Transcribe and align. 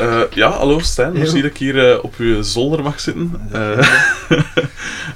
Eh, 0.00 0.22
ja, 0.34 0.50
hallo 0.50 0.78
Stijn. 0.78 1.12
Merci 1.12 1.42
dat 1.42 1.50
ik 1.50 1.56
hier 1.56 1.90
eh, 1.90 2.04
op 2.04 2.14
uw 2.16 2.42
zolder 2.42 2.82
mag 2.82 3.00
zitten. 3.00 3.40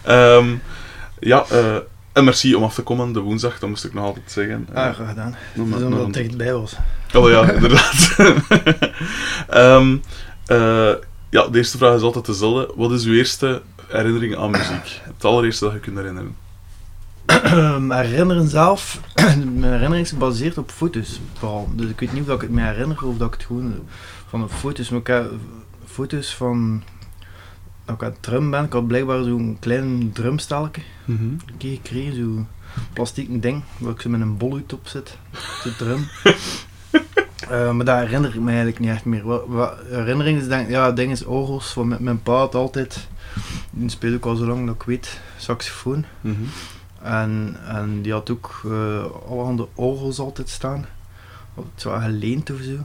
Ehm, 0.03 0.47
ja, 1.19 1.45
eh, 1.51 1.77
en 2.13 2.25
merci 2.25 2.55
om 2.55 2.63
af 2.63 2.75
te 2.75 2.83
komen 2.83 3.13
de 3.13 3.21
woensdag, 3.21 3.59
dat 3.59 3.69
moest 3.69 3.85
ik 3.85 3.95
nog 3.95 4.05
altijd 4.05 4.31
zeggen. 4.33 4.69
Ah, 4.73 4.95
graag 4.95 5.09
gedaan. 5.09 5.37
is 5.55 5.61
nog 5.61 5.83
omdat 5.83 6.05
het 6.05 6.15
dichtbij 6.15 6.53
was. 6.53 6.77
Oh 7.15 7.31
ja, 7.31 7.51
inderdaad. 7.53 8.17
Ehm, 9.49 9.97
eh, 10.47 10.93
ja, 11.31 11.49
de 11.49 11.59
eerste 11.59 11.79
vraag 11.79 11.97
is 11.97 12.03
altijd 12.03 12.27
dezelfde. 12.27 12.73
Wat 12.77 12.93
is 12.93 13.05
uw 13.05 13.15
eerste 13.15 13.63
herinnering 13.87 14.37
aan 14.37 14.51
muziek? 14.51 15.01
Het 15.03 15.25
allereerste 15.25 15.65
dat 15.65 15.73
je 15.73 15.81
kunt 15.81 15.97
herinneren. 15.97 16.37
Mijn 17.87 18.07
herinneren 18.07 18.49
zelf, 18.49 19.01
mijn 19.61 19.73
herinnering 19.73 20.07
is 20.07 20.11
gebaseerd 20.11 20.59
op 20.59 20.71
foto's 20.71 21.21
vooral. 21.39 21.69
Dus 21.73 21.89
ik 21.89 22.01
weet 22.01 22.13
niet 22.13 22.29
of 22.29 22.35
ik 22.35 22.41
het 22.41 22.51
me 22.51 22.63
herinner 22.63 23.05
of 23.05 23.17
dat 23.17 23.27
ik 23.27 23.35
het 23.35 23.45
gewoon 23.47 23.75
van 24.35 24.43
de 24.43 24.49
foto's, 24.55 24.91
ik 24.91 25.07
heb 25.07 25.33
foto's 25.85 26.35
van 26.35 26.83
dat 27.85 27.95
ik 27.95 28.03
aan 28.03 28.11
het 28.11 28.23
drum 28.23 28.51
ben. 28.51 28.65
Ik 28.65 28.73
had 28.73 28.87
blijkbaar 28.87 29.23
zo'n 29.25 29.57
klein 29.61 30.13
drumstelke 30.13 30.81
Mhm. 31.05 31.23
een 31.25 31.57
keer 31.59 31.75
gekregen, 31.75 32.15
zo'n 32.15 32.47
plastiek 32.93 33.43
ding 33.43 33.63
waar 33.79 33.93
ik 33.93 34.01
zo 34.01 34.11
met 34.11 34.21
een 34.21 34.37
bolhoed 34.37 34.73
op 34.73 34.87
zit, 34.89 35.19
te 35.63 35.77
drum. 35.77 36.07
Eh, 37.51 37.71
maar 37.73 37.85
daar 37.85 38.01
herinner 38.01 38.35
ik 38.35 38.41
me 38.41 38.47
eigenlijk 38.47 38.79
niet 38.79 38.91
echt 38.91 39.05
meer. 39.05 39.25
Wat, 39.25 39.43
wat 39.47 39.75
herinnering 39.89 40.41
is, 40.41 40.49
denk, 40.49 40.69
ja, 40.69 40.93
ding 40.93 41.13
is 41.13 41.25
orgels, 41.25 41.73
van 41.73 41.89
met 41.89 42.01
mijn 42.01 42.23
pa 42.23 42.33
had 42.33 42.55
altijd, 42.55 43.09
die 43.71 43.89
speelde 43.89 44.17
ook 44.17 44.25
al 44.27 44.37
zo 44.37 44.47
lang 44.47 44.67
dat 44.67 44.75
ik 44.75 44.83
weet, 44.83 45.21
saxofoon. 45.37 46.05
Mhm. 46.21 46.35
En, 47.03 47.57
en 47.67 48.03
die 48.03 48.13
had 48.13 48.31
ook 48.31 48.63
uh, 48.67 49.05
allerhande 49.29 49.69
orgels 49.75 50.19
altijd 50.19 50.49
staan. 50.49 50.87
Het 51.75 51.83
was 51.83 52.03
geleend 52.03 52.51
of 52.51 52.61
zo. 52.61 52.77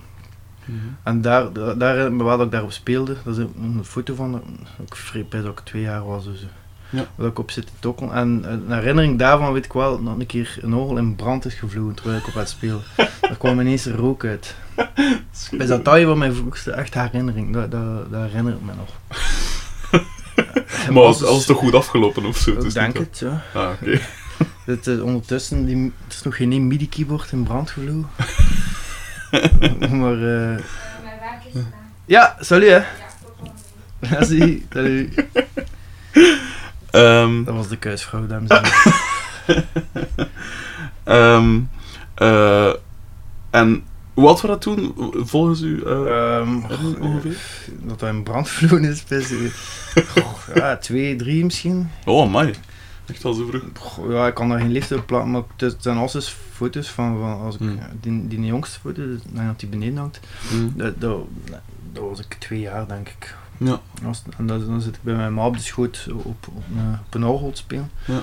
Mhm. 0.69 0.77
En 1.03 1.21
daar, 1.21 1.53
daar, 1.53 1.77
daar 1.77 2.17
waar 2.17 2.37
dat 2.37 2.45
ik 2.45 2.51
daarop 2.51 2.71
speelde, 2.71 3.15
dat 3.23 3.37
is 3.37 3.43
een 3.61 3.79
foto 3.83 4.15
van, 4.15 4.31
dat 4.31 4.41
ik 4.87 4.95
bij 5.29 5.41
dat 5.41 5.51
ik 5.51 5.59
twee 5.65 5.81
jaar 5.81 6.05
was 6.05 6.27
of 6.27 6.35
zo. 6.37 6.45
Ja. 6.91 7.05
Waar 7.15 7.27
ik 7.27 7.39
op 7.39 7.51
zit 7.51 7.65
te 7.65 7.71
tokkelen. 7.79 8.13
En 8.13 8.43
een 8.51 8.71
herinnering 8.71 9.19
daarvan 9.19 9.53
weet 9.53 9.65
ik 9.65 9.73
wel 9.73 10.03
dat 10.03 10.15
een 10.19 10.25
keer 10.25 10.57
een 10.61 10.73
orgel 10.73 10.97
in 10.97 11.15
brand 11.15 11.45
is 11.45 11.53
gevlogen 11.53 11.93
terwijl 11.95 12.17
ik 12.19 12.27
op 12.27 12.33
het 12.33 12.49
spelen. 12.49 12.81
Er 13.21 13.35
kwam 13.37 13.59
ineens 13.59 13.85
rook 13.85 14.25
uit. 14.25 14.55
Is 15.57 15.67
dat 15.67 15.85
dat 15.85 16.01
van 16.01 16.17
mijn 16.17 16.33
vroegste 16.33 16.71
echt 16.71 16.93
herinnering? 16.93 17.53
Dat, 17.53 17.71
dat, 17.71 18.11
dat 18.11 18.21
herinner 18.21 18.53
ik 18.53 18.61
me 18.61 18.71
nog. 18.77 18.89
En 20.85 20.93
Maar 20.93 21.03
als- 21.03 21.19
het 21.19 21.45
toch 21.45 21.57
goed 21.57 21.73
afgelopen 21.75 22.25
of 22.25 22.37
zo? 22.37 22.51
ik 22.51 22.63
is 22.63 22.73
denk 22.73 22.97
het, 22.97 23.19
ja. 23.19 23.41
Ah, 23.53 23.69
oké. 23.81 23.99
Het, 24.65 24.87
eh, 24.87 25.03
ondertussen, 25.03 25.65
die, 25.65 25.93
het 26.03 26.13
is 26.13 26.21
nog 26.21 26.35
geen 26.35 26.67
MIDI-keyboard 26.67 27.31
in 27.31 27.43
brand 27.43 27.69
gevlogen. 27.69 28.07
maar, 29.99 30.13
eh 30.13 30.59
Mijn 31.03 31.19
werk 31.19 31.43
is 31.45 31.51
gedaan. 31.51 31.91
ja, 32.05 32.35
salut 32.39 32.69
hè. 32.69 32.81
Merci, 34.09 34.65
salut. 34.73 35.25
Ehm, 36.91 37.43
Dat 37.43 37.55
was 37.55 37.67
de 37.67 37.77
kuisvrouw, 37.77 38.27
dames 38.27 38.49
en 38.49 38.61
heren. 38.63 38.93
ehm, 41.03 41.59
eh, 42.15 42.73
en 43.49 43.83
hoe 44.13 44.27
oud 44.27 44.41
was 44.41 44.51
dat 44.51 44.61
toen, 44.61 44.93
volgens 45.13 45.61
u? 45.61 45.83
Ehm, 45.85 46.59
herinnering 46.61 46.99
ongeveer? 46.99 47.37
dat 47.81 48.01
hij 48.01 48.09
in 48.09 48.23
brand 48.23 48.51
is, 48.71 49.03
best, 49.03 49.33
goh, 50.13 50.55
ja, 50.55 50.77
twee, 50.77 51.15
drie 51.15 51.43
misschien. 51.45 51.89
Oh, 52.05 52.21
amai. 52.27 52.53
Echt 53.09 53.25
al 53.25 53.33
zo 53.33 53.45
vroeg. 53.45 54.09
Ja, 54.09 54.27
ik 54.27 54.33
kan 54.33 54.49
daar 54.49 54.59
geen 54.59 54.71
liefde 54.71 54.95
op 54.97 55.05
plaatsen, 55.05 55.31
maar 55.31 55.41
het 55.57 55.75
zijn 55.79 55.97
alles 55.97 56.35
foto's 56.51 56.89
van, 56.89 57.19
van 57.19 57.39
als 57.39 57.55
ik, 57.55 57.61
Hmm. 57.61 57.79
die, 58.01 58.27
die 58.27 58.45
jongste 58.45 58.79
foto, 58.79 59.05
dus, 59.05 59.19
dat 59.31 59.59
die 59.59 59.69
beneden 59.69 59.97
hangt, 59.97 60.19
dat, 60.75 61.01
dat, 61.01 61.19
dat 61.93 62.03
was 62.09 62.19
ik 62.19 62.33
twee 62.39 62.59
jaar 62.59 62.87
denk 62.87 63.07
ik. 63.09 63.35
Ja. 63.57 63.79
Als- 64.05 64.23
En 64.37 64.45
dan, 64.47 64.65
dan 64.65 64.81
zit 64.81 64.95
ik 64.95 65.03
bij 65.03 65.15
mijn 65.15 65.33
ma 65.33 65.45
op 65.45 65.55
de 65.55 65.61
schoot 65.63 66.07
op, 66.13 66.25
op, 66.25 66.47
een, 66.47 66.97
op 67.07 67.13
een 67.13 67.25
orgel 67.25 67.51
te 67.51 67.57
spelen. 67.57 67.91
Ja. 68.05 68.21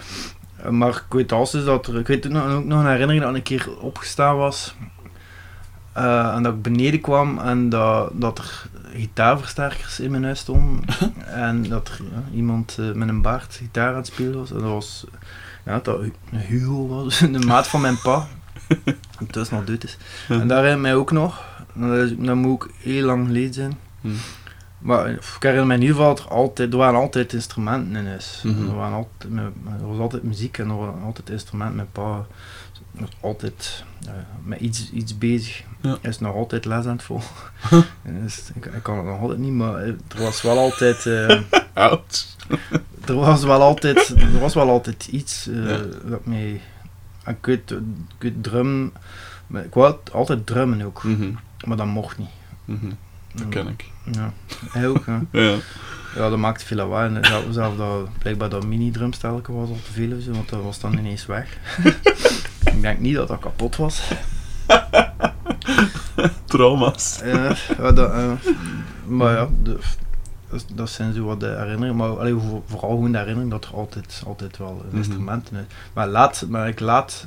Eh, 0.56 0.70
Maar 0.70 0.88
ik 0.88 1.04
weet 1.08 1.32
alles 1.32 1.54
is 1.54 1.64
dat 1.64 1.86
er, 1.86 1.98
ik 1.98 2.06
weet 2.06 2.28
nog, 2.28 2.46
ook 2.52 2.64
nog 2.64 2.80
een 2.80 2.90
herinnering 2.90 3.20
dat 3.24 3.30
ik 3.30 3.36
een 3.36 3.42
keer 3.58 3.78
opgestaan 3.80 4.36
was. 4.36 4.74
eh, 5.92 6.34
en 6.34 6.42
dat 6.42 6.54
ik 6.54 6.62
beneden 6.62 7.00
kwam 7.00 7.38
en 7.38 7.68
dat, 7.68 8.10
dat 8.14 8.38
er 8.38 8.68
gitaarversterkers 8.94 10.00
in 10.00 10.10
mijn 10.10 10.24
huis 10.24 10.38
stonden. 10.38 10.84
en 11.26 11.62
dat 11.68 11.88
er 11.88 11.98
ja, 12.12 12.36
iemand 12.36 12.76
eh, 12.78 12.92
met 12.92 13.08
een 13.08 13.22
baard 13.22 13.54
gitaar 13.54 13.88
aan 13.90 13.96
het 13.96 14.06
spelen 14.06 14.38
was. 14.38 14.50
En 14.50 14.56
dat 14.58 14.68
was, 14.68 15.04
ja, 15.64 15.80
dat 15.82 16.00
Hu- 16.00 16.38
Hugo 16.38 16.86
was, 16.88 17.18
de 17.32 17.38
maat 17.46 17.68
van 17.68 17.80
mijn 17.80 17.98
pa. 18.02 18.26
Ondertussen 19.20 19.56
al 19.56 19.64
dood 19.64 19.84
is. 19.84 19.96
En 20.28 20.48
daar 20.48 20.62
ik 20.72 20.78
mij 20.80 20.94
ook 20.94 21.10
nog, 21.12 21.44
dat, 21.74 21.98
is- 21.98 22.16
dat 22.18 22.34
moet 22.36 22.50
ook 22.52 22.70
heel 22.78 23.04
lang 23.06 23.26
geleden 23.26 23.54
zijn. 23.54 23.78
Hm. 24.00 24.08
Maar 24.78 25.08
ik 25.10 25.20
herinner 25.40 25.66
me 25.66 25.74
in 25.74 25.80
ieder 25.80 25.96
geval 25.96 26.14
dat 26.14 26.24
er, 26.24 26.30
altijd, 26.30 26.72
er 26.72 26.78
waren 26.78 27.00
altijd 27.00 27.32
instrumenten 27.32 27.96
in 27.96 28.06
huis. 28.06 28.40
Mhm. 28.44 28.68
er, 28.68 28.74
waren 28.74 28.96
altijd, 28.96 29.32
er 29.80 29.86
was 29.88 29.98
altijd 29.98 30.22
muziek 30.22 30.58
en 30.58 30.68
er 30.68 30.76
waren 30.78 31.02
altijd 31.02 31.30
instrumenten. 31.30 31.76
Mijn 31.76 31.88
pa 31.92 32.26
was 32.90 33.08
altijd 33.20 33.84
eh, 34.06 34.12
met 34.42 34.60
iets, 34.60 34.90
iets 34.92 35.18
bezig. 35.18 35.62
Ja. 35.80 35.96
Hij 36.00 36.10
is 36.10 36.18
nog 36.18 36.34
altijd 36.34 36.64
les 36.64 36.84
aan 36.84 36.92
het 36.92 37.02
volgen. 37.02 37.50
dus 38.02 38.42
ik, 38.54 38.66
ik 38.66 38.82
kan 38.82 38.96
het 38.96 39.06
nog 39.06 39.20
altijd 39.20 39.38
niet, 39.38 39.52
maar 39.52 39.74
eh, 39.76 39.88
er 39.88 40.22
was 40.22 40.42
wel 40.42 40.58
altijd... 40.58 41.06
eh, 41.06 41.40
Oud. 41.74 42.36
er 43.08 43.14
was 43.14 43.44
wel 43.44 43.62
altijd, 43.62 44.08
er 44.08 44.38
was 44.38 44.54
wel 44.54 44.68
altijd 44.70 45.06
iets 45.06 45.48
Ja. 45.52 45.80
dat 46.04 46.26
mij... 46.26 46.60
Ik 47.26 47.46
weet, 47.46 47.70
ik 47.70 47.78
weet 48.18 48.42
drum... 48.42 48.92
Ik 49.54 49.74
wou 49.74 49.96
altijd 50.12 50.46
drummen 50.46 50.82
ook, 50.82 51.04
Mhm. 51.04 51.30
maar 51.66 51.76
dat 51.76 51.86
mocht 51.86 52.18
niet. 52.18 52.28
Mhm. 52.64 52.86
Dat 53.36 53.48
ken 53.48 53.68
ik. 53.68 53.84
Ja, 54.12 54.32
hij 54.70 54.88
ook. 54.88 55.06
Hè. 55.06 55.18
Ja. 55.42 55.56
Ja, 56.14 56.28
dat 56.28 56.38
maakte 56.38 56.66
veel 56.66 56.76
lawaai. 56.76 57.14
En 57.14 57.24
zelf, 57.24 57.44
zelf 57.50 57.76
dat, 57.76 58.08
blijkbaar 58.18 58.48
dat 58.48 58.66
mini-drumstelke 58.66 59.52
was 59.52 59.68
al 59.68 59.78
te 59.84 59.92
veel 59.92 60.20
zo, 60.20 60.32
want 60.32 60.48
dat 60.48 60.62
was 60.62 60.80
dan 60.80 60.98
ineens 60.98 61.26
weg. 61.26 61.56
ik 62.74 62.80
denk 62.80 62.98
niet 62.98 63.14
dat 63.14 63.28
dat 63.28 63.38
kapot 63.38 63.76
was. 63.76 64.02
Trauma's. 66.44 67.20
Ja, 67.24 67.92
dat, 67.92 68.10
eh, 68.12 68.32
maar 69.06 69.32
ja, 69.34 69.48
de- 69.62 69.78
dat, 70.74 70.90
zijn 70.90 71.12
zo 71.14 71.24
wat 71.24 71.40
de 71.40 71.46
herinneringen. 71.46 71.96
Maar 71.96 72.08
allee, 72.18 72.34
voor- 72.34 72.62
vooral 72.66 72.90
gewoon 72.90 73.12
de 73.12 73.18
herinnering 73.18 73.50
dat 73.50 73.64
er 73.64 73.74
altijd, 73.74 74.22
altijd 74.26 74.56
wel 74.58 74.84
Mhm. 74.88 74.96
instrumenten 74.96 75.56
is. 75.56 75.64
Maar, 75.92 76.06
laat, 76.08 76.44
maar 76.48 76.68
ik 76.68 76.80
laat 76.80 77.26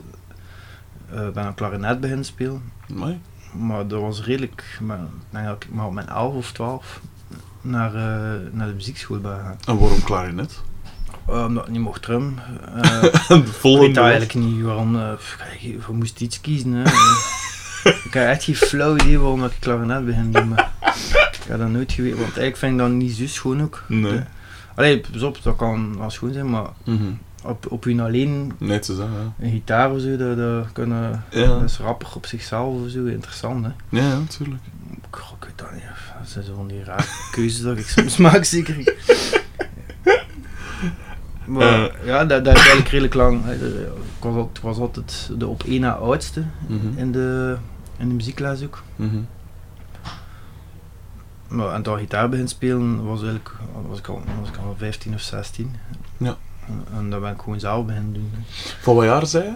eh 1.11 1.29
ben 1.29 1.45
een 1.45 1.53
klarinet 1.53 1.99
beginnen 1.99 2.25
spelen. 2.25 2.61
Amai. 2.89 3.19
Maar 3.51 3.87
dat 3.87 4.01
was 4.01 4.23
redelijk, 4.23 4.77
maar, 4.81 4.97
ik 4.99 5.05
denk 5.29 5.45
dat 5.45 5.63
ik 5.63 5.69
maar 5.73 5.85
op 5.85 5.93
mijn 5.93 6.07
11 6.09 6.33
of 6.35 6.51
12 6.51 6.99
naar, 7.61 7.95
eh, 7.95 8.39
naar 8.51 8.67
de 8.67 8.73
muziekschool 8.73 9.19
ben 9.19 9.35
gegaan. 9.37 9.57
En 9.67 9.77
waarom 9.79 10.03
klarinet? 10.03 10.61
Eh, 11.27 11.43
omdat 11.45 11.65
ik 11.65 11.71
niet 11.71 11.81
mocht 11.81 12.01
drum. 12.01 12.35
Eh, 12.75 13.01
De 13.27 13.35
ik 13.35 13.61
weet 13.61 13.97
eigenlijk 13.97 14.33
niet 14.33 14.61
waarom. 14.61 14.95
eh, 14.95 15.11
je, 15.59 15.69
je 15.69 15.79
moest 15.91 16.21
iets 16.21 16.41
kiezen. 16.41 16.71
Hè. 16.73 16.81
ik 18.05 18.13
heb 18.13 18.27
echt 18.27 18.43
geen 18.43 18.55
flauw 18.55 18.95
idee 18.95 19.19
waarom 19.19 19.45
ik 19.45 19.51
klarinet 19.59 20.05
begin 20.05 20.31
doen. 20.31 20.47
Maar 20.47 20.71
ik 21.31 21.39
heb 21.47 21.59
dat 21.59 21.69
nooit 21.69 21.91
geweten. 21.91 22.17
Want 22.19 22.37
eigenlijk 22.37 22.57
vind 22.57 22.71
ik 22.73 22.77
dat 22.79 22.89
niet 22.89 23.15
zo 23.15 23.27
schoon 23.27 23.61
ook. 23.61 23.83
Nee. 23.87 24.19
Allee, 24.75 24.99
pas 25.11 25.21
op, 25.21 25.37
dat 25.43 25.55
kan 25.55 25.97
wel 25.97 26.09
schoon 26.09 26.33
zijn, 26.33 26.49
maar 26.49 26.65
Mhm. 26.83 27.03
Op, 27.49 27.71
op 27.71 27.83
hun 27.83 27.99
alleen 27.99 28.51
ja. 28.59 28.79
een 29.39 29.51
gitaar 29.51 29.91
of 29.91 30.01
zo, 30.01 30.17
dat, 30.17 30.37
dat, 30.37 30.71
kunnen, 30.71 31.23
Ja. 31.29 31.45
dat 31.45 31.61
is 31.63 31.77
rapper 31.77 32.07
op 32.15 32.25
zichzelf 32.25 32.83
of 32.83 32.89
zo 32.89 33.05
interessant. 33.05 33.65
Hè. 33.65 33.71
Ja, 33.99 34.07
ja, 34.07 34.17
natuurlijk. 34.17 34.61
Ik, 34.91 35.15
ik 35.15 35.43
weet 35.45 35.51
dat 35.57 35.71
niet. 35.73 35.81
Dat 36.19 36.29
zijn 36.29 36.43
zo 36.45 36.55
van 36.55 36.67
die 36.67 36.83
rare 36.83 37.03
keuzes 37.31 37.61
dat 37.61 37.77
ik 37.77 37.87
soms 37.87 38.17
maak, 38.17 38.43
zeker. 38.43 38.75
Maar 41.45 41.83
Eh. 41.89 42.05
ja, 42.05 42.25
dat, 42.25 42.45
dat 42.45 42.53
is 42.55 42.59
eigenlijk 42.61 42.89
redelijk 42.89 43.13
lang. 43.13 43.45
Ik 43.45 43.59
was, 44.19 44.35
al- 44.35 44.49
ik 44.53 44.61
was 44.61 44.77
altijd 44.77 45.29
de 45.37 45.47
op 45.47 45.63
één 45.63 45.81
na 45.81 45.91
oudste 45.93 46.43
Mhm. 46.67 46.97
in 46.97 47.11
de, 47.11 47.57
in 47.97 48.07
de 48.07 48.13
muziekles 48.15 48.63
ook. 48.63 48.83
Mhm. 48.95 49.17
Maar 51.47 51.73
en 51.73 51.81
toen 51.81 51.97
gitaar 51.97 52.29
begin 52.29 52.47
spelen 52.47 53.03
was, 53.05 53.19
eigenlijk, 53.19 53.51
was, 53.87 53.99
ik 53.99 54.07
al, 54.07 54.21
was 54.39 54.49
ik 54.49 54.57
al 54.57 54.75
15 54.77 55.13
of 55.13 55.21
16. 55.21 55.75
Ja. 56.17 56.37
En, 56.97 57.09
dat 57.09 57.21
ben 57.21 57.31
ik 57.33 57.39
gewoon 57.43 57.59
zelf 57.59 57.85
beginnen 57.85 58.13
doen. 58.13 58.31
hè. 58.35 58.39
Van 58.81 58.95
wat 58.95 59.05
jaar 59.05 59.25
zei 59.27 59.43
je? 59.43 59.53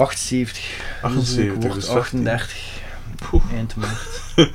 78. 0.00 0.80
78, 1.02 1.36
Dus 1.36 1.54
ik 1.54 1.62
word 1.62 1.74
dus 1.74 1.88
38 1.88 2.78
Poeh. 3.30 3.42
eind 3.54 3.76
maart. 3.76 4.08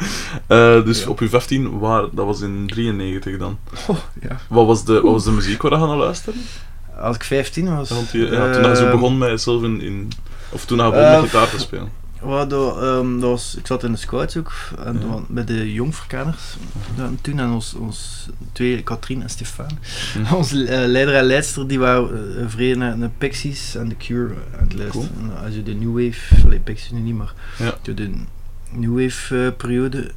Eh, 0.47 0.85
dus 0.85 1.03
Ja. 1.03 1.09
op 1.09 1.19
je 1.19 1.29
15, 1.29 1.79
waar, 1.79 2.01
dat 2.11 2.25
was 2.25 2.41
in 2.41 2.67
93 2.67 3.37
dan. 3.37 3.57
Oh, 3.87 3.97
ja. 4.21 4.37
Wat 4.49 4.65
was 4.65 4.85
de, 4.85 4.93
wat 4.93 5.11
was 5.11 5.23
de 5.23 5.31
muziek 5.31 5.61
waar 5.61 5.71
je 5.71 5.77
aan 5.77 5.97
luisteren? 5.97 6.41
Als 6.99 7.15
ik 7.15 7.23
15 7.23 7.75
was. 7.75 7.89
Want 7.89 8.11
je, 8.11 8.17
ja, 8.25 8.51
toen 8.53 8.69
je 8.69 8.75
zo 8.75 8.83
ehm, 8.83 8.91
begon 8.91 9.17
met 9.17 9.41
zelf 9.41 9.63
in, 9.63 9.81
in 9.81 10.11
of 10.49 10.65
toen 10.65 10.77
je 10.77 10.83
begon 10.83 10.99
Eh, 10.99 11.21
met 11.21 11.29
gitaar 11.29 11.49
te 11.49 11.59
spelen. 11.59 11.89
Wat 12.25 12.49
dat, 12.49 12.77
ehm, 12.81 13.19
dat 13.19 13.29
was, 13.29 13.55
ik 13.55 13.67
zat 13.67 13.83
in 13.83 13.91
de 13.91 13.97
scouts 13.97 14.37
ook, 14.37 14.51
en 14.85 14.99
Ja. 14.99 15.19
bij 15.27 15.43
de 15.43 15.73
jongverkenners. 15.73 16.55
Dan, 16.95 17.17
toen 17.21 17.39
en 17.39 17.49
ons, 17.51 17.73
ons 17.73 18.29
twee, 18.51 18.83
Katrien 18.83 19.21
en 19.21 19.29
Stefan, 19.29 19.77
Mhm. 20.17 20.33
onze 20.35 20.65
eh, 20.67 20.87
leider 20.87 21.15
en 21.15 21.23
leidster, 21.23 21.67
die 21.67 21.79
waren 21.79 22.37
uh, 22.39 22.43
vrij 22.47 22.73
naar 22.73 22.99
de 22.99 23.09
Pixies 23.17 23.75
en 23.75 23.89
The 23.89 23.95
Cure 23.95 24.33
aan 24.59 24.63
het 24.67 24.73
luisteren. 24.73 25.09
Cool. 25.17 25.29
En 25.37 25.43
Als 25.45 25.53
je 25.55 25.63
de 25.63 25.73
New 25.73 25.93
Wave, 26.05 26.45
allee, 26.45 26.59
Pixies 26.59 26.91
nu 26.91 26.99
niet, 26.99 27.15
maar 27.15 27.33
Ja. 27.57 27.73
de 27.93 28.11
New 28.71 29.01
Wave 29.01 29.45
eh, 29.45 29.51
periode, 29.57 30.11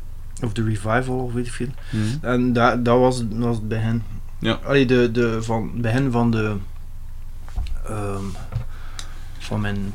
Of 0.45 0.53
de 0.53 0.63
revival, 0.65 1.19
of 1.19 1.33
weet 1.33 1.47
ik 1.47 1.53
veel. 1.53 1.69
Mhm. 1.91 2.27
En 2.27 2.53
dat, 2.53 2.85
dat, 2.85 2.99
was, 2.99 3.25
was 3.31 3.57
het 3.57 3.69
begin. 3.69 4.03
Ja. 4.39 4.53
Allee, 4.65 4.87
de, 4.87 5.11
de, 5.13 5.43
van, 5.43 5.63
het 5.73 5.81
begin 5.83 6.11
van 6.11 6.31
de... 6.31 6.55
ehm, 7.89 8.23
van 9.39 9.61
mijn 9.61 9.93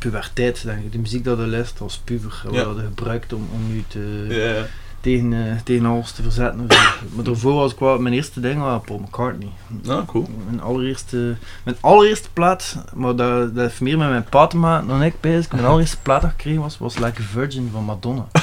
puberteit, 0.00 0.64
denk 0.64 0.84
ik. 0.84 0.92
De 0.92 0.98
muziek 0.98 1.24
dat 1.24 1.38
je 1.38 1.46
luistert 1.46 1.80
als 1.80 1.98
puber, 2.04 2.40
wat 2.44 2.54
Ja. 2.54 2.60
je 2.60 2.74
gebruikt 2.94 3.32
om, 3.32 3.48
om 3.54 3.74
je 3.76 3.82
te, 3.88 4.26
Ja, 4.28 4.66
tegen, 5.00 5.32
eh, 5.32 5.56
tegen 5.64 5.86
alles 5.86 6.12
te 6.12 6.22
verzetten. 6.22 6.66
maar 7.14 7.24
daarvoor 7.24 7.54
was 7.54 7.72
ik 7.72 7.78
wel, 7.78 7.98
mijn 7.98 8.14
eerste 8.14 8.40
ding 8.40 8.60
was 8.60 8.80
Paul 8.84 8.98
McCartney. 8.98 9.48
Ah, 9.88 10.06
cool. 10.06 10.28
Mijn 10.46 10.60
allereerste, 10.60 11.36
mijn 11.62 11.76
allereerste 11.80 12.28
plaat, 12.32 12.84
maar 12.94 13.16
dat, 13.16 13.54
dat 13.54 13.64
heeft 13.64 13.80
meer 13.80 13.98
met 13.98 14.08
mijn 14.08 14.24
pa 14.24 14.46
te 14.46 14.56
maken 14.56 14.88
dan 14.88 15.02
ik 15.02 15.14
bezig. 15.20 15.52
Mijn 15.52 15.64
allereerste 15.64 15.98
plaat 16.02 16.20
dat 16.22 16.30
ik 16.30 16.36
gekregen 16.36 16.60
was, 16.62 16.78
was 16.78 16.98
Like 16.98 17.20
a 17.22 17.24
Virgin 17.32 17.68
van 17.72 17.84
Madonna. 17.84 18.26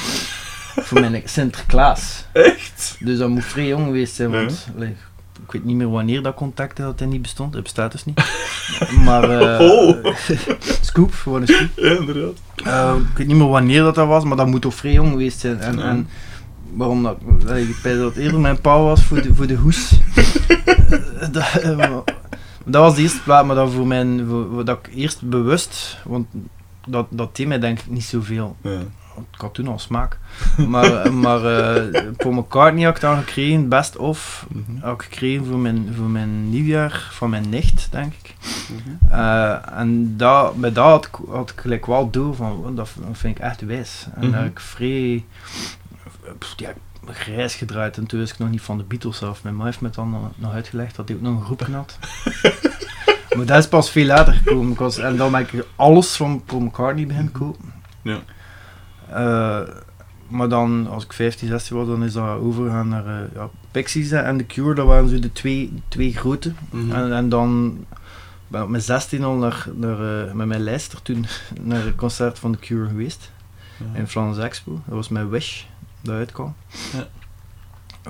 Voor 0.87 0.99
mijn 0.99 1.21
Sinterklaas. 1.25 2.25
Echt? 2.33 2.95
Dus 2.99 3.17
dat 3.17 3.29
moet 3.29 3.43
vrij 3.45 3.67
jong 3.67 3.85
geweest 3.85 4.15
zijn, 4.15 4.31
want 4.31 4.67
allee, 4.75 4.95
ik 5.47 5.53
weet 5.53 5.63
niet 5.65 5.75
meer 5.75 5.89
wanneer 5.89 6.21
dat 6.21 6.35
contact 6.35 6.77
dat 6.77 6.99
hij 6.99 7.07
niet 7.07 7.21
bestond. 7.21 7.53
Het 7.53 7.63
bestaat 7.63 7.91
dus 7.91 8.05
niet. 8.05 8.21
Maar, 9.05 9.29
eh 9.29 9.59
Oh. 9.71 10.05
scoop, 10.81 11.13
gewoon 11.13 11.41
een 11.41 11.47
scoop. 11.47 11.67
Ja, 11.75 11.97
inderdaad. 11.97 12.33
Eh, 12.63 12.95
ik 13.11 13.17
weet 13.17 13.27
niet 13.27 13.35
meer 13.37 13.47
wanneer 13.47 13.81
dat, 13.83 13.95
dat 13.95 14.07
was, 14.07 14.23
maar 14.23 14.37
dat 14.37 14.47
moet 14.47 14.61
toch 14.61 14.73
vrij 14.75 14.91
jong 14.93 15.09
geweest 15.09 15.39
zijn. 15.39 15.59
En, 15.59 15.77
Ja. 15.77 15.83
en 15.83 16.07
waarom 16.73 17.03
dat, 17.03 17.17
ik 17.57 17.79
denk 17.83 17.97
dat 17.99 18.15
eerder 18.15 18.39
mijn 18.39 18.61
pa 18.61 18.79
was 18.81 19.03
voor 19.03 19.21
de, 19.21 19.33
voor 19.35 19.47
de 19.47 19.55
hoes. 19.55 19.91
Dat, 21.31 21.43
eh, 21.61 21.97
dat 22.65 22.81
was 22.81 22.95
de 22.95 23.01
eerste 23.01 23.21
plaat, 23.23 23.45
maar 23.45 23.55
dat 23.55 23.71
voor 23.71 23.87
mijn, 23.87 24.25
voor, 24.29 24.45
voor 24.53 24.65
dat 24.65 24.77
ik 24.83 24.95
eerst 24.95 25.21
bewust, 25.29 25.97
want 26.05 26.27
dat, 26.87 27.05
dat 27.09 27.35
deed 27.35 27.47
mij 27.47 27.59
denk 27.59 27.79
ik 27.79 27.89
niet 27.89 28.03
zoveel. 28.03 28.55
Ja. 28.61 28.79
Ik 29.33 29.41
had 29.41 29.53
toen 29.53 29.67
al 29.67 29.79
smaak. 29.79 30.17
Maar, 30.67 31.13
maar 31.13 31.45
eh 31.45 32.01
Paul 32.17 32.33
McCartney 32.33 32.83
had 32.83 32.95
ik 32.95 33.01
dan 33.01 33.17
gekregen, 33.17 33.69
best 33.69 33.95
of, 33.97 34.45
Mhm. 34.49 34.77
had 34.81 34.93
ik 34.93 35.01
gekregen 35.01 35.45
voor 35.45 35.57
mijn, 35.57 35.93
voor 35.95 36.09
mijn 36.09 36.49
nieuwjaar 36.49 37.07
van 37.11 37.29
mijn 37.29 37.49
nicht, 37.49 37.87
denk 37.91 38.13
ik. 38.23 38.35
Mhm. 38.69 39.13
Eh, 39.13 39.79
en 39.79 40.17
dat, 40.17 40.55
bij 40.55 40.71
dat 40.71 40.85
had 40.85 41.05
ik, 41.05 41.15
had 41.29 41.53
ik 41.71 41.85
wel 41.85 42.09
door 42.09 42.35
van, 42.35 42.51
"Oh, 42.51 42.75
dat, 42.75 42.89
vind 43.11 43.37
ik 43.37 43.43
echt 43.43 43.61
wijs. 43.61 44.05
En 44.15 44.21
Mhm. 44.21 44.31
daar 44.31 44.41
heb 44.41 44.51
ik 44.51 44.59
vrij 44.59 45.25
ja, 46.55 46.73
grijs 47.05 47.55
gedraaid. 47.55 47.97
En 47.97 48.05
toen 48.05 48.19
wist 48.19 48.31
ik 48.33 48.39
nog 48.39 48.49
niet 48.49 48.61
van 48.61 48.77
de 48.77 48.83
Beatles 48.83 49.23
af. 49.23 49.43
Mijn 49.43 49.55
ma 49.55 49.65
heeft 49.65 49.81
me 49.81 49.89
dan 49.89 50.31
nog, 50.35 50.53
uitgelegd 50.53 50.95
dat 50.95 51.07
hij 51.07 51.17
ook 51.17 51.23
nog 51.23 51.39
een 51.39 51.45
groep 51.45 51.61
had. 51.71 51.97
maar 53.37 53.45
dat 53.45 53.57
is 53.57 53.67
pas 53.67 53.89
veel 53.89 54.05
later 54.05 54.33
gekomen. 54.33 54.75
Was, 54.77 54.97
en 54.97 55.17
dan 55.17 55.31
ben 55.31 55.41
ik 55.41 55.65
alles 55.75 56.15
van 56.15 56.43
Paul 56.45 56.61
McCartney 56.61 57.07
beginnen 57.07 57.31
kopen. 57.31 57.73
Ja. 58.01 58.19
Eh, 59.09 59.59
maar 60.27 60.49
dan, 60.49 60.87
als 60.89 61.03
ik 61.03 61.13
15, 61.13 61.47
16 61.47 61.77
was, 61.77 61.87
dan 61.87 62.03
is 62.03 62.13
dat 62.13 62.39
overgegaan 62.39 62.87
naar 62.87 63.05
eh, 63.05 63.33
ja, 63.33 63.49
Pixies 63.71 64.11
en 64.11 64.37
The 64.37 64.45
Cure. 64.45 64.75
Dat 64.75 64.87
waren 64.87 65.09
zo 65.09 65.19
de 65.19 65.31
twee, 65.31 65.73
twee 65.87 66.13
grote. 66.13 66.53
Mhm. 66.69 66.91
En, 66.91 67.13
en 67.13 67.29
dan 67.29 67.77
ben 68.47 68.59
ik 68.59 68.65
op 68.65 68.71
mijn 68.71 68.83
16 68.83 69.23
al 69.23 69.35
naar, 69.35 69.67
naar, 69.73 70.27
eh, 70.27 70.33
met 70.33 70.47
mijn 70.47 70.63
lijster 70.63 71.01
toen 71.01 71.25
naar 71.61 71.85
een 71.85 71.95
concert 71.95 72.39
van 72.39 72.51
The 72.51 72.59
Cure 72.59 72.87
geweest. 72.87 73.31
Ja. 73.77 73.99
In 73.99 74.07
Frans 74.07 74.37
Expo. 74.37 74.81
Dat 74.85 74.95
was 74.95 75.09
mijn 75.09 75.29
Wish, 75.29 75.63
dat 76.01 76.15
uitkwam. 76.15 76.55
Ja. 76.93 77.07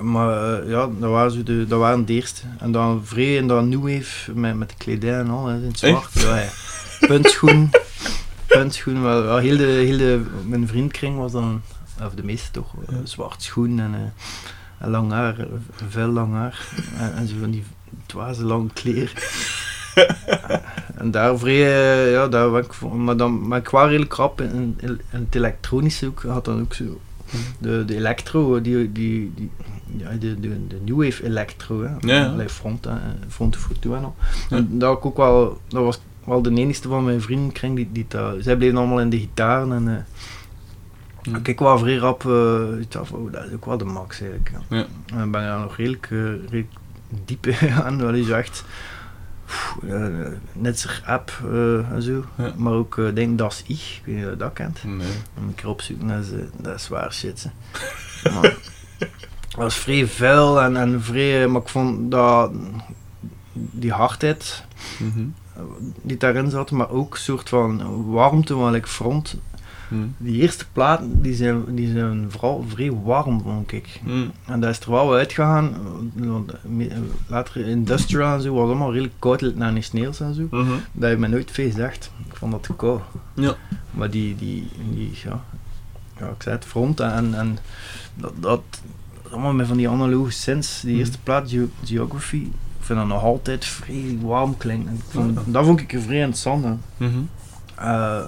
Maar 0.02 0.66
ja, 0.68 0.88
dat 0.98 1.10
waren, 1.10 1.30
zo 1.30 1.42
de, 1.42 1.66
dat 1.66 1.78
waren 1.78 2.04
de 2.04 2.12
eerste. 2.12 2.42
En 2.58 2.72
dan 2.72 3.04
vrij 3.04 3.38
en 3.38 3.46
dan 3.46 3.68
New 3.68 3.82
Wave 3.82 4.32
met, 4.32 4.56
met 4.56 4.68
de 4.68 4.74
kledij 4.76 5.18
en 5.18 5.30
al, 5.30 5.46
hè, 5.46 5.56
in 5.56 5.66
het 5.66 5.78
zwart. 5.78 6.04
Echt? 6.14 6.22
Ja, 6.22 6.36
ja. 6.36 6.50
Puntschoen. 7.06 7.70
Puntschoen. 8.58 9.00
Maar, 9.02 9.16
ja, 9.24 9.36
heel, 9.36 9.56
de, 9.56 9.64
heel 9.64 9.98
de, 9.98 10.22
mijn 10.46 10.68
vriendkring 10.68 11.16
was 11.18 11.32
dan, 11.32 11.62
of 12.04 12.14
de 12.14 12.24
meeste 12.24 12.50
toch, 12.50 12.74
eh, 12.86 12.96
Ja. 12.96 13.06
zwart 13.06 13.42
schoen 13.42 13.78
en, 13.80 13.94
eh, 13.94 14.00
en 14.78 14.90
lang 14.90 15.10
haar, 15.12 15.38
eh, 15.38 15.46
veel 15.88 16.08
lang 16.08 16.32
haar. 16.32 16.68
En, 16.98 17.14
en 17.14 17.28
zo 17.28 17.34
van 17.40 17.50
die 17.50 17.64
dwaze 18.06 18.44
lang 18.44 18.72
kleer. 18.72 19.12
en 21.00 21.10
daar 21.10 21.38
vrij, 21.38 21.62
eh, 22.06 22.12
ja, 22.12 22.28
daar 22.28 22.50
ben 22.50 22.62
ik 22.64 22.72
voor, 22.72 22.96
maar 22.96 23.16
dan 23.16 23.48
ben 23.48 23.58
ik 23.58 23.68
wel 23.68 23.86
redelijk 23.86 24.10
krap 24.10 24.40
in, 24.40 24.50
in, 24.80 25.00
in 25.12 25.20
het 25.24 25.34
elektronische 25.34 26.06
ook, 26.06 26.22
had 26.22 26.44
dan 26.44 26.60
ook 26.60 26.74
zo 26.74 27.00
de, 27.58 27.84
de 27.84 27.94
electro, 27.94 28.60
die, 28.60 28.92
die, 28.92 29.32
die 29.34 29.50
ja, 29.96 30.10
de, 30.10 30.40
de, 30.40 30.66
de 30.66 30.78
New 30.84 31.04
Wave 31.04 31.24
electro, 31.24 31.82
hè. 31.82 31.94
Ja. 32.00 32.26
Allee, 32.26 32.48
front, 32.48 32.84
hè, 32.84 32.92
front 33.28 33.56
foot 33.56 33.84
en 33.84 33.90
al. 34.04 34.16
Ja. 34.50 34.56
En 34.56 34.78
dat, 34.78 34.96
ik 34.96 35.06
ook 35.06 35.16
wel, 35.16 35.60
dat 35.68 35.82
was 35.82 36.00
wel 36.28 36.42
de 36.42 36.50
enigste 36.54 36.88
van 36.88 37.04
mijn 37.04 37.20
vriendenkring 37.20 37.76
die, 37.76 37.88
die 37.92 38.04
dat, 38.08 38.34
zij 38.40 38.56
bleven 38.56 38.76
allemaal 38.76 39.00
in 39.00 39.10
de 39.10 39.18
gitaren 39.18 39.72
en 39.72 39.88
eh, 39.88 41.32
Ja. 41.32 41.38
ik 41.42 41.58
wou 41.58 41.78
vrij 41.78 41.96
rap, 41.96 42.26
eh, 42.26 42.80
ik 42.80 42.92
dacht 42.92 43.10
oh, 43.12 43.32
dat 43.32 43.44
is 43.44 43.52
ook 43.52 43.64
wel 43.64 43.78
de 43.78 43.84
max 43.84 44.20
eigenlijk. 44.20 44.50
Ja. 44.68 44.76
Ja. 44.76 44.82
En 45.06 45.18
dan 45.18 45.30
ben 45.30 45.40
ik 45.40 45.46
daar 45.46 45.58
nog 45.60 45.76
redelijk, 45.76 46.06
redelijk 46.42 46.72
diep 47.24 47.46
aan, 47.84 47.98
wel 47.98 48.14
is 48.14 48.28
echt 48.28 48.64
pff, 49.46 49.76
eh, 49.88 50.06
net 50.52 50.78
zo'n 50.80 50.90
app 51.06 51.32
en 51.92 52.02
zo, 52.02 52.24
Ja. 52.34 52.52
maar 52.56 52.72
ook 52.72 52.98
eh, 52.98 53.04
denk 53.14 53.38
das 53.38 53.62
ich, 53.66 53.96
ik 53.98 54.02
weet 54.04 54.14
niet 54.16 54.24
of 54.24 54.30
je 54.30 54.36
dat 54.36 54.52
kent. 54.52 54.84
Nee. 54.84 54.96
Dan 55.34 55.44
moet 55.44 55.52
ik 55.52 55.62
erop 55.62 55.80
zoeken, 55.80 56.06
dat 56.08 56.22
is, 56.24 56.30
dat 56.56 56.74
is 56.74 56.88
waar 56.88 57.12
shit. 57.12 57.48
Maar, 58.22 58.42
het 59.48 59.56
was 59.56 59.76
vrij 59.76 60.06
vuil 60.06 60.60
en, 60.60 60.76
en 60.76 61.02
vrij, 61.02 61.46
maar 61.48 61.60
ik 61.62 61.68
vond 61.68 62.10
dat 62.10 62.50
die 63.52 63.92
hardheid 63.92 64.64
Mhm. 64.98 65.24
Die 66.02 66.16
daarin 66.16 66.50
zat, 66.50 66.70
maar 66.70 66.90
ook 66.90 67.14
een 67.14 67.20
soort 67.20 67.48
van 67.48 68.04
warmte, 68.10 68.54
want 68.54 68.74
ik 68.74 68.86
front, 68.86 69.36
Mhm. 69.88 70.02
die 70.16 70.40
eerste 70.40 70.64
platen, 70.72 71.22
die 71.22 71.34
zijn, 71.34 71.74
die 71.74 71.92
zijn 71.92 72.26
vooral 72.28 72.64
vrij 72.68 72.92
warm, 72.92 73.40
vond 73.42 73.72
ik. 73.72 74.00
Mhm. 74.04 74.26
En 74.46 74.60
dat 74.60 74.70
is 74.70 74.80
er 74.80 74.90
wel 74.90 75.14
uitgegaan, 75.14 75.76
want 76.14 76.52
me- 76.64 76.90
later 77.26 77.66
Industrial 77.68 78.34
en 78.34 78.42
zo 78.42 78.54
was 78.54 78.64
allemaal 78.64 78.90
redelijk 78.92 79.14
koud 79.18 79.54
naar 79.54 79.74
de 79.74 79.80
sneeuws 79.82 80.20
en 80.20 80.34
zo. 80.34 80.46
Mhm. 80.50 80.70
Dat 80.92 81.08
heeft 81.08 81.20
me 81.20 81.28
nooit 81.28 81.50
veel 81.50 81.66
gezegd. 81.70 82.10
Ik 82.30 82.36
vond 82.36 82.52
dat 82.52 82.62
te 82.62 82.72
koud. 82.72 83.00
Ja. 83.34 83.54
Maar 83.90 84.10
die, 84.10 84.36
die, 84.36 84.68
die 84.94 85.10
ja, 85.24 85.44
ja, 86.18 86.26
ik 86.26 86.42
zei 86.42 86.54
het, 86.54 86.64
front 86.64 87.00
en, 87.00 87.34
en 87.34 87.58
dat, 88.14 88.32
dat, 88.40 88.62
allemaal 89.30 89.52
met 89.52 89.66
van 89.66 89.76
die 89.76 89.88
analoge 89.88 90.30
synths, 90.30 90.80
die 90.80 90.90
Mhm. 90.90 90.98
eerste 91.00 91.18
plaat, 91.22 91.50
Ge- 91.50 91.68
Geography, 91.84 92.46
vind 92.88 92.98
dat 92.98 93.08
nog 93.08 93.22
altijd 93.22 93.64
vrij 93.64 94.18
warm 94.22 94.56
klinken. 94.56 94.94
Ik 94.94 95.00
vond. 95.08 95.38
Dat 95.46 95.64
vond 95.64 95.80
ik 95.80 95.92
er 95.92 96.00
vrij 96.00 96.16
interessant 96.18 96.64
aan. 96.64 96.82
Mhm. 96.96 97.18
Eh, 97.74 98.20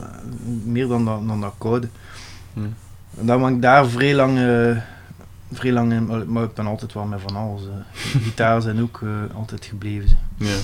meer 0.65 0.89
dan 0.89 1.05
dat, 1.05 1.27
dan 1.27 1.41
dat 1.41 1.55
koude. 1.59 1.89
Mhm. 2.53 2.67
En 3.19 3.27
dan 3.27 3.41
ben 3.41 3.55
ik 3.55 3.63
daar 3.63 3.87
vrij 3.89 4.15
lang, 4.15 4.39
eh, 4.39 4.77
vrij 5.53 5.73
lang 5.73 5.93
in, 5.93 6.27
maar- 6.33 6.43
ik 6.43 6.55
ben 6.55 6.67
altijd 6.67 6.93
wel 6.93 7.05
met 7.05 7.21
van 7.27 7.37
alles. 7.37 7.63
eh. 7.63 8.23
Gitaar 8.23 8.63
zijn 8.63 8.83
ook 8.83 9.01
altijd 9.35 9.65
gebleven. 9.65 10.19
Ja. 10.37 10.55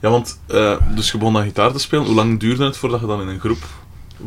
Ja, 0.00 0.10
want 0.10 0.40
dus 0.94 1.10
je 1.10 1.18
begon 1.18 1.36
aan 1.36 1.42
gitaar 1.44 1.72
te 1.72 1.78
spelen. 1.78 2.04
Hoe 2.06 2.14
lang 2.14 2.40
duurde 2.40 2.64
het 2.64 2.76
voordat 2.76 3.00
je 3.00 3.06
dan 3.06 3.20
in 3.20 3.28
een 3.28 3.40
groep 3.40 3.64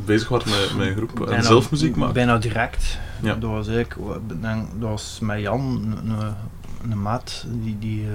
bezig 0.05 0.27
was 0.29 0.43
met, 0.43 0.73
met 0.77 0.87
een 0.87 0.95
groep 0.95 1.29
en 1.29 1.43
zelf 1.43 1.71
muziek 1.71 1.95
maakte? 1.95 2.13
Bijna 2.13 2.37
direct. 2.37 2.97
Ja. 3.21 3.35
Dat 3.35 3.49
was 3.49 3.67
dan- 3.67 4.67
dat 4.79 4.89
was 4.89 5.19
met 5.21 5.39
Jan, 5.39 5.95
een, 6.03 6.91
een, 6.91 7.01
maat, 7.01 7.45
die, 7.47 7.79
die 7.79 8.05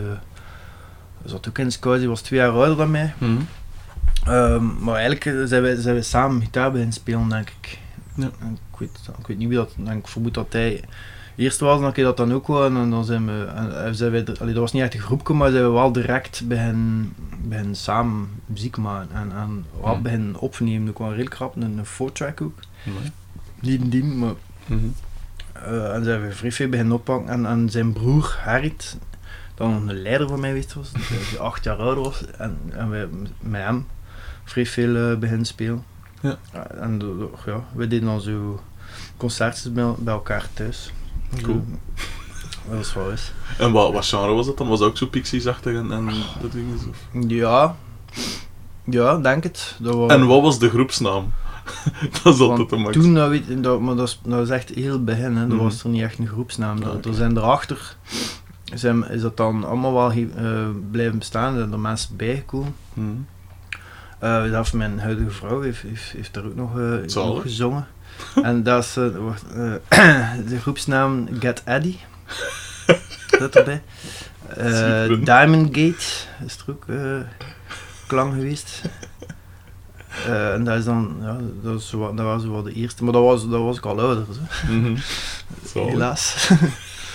zat 1.25 1.49
ook 1.49 1.59
in 1.59 1.65
de 1.65 1.71
scout, 1.71 1.99
die 1.99 2.09
was 2.09 2.21
twee 2.21 2.39
jaar 2.39 2.51
ouder 2.51 2.77
dan 2.77 2.91
mij. 2.91 3.15
Mhm. 3.19 3.33
Ehm, 4.27 4.65
maar 4.85 4.95
eigenlijk 4.95 5.25
eh, 5.27 5.35
zijn 5.45 5.63
wij, 5.63 5.77
zijn 5.77 5.95
wij 5.95 6.03
samen 6.03 6.41
gitaar 6.43 6.71
beginnen 6.71 6.95
spelen, 6.95 7.29
denk 7.29 7.49
ik. 7.61 7.79
Ja. 8.17 8.27
Ik, 8.27 8.79
weet, 8.79 8.91
ik 9.19 9.27
weet 9.27 9.39
niet 9.39 9.49
wie 9.49 9.57
dat, 9.57 9.75
en 9.85 9.97
ik 9.97 10.09
vermoed 10.09 10.35
dat 10.35 10.53
hij 10.53 10.83
eerst 11.37 11.61
was, 11.61 11.81
dan 11.81 11.89
ik 11.89 11.97
dat 12.03 12.17
dan 12.17 12.33
ook 12.33 12.47
wel. 12.47 12.65
En 12.65 12.91
dan 12.91 13.05
zijn 13.05 13.27
we, 13.27 13.45
en, 13.55 13.85
en 13.85 13.95
zijn 13.95 14.11
wij, 14.11 14.25
allee, 14.41 14.53
dat 14.53 14.63
was 14.63 14.73
niet 14.73 14.83
echt 14.83 14.95
een 14.95 15.01
groepje, 15.01 15.35
maar 15.35 15.51
zijn 15.51 15.63
we 15.65 15.71
wel 15.71 15.93
direct 15.93 16.43
beginnen, 16.49 17.13
beginnen 17.43 17.77
samen 17.77 18.29
muziek 18.47 18.77
maken. 18.77 19.17
En, 19.17 19.33
en 19.37 19.65
wat 19.81 19.93
Mhm. 19.93 20.03
beginnen 20.03 20.39
opnemen, 20.39 20.89
ook 20.89 20.99
wel 20.99 21.11
redelijk 21.11 21.35
rap, 21.35 21.57
een, 21.57 21.79
een 21.79 21.87
four-track 21.87 22.41
ook. 22.41 22.59
Niet 23.61 23.91
dien, 23.91 24.19
maar 24.19 24.33
Mhm. 24.67 24.79
eh, 25.53 25.95
en 25.95 26.05
zijn 26.05 26.23
we 26.27 26.33
vrij 26.33 26.53
veel 26.53 26.69
beginnen 26.69 26.95
oppakken. 26.95 27.29
En, 27.29 27.47
en 27.47 27.71
zijn 27.71 27.93
broer, 27.93 28.39
Harriet, 28.45 28.97
dan 29.55 29.89
een 29.89 30.03
leider 30.03 30.29
van 30.29 30.41
mij 30.41 30.49
geweest 30.49 30.75
was, 30.75 30.93
die 31.31 31.39
acht 31.49 31.65
jaar 31.65 31.77
ouder 31.77 32.05
was. 32.05 32.25
En, 32.39 32.59
en 32.71 32.91
wij 32.91 33.09
met 33.41 33.63
hem 33.63 33.87
vrij 34.45 34.67
veel 34.67 34.97
eh, 35.11 35.19
beginnen 35.19 35.47
spelen. 35.47 35.85
Ja. 36.21 36.39
en 36.81 36.99
do- 36.99 37.19
do- 37.19 37.39
ja, 37.47 37.65
we 37.75 37.87
deden 37.87 38.09
dan 38.09 38.21
zo 38.21 38.61
concertjes 39.17 39.73
bij, 39.73 39.95
bij 39.99 40.15
elkaar 40.15 40.47
thuis. 40.55 40.93
Cool. 41.43 41.65
Dat 42.71 42.79
is 42.81 42.95
wel 42.95 43.11
eens. 43.11 43.33
En 43.59 43.73
wat, 43.73 43.93
wat 43.93 44.07
genre 44.07 44.33
was 44.33 44.47
dat 44.47 44.59
dan? 44.59 44.69
Was 44.69 44.79
dat 44.79 44.89
ook 44.89 44.97
zo 44.97 45.07
Pixies-achtig 45.07 45.75
en, 45.77 45.93
en 45.93 46.05
dat 46.43 46.53
ding 46.53 46.75
is? 46.75 46.81
Of? 46.89 46.97
Ja, 47.29 47.77
ja, 48.85 49.17
denk 49.19 49.43
het. 49.43 49.77
Dat 49.79 49.95
was, 49.95 50.11
En 50.13 50.27
wat 50.27 50.43
was 50.43 50.59
de 50.59 50.69
groepsnaam? 50.69 51.33
dat 52.23 52.35
is 52.35 52.41
altijd 52.41 52.49
Want 52.59 52.71
de 52.71 52.77
max. 52.77 52.97
Toen, 52.97 53.15
dat 53.15 53.29
weet, 53.29 53.63
dat, 53.63 53.81
maar 53.81 53.95
dat 53.97 54.09
is, 54.09 54.21
dat 54.25 54.43
is 54.43 54.49
echt 54.49 54.69
heel 54.69 55.05
begin, 55.05 55.37
hè. 55.37 55.41
dat 55.47 55.57
Mhm. 55.57 55.65
was 55.65 55.83
er 55.85 55.89
niet 55.91 56.03
echt 56.03 56.19
een 56.19 56.27
groepsnaam. 56.27 56.83
Ah. 56.83 57.07
Er 57.07 57.15
zijn 57.15 57.37
erachter, 57.37 57.97
zijn, 58.75 59.09
is 59.11 59.21
dat 59.21 59.37
dan 59.37 59.65
allemaal 59.65 59.93
wel 59.93 60.11
eh, 60.13 60.67
blijven 60.91 61.19
bestaan, 61.19 61.57
zijn 61.57 61.73
er 61.73 61.79
mensen 61.81 62.17
bijgekomen. 62.17 62.75
Mhm. 62.95 63.09
Eh 64.19 64.45
zelfs 64.49 64.71
mijn 64.73 64.99
huidige 65.01 65.31
vrouw 65.31 65.61
heeft, 65.61 65.83
heeft, 65.83 66.13
heeft 66.13 66.35
daar 66.35 66.45
ook 66.45 66.55
nog, 66.55 66.79
eh, 66.79 66.95
gezongen. 67.41 67.87
En 68.43 68.63
dat 68.63 68.85
is 68.85 68.93
de 70.49 70.59
groepsnaam 70.61 71.29
Get 71.39 71.63
Eddie. 71.65 71.99
Dat 73.39 73.55
erbij. 73.57 73.83
Diamond 75.25 75.67
Gate 75.67 76.05
is 76.47 76.59
er 76.67 76.71
ook 76.73 76.85
klang 78.07 78.33
geweest. 78.35 78.83
En 80.27 80.65
dat 80.65 80.79
is 80.79 80.85
dan, 80.85 81.17
ja, 81.21 81.37
dat, 81.63 81.91
wat- 81.91 82.17
dat 82.17 82.27
was 82.27 82.45
wat 82.45 82.65
de 82.65 82.73
eerste, 82.73 83.05
maar 83.05 83.13
dat 83.13 83.23
was, 83.23 83.49
dat 83.49 83.61
was 83.61 83.77
ik 83.77 83.85
al 83.87 84.01
ouder, 84.01 84.25
zo. 84.35 84.73
Mhm. 84.73 84.97
Zo. 85.73 85.87
helaas. 85.87 86.51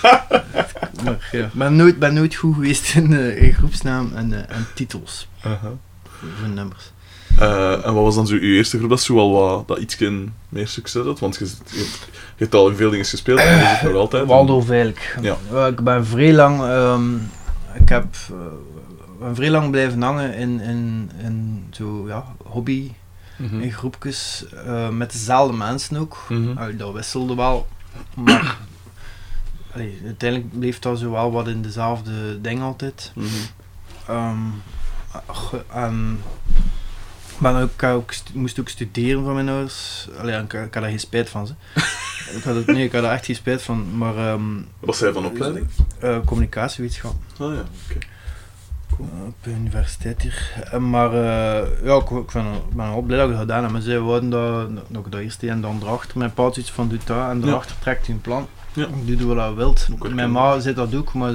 maar 1.03 1.27
ja, 1.31 1.45
ik 1.45 1.53
ben 1.53 1.75
nooit, 1.75 1.99
ben 1.99 2.13
nooit 2.13 2.35
goed 2.35 2.53
geweest 2.53 2.95
in, 2.95 3.13
eh, 3.13 3.41
in 3.43 3.53
groepsnaam 3.53 4.11
en, 4.15 4.33
eh, 4.33 4.55
en 4.55 4.67
titels 4.75 5.27
Aha. 5.43 5.71
voor 6.09 6.49
nummers. 6.53 6.91
Eh, 7.39 7.85
en 7.85 7.93
wat 7.93 8.03
was 8.03 8.15
dan 8.15 8.27
zo 8.27 8.33
uw 8.33 8.39
eerste 8.55 8.77
groep 8.77 8.89
dat 8.89 9.01
zo 9.01 9.15
wel 9.15 9.31
wat, 9.31 9.67
dat 9.67 9.77
iets 9.77 9.97
meer 10.49 10.67
succes 10.67 11.05
had? 11.05 11.19
Want 11.19 11.35
je, 11.35 11.45
je, 11.45 11.77
hebt- 11.77 12.09
je 12.11 12.43
hebt 12.43 12.55
al 12.55 12.69
in 12.69 12.75
veel 12.75 12.89
dingen 12.89 13.05
gespeeld 13.05 13.39
en 13.39 13.57
je 13.57 13.77
zit 13.81 13.89
nog 13.91 13.99
altijd. 13.99 14.25
Waldorf 14.27 14.69
eigenlijk. 14.69 15.17
Ja. 15.21 15.67
ik 15.67 15.81
ben 15.83 16.05
vrij 16.05 16.33
lang, 16.33 16.61
ehm, 16.61 17.15
ik 17.81 17.89
heb 17.89 18.05
ben 19.19 19.35
vrij 19.35 19.49
lang 19.49 19.71
blijven 19.71 20.01
hangen 20.01 20.33
in, 20.35 20.59
in, 20.61 21.11
in 21.23 21.65
zo, 21.71 22.07
ja, 22.07 22.25
hobby, 22.43 22.91
Mhm. 23.37 23.59
in 23.61 23.71
groepjes, 23.71 24.45
eh, 24.65 24.89
met 24.89 25.11
dezelfde 25.11 25.57
mensen 25.57 25.97
ook. 25.97 26.17
Mhm. 26.29 26.77
Dat 26.77 26.93
wisselde 26.93 27.35
wel, 27.35 27.67
maar 28.15 28.57
allee, 29.73 30.01
uiteindelijk 30.05 30.59
bleef 30.59 30.79
dat 30.79 30.99
zo 30.99 31.11
wel 31.11 31.31
wat 31.31 31.47
in 31.47 31.61
dezelfde 31.61 32.41
ding 32.41 32.61
altijd. 32.61 33.11
Mhm. 33.15 33.27
Ehm, 34.07 34.38
ach, 35.25 35.53
en 35.73 36.19
ik 37.29 37.38
ben 37.39 37.55
ook, 37.91 38.11
ik 38.11 38.33
moest 38.33 38.59
ook 38.59 38.69
studeren 38.69 39.23
van 39.23 39.33
mijn 39.33 39.49
ouders. 39.49 40.07
Allee, 40.19 40.35
ik, 40.41 40.53
ik 40.53 40.59
had 40.59 40.73
daar 40.73 40.83
geen 40.89 40.99
spijt 40.99 41.29
van. 41.29 41.47
Ze. 41.47 41.53
ik, 42.38 42.43
had 42.43 42.55
het, 42.55 42.65
nee, 42.65 42.83
ik 42.85 42.91
had 42.91 43.03
er 43.03 43.09
echt 43.11 43.25
geen 43.25 43.35
spijt 43.35 43.61
van. 43.61 43.97
Maar 43.97 44.17
ehm, 44.17 44.41
Wat 44.79 44.95
zei 44.95 45.13
van 45.13 45.25
opleiding? 45.25 45.67
eh, 45.99 46.17
communicatiewetenschap 46.25 47.13
Ah 47.38 47.53
ja, 47.53 47.63
oké. 47.89 47.99
eh, 48.99 49.25
op 49.27 49.35
de 49.41 49.49
universiteit 49.49 50.21
hier. 50.21 50.51
Eh, 50.71 50.79
maar 50.79 51.13
eh, 51.13 51.67
ja, 51.85 51.95
ik, 51.95 52.09
ik, 52.09 52.31
ben, 52.33 52.45
ik 52.45 52.75
ben 52.75 52.89
wel 52.89 53.01
blij 53.01 53.17
dat 53.17 53.25
ik 53.27 53.31
dat 53.33 53.41
gedaan 53.41 53.63
heb. 53.63 53.71
Maar 53.71 53.81
zij 53.81 53.99
wouden 53.99 54.29
dat, 54.29 54.69
dat 54.88 55.05
ik 55.05 55.11
dat 55.11 55.21
eerst 55.21 55.39
deed 55.39 55.49
en 55.49 55.61
dan 55.61 55.79
erachter. 55.81 56.17
Mijn 56.17 56.33
pa 56.33 56.43
had 56.43 56.57
iets 56.57 56.71
van 56.71 56.88
doet 56.89 57.07
dat 57.07 57.29
en 57.29 57.39
daarachter 57.41 57.75
trekt 57.79 58.05
hij 58.05 58.15
een 58.15 58.21
plan. 58.21 58.47
Ja. 58.73 58.88
Ik 59.05 59.17
doe 59.17 59.27
wat 59.35 59.45
hij 59.45 59.53
wilt. 59.53 59.88
Mijn 60.13 60.31
ma 60.31 60.59
zei 60.59 60.75
dat 60.75 60.95
ook, 60.95 61.13
maar 61.13 61.33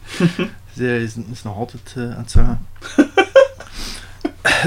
zij 0.76 1.02
is, 1.02 1.16
is 1.30 1.42
nog 1.42 1.56
altijd 1.56 1.94
eh, 1.96 2.02
aan 2.02 2.10
het 2.18 2.30
zeggen. 2.30 2.66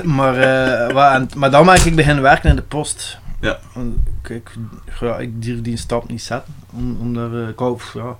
maar, 0.17 0.37
eh, 0.37 0.93
wat, 0.93 1.11
en- 1.13 1.39
maar 1.39 1.51
dan 1.51 1.65
ben 1.65 1.85
ik 1.85 1.95
beginnen 1.95 2.23
werken 2.23 2.49
in 2.49 2.55
de 2.55 2.61
post. 2.61 3.19
Ja. 3.39 3.59
Want 3.73 3.95
Ik, 4.27 4.51
ja, 4.99 5.17
ik 5.17 5.41
durf 5.43 5.61
die 5.61 5.77
stap 5.77 6.09
niet 6.09 6.21
zetten. 6.21 6.53
Om, 6.71 6.97
om 6.99 7.13
daar, 7.13 7.33
eh, 7.41 7.47
ik 7.47 7.59
hou, 7.59 7.79
ja, 7.93 8.17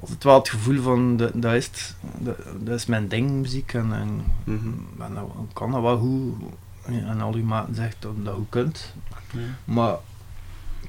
altijd 0.00 0.24
wel 0.24 0.38
het 0.38 0.48
gevoel 0.48 0.82
van, 0.82 1.16
dat, 1.16 1.30
dat, 1.34 1.52
is, 1.52 1.66
het, 1.66 1.94
dat, 2.18 2.36
dat 2.60 2.74
is 2.74 2.86
mijn 2.86 3.08
ding, 3.08 3.30
muziek. 3.30 3.74
En, 3.74 3.92
en, 3.92 4.20
Mhm. 4.44 4.68
en 5.02 5.14
dat 5.14 5.24
kan 5.52 5.70
dat 5.72 5.80
wel 5.82 5.98
goed. 5.98 6.34
En 6.84 7.20
al 7.20 7.32
uw 7.34 7.44
maten 7.44 7.74
zegt 7.74 7.96
dat 8.00 8.12
je 8.16 8.22
dat 8.22 8.34
goed 8.34 8.46
kunt. 8.48 8.94
Ja. 9.32 9.38
Maar 9.64 9.94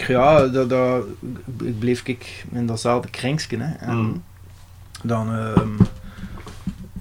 ja, 0.07 0.47
dat, 0.47 0.69
dat, 0.69 1.03
ik 1.63 1.79
bleef 1.79 2.01
ik 2.05 2.45
in 2.51 2.65
datzelfde 2.65 3.09
kringsje. 3.09 3.57
Hè. 3.57 3.73
En 3.73 3.97
Mhm. 3.97 4.11
dan 5.03 5.33
ehm, 5.35 5.69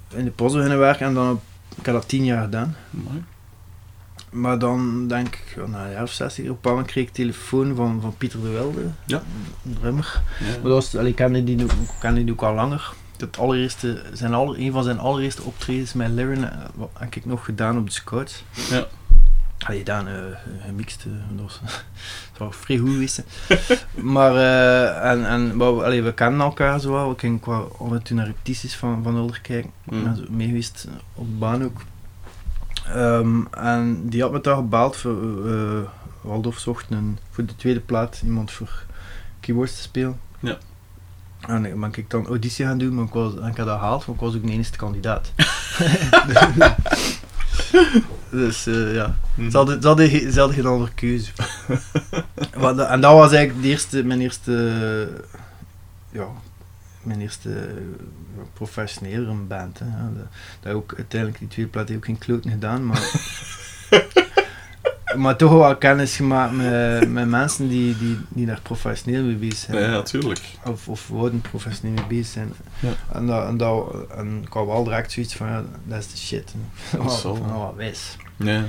in 0.08 0.24
de 0.24 0.30
post 0.30 0.54
beginnen 0.54 0.78
werken 0.78 1.06
en 1.06 1.14
dan, 1.14 1.40
ik 1.76 1.86
heb 1.86 1.94
dat 1.94 2.08
tien 2.08 2.24
jaar 2.24 2.42
gedaan. 2.42 2.76
Mooi. 2.90 3.22
Maar 4.30 4.58
dan 4.58 5.08
denk 5.08 5.26
ik, 5.26 5.52
ja, 5.56 5.66
na 5.66 5.84
een 5.84 5.90
jaar 5.90 6.02
of 6.02 6.12
zes, 6.12 6.32
op 6.32 6.38
een 6.38 6.44
bepaald 6.46 6.64
moment 6.74 6.86
kreeg 6.92 7.06
ik 7.06 7.12
telefoon 7.12 7.74
van, 7.74 8.00
van 8.00 8.14
Pieter 8.18 8.40
de 8.40 8.48
Wilde, 8.48 8.80
Ja. 9.04 9.22
een 9.64 9.76
drummer. 9.80 10.22
Ja. 10.40 10.46
Maar 10.46 10.62
dat 10.62 10.72
was, 10.72 10.96
allee, 10.96 11.08
ik 11.10 11.16
kende 11.16 11.44
die, 11.44 11.62
ook- 11.64 11.70
ik 11.72 11.90
kende 12.00 12.24
die 12.24 12.32
ook 12.32 12.42
al 12.42 12.54
langer. 12.54 12.92
Het 13.16 13.38
allereerste, 13.38 14.02
zijn 14.12 14.34
aller, 14.34 14.58
een 14.58 14.72
van 14.72 14.84
zijn 14.84 14.98
allereerste 14.98 15.42
optredens 15.42 15.92
met 15.92 16.10
Liren 16.10 16.52
eh, 16.52 16.68
heb 16.98 17.14
ik 17.14 17.24
nog 17.24 17.44
gedaan 17.44 17.78
op 17.78 17.86
de 17.86 17.92
Scouts. 17.92 18.44
Ja. 18.70 18.86
Allee, 19.66 19.78
gedaan, 19.78 20.08
eh 20.08 20.14
gemixt, 20.66 21.04
eh, 21.06 21.12
dat 21.36 21.60
was 22.38 22.56
vrij 22.62 22.76
goed 22.78 22.90
geweest. 22.90 23.22
maar, 24.14 24.34
eh, 24.36 25.10
en, 25.10 25.26
en 25.28 25.56
maar, 25.56 25.76
we- 25.76 25.84
allee, 25.84 26.02
we 26.02 26.14
kennen 26.14 26.40
elkaar 26.40 26.80
zo 26.80 26.92
wel, 26.92 27.08
we 27.08 27.18
gingen 27.18 27.40
qua 27.40 27.56
af 27.78 27.90
en 27.92 28.02
toe 28.02 28.16
naar 28.16 28.26
repetities 28.26 28.76
van, 28.76 29.02
van 29.02 29.16
Ulder 29.16 29.40
kijken. 29.40 29.70
Zo 29.90 30.22
mee 30.28 30.46
geweest 30.46 30.84
eh, 30.88 30.94
op 31.14 31.26
de 31.26 31.36
baan 31.36 31.64
ook. 31.64 31.80
Ehm, 32.86 33.40
en 33.50 34.08
die 34.08 34.22
had 34.22 34.32
me 34.32 34.40
daar 34.40 34.56
gebeld 34.56 34.96
voor, 34.96 35.46
eh 35.50 35.78
Waldorf 36.20 36.58
zocht 36.58 36.86
een, 36.90 37.18
voor 37.30 37.44
de 37.46 37.56
tweede 37.56 37.80
plaat 37.80 38.20
iemand 38.24 38.50
voor 38.50 38.82
keyboards 39.40 39.74
te 39.76 39.82
spelen. 39.82 40.20
Ja. 40.40 40.56
En 41.46 41.64
ik 41.64 41.80
ben 41.80 41.90
ik 41.94 42.10
dan 42.10 42.26
auditie 42.26 42.64
gaan 42.66 42.78
doen, 42.78 42.94
maar 42.94 43.04
ik, 43.04 43.12
was, 43.12 43.32
en 43.36 43.48
ik 43.48 43.56
had 43.56 43.66
dat 43.66 43.78
gehaald, 43.78 44.04
want 44.04 44.18
ik 44.20 44.24
was 44.26 44.34
ook 44.36 44.42
de 44.46 44.52
enige 44.52 44.76
kandidaat. 44.76 45.32
dus 48.30 48.66
eh, 48.66 48.94
ja, 48.94 49.16
ze 49.50 49.56
hadden, 49.56 49.80
ze, 49.82 49.86
hadden, 49.86 50.08
ge- 50.08 50.30
ze 50.32 50.38
hadden 50.38 50.56
geen 50.56 50.66
andere 50.66 50.92
keuze. 50.94 51.30
En 52.88 53.00
dat 53.00 53.12
was 53.12 53.32
eigenlijk 53.32 53.62
de 53.62 53.68
eerste, 53.68 54.04
mijn 54.04 54.20
eerste, 54.20 55.08
ja, 56.10 56.26
mijn 57.02 57.20
eerste 57.20 57.68
professionele 58.52 59.32
band. 59.32 59.78
Hè. 59.78 59.86
Dat, 60.16 60.26
dat 60.60 60.72
ook 60.72 60.94
uiteindelijk 60.96 61.38
die 61.40 61.48
tweede 61.48 61.70
plaat 61.70 61.88
heeft 61.88 61.98
ook 62.00 62.04
geen 62.06 62.18
kloten 62.18 62.50
gedaan, 62.50 62.86
maar, 62.86 63.02
maar 65.16 65.36
toch 65.36 65.52
wel 65.52 65.76
kennis 65.76 66.16
gemaakt 66.16 66.52
met, 66.56 67.10
met 67.12 67.28
mensen 67.28 67.68
die, 67.68 67.98
die, 67.98 68.18
die 68.28 68.46
daar 68.46 68.60
professioneel 68.62 69.22
mee 69.22 69.34
bezig 69.34 69.56
zijn. 69.58 69.82
Ja, 69.82 69.88
natuurlijk. 69.90 70.40
Of, 70.66 70.88
of 70.88 71.08
wouden 71.08 71.40
professioneel 71.40 71.94
mee 71.94 72.06
bezig 72.06 72.26
zijn. 72.26 72.52
Ja. 72.80 72.90
En, 73.12 73.26
dat, 73.26 73.46
en, 73.48 73.56
dat, 73.56 73.94
en 74.16 74.40
ik 74.46 74.52
had 74.52 74.66
wel 74.66 74.84
direct 74.84 75.12
zoiets 75.12 75.34
van, 75.36 75.46
ja, 75.46 75.62
dat 75.84 75.98
is 75.98 76.10
de 76.10 76.16
shit. 76.16 76.54
Dat 76.96 77.04
is 77.12 77.20
zo. 77.20 77.34
Van, 77.34 77.58
wat 77.58 77.74
wijs. 77.76 78.16
Ja. 78.36 78.62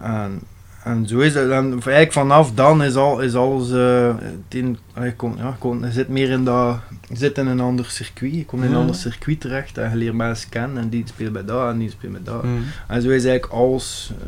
En, 0.00 0.40
en 0.84 1.06
zo 1.06 1.18
is 1.18 1.34
het. 1.34 1.50
En 1.50 1.70
eigenlijk 1.72 2.12
vanaf 2.12 2.52
dan 2.52 2.82
is, 2.82 2.94
al, 2.94 3.20
is 3.20 3.34
alles. 3.34 3.70
een, 3.70 4.78
je, 4.94 5.14
komt, 5.16 5.38
ja, 5.38 5.56
komt, 5.58 5.84
je 5.84 5.90
zit 5.92 6.08
meer 6.08 6.30
in 6.30 6.44
dat. 6.44 6.78
Je 7.08 7.16
zit 7.16 7.38
in 7.38 7.46
een 7.46 7.60
ander 7.60 7.84
circuit. 7.90 8.34
Je 8.34 8.44
komt 8.44 8.62
in 8.62 8.68
een 8.68 8.74
Ja. 8.74 8.80
ander 8.80 8.94
circuit 8.96 9.40
terecht. 9.40 9.78
En 9.78 9.90
je 9.90 9.96
leert 9.96 10.14
mensen 10.14 10.48
kennen. 10.48 10.82
En 10.82 10.88
die 10.88 11.04
spelen 11.06 11.32
bij 11.32 11.44
dat 11.44 11.68
en 11.70 11.78
die 11.78 11.90
spelen 11.90 12.12
bij 12.12 12.32
dat. 12.34 12.42
Mhm. 12.42 12.52
En 12.88 13.02
zo 13.02 13.08
is 13.08 13.24
eigenlijk 13.24 13.52
alles 13.52 14.12
eh, 14.20 14.26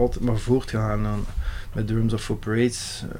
altijd 0.00 0.24
maar 0.24 0.38
voortgegaan. 0.38 1.04
En 1.04 1.24
met 1.72 1.86
Drums 1.86 2.12
of 2.12 2.22
for 2.22 2.36
Parades 2.36 3.04
eh, 3.12 3.18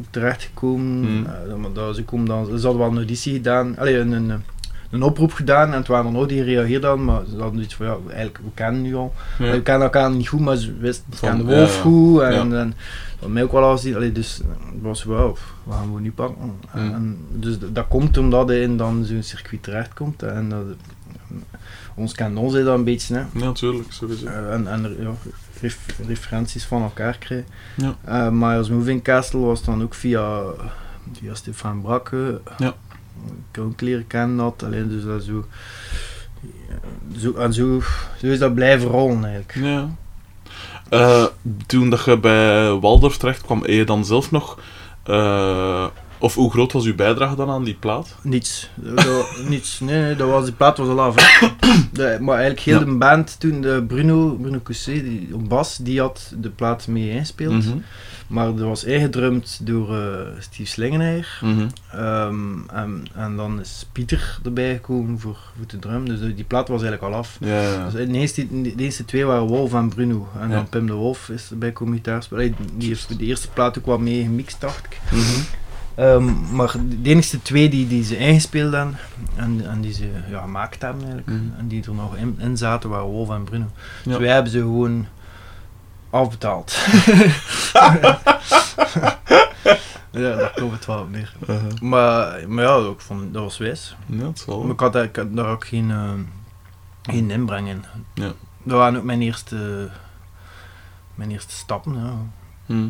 ook 0.00 0.06
terechtgekomen. 0.10 1.18
Mm. 1.18 1.26
Eh, 1.26 1.74
dat, 1.74 1.96
ze, 1.96 2.04
komen 2.04 2.26
dan, 2.26 2.46
ze 2.46 2.52
hadden 2.52 2.78
wel 2.78 2.90
een 2.90 2.96
auditie 2.96 3.32
gedaan. 3.34 3.78
Allee, 3.78 3.98
een, 3.98 4.12
een, 4.12 4.42
een 4.90 5.02
oproep 5.02 5.32
gedaan. 5.32 5.70
En 5.72 5.78
het 5.78 5.86
waren 5.86 6.06
er 6.06 6.12
nog 6.12 6.26
die 6.26 6.42
reageerden 6.42 6.80
dan. 6.80 7.04
Maar 7.04 7.22
ze 7.30 7.40
hadden 7.40 7.62
iets 7.62 7.74
van 7.74 7.86
ja, 7.86 7.96
eigenlijk, 8.06 8.38
we 8.38 8.50
kennen 8.54 8.82
nu 8.82 8.94
al. 8.94 9.14
Ja. 9.38 9.50
We 9.50 9.62
kennen 9.62 9.82
elkaar 9.82 10.10
niet 10.10 10.28
goed, 10.28 10.40
maar 10.40 10.56
ze 10.56 10.76
wisten 10.76 11.04
Van, 11.10 11.28
kennen 11.28 11.46
Wolf 11.46 11.74
ja, 11.74 11.80
goed. 11.80 12.20
En, 12.20 12.32
Ja. 12.32 12.40
en, 12.40 12.58
en 12.58 12.74
dat 13.18 13.28
mij 13.28 13.42
ook 13.42 13.52
wel 13.52 13.62
al 13.62 13.78
zien. 13.78 13.94
Allee, 13.94 14.12
dus 14.12 14.40
eh, 14.40 14.48
het 14.72 14.82
was 14.82 15.04
wel, 15.04 15.38
we 15.64 15.72
gaan 15.72 15.94
we 15.94 16.00
nu 16.00 16.12
pakken. 16.12 16.36
En, 16.72 16.84
Mm. 16.86 16.94
en 16.94 17.18
dus 17.30 17.56
dat 17.72 17.88
komt 17.88 18.18
omdat 18.18 18.48
hij 18.48 18.60
in 18.60 18.76
dan 18.76 19.04
zo'n 19.04 19.22
circuit 19.22 19.62
terechtkomt. 19.62 20.22
En 20.22 20.48
dat, 20.48 20.64
ons 21.94 22.14
kent 22.14 22.36
ons 22.38 22.52
dan 22.52 22.66
een 22.66 22.84
beetje. 22.84 23.14
Hè. 23.14 23.20
Ja, 23.20 23.44
natuurlijk, 23.44 23.92
sowieso. 23.92 24.26
Eh, 24.26 24.52
en 24.52 24.66
en 24.66 24.96
ja, 25.00 25.12
ref- 25.60 25.98
referenties 26.06 26.64
van 26.64 26.82
elkaar 26.82 27.18
krijgen. 27.18 27.46
Ja. 27.76 27.96
Eh, 28.04 28.28
maar 28.30 28.56
als 28.56 28.68
Moving 28.70 29.02
Castle 29.02 29.40
was 29.40 29.64
dan 29.64 29.82
ook 29.82 29.94
via, 29.94 30.40
via 31.12 31.34
Stefan 31.34 31.80
Brakke. 31.82 32.40
Ja. 32.58 32.74
Ik 33.26 33.34
heb 33.56 33.64
ook 33.64 33.80
leren 33.80 34.06
kennen 34.06 34.36
dat. 34.36 34.62
Alleen 34.62 34.88
dus 34.88 35.04
dat 35.04 35.22
zo, 35.22 35.44
zo, 37.16 37.32
en 37.34 37.52
zo, 37.52 37.80
zo 38.18 38.26
is 38.26 38.38
dat 38.38 38.54
blijven 38.54 38.88
rollen 38.88 39.24
eigenlijk. 39.24 39.54
Ja. 39.54 39.88
Eh, 40.88 41.24
toen 41.66 41.90
dat 41.90 42.04
je 42.04 42.18
bij 42.18 42.70
Waldorf 42.72 43.16
terecht 43.16 43.42
kwam, 43.42 43.58
heb 43.60 43.70
je 43.70 43.84
dan 43.84 44.04
zelf 44.04 44.30
nog... 44.30 44.58
eh, 45.02 45.86
of 46.20 46.34
hoe 46.34 46.50
groot 46.50 46.72
was 46.72 46.84
uw 46.84 46.94
bijdrage 46.94 47.36
dan 47.36 47.50
aan 47.50 47.64
die 47.64 47.74
plaat? 47.80 48.14
Niets. 48.22 48.70
Dat- 48.74 49.38
niets. 49.48 49.80
Nee, 49.80 50.02
nee, 50.02 50.16
dat 50.16 50.28
was, 50.30 50.44
die 50.44 50.52
plaat 50.54 50.78
was 50.78 50.88
al 50.88 51.00
af. 51.00 51.14
De- 51.92 52.16
maar 52.20 52.34
eigenlijk 52.38 52.60
heel 52.66 52.78
Ja. 52.78 52.84
de 52.84 52.96
band 52.96 53.40
toen, 53.40 53.60
de 53.60 53.84
Bruno, 53.88 54.34
Bruno 54.40 54.60
Cousset, 54.62 55.02
die 55.04 55.28
op 55.34 55.48
bas, 55.48 55.76
die 55.76 56.00
had 56.00 56.32
de 56.38 56.50
plaat 56.50 56.86
mee 56.86 57.10
ingespeeld. 57.10 57.66
Mhm. 57.66 57.76
Maar 58.26 58.46
dat 58.46 58.58
was 58.66 58.84
ingedrumd 58.84 59.60
door 59.62 59.96
eh, 59.98 60.20
Steve 60.38 60.68
Slingeneier. 60.70 61.38
Mhm. 61.42 61.66
Ehm, 61.92 62.68
en, 62.72 63.04
en 63.14 63.36
dan 63.36 63.60
is 63.60 63.86
Pieter 63.92 64.38
erbij 64.44 64.74
gekomen 64.74 65.18
voor, 65.20 65.36
voor 65.56 65.66
de 65.66 65.78
drum. 65.78 66.08
Dus 66.08 66.20
die 66.20 66.44
plaat 66.44 66.68
was 66.68 66.82
eigenlijk 66.82 67.12
al 67.12 67.18
af. 67.18 67.36
Ja, 67.40 67.62
ja. 67.62 67.84
Dus 67.90 68.06
de, 68.06 68.12
eerste, 68.18 68.62
de 68.62 68.74
eerste 68.76 69.04
twee 69.04 69.24
waren 69.24 69.46
Wolf 69.46 69.74
en 69.74 69.88
Bruno. 69.88 70.28
En 70.40 70.50
dan 70.50 70.68
Pim 70.68 70.86
de 70.86 70.92
Wolf 70.92 71.28
is 71.28 71.48
erbij 71.50 71.72
komen 71.72 71.94
gitaar 71.94 72.22
spelen. 72.22 72.42
Allee, 72.44 72.54
Die 72.74 72.88
heeft 72.88 73.18
de 73.18 73.24
eerste 73.24 73.48
plaat 73.50 73.78
ook 73.78 73.86
wat 73.86 74.00
mee 74.00 74.22
gemixt, 74.22 74.60
dacht 74.60 74.84
ik. 74.84 74.98
Mhm. 75.10 75.40
Ehm, 76.00 76.54
maar 76.56 76.72
de 76.88 77.10
enige 77.10 77.42
twee 77.42 77.68
die, 77.68 77.88
die 77.88 78.04
ze 78.04 78.16
ingespeeld 78.16 78.72
hebben 78.72 78.96
en, 79.36 79.68
en 79.70 79.80
die 79.80 79.92
ze 79.92 80.10
ja, 80.28 80.40
gemaakt 80.40 80.82
hebben 80.82 81.02
eigenlijk, 81.04 81.28
Mhm. 81.42 81.58
en 81.58 81.68
die 81.68 81.84
er 81.84 81.94
nog 81.94 82.16
in, 82.16 82.36
in 82.38 82.56
zaten, 82.56 82.90
waren 82.90 83.06
Wolf 83.06 83.30
en 83.30 83.44
Bruno. 83.44 83.64
Ja. 84.04 84.10
Dus 84.10 84.16
wij 84.18 84.32
hebben 84.32 84.52
ze 84.52 84.58
gewoon 84.58 85.06
afbetaald. 86.10 86.76
ja, 90.10 90.36
daar 90.36 90.52
komt 90.56 90.72
het 90.72 90.86
wel 90.86 90.98
op 91.00 91.10
neer. 91.10 91.32
Uh, 91.48 91.56
Maar, 91.80 92.48
maar 92.48 92.64
ja, 92.64 92.76
ik 92.76 93.00
vond, 93.00 93.32
dat 93.34 93.42
was 93.42 93.58
wijs. 93.58 93.96
ja, 94.06 94.30
zal 94.34 94.62
Maar 94.62 94.72
ik 94.72 94.80
had, 94.80 94.92
daar- 94.92 95.04
ik 95.04 95.16
had 95.16 95.36
daar 95.36 95.46
ook 95.50 95.66
geen, 95.66 95.90
eh, 95.90 96.10
geen 97.02 97.30
inbreng 97.30 97.68
in. 97.68 97.84
Ja. 98.14 98.32
Dat 98.62 98.78
waren 98.78 98.96
ook 98.98 99.04
mijn 99.04 99.22
eerste, 99.22 99.88
mijn 101.14 101.30
eerste 101.30 101.52
stappen. 101.54 101.94
Ja. 101.94 102.12
Hm. 102.66 102.88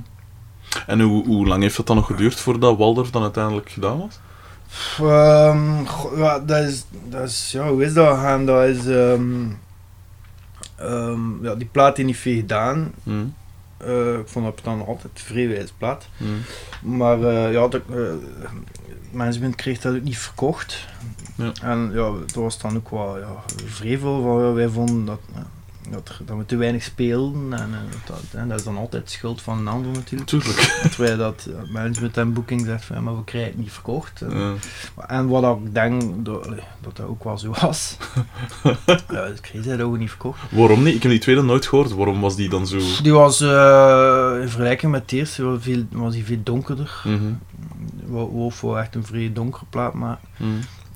En 0.86 1.00
hoe, 1.00 1.26
hoe 1.26 1.46
lang 1.46 1.62
heeft 1.62 1.76
het 1.76 1.86
dan 1.86 1.96
nog 1.96 2.06
geduurd 2.06 2.40
voordat 2.40 2.78
Waldorf 2.78 3.10
dan 3.10 3.22
uiteindelijk 3.22 3.70
gedaan 3.70 3.98
was? 3.98 4.20
Ehm, 4.98 5.84
ja, 6.16 6.38
dat 6.38 6.68
is, 6.68 6.84
dat 7.08 7.28
is, 7.28 7.50
ja, 7.52 7.68
hoe 7.68 7.84
is 7.84 7.94
dat 7.94 8.14
gegaan? 8.14 8.46
Dat 8.46 8.64
is, 8.64 8.86
ehm, 8.86 9.48
ehm, 10.76 11.44
ja, 11.44 11.54
die 11.54 11.68
plaat 11.72 11.96
die 11.96 12.04
niet 12.04 12.16
veel 12.16 12.36
gedaan. 12.36 12.92
Hm. 13.02 13.24
Eh, 13.76 14.18
ik 14.18 14.28
vond 14.28 14.44
dat 14.44 14.60
dan 14.62 14.86
altijd 14.86 15.12
een 15.14 15.24
vrij 15.24 15.48
wijze 15.48 15.74
plaat. 15.78 16.08
Hm. 16.16 16.24
Maar 16.96 17.22
eh, 17.22 17.52
ja, 17.52 17.68
de, 17.68 17.82
eh, 17.90 18.48
management 19.10 19.54
kreeg 19.54 19.80
dat 19.80 19.94
ook 19.94 20.02
niet 20.02 20.18
verkocht. 20.18 20.86
Ja. 21.34 21.52
En 21.62 21.90
ja, 21.92 22.10
dat 22.10 22.34
was 22.34 22.58
dan 22.58 22.76
ook 22.76 22.90
wel 22.90 23.18
ja, 23.18 23.42
vrevel. 23.64 24.22
Van, 24.22 24.42
ja, 24.42 24.52
wij 24.52 24.68
vonden 24.68 25.04
dat, 25.04 25.20
ja, 25.34 25.46
dat, 25.90 26.12
dat 26.26 26.36
we 26.36 26.44
te 26.46 26.56
weinig 26.56 26.82
speelden. 26.82 27.52
En, 27.52 27.70
dat, 28.06 28.22
en 28.32 28.48
dat 28.48 28.58
is 28.58 28.64
dan 28.64 28.76
altijd 28.76 29.10
schuld 29.10 29.42
van 29.42 29.58
een 29.58 29.68
ander 29.68 29.92
natuurlijk. 29.92 30.30
Tuurlijk. 30.30 30.78
Dat 30.82 30.96
wij 30.96 31.16
dat 31.16 31.48
eh, 31.48 31.72
management 31.72 32.16
en 32.16 32.32
booking 32.32 32.64
zegt 32.64 32.84
van 32.84 33.02
maar 33.02 33.16
we 33.16 33.24
krijgen 33.24 33.50
het 33.50 33.58
niet 33.58 33.72
verkocht. 33.72 34.20
En, 34.22 34.38
Ja. 34.38 34.54
en 35.06 35.28
wat 35.28 35.58
ik 35.64 35.74
denk 35.74 36.24
dat 36.24 36.44
dat, 36.44 36.96
dat 36.96 37.00
ook 37.06 37.24
wel 37.24 37.38
zo 37.38 37.54
was. 37.60 37.96
ja, 39.08 39.24
ik 39.24 39.38
kreeg 39.40 39.64
dat 39.64 39.80
ook 39.80 39.98
niet 39.98 40.08
verkocht. 40.08 40.40
Waarom 40.50 40.82
niet? 40.82 40.94
Ik 40.94 41.02
heb 41.02 41.10
die 41.10 41.20
tweede 41.20 41.42
nooit 41.42 41.66
gehoord. 41.66 41.92
Waarom 41.94 42.20
was 42.20 42.36
die 42.36 42.48
dan 42.48 42.66
zo... 42.66 42.78
Die 43.02 43.12
was 43.12 43.40
eh, 43.40 44.32
in 44.40 44.48
vergelijking 44.48 44.92
met 44.92 45.08
de 45.08 45.16
eerste 45.16 45.42
was, 45.42 45.58
veel, 45.62 45.86
was 45.90 46.12
die 46.12 46.24
veel 46.24 46.40
donkerder. 46.42 47.02
Mhm. 47.04 47.32
Wolf 48.06 48.60
wou 48.60 48.78
echt 48.78 48.94
een 48.94 49.04
vrij 49.04 49.32
donkere 49.32 49.64
plaat 49.70 49.94
maken. 49.94 50.28
Hm. 50.36 50.44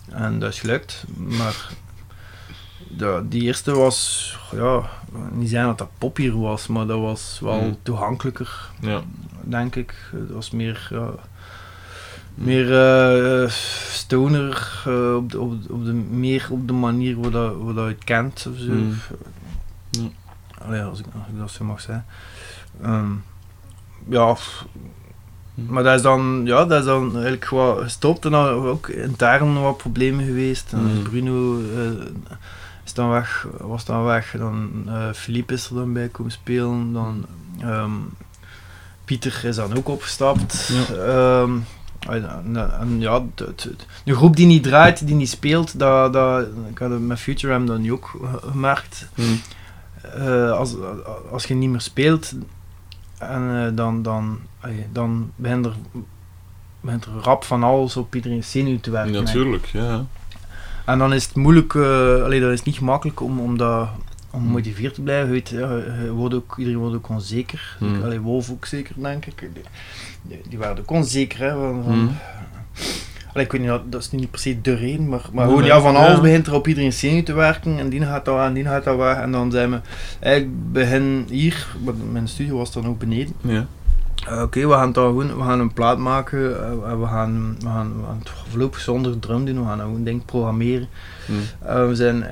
En 0.08 0.38
dat 0.38 0.52
is 0.52 0.60
gelukt. 0.60 1.04
Maar 1.16 1.68
de, 2.96 3.22
die 3.28 3.42
eerste 3.42 3.72
was, 3.74 4.36
ja, 4.52 4.82
niet 5.32 5.48
zeggen 5.48 5.68
dat 5.68 5.78
dat 5.78 5.88
poppier 5.98 6.40
was, 6.40 6.66
maar 6.66 6.86
dat 6.86 7.00
was 7.00 7.38
wel 7.42 7.58
Hmm. 7.60 7.76
toegankelijker, 7.82 8.70
Ja. 8.80 9.00
denk 9.42 9.76
ik. 9.76 9.94
Dat 10.12 10.30
was 10.30 10.50
meer, 10.50 10.88
ja, 10.90 11.08
meer 12.34 12.72
eh, 13.42 13.48
stoner, 13.90 14.82
eh, 14.86 15.14
op, 15.16 15.30
de, 15.30 15.40
op, 15.40 15.62
de, 15.66 15.72
op 15.72 15.84
de, 15.84 15.92
meer 15.92 16.46
op 16.50 16.66
de 16.66 16.72
manier 16.72 17.14
hoe, 17.14 17.30
dat, 17.30 17.54
hoe 17.54 17.74
dat 17.74 17.84
je 17.88 17.94
het 17.94 18.04
kent 18.04 18.46
of 18.52 18.58
zo. 18.58 18.70
Hmm. 18.70 18.94
Allee, 20.66 20.82
als, 20.82 20.98
ik, 20.98 21.04
als 21.18 21.26
ik 21.32 21.38
dat 21.38 21.50
zo 21.50 21.64
mag 21.64 21.80
zeggen. 21.80 22.04
Ehm, 22.82 23.10
ja, 24.08 24.36
Hmm. 25.54 25.66
maar 25.72 25.82
dat 25.82 25.94
is 25.94 26.02
dan, 26.02 26.42
ja, 26.44 26.64
dat 26.64 26.78
is 26.80 26.84
dan 26.86 27.12
eigenlijk 27.12 27.44
gewoon 27.44 27.82
gestopt 27.82 28.24
en 28.24 28.30
dan 28.30 28.48
ook 28.48 28.88
intern 28.88 29.60
wat 29.60 29.76
problemen 29.76 30.24
geweest. 30.24 30.72
En 30.72 30.78
Hmm. 30.78 31.02
Bruno 31.02 31.60
eh, 31.60 31.90
is 32.84 32.94
dan 32.94 33.10
weg, 33.10 33.46
was 33.60 33.84
dan 33.84 34.04
weg. 34.04 34.34
Dan 34.38 34.70
eh 34.86 35.12
Philippe 35.12 35.54
is 35.54 35.68
er 35.68 35.74
dan 35.74 35.92
bij 35.92 36.08
komen 36.08 36.32
spelen. 36.32 36.92
Dan 36.92 37.26
ehm, 37.60 37.90
Pieter 39.04 39.44
is 39.44 39.56
dan 39.56 39.76
ook 39.76 39.88
opgestapt. 39.88 40.70
Ja. 40.72 40.94
Ehm, 40.94 41.52
en, 42.08 42.30
en- 42.54 42.78
en 42.80 43.00
ja, 43.00 43.22
de, 43.34 43.52
de, 43.56 43.74
de 44.04 44.14
groep 44.14 44.36
die 44.36 44.46
niet 44.46 44.62
draait, 44.62 45.06
die 45.06 45.14
niet 45.16 45.28
speelt, 45.28 45.78
dat, 45.78 46.12
dat, 46.12 46.46
ik 46.70 46.78
had 46.78 46.90
het 46.90 47.00
met 47.00 47.18
Future 47.18 47.58
M 47.58 47.66
dan 47.66 47.90
ook 47.90 48.06
ge- 48.06 48.48
gemerkt. 48.50 49.08
Eh, 50.16 50.50
als, 50.50 50.74
als 51.30 51.44
je 51.44 51.54
niet 51.54 51.70
meer 51.70 51.80
speelt, 51.80 52.32
en, 53.18 53.66
eh, 53.66 53.76
dan, 53.76 54.02
dan, 54.02 54.38
allee, 54.60 54.86
dan 54.92 55.30
begint 55.36 55.66
er, 55.66 55.74
begint 56.80 57.04
er 57.04 57.12
rap 57.22 57.44
van 57.44 57.62
alles 57.62 57.96
op 57.96 58.14
iedereen 58.14 58.44
zenuw 58.44 58.80
te 58.80 58.90
werken. 58.90 59.12
Natuurlijk, 59.24 59.66
ja. 59.66 60.04
En 60.84 60.98
dan 60.98 61.12
is 61.14 61.24
het 61.24 61.34
moeilijk, 61.36 61.74
eh 61.74 62.22
allee, 62.24 62.40
dan 62.40 62.50
is 62.50 62.56
het 62.56 62.66
niet 62.66 62.76
gemakkelijk 62.78 63.20
om, 63.20 63.40
om, 63.40 63.58
dat, 63.58 63.88
om 64.30 64.40
Hmm. 64.40 64.46
gemotiveerd 64.46 64.94
te 64.94 65.00
blijven. 65.02 65.30
Weet, 65.30 65.48
ja, 65.48 65.80
wordt 66.12 66.34
ook, 66.34 66.54
iedereen 66.58 66.78
wordt 66.80 66.94
ook 66.96 67.08
onzeker. 67.08 67.76
Hmm. 67.78 68.02
Allee, 68.02 68.20
Wolf 68.20 68.50
ook 68.50 68.66
zeker, 68.66 68.94
denk 68.98 69.26
ik. 69.26 69.48
Die, 70.22 70.40
die, 70.48 70.58
waren 70.58 70.78
ook 70.78 70.90
onzeker. 70.90 71.38
Hè, 71.38 71.50
van, 71.50 71.82
van, 71.84 71.92
Hm. 71.92 72.06
Allee, 73.32 73.46
ik 73.46 73.52
weet 73.52 73.60
niet, 73.60 73.70
dat- 73.92 74.00
is 74.02 74.10
niet 74.10 74.30
per 74.30 74.40
se 74.40 74.60
de 74.60 74.74
reden, 74.74 75.08
maar, 75.08 75.20
maar 75.32 75.46
gewoon, 75.46 75.64
ja, 75.64 75.80
van 75.80 75.92
ja. 75.92 76.06
alles 76.06 76.20
begint 76.20 76.46
er 76.46 76.54
op 76.54 76.68
iedereen 76.68 76.92
zenuw 76.92 77.22
te 77.22 77.32
werken 77.32 77.78
en 77.78 77.88
die 77.88 78.02
gaat 78.02 78.24
dat 78.24 78.40
en 78.40 78.52
die 78.52 78.64
gaat 78.64 78.84
dat 78.84 78.96
weg. 78.96 79.16
En 79.16 79.32
dan 79.32 79.50
zijn 79.50 79.70
we, 79.70 79.80
eigenlijk 80.20 80.72
begin 80.72 81.26
hier, 81.30 81.66
mijn 82.12 82.28
studio 82.28 82.56
was 82.56 82.72
dan 82.72 82.86
ook 82.86 82.98
beneden. 82.98 83.34
Ja. 83.40 83.66
Eh, 84.28 84.42
Oké, 84.42 84.66
we 84.66 84.72
gaan 84.72 84.92
dan 84.92 85.06
gewoon, 85.06 85.36
we 85.38 85.42
gaan 85.44 85.60
een 85.60 85.72
plaat 85.72 85.98
maken 85.98 86.64
en 86.84 87.00
we 87.00 87.06
gaan, 87.06 87.56
we 87.60 87.66
gaan, 87.66 87.96
we 88.00 88.04
gaan 88.06 88.18
het 88.18 88.30
voorlopig 88.30 88.80
zonder 88.80 89.18
drum 89.18 89.44
doen, 89.44 89.58
we 89.60 89.64
gaan 89.66 89.78
gewoon 89.80 90.04
denk 90.04 90.20
ik 90.20 90.26
programmeren. 90.26 90.88
Hm. 91.26 91.32
Eh, 91.66 91.86
we 91.88 91.94
zijn, 91.94 92.26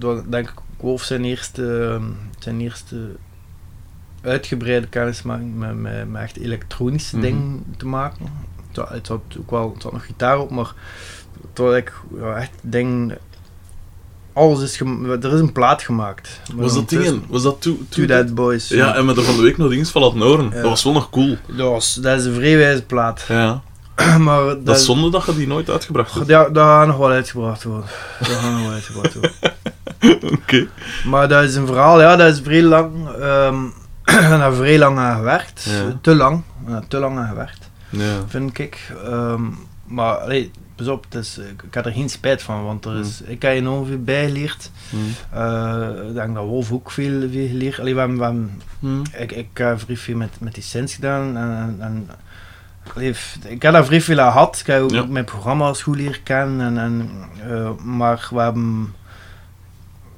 ja, 0.00 0.14
denk 0.28 0.48
ik, 0.48 0.54
Wolf 0.80 1.02
zijn 1.02 1.24
eerste, 1.24 1.82
ehm, 1.94 2.04
zijn 2.38 2.60
eerste 2.60 3.16
uitgebreide 4.22 4.86
kennismaking 4.86 5.56
met, 5.56 5.74
met, 5.76 6.10
met 6.10 6.22
echt 6.22 6.36
elektronische 6.38 7.16
Mhm. 7.16 7.24
dingen 7.24 7.64
te 7.76 7.86
maken. 7.86 8.26
Het 8.68 8.76
had, 8.76 8.88
het 8.88 9.08
had 9.08 9.20
ook 9.38 9.50
wel 9.50 9.72
het 9.74 9.82
had 9.82 9.92
nog 9.92 10.04
gitaar 10.06 10.38
op, 10.38 10.50
maar 10.50 10.74
het 11.48 11.58
was 11.58 11.76
ik 11.76 11.92
ja, 12.18 12.36
echt 12.36 12.50
ding. 12.62 13.14
Alles 14.34 14.60
is 14.62 14.80
er 14.80 15.32
is 15.34 15.40
een 15.40 15.52
plaat 15.52 15.82
gemaakt. 15.82 16.40
Was 16.54 16.74
dat 16.74 16.88
ding 16.88 17.00
ondertussen- 17.02 17.14
in? 17.14 17.24
Was 17.28 17.42
dat 17.42 17.60
Two, 17.62 17.78
Two 17.88 18.06
Dead 18.06 18.34
Boys. 18.34 18.68
Ja, 18.68 18.94
en 18.94 19.04
met 19.04 19.16
er 19.16 19.22
van 19.22 19.36
de 19.36 19.42
week 19.42 19.56
nog 19.56 19.68
dingen 19.68 19.86
van 19.86 20.02
laten 20.02 20.20
horen. 20.20 20.44
Ja. 20.44 20.50
Dat 20.50 20.62
was 20.62 20.84
wel 20.84 20.92
nog 20.92 21.10
cool. 21.10 21.36
dat, 21.46 21.68
was, 21.70 21.94
dat 21.94 22.18
is 22.18 22.24
een 22.24 22.34
vrij 22.34 22.56
wijze 22.56 22.82
plaat. 22.82 23.24
Ja. 23.28 23.62
maar 24.18 24.44
dat, 24.44 24.66
Dat 24.66 24.76
is 24.76 24.84
zonde 24.84 25.10
dat 25.10 25.24
je 25.26 25.34
die 25.36 25.46
nooit 25.46 25.70
uitgebracht 25.70 26.14
hebt. 26.14 26.26
Ja, 26.26 26.48
dat 26.48 26.64
gaat 26.64 26.86
nog 26.86 26.96
wel 26.96 27.10
uitgebracht 27.10 27.62
worden. 27.64 27.84
Dat 28.18 28.28
gaat 28.28 28.52
nog 28.52 28.60
wel 28.62 28.70
uitgebracht 28.70 29.14
worden. 29.14 29.32
Oké. 30.42 30.66
Maar 31.06 31.28
dat 31.28 31.42
is 31.44 31.54
een 31.54 31.66
verhaal, 31.66 32.00
ja, 32.00 32.16
dat 32.16 32.32
is 32.32 32.40
vrij 32.44 32.62
lang. 32.62 32.92
ehm 33.20 33.56
en 34.04 34.38
daar 34.38 34.54
vrij 34.54 34.78
lang 34.78 34.98
aan 34.98 35.16
gewerkt. 35.16 35.66
Ja. 35.68 35.98
Te 36.00 36.14
lang. 36.14 36.42
Ja, 36.68 36.82
te 36.88 36.98
lang 36.98 37.18
aan 37.18 37.28
gewerkt, 37.28 37.70
Ja. 37.88 38.14
vind 38.28 38.58
ik. 38.58 38.92
Ehm, 39.04 39.42
maar 39.94 40.14
allee, 40.16 40.50
pas 40.74 40.88
op, 40.88 41.04
het 41.04 41.14
is, 41.14 41.38
ik, 41.38 41.74
had 41.74 41.86
er 41.86 41.92
geen 41.92 42.08
spijt 42.08 42.42
van, 42.42 42.64
want 42.64 42.84
er 42.84 42.98
is, 42.98 43.18
Hmm. 43.18 43.28
ik 43.32 43.42
heb 43.42 43.52
enorm 43.52 43.86
veel 43.86 44.02
bijgeleerd. 44.02 44.70
Hm. 44.90 44.96
Eh, 45.36 45.88
ik 46.08 46.14
denk 46.14 46.34
dat 46.34 46.44
Wolf 46.44 46.72
ook 46.72 46.90
veel, 46.90 47.20
veel 47.30 47.48
geleerd. 47.48 47.80
Allee, 47.80 47.92
we 47.94 47.98
hebben, 48.00 48.18
we 48.18 48.24
hebben- 48.24 48.62
Hm. 48.80 49.00
ik, 49.22 49.32
ik 49.32 49.48
heb 49.58 49.80
vrij 49.80 49.96
veel 49.96 50.16
met, 50.16 50.30
met 50.40 50.56
licentie 50.56 50.94
gedaan. 50.94 51.36
En, 51.36 51.76
en, 51.80 52.08
allee, 52.94 53.14
ik 53.48 53.62
heb 53.62 53.72
daar 53.72 53.84
vrij 53.84 54.00
veel 54.00 54.20
aan 54.20 54.32
gehad. 54.32 54.58
Ik 54.60 54.66
heb 54.66 54.82
ook 54.82 54.90
Ja. 54.90 55.04
mijn 55.06 55.24
programma's 55.24 55.82
goed 55.82 55.96
leren 55.96 56.22
kennen. 56.22 56.66
En, 56.66 56.78
en, 56.78 57.10
eh, 57.50 57.70
maar 57.84 58.28
we 58.30 58.40
hebben... 58.40 58.94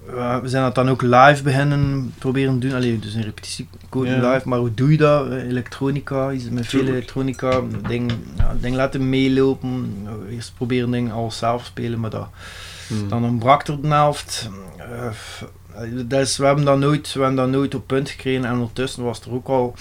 we- 0.06 0.38
We 0.42 0.48
zijn 0.48 0.62
dat 0.62 0.74
dan 0.74 0.88
ook 0.88 1.02
live 1.02 1.42
beginnen 1.42 2.14
proberen 2.18 2.60
doen. 2.60 2.72
Allee, 2.74 2.98
dus 2.98 3.14
een 3.14 3.22
repetitiecode 3.22 4.10
Ja. 4.10 4.32
live. 4.32 4.48
Maar 4.48 4.58
hoe 4.58 4.74
doe 4.74 4.90
je 4.90 4.96
dat? 4.96 5.30
Eh, 5.30 5.48
Elektronica, 5.48 6.30
iets 6.30 6.48
met 6.50 6.66
veel 6.66 6.86
elektronica. 6.86 7.60
Ding, 7.88 8.12
ja, 8.36 8.56
ding 8.60 8.76
laten 8.76 9.08
meelopen. 9.08 9.96
Eerst 10.30 10.54
proberen 10.56 10.90
dingen 10.90 11.12
alles 11.12 11.38
zelf 11.38 11.64
spelen, 11.64 12.00
maar 12.00 12.10
dat, 12.10 12.28
Hm. 12.88 13.08
dan 13.08 13.24
ontbrak 13.24 13.66
er 13.66 13.80
de 13.82 13.88
helft. 13.88 14.50
Eh, 14.78 16.20
is, 16.20 16.36
we, 16.36 16.46
hebben 16.46 16.64
dat 16.64 16.78
nooit, 16.78 17.12
we 17.12 17.18
hebben 17.20 17.36
dat 17.36 17.48
nooit 17.48 17.74
op 17.74 17.86
punt 17.86 18.10
gekregen 18.10 18.44
en 18.44 18.52
ondertussen 18.52 19.04
was 19.04 19.20
er 19.20 19.32
ook 19.32 19.48
al 19.48 19.74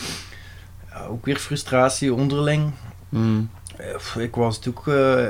ook 1.09 1.25
weer 1.25 1.37
frustratie 1.37 2.13
onderling. 2.13 2.71
Hm. 3.09 3.17
Eh, 3.77 3.95
f- 3.99 4.15
Ik 4.15 4.35
was 4.35 4.55
het 4.55 4.67
ook, 4.67 4.87
eh, 4.87 5.23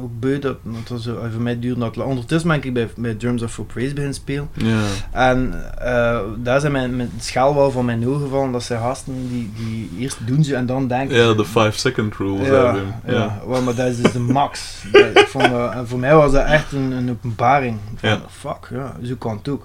ook 0.00 0.10
beu 0.20 0.38
dat, 0.38 0.56
dat 0.88 1.06
eh, 1.06 1.12
voor 1.32 1.40
mij 1.42 1.58
duurde 1.58 1.80
dat 1.80 1.96
lang. 1.96 2.08
Ondertussen 2.10 2.50
ben 2.50 2.62
ik 2.62 2.72
bij, 2.72 2.88
bij 2.96 3.14
Drums 3.14 3.42
of 3.42 3.52
for 3.52 3.64
Praise 3.64 3.90
beginnen 3.90 4.14
spelen. 4.14 4.48
Ja. 4.54 4.80
En 5.10 5.54
eh, 5.78 6.18
daar 6.36 6.60
zijn 6.60 6.72
mijn, 6.72 6.96
mijn 6.96 7.10
schaal 7.18 7.54
wel 7.54 7.70
van 7.70 7.84
mijn 7.84 8.08
ogen 8.08 8.20
gevallen. 8.20 8.52
Dat 8.52 8.62
zijn 8.62 8.80
gasten 8.80 9.28
die, 9.28 9.50
die 9.56 9.90
eerst 9.98 10.18
doen 10.26 10.44
ze 10.44 10.54
en 10.54 10.66
dan 10.66 10.88
denken 10.88 11.16
Ja, 11.16 11.32
de 11.34 11.44
5 11.44 11.76
second 11.76 12.14
rule, 12.16 12.44
Ja, 12.44 12.76
ja. 13.06 13.38
wel, 13.46 13.62
maar 13.62 13.74
dat 13.74 13.86
is 13.86 14.00
dus 14.02 14.12
de 14.12 14.18
max. 14.20 14.82
Dat- 14.92 15.72
en 15.72 15.88
voor 15.88 15.98
mij 15.98 16.14
was 16.14 16.32
dat 16.32 16.44
echt 16.44 16.72
een, 16.72 16.90
een 16.92 17.10
openbaring. 17.10 17.78
Van, 17.96 18.08
Ja. 18.08 18.20
Fuck, 18.30 18.68
ja, 18.70 18.96
zo 19.02 19.14
kan 19.18 19.36
het 19.36 19.48
ook. 19.48 19.64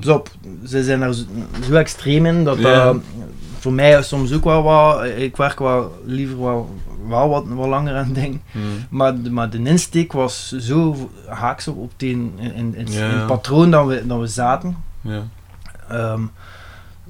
Pas 0.00 0.14
op, 0.14 0.30
ze 0.66 0.84
zijn 0.84 1.02
er 1.02 1.14
zo, 1.14 1.24
zo 1.68 1.74
extreem 1.74 2.26
in 2.26 2.44
dat 2.44 2.60
dat 2.62 2.96
voor 3.58 3.72
mij 3.72 4.02
soms 4.02 4.32
ook 4.32 4.44
wel 4.44 4.62
wat. 4.62 5.04
Ik 5.16 5.36
werk 5.36 5.58
wel 5.58 6.00
liever 6.04 6.40
wel, 6.42 6.74
wel 7.06 7.28
wat, 7.28 7.44
wat 7.46 7.68
langer 7.68 7.96
aan 7.96 8.12
dingen. 8.12 8.42
Hm. 8.52 8.58
Maar, 8.90 9.22
de- 9.22 9.30
maar 9.30 9.50
de 9.50 9.58
insteek 9.62 10.12
was 10.12 10.48
zo 10.56 11.10
haaks 11.26 11.68
op, 11.68 11.76
op 11.76 11.90
het 11.92 12.02
in, 12.02 12.32
in, 12.38 12.74
in, 12.74 12.86
Ja. 12.92 12.98
het 13.06 13.26
patroon 13.26 13.70
dat 13.70 13.86
we, 13.86 14.06
dat 14.06 14.18
we 14.20 14.26
zaten. 14.26 14.76
Ja. 15.00 15.22
Ehm, 15.88 16.22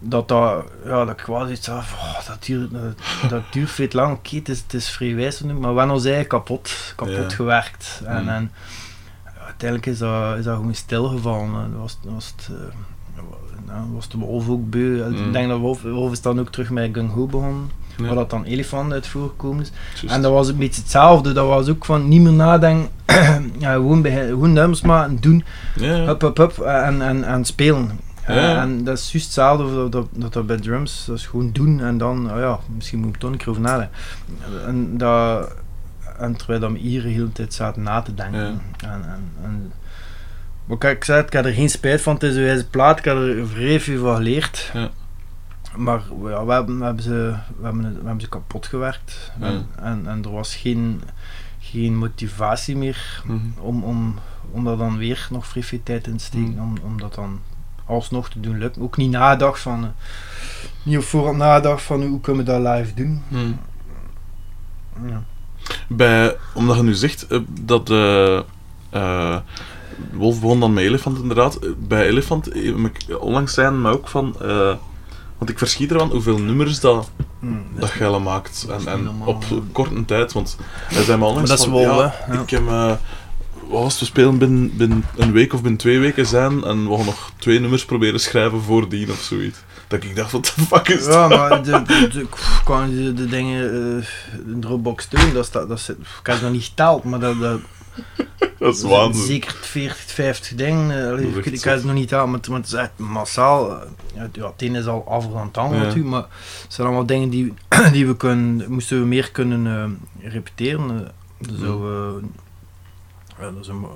dat 0.01 0.29
dat, 0.29 0.65
ja, 0.85 1.05
dat 1.05 1.21
ik 1.21 1.27
wel 1.27 1.51
iets 1.51 1.67
van, 1.67 1.77
oh, 1.77 2.27
dat, 2.27 2.45
duurt, 2.45 2.71
dat, 2.71 3.31
dat 3.31 3.43
duurt 3.53 3.71
veel 3.71 3.89
lang. 3.91 4.17
Oké, 4.17 4.37
het 4.37 4.49
is, 4.49 4.59
het 4.61 4.75
is 4.75 4.89
vrij 4.91 5.15
wijs 5.15 5.41
nu, 5.41 5.53
maar 5.53 5.73
we 5.73 5.79
hebben 5.79 5.95
ons 5.97 6.05
eigen 6.05 6.27
kapot, 6.27 6.93
kapot 6.97 7.33
gewerkt. 7.33 8.03
En, 8.05 8.23
Mm. 8.23 8.29
en 8.29 8.53
uiteindelijk 9.47 9.87
is 9.91 9.99
dat, 9.99 10.39
is 10.39 10.45
dat 10.45 10.57
gewoon 10.57 10.75
stilgevallen. 10.75 11.63
En 11.63 11.71
dat 11.71 11.81
was, 11.81 11.99
dat 12.03 12.13
was 12.13 12.35
het, 12.37 12.49
eh, 12.57 13.25
nou, 13.67 13.93
was 13.93 14.09
de 14.09 14.19
Wolf 14.19 14.49
ook 14.49 14.71
beu. 14.71 15.09
Mm. 15.09 15.27
Ik 15.27 15.33
denk 15.33 15.49
dat 15.49 15.59
Wolf, 15.59 15.83
Wolf 15.83 16.13
is 16.13 16.21
dan 16.23 16.41
ook 16.41 16.51
terug 16.51 16.71
met 16.71 16.91
Gung 16.93 17.13
Ho 17.13 17.27
begonnen, 17.27 17.71
Ja. 17.99 18.07
waar 18.07 18.15
dat 18.15 18.31
dan 18.31 18.45
Elefant 18.45 18.93
uit 18.93 19.07
voorgekomen 19.07 19.63
is. 19.63 19.73
En 20.07 20.23
dat 20.23 20.33
was 20.33 20.49
een 20.49 20.57
beetje 20.57 20.81
hetzelfde, 20.81 21.33
dat 21.33 21.47
was 21.47 21.69
ook 21.69 21.85
van 21.85 22.09
niet 22.09 22.21
meer 22.21 22.33
nadenken, 22.33 22.89
ja, 23.59 23.73
gewoon, 23.73 24.03
begin, 24.03 24.27
gewoon 24.27 24.53
nummers 24.53 24.81
maken, 24.81 25.21
doen, 25.21 25.45
Ja, 25.75 26.05
hup 26.05 26.21
hup 26.21 26.37
hup, 26.37 26.59
en, 26.59 27.03
en, 27.03 27.25
en 27.25 27.45
spelen. 27.45 28.01
Ja. 28.27 28.61
En 28.61 28.85
dat 28.85 28.99
is 28.99 29.13
juist 29.13 29.27
hetzelfde 29.27 29.75
dat, 29.75 29.93
dat, 29.93 30.07
dat, 30.13 30.33
dat 30.33 30.47
bij 30.47 30.57
drums, 30.57 31.05
dat 31.07 31.17
is 31.17 31.27
gewoon 31.27 31.53
doen 31.53 31.81
en 31.81 31.99
dan, 31.99 32.33
oh 32.33 32.39
ja, 32.39 32.59
misschien 32.75 32.99
moet 32.99 33.15
ik 33.15 33.21
toch 33.21 33.31
een 33.31 33.37
keer 33.37 33.49
over 33.49 33.63
nadenken. 33.63 33.97
En, 34.67 34.99
dat, 34.99 35.55
en 36.19 36.37
terwijl 36.37 36.73
we 36.73 36.79
hier 36.79 37.03
de 37.03 37.09
hele 37.09 37.33
tijd 37.33 37.55
zaten 37.55 37.83
na 37.83 38.03
te 38.03 38.15
denken. 38.15 38.41
En, 38.41 38.61
en, 38.89 39.33
en, 39.43 39.73
maar 40.65 40.79
kijk, 40.79 40.97
ik 40.97 41.05
zei 41.05 41.23
ik 41.23 41.33
heb 41.33 41.45
er 41.45 41.53
geen 41.53 41.71
spijt 41.71 42.01
van, 42.01 42.15
het 42.15 42.23
is 42.23 42.37
een 42.37 42.43
wijze 42.43 42.69
plaat, 42.69 42.99
ik 42.99 43.05
heb 43.05 43.17
er 43.17 43.49
vrij 43.49 43.81
veel 43.81 44.01
van 44.01 44.17
geleerd. 44.17 44.71
Ja. 44.75 44.91
Maar 45.79 46.03
ja, 46.25 46.45
we, 46.45 46.53
hebben, 46.53 46.79
we, 46.79 46.85
hebben 46.85 47.03
ze, 47.03 47.35
we, 47.59 47.65
hebben, 47.65 47.83
we 47.83 48.05
hebben 48.05 48.21
ze 48.21 48.29
kapot 48.29 48.67
gewerkt. 48.67 49.33
En, 49.41 49.67
en, 49.77 50.07
en 50.07 50.25
er 50.25 50.31
was 50.31 50.57
geen, 50.57 51.03
geen 51.59 51.97
motivatie 51.97 52.77
meer 52.77 53.23
Mhm. 53.25 53.37
om, 53.61 53.83
om, 53.85 54.15
om 54.51 54.65
daar 54.65 54.77
dan 54.77 54.97
weer 54.97 55.29
nog 55.31 55.47
tijd 55.85 56.07
in 56.07 56.17
te 56.17 56.25
steken, 56.25 56.53
Mm. 56.53 56.59
om, 56.61 56.75
om 56.85 57.01
dat 57.01 57.15
dan 57.15 57.41
alsnog 57.87 58.31
te 58.31 58.41
doen 58.41 58.59
lukken. 58.59 58.83
Ook 58.83 58.97
niet 58.97 59.11
nagedacht 59.11 59.61
van, 59.61 59.93
niet 60.83 60.97
op 60.99 61.03
voorhand 61.05 61.37
nagedacht 61.37 61.83
van 61.83 62.03
hoe 62.03 62.21
kunnen 62.21 62.45
we 62.45 62.51
dat 62.51 62.77
live 62.77 62.95
doen. 62.95 63.23
Mhm. 63.29 63.53
Ja. 65.09 65.23
Bij, 65.89 66.37
omdat 66.55 66.77
je 66.77 66.83
nu 66.83 66.95
zegt 66.95 67.27
eh, 67.27 67.41
dat 67.61 67.91
eh, 67.91 69.37
Wolf 70.13 70.41
begon 70.41 70.61
dan 70.61 70.73
met 70.73 70.85
Elefant 70.85 71.19
inderdaad. 71.19 71.59
Bij 71.89 72.07
Elefant 72.07 72.49
onlangs 73.19 73.55
zijn 73.55 73.81
maar 73.81 73.93
ook 73.93 74.09
van... 74.09 74.37
want 75.39 75.51
ik 75.51 75.59
verschiet 75.59 75.91
ervan 75.93 76.11
hoeveel 76.11 76.39
nummers 76.39 76.81
dat, 76.81 77.11
Mm, 77.41 77.63
dat 77.77 77.93
je 77.93 78.05
al 78.05 78.21
maakt. 78.21 78.65
dat 78.67 78.85
En, 78.85 78.93
en 78.93 79.09
op 79.25 79.45
korte 79.73 80.05
tijd. 80.05 80.33
Want 80.33 80.57
hij 80.89 81.05
zei 81.05 81.19
me 81.19 81.25
onlangs 81.25 81.49
Maar 81.49 81.59
dat 81.59 81.67
is 81.67 81.73
van, 81.73 81.81
ja, 81.97 82.15
ja. 82.29 82.41
Ik 82.41 82.51
heb... 82.51 82.67
eh, 82.67 82.93
wat 83.69 83.83
was 83.83 83.91
het, 83.93 84.01
we 84.01 84.07
spelen 84.07 84.39
binnen, 84.39 84.77
binnen 84.77 85.05
een 85.17 85.33
week 85.33 85.53
of 85.53 85.61
binnen 85.63 85.79
twee 85.81 85.99
weken 85.99 86.27
zijn 86.27 86.65
en 86.65 86.89
we 86.89 86.97
gaan 86.97 87.05
nog 87.05 87.33
twee 87.37 87.61
nummers 87.61 87.85
proberen 87.85 88.21
schrijven 88.21 88.63
voordien 88.63 89.11
of 89.11 89.21
zoiets. 89.21 89.59
Dat 89.89 90.03
ik 90.05 90.17
dacht, 90.17 90.33
wat 90.33 90.45
de 90.57 90.63
fuck 90.63 90.89
is 90.89 91.05
Ja, 91.05 91.29
dat? 91.29 91.39
maar 91.39 91.63
de, 91.63 91.83
de, 91.83 92.09
de, 92.13 92.27
kan 92.65 92.91
je 92.91 93.03
de, 93.05 93.15
de 93.15 93.27
dingen, 93.27 93.65
eh, 93.65 94.07
de 94.47 94.59
Dropbox 94.59 95.09
doen, 95.09 95.33
dat, 95.33 95.53
dat, 95.53 95.81
zit, 95.81 95.97
ik 95.99 96.07
heb 96.27 96.35
het 96.35 96.43
nog 96.45 96.53
niet 96.53 96.65
geteld, 96.65 97.05
maar 97.05 97.21
dat, 97.21 97.41
dat, 97.41 97.61
Dat 98.69 98.77
is 98.77 98.83
waanzin. 98.83 99.25
Zeker 99.27 99.57
40, 99.61 99.97
50 100.13 100.55
dingen. 100.55 101.19
eh, 101.19 101.25
ik, 101.37 101.45
ik 101.47 101.61
het 101.77 101.85
nog 101.85 101.95
niet 101.95 102.15
aan, 102.15 102.31
maar, 102.31 102.39
het- 102.39 102.49
is 102.67 102.73
echt 102.73 102.91
massaal. 102.97 103.71
eh, 103.81 103.89
Ja, 104.15 104.23
het 104.23 104.37
is 104.77 104.87
al 104.87 105.05
af 105.09 105.27
dan 105.29 105.51
het 105.71 105.81
Ja. 105.81 105.83
natuurlijk, 105.87 106.11
maar 106.11 106.27
het 106.63 106.73
zijn 106.75 106.87
allemaal 106.87 107.07
dingen 107.07 107.29
die, 107.31 107.55
die 107.93 108.07
we 108.07 108.17
kunnen, 108.17 108.73
moesten 108.73 109.01
we 109.01 109.07
meer 109.07 109.31
kunnen 109.31 109.67
eh, 110.21 110.31
repeteren. 110.33 111.01
eh, 111.01 111.49
dan 111.49 111.57
zouden 111.59 112.15
we, 112.15 112.21
ja, 113.41 113.51
dat 113.51 113.61
is 113.63 113.69
een, 113.69 113.87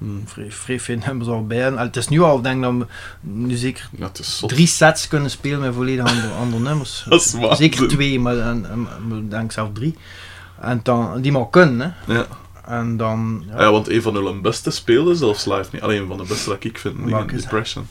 eh, 0.00 0.06
vrij, 0.24 0.50
vrij 0.52 0.80
veel 0.80 0.98
nummers 1.06 1.28
al 1.28 1.46
bij. 1.46 1.66
En 1.66 1.78
het 1.78 1.96
is 1.96 2.08
nu 2.08 2.20
al, 2.20 2.36
ik 2.36 2.42
denk 2.42 2.62
dat 2.62 2.72
we 2.74 2.86
nu 3.20 3.54
zeker 3.56 3.88
Ja, 3.92 4.10
drie 4.46 4.66
sets 4.66 5.08
kunnen 5.08 5.30
spelen 5.30 5.60
met 5.60 5.74
volledig 5.74 6.04
andere, 6.04 6.32
andere 6.42 6.62
nummers. 6.62 7.04
Dat 7.08 7.20
is. 7.20 7.34
Zeker 7.56 7.88
twee, 7.88 8.20
maar 8.20 8.38
en, 8.38 8.70
en, 8.70 8.88
ik 9.18 9.30
denk 9.30 9.52
zelf 9.52 9.68
drie. 9.72 9.96
En 10.60 10.80
dan, 10.82 11.20
die 11.20 11.32
maar 11.32 11.48
kunnen, 11.50 11.94
hè. 12.06 12.14
Ja. 12.14 12.26
En 12.66 12.96
dan... 12.96 13.44
Ah 13.52 13.60
ja, 13.60 13.70
want 13.70 13.88
een 13.88 14.02
van 14.02 14.14
hun 14.14 14.40
beste 14.42 14.70
speelde 14.70 15.14
zelfs 15.14 15.44
live 15.44 15.68
niet. 15.72 15.82
Alleen 15.82 16.00
een 16.02 16.08
van 16.08 16.16
de 16.16 16.24
beste 16.28 16.48
dat 16.48 16.64
ik 16.64 16.78
vind, 16.78 17.06
die 17.06 17.16
is? 17.34 17.42
Depression. 17.42 17.86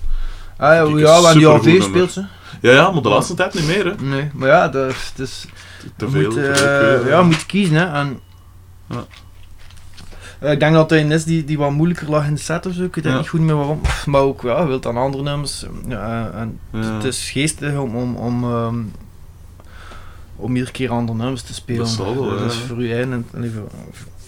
Ah 0.58 0.74
ja, 0.74 0.82
ik 0.82 0.98
ja 1.00 1.34
die 1.60 1.72
nummer. 1.72 1.82
speelt 1.82 2.12
ze. 2.12 2.26
Ja, 2.62 2.72
ja, 2.72 2.92
maar 2.92 3.02
de 3.02 3.10
laatste 3.10 3.34
tijd 3.34 3.54
niet 3.54 3.68
meer, 3.68 3.86
hè. 3.86 3.94
Nee, 4.06 4.30
maar 4.34 4.48
ja, 4.50 4.68
dat 4.68 4.92
is... 4.92 5.14
is- 5.18 5.46
Te 5.98 6.10
veel. 6.10 6.22
moet, 6.22 6.34
te 6.34 6.52
eh, 7.04 7.10
ja, 7.10 7.20
je 7.20 7.26
moet 7.26 7.46
kiezen, 7.46 7.76
hè. 7.76 7.86
En, 8.00 8.20
Ja. 8.90 9.06
Eh, 10.40 10.52
ik 10.52 10.60
denk 10.60 10.74
dat 10.74 10.92
een 10.92 11.12
is 11.12 11.24
die, 11.24 11.44
die 11.44 11.58
wat 11.58 11.72
moeilijker 11.72 12.10
lag 12.10 12.26
in 12.28 12.34
de 12.34 12.40
set 12.40 12.66
of 12.66 12.74
zo. 12.74 12.84
Ik 12.84 12.96
weet 12.96 13.04
Ja. 13.04 13.18
niet 13.18 13.28
goed 13.30 13.40
meer 13.40 13.56
waarom. 13.56 13.82
Maar 14.06 14.22
ook, 14.22 14.42
ja, 14.42 14.62
je 14.62 14.68
wilt 14.68 14.84
dan 14.84 14.98
andere 14.98 15.24
nummers. 15.24 15.66
Ja, 15.88 16.32
en. 16.36 16.60
Het 16.72 17.04
is 17.04 17.30
geestig 17.32 17.76
om, 17.78 17.96
om, 17.96 18.16
om, 18.16 18.44
ehm, 18.44 18.76
om 20.36 20.54
iedere 20.56 20.72
keer 20.72 20.90
andere 20.92 21.18
nummers 21.18 21.42
te 21.42 21.54
spelen. 21.54 21.80
Dat 21.82 21.90
zal 21.90 22.16
wel, 22.16 22.36
is 22.46 22.54
ja. 22.56 22.60
voor 22.68 22.78
u 22.84 22.92
eigen, 22.92 23.26
voor- 23.32 23.70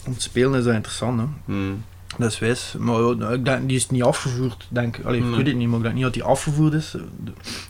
om 0.07 0.13
te 0.13 0.21
spelen 0.21 0.59
is 0.59 0.65
dat 0.65 0.73
interessant, 0.73 1.19
hè. 1.19 1.25
Hmm. 1.45 1.83
Dat 2.17 2.31
is 2.31 2.39
wijs. 2.39 2.75
Maar 2.79 2.95
nou, 2.95 3.33
ik 3.33 3.45
denk, 3.45 3.67
die 3.67 3.77
is 3.77 3.89
niet 3.89 4.03
afgevoerd, 4.03 4.67
denk 4.69 4.97
ik. 4.97 5.05
Allee, 5.05 5.19
Nee. 5.21 5.29
ik 5.29 5.35
weet 5.35 5.47
het 5.47 5.55
niet, 5.55 5.67
maar 5.67 5.77
ik 5.77 5.83
denk 5.83 5.93
niet 5.95 6.03
dat 6.03 6.13
die 6.13 6.23
afgevoerd 6.23 6.73
is. 6.73 6.95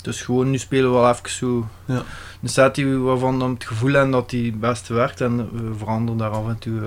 Dus 0.02 0.22
gewoon, 0.22 0.50
nu 0.50 0.58
spelen 0.58 0.92
we 0.92 0.98
wel 0.98 1.10
even 1.10 1.30
zo 1.30 1.68
Ja. 1.86 2.04
een 2.42 2.50
set 2.50 2.76
die 2.76 2.98
waarvan 2.98 3.40
we 3.40 3.46
het 3.46 3.66
gevoel 3.66 3.92
hebben 3.92 4.12
dat 4.12 4.30
die 4.30 4.46
het 4.52 4.60
beste 4.60 4.94
werkt. 4.94 5.22
En 5.22 5.38
we 5.38 5.74
veranderen 5.78 6.18
daar 6.20 6.30
af 6.30 6.48
en 6.48 6.58
toe, 6.60 6.82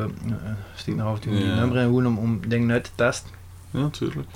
steken 0.74 0.98
daar 0.98 1.08
af 1.08 1.14
en 1.14 1.20
toe 1.20 1.32
Ja. 1.34 1.54
nummer 1.54 1.76
in, 1.76 1.84
gewoon 1.84 2.06
om, 2.06 2.18
om 2.18 2.40
dingen 2.48 2.70
uit 2.70 2.84
te 2.84 2.90
testen. 2.94 3.30
Ja, 3.70 3.80
natuurlijk. 3.80 4.28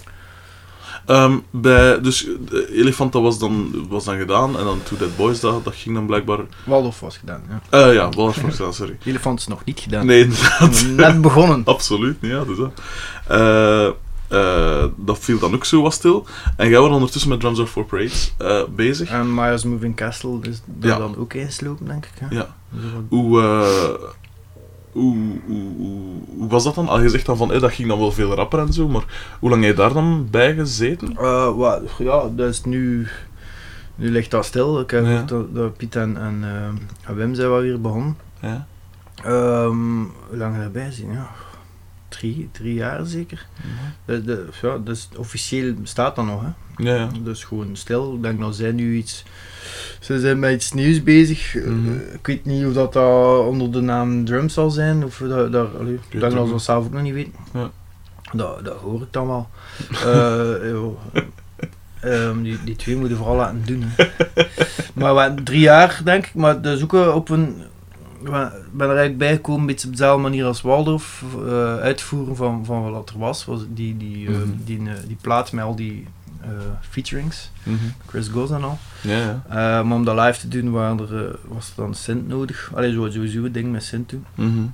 Ehm, 1.07 1.39
bij, 1.51 2.01
dus 2.01 2.27
de 2.49 2.73
Elefant 2.75 3.13
dat 3.13 3.23
was, 3.23 3.39
dan, 3.39 3.87
was 3.89 4.05
dan 4.05 4.19
gedaan 4.19 4.59
en 4.59 4.65
dan 4.65 4.83
Two 4.83 4.97
Dead 4.99 5.17
Boys, 5.17 5.41
dat, 5.41 5.65
dat 5.65 5.75
ging 5.77 5.95
dan 5.95 6.07
blijkbaar... 6.07 6.39
Waldorf 6.65 7.01
was 7.01 7.17
gedaan, 7.17 7.43
ja. 7.49 7.61
eh 7.87 7.95
ja, 7.95 8.09
wel 8.09 8.25
was 8.27 8.37
gedaan, 8.37 8.75
sorry. 8.75 8.97
Elefant 9.05 9.39
is 9.41 9.47
nog 9.47 9.65
niet 9.65 9.81
gedaan. 9.81 10.07
Nee, 10.07 10.23
inderdaad. 10.23 10.87
Net 10.97 11.21
begonnen. 11.21 11.63
Absoluut 11.75 12.21
niet, 12.23 12.31
ja, 12.31 12.45
dus 12.45 12.57
dat. 12.57 12.73
Eh, 13.29 13.87
eh, 14.29 14.85
dat 14.97 15.19
viel 15.19 15.39
dan 15.39 15.55
ook 15.55 15.65
zo 15.65 15.83
wat 15.83 15.93
stil. 15.93 16.27
En 16.57 16.69
jij 16.69 16.81
was 16.81 16.91
ondertussen 16.91 17.31
met 17.31 17.41
Drums 17.41 17.59
of 17.59 17.71
for 17.71 17.85
Parades 17.85 18.35
bezig. 18.77 19.09
En 19.11 19.31
Maya's 19.31 19.65
Moving 19.65 19.97
Castle 19.97 20.39
is 20.43 20.61
Ja. 20.81 20.99
dan 20.99 21.17
ook 21.17 21.35
inslopen, 21.35 21.87
denk 21.87 22.05
ik. 22.05 22.13
Hè? 22.19 22.37
Ja. 22.37 22.55
Dus 22.71 22.91
Hoe, 23.09 23.41
hoe, 24.95 25.17
hoe, 25.47 25.71
hoe, 26.37 26.49
was 26.49 26.65
dat 26.65 26.75
dan? 26.75 26.89
Al 26.89 27.03
je 27.03 27.09
zegt 27.09 27.27
dan 27.27 27.37
van, 27.37 27.53
eh, 27.53 27.61
dat 27.61 27.73
ging 27.73 27.89
dan 27.89 27.99
wel 27.99 28.13
veel 28.13 28.35
rapper 28.35 28.59
en 28.59 28.73
zo, 28.73 28.89
maar 28.89 29.37
hoe 29.41 29.51
lang 29.51 29.63
heb 29.65 29.71
je 29.71 29.83
daar 29.83 29.93
dan 29.93 30.29
bij 30.31 30.55
gezeten? 30.55 31.17
Eh, 31.17 31.57
wat, 31.57 31.83
ja, 31.99 32.29
dat 32.37 32.49
is 32.49 32.65
nu... 32.65 33.09
Nu 33.97 34.11
ligt 34.11 34.31
dat 34.31 34.45
stil. 34.45 34.81
Ik 34.81 34.91
heb 34.91 35.07
Ja. 35.07 35.23
dat, 35.23 35.55
dat 35.55 35.77
Piet 35.77 35.97
en, 35.97 36.17
en, 36.17 36.45
en 37.05 37.15
Wim 37.15 37.35
zijn 37.35 37.49
wel 37.49 37.61
weer 37.61 37.81
begonnen. 37.81 38.17
Ja. 38.41 38.67
Ehm, 39.25 39.99
hoe 40.29 40.37
lang 40.37 40.57
erbij 40.57 40.91
zijn? 40.91 41.13
Ja, 41.13 41.31
drie, 42.09 42.49
drie 42.53 42.75
jaar 42.75 43.07
zeker. 43.07 43.47
Dat, 44.05 44.27
dat, 44.27 44.39
ja, 44.63 44.79
is, 44.85 45.09
officieel 45.17 45.75
bestaat 45.75 46.17
dat 46.17 46.25
nog. 46.25 46.43
Hè. 46.43 46.49
Ja, 46.85 46.95
ja. 46.95 47.09
Dus 47.23 47.45
gewoon 47.45 47.77
stil. 47.77 48.15
Ik 48.15 48.23
denk 48.23 48.41
dat 48.41 48.57
zij 48.57 48.73
nu 48.73 48.97
iets... 48.97 49.25
Ze 50.01 50.21
zijn 50.21 50.39
met 50.39 50.53
iets 50.53 50.73
nieuws 50.73 51.03
bezig. 51.03 51.57
Eh, 51.57 51.65
Mhm. 51.67 51.93
ik 52.13 52.27
weet 52.27 52.45
niet 52.45 52.67
of 52.67 52.73
dat, 52.73 52.93
dat 52.93 53.47
onder 53.47 53.73
de 53.73 53.81
naam 53.81 54.25
Drum 54.25 54.49
zal 54.49 54.71
zijn. 54.71 55.05
Of 55.05 55.23
dat, 55.29 55.53
dat, 55.53 55.69
allee, 55.81 55.99
dat 56.19 56.33
ze 56.33 56.39
niet. 56.39 56.51
dat 56.51 56.63
zelf 56.63 56.85
ook 56.85 56.93
nog 56.93 57.03
niet 57.03 57.15
weten. 57.15 57.33
Ja. 57.55 57.71
Dat, 58.33 58.65
dat 58.65 58.77
hoor 58.77 59.03
ik 59.03 59.09
dan 59.13 59.27
wel. 59.27 59.49
Eh. 60.05 60.75
Ehm, 62.01 62.43
die, 62.43 62.59
die 62.65 62.77
twee 62.77 62.97
moeten 62.97 63.17
vooral 63.17 63.37
laten 63.37 63.63
doen. 63.65 63.83
Hè. 63.87 64.05
maar 64.95 65.15
we 65.15 65.21
hebben 65.21 65.45
drie 65.45 65.61
jaar, 65.61 66.01
denk 66.05 66.27
ik. 66.27 66.35
Maar 66.35 66.61
dat 66.63 66.77
is 66.77 66.83
ook 66.83 66.93
wel 66.93 67.13
op 67.15 67.29
een... 67.29 67.57
Ik 68.25 68.31
ben 68.31 68.89
er 68.89 68.97
eigenlijk 68.97 69.19
bijgekomen, 69.19 69.61
een 69.61 69.67
beetje 69.67 69.87
op 69.87 69.93
dezelfde 69.93 70.23
manier 70.23 70.45
als 70.45 70.61
Waldorf. 70.63 71.25
eh, 71.47 71.77
uitvoeren 71.77 72.37
van, 72.37 72.65
van 72.65 72.91
wat 72.91 73.11
er 73.11 73.19
was. 73.19 73.45
was 73.45 73.61
die, 73.69 73.97
die, 73.97 74.27
eh, 74.27 74.33
Mhm. 74.35 74.49
die, 74.65 74.79
eh, 74.79 74.93
die 75.07 75.17
plaat 75.21 75.53
met 75.53 75.65
al 75.65 75.77
die 75.77 76.07
eh, 76.45 76.51
featurings. 76.91 77.51
Mhm. 77.63 77.77
Chris 78.07 78.29
Goes 78.29 78.51
en 78.51 78.65
al. 78.65 78.79
Ja, 79.01 79.17
ja. 79.19 79.43
Eh, 79.49 79.55
maar 79.87 79.97
om 79.97 80.05
dat 80.05 80.17
live 80.19 80.39
te 80.41 80.49
doen 80.49 80.71
waren 80.71 80.99
er, 81.01 81.27
eh, 81.29 81.35
was 81.49 81.69
er 81.69 81.75
dan 81.77 81.95
synth 81.95 82.29
nodig. 82.29 82.71
Allee, 82.75 82.93
zo- 82.93 83.11
sowieso 83.11 83.45
een 83.45 83.53
ding 83.53 83.73
met 83.73 83.85
synth 83.85 84.11
doen. 84.11 84.25
Mhm. 84.35 84.65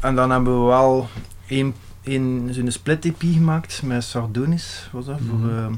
En 0.00 0.14
dan 0.14 0.30
hebben 0.30 0.60
we 0.60 0.66
wel 0.66 1.08
een, 1.48 1.74
een, 2.04 2.48
zo'n 2.52 2.70
split 2.70 3.04
EP 3.04 3.20
gemaakt 3.20 3.82
met 3.82 4.04
Sardonis, 4.04 4.88
was 4.92 5.04
dat, 5.06 5.18
voor 5.28 5.38
Mhm. 5.38 5.48
ehm, 5.58 5.72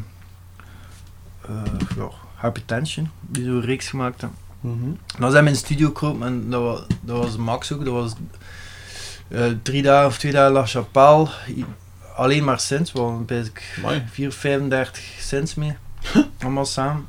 eh, 1.48 1.72
ja, 1.96 2.08
Hypertension, 2.40 3.10
die 3.20 3.44
zo'n 3.44 3.60
reeks 3.60 3.88
gemaakt 3.88 4.20
hebben. 4.20 4.38
Mhm. 4.60 4.90
Dan 5.18 5.30
zijn 5.30 5.42
we 5.44 5.48
in 5.50 5.56
de 5.56 5.62
studio 5.64 5.86
gekomen 5.86 6.26
en 6.28 6.50
dat 6.50 6.62
was, 6.62 6.84
dat 7.00 7.16
was 7.18 7.36
Max 7.36 7.72
ook, 7.72 7.84
dat 7.84 7.94
was 7.94 8.14
drie 9.62 9.82
dagen 9.82 10.06
of 10.06 10.18
twee 10.18 10.32
dagen 10.32 10.52
La 10.52 10.66
Chapelle, 10.66 11.28
alleen 12.18 12.44
maar 12.44 12.62
basic 13.26 13.74
Amai. 13.78 14.04
4, 14.10 14.32
35 14.32 15.02
synths 15.18 15.54
mee, 15.54 15.76
allemaal 16.38 16.66
samen. 16.66 17.06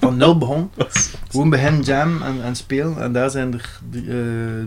Van 0.00 0.16
nul 0.16 0.38
begon. 0.38 0.70
Gewoon 1.30 1.50
beginnen 1.50 1.82
jam 1.82 2.22
en, 2.22 2.42
en 2.42 2.56
spelen. 2.56 3.02
En 3.02 3.12
daar 3.12 3.30
zijn 3.30 3.52
er 3.52 3.80
eh, 3.92 4.58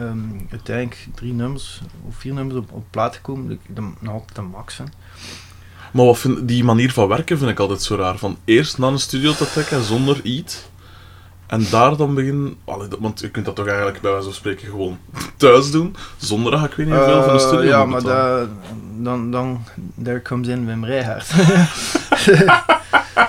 ehm, 0.00 0.18
uiteindelijk 0.50 1.06
drie 1.14 1.32
nummers 1.32 1.80
of 2.08 2.16
vier 2.16 2.32
nummers 2.32 2.58
op, 2.58 2.72
op 2.72 2.84
plaat 2.90 3.14
gekomen. 3.14 3.50
Ik 3.50 3.60
de, 3.66 3.90
nog 3.98 4.12
altijd 4.12 4.38
een 4.38 4.44
max 4.44 4.74
vind. 4.74 4.90
Maar 5.92 6.04
wat 6.04 6.18
vind, 6.18 6.48
die 6.48 6.64
manier 6.64 6.92
van 6.92 7.08
werken 7.08 7.38
vind 7.38 7.50
ik 7.50 7.58
altijd 7.58 7.82
zo 7.82 7.96
raar. 7.96 8.18
Van 8.18 8.38
eerst 8.44 8.78
naar 8.78 8.92
een 8.92 8.98
studio 8.98 9.32
te 9.32 9.50
trekken 9.50 9.82
zonder 9.82 10.20
iets. 10.22 10.68
En 11.46 11.66
daar 11.70 11.96
dan 11.96 12.14
begin... 12.14 12.56
Allee, 12.64 12.88
dat- 12.88 12.98
want 12.98 13.20
je 13.20 13.30
kunt 13.30 13.44
dat 13.46 13.56
toch 13.56 13.66
eigenlijk 13.66 14.00
bij 14.00 14.10
wijze 14.10 14.24
van 14.26 14.34
spreken 14.34 14.68
gewoon 14.68 14.98
thuis 15.36 15.70
doen, 15.70 15.96
zonder 16.16 16.50
dat 16.52 16.64
ik 16.64 16.72
weet 16.74 16.86
niet 16.86 16.94
hoeveel 16.94 17.22
van 17.22 17.36
de 17.36 17.40
Eh, 17.42 17.46
studio 17.46 17.68
Ja, 17.70 17.84
maar 17.84 18.02
da- 18.02 18.46
dan, 18.98 19.30
dan, 19.30 19.64
there 20.02 20.22
comes 20.22 20.48
in 20.48 20.66
Wim 20.66 20.84
Rijgaard. 20.84 21.30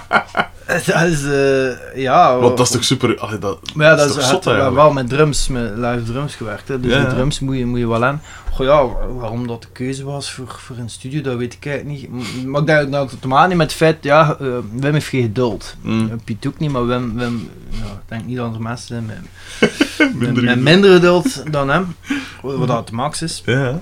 dat 0.67 1.01
is, 1.01 1.23
eh, 1.25 2.01
ja... 2.03 2.38
Want 2.39 2.58
dat 2.58 2.65
is 2.65 2.71
toch 2.71 2.84
super... 2.84 3.17
Allee, 3.19 3.39
dat, 3.39 3.60
Maar 3.75 3.86
ja, 3.88 3.95
dat, 3.95 4.06
is 4.06 4.12
toch 4.13 4.21
is, 4.23 4.30
zot 4.30 4.45
eigenlijk? 4.47 4.75
wel 4.75 4.93
met 4.93 5.10
drums, 5.10 5.47
met 5.47 5.71
live 5.75 6.03
drums 6.03 6.36
gewerkt. 6.36 6.67
Hè. 6.67 6.80
Dus 6.80 6.91
Ja, 6.91 6.97
die 6.97 7.08
ja. 7.08 7.13
drums 7.13 7.39
moet 7.39 7.58
je, 7.58 7.65
moet 7.65 7.80
je 7.80 7.88
wel 7.88 8.06
aan. 8.06 8.21
Goh 8.51 8.65
ja, 8.65 8.86
wa- 8.88 9.08
waarom 9.08 9.47
dat 9.47 9.62
de 9.62 9.67
keuze 9.71 10.03
was 10.03 10.32
voor, 10.32 10.56
voor 10.58 10.77
een 10.77 10.89
studio, 10.89 11.21
dat 11.21 11.36
weet 11.38 11.53
ik 11.53 11.65
eigenlijk 11.65 12.12
niet. 12.12 12.45
Maar 12.45 12.62
ik 12.62 12.67
denk 12.67 12.91
dat 12.91 13.12
het 13.12 13.21
te 13.21 13.27
maken 13.27 13.45
heeft 13.45 13.58
met 13.58 13.67
het 13.67 13.77
feit, 13.77 13.97
ja, 14.03 14.38
eh, 14.39 14.47
Wim 14.71 14.93
heeft 14.93 15.08
geen 15.08 15.21
geduld. 15.21 15.75
Mm. 15.82 16.06
Uh, 16.06 16.13
Piet 16.23 16.47
ook 16.47 16.60
niet, 16.60 16.71
maar 16.71 16.88
Wim, 16.88 17.15
Wim 17.17 17.49
ja, 17.69 17.77
ik 17.86 17.99
denk 18.08 18.25
niet 18.25 18.38
dat 18.38 18.56
er 18.56 18.62
mensen 18.62 18.88
zijn 18.88 19.06
met, 19.06 19.17
met, 19.97 20.13
Minder 20.13 20.43
met 20.43 20.53
geduld. 20.53 20.63
minder 20.63 20.91
geduld 20.93 21.51
dan 21.51 21.69
hem. 21.69 21.95
Wat 22.41 22.67
dat 22.67 22.88
de 22.88 22.93
max 22.93 23.21
is. 23.21 23.41
Ja. 23.45 23.80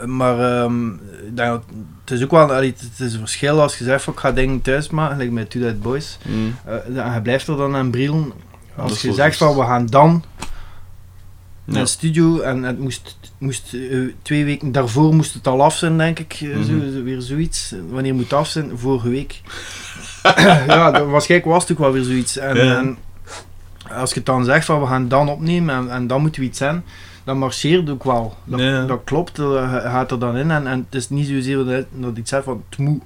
Uh, 0.00 0.04
Maar 0.04 0.62
ehm, 0.62 0.88
ik 0.92 1.36
denk 1.36 1.48
dat, 1.48 1.62
het 2.10 2.18
is 2.18 2.24
ook 2.24 2.30
wel 2.30 2.52
allee, 2.52 2.74
het 2.78 3.00
is 3.06 3.12
een 3.12 3.18
verschil 3.18 3.60
als 3.60 3.78
je 3.78 3.84
zegt 3.84 4.04
van 4.04 4.12
ik 4.12 4.18
ga 4.18 4.32
dingen 4.32 4.62
thuis 4.62 4.88
maken, 4.90 5.16
like 5.18 5.32
met 5.32 5.50
Two 5.50 5.60
Dead 5.60 5.80
Boys. 5.80 6.18
Mm. 6.26 6.56
Uh, 6.94 7.04
en 7.04 7.14
je 7.14 7.20
blijft 7.22 7.48
er 7.48 7.56
dan 7.56 7.76
aan 7.76 7.90
brielen. 7.90 8.32
Als 8.76 9.02
je 9.02 9.12
zegt 9.12 9.36
van 9.36 9.56
we 9.56 9.62
gaan 9.62 9.86
dan 9.86 10.24
naar 11.64 11.82
de 11.82 11.88
studio 11.88 12.40
en 12.40 12.62
het 12.62 12.78
moest, 12.78 13.18
moest 13.38 13.74
eh, 13.74 13.98
twee 14.22 14.44
weken 14.44 14.72
daarvoor 14.72 15.14
moest 15.14 15.34
het 15.34 15.46
al 15.46 15.62
af 15.62 15.76
zijn, 15.76 15.98
denk 15.98 16.18
ik. 16.18 16.32
eh, 16.40 16.48
Mhm. 16.56 16.62
zo- 16.92 17.02
weer 17.02 17.20
zoiets. 17.20 17.74
Wanneer 17.90 18.14
moet 18.14 18.22
het 18.24 18.32
af 18.32 18.48
zijn? 18.48 18.70
Vorige 18.78 19.08
week. 19.08 19.40
ja, 20.66 20.90
dat, 20.90 21.06
waarschijnlijk 21.06 21.50
was 21.50 21.62
het 21.62 21.72
ook 21.72 21.78
wel 21.78 21.92
weer 21.92 22.02
zoiets. 22.04 22.36
En, 22.36 22.56
Ja. 22.56 22.78
en 22.78 22.96
als 23.92 24.08
je 24.10 24.16
het 24.16 24.26
dan 24.26 24.44
zegt 24.44 24.64
van 24.64 24.80
we 24.80 24.86
gaan 24.86 25.08
dan 25.08 25.28
opnemen 25.28 25.74
en, 25.74 25.90
en 25.90 26.06
dan 26.06 26.20
moeten 26.20 26.40
we 26.40 26.46
iets 26.46 26.58
zijn, 26.58 26.84
dan 27.24 27.38
marcheert 27.38 27.90
ook 27.90 28.04
wel. 28.04 28.36
Dat, 28.44 28.60
Ja. 28.60 28.84
dat 28.86 29.00
klopt, 29.04 29.36
dat 29.36 29.68
gaat 29.68 30.10
er 30.10 30.18
dan 30.18 30.36
in. 30.36 30.50
En, 30.50 30.66
en 30.66 30.78
het 30.90 30.94
is 30.94 31.08
niet 31.10 31.26
zozeer 31.26 31.64
dat, 31.64 31.84
dat 31.92 32.16
iets 32.16 32.30
zegt 32.30 32.44
van 32.44 32.62
het 32.68 32.78
moet, 32.78 33.02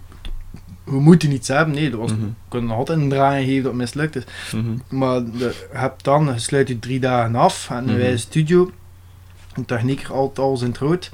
we 0.84 1.00
moeten 1.00 1.32
iets 1.32 1.48
hebben. 1.48 1.74
Nee, 1.74 1.90
dat 1.90 2.00
was, 2.00 2.10
Mhm. 2.12 2.20
we 2.20 2.26
kunnen 2.48 2.68
nog 2.68 2.78
altijd 2.78 2.98
een 2.98 3.08
draai 3.08 3.44
geven 3.46 3.62
dat 3.62 3.72
mislukt 3.74 4.16
is. 4.16 4.24
Mhm. 4.52 4.98
Maar 4.98 5.24
de, 5.24 5.30
je 5.38 5.66
hebt 5.70 6.04
dan, 6.04 6.24
je 6.24 6.38
sluit 6.38 6.68
je 6.68 6.78
drie 6.78 7.00
dagen 7.00 7.34
af 7.34 7.68
en 7.70 7.96
wij 7.98 8.10
in 8.10 8.18
studio. 8.18 8.70
Een 9.54 9.64
technieker 9.64 10.12
altijd 10.12 10.38
alles 10.46 10.60
in 10.60 10.68
het 10.68 10.78
rood. 10.78 11.12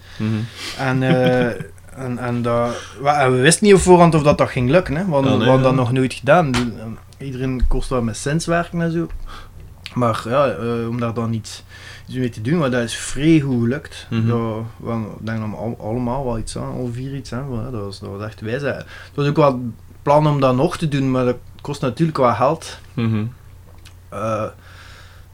En, 0.79 1.03
eh, 1.03 1.47
en, 2.05 2.19
en, 2.19 2.43
dat, 2.43 2.77
we 3.03 3.29
wisten 3.41 3.67
niet 3.67 3.75
op 3.75 3.81
voorhand 3.81 4.15
of 4.15 4.23
dat, 4.23 4.39
dat 4.39 4.49
ging 4.51 4.71
lukken, 4.71 4.97
hè, 4.97 5.07
want 5.07 5.25
Ja, 5.25 5.31
nee, 5.31 5.39
we 5.41 5.45
hadden 5.45 5.63
dat 5.67 5.75
nog 5.75 5.93
nooit 5.93 6.15
gedaan. 6.15 6.55
Eh, 6.55 6.61
Iedereen 7.27 7.63
kost 7.69 7.89
wel 7.89 8.03
met 8.03 8.17
sens 8.17 8.47
werken 8.47 8.81
en 8.83 8.93
zo. 8.93 9.07
Maar 9.95 10.23
ja, 10.29 10.47
eh, 10.49 10.89
om 10.89 11.01
daar 11.01 11.15
dan 11.15 11.33
iets 11.33 11.63
mee 12.19 12.29
te 12.29 12.41
doen, 12.41 12.59
maar 12.59 12.71
dat 12.71 12.83
is 12.83 12.97
vrij 12.97 13.41
goed 13.41 13.63
gelukt. 13.63 14.07
Mhm. 14.11 14.27
Dat, 14.27 14.63
wel, 14.77 14.99
ik 15.21 15.27
denk 15.27 15.39
dat 15.39 15.49
we 15.49 15.57
al- 15.57 15.77
allemaal 15.81 16.25
wel 16.25 16.39
iets 16.39 16.57
aan, 16.59 16.73
al 16.73 16.91
vier 16.93 17.15
iets 17.15 17.33
aan. 17.33 17.51
Dat 17.73 17.83
was, 17.83 18.01
dat 18.01 18.11
was 18.11 18.23
echt 18.23 18.41
wijs. 18.41 18.63
Het 18.63 18.85
was 19.15 19.27
ook 19.27 19.37
wel 19.37 19.61
plan 20.03 20.27
om 20.27 20.41
dat 20.41 20.55
nog 20.55 20.77
te 20.77 20.89
doen, 20.89 21.11
maar 21.11 21.25
dat 21.25 21.37
kost 21.61 21.81
natuurlijk 21.81 22.19
wel 22.19 22.35
geld. 22.35 22.79
Mhm. 22.95 23.25
Eh, 24.09 24.45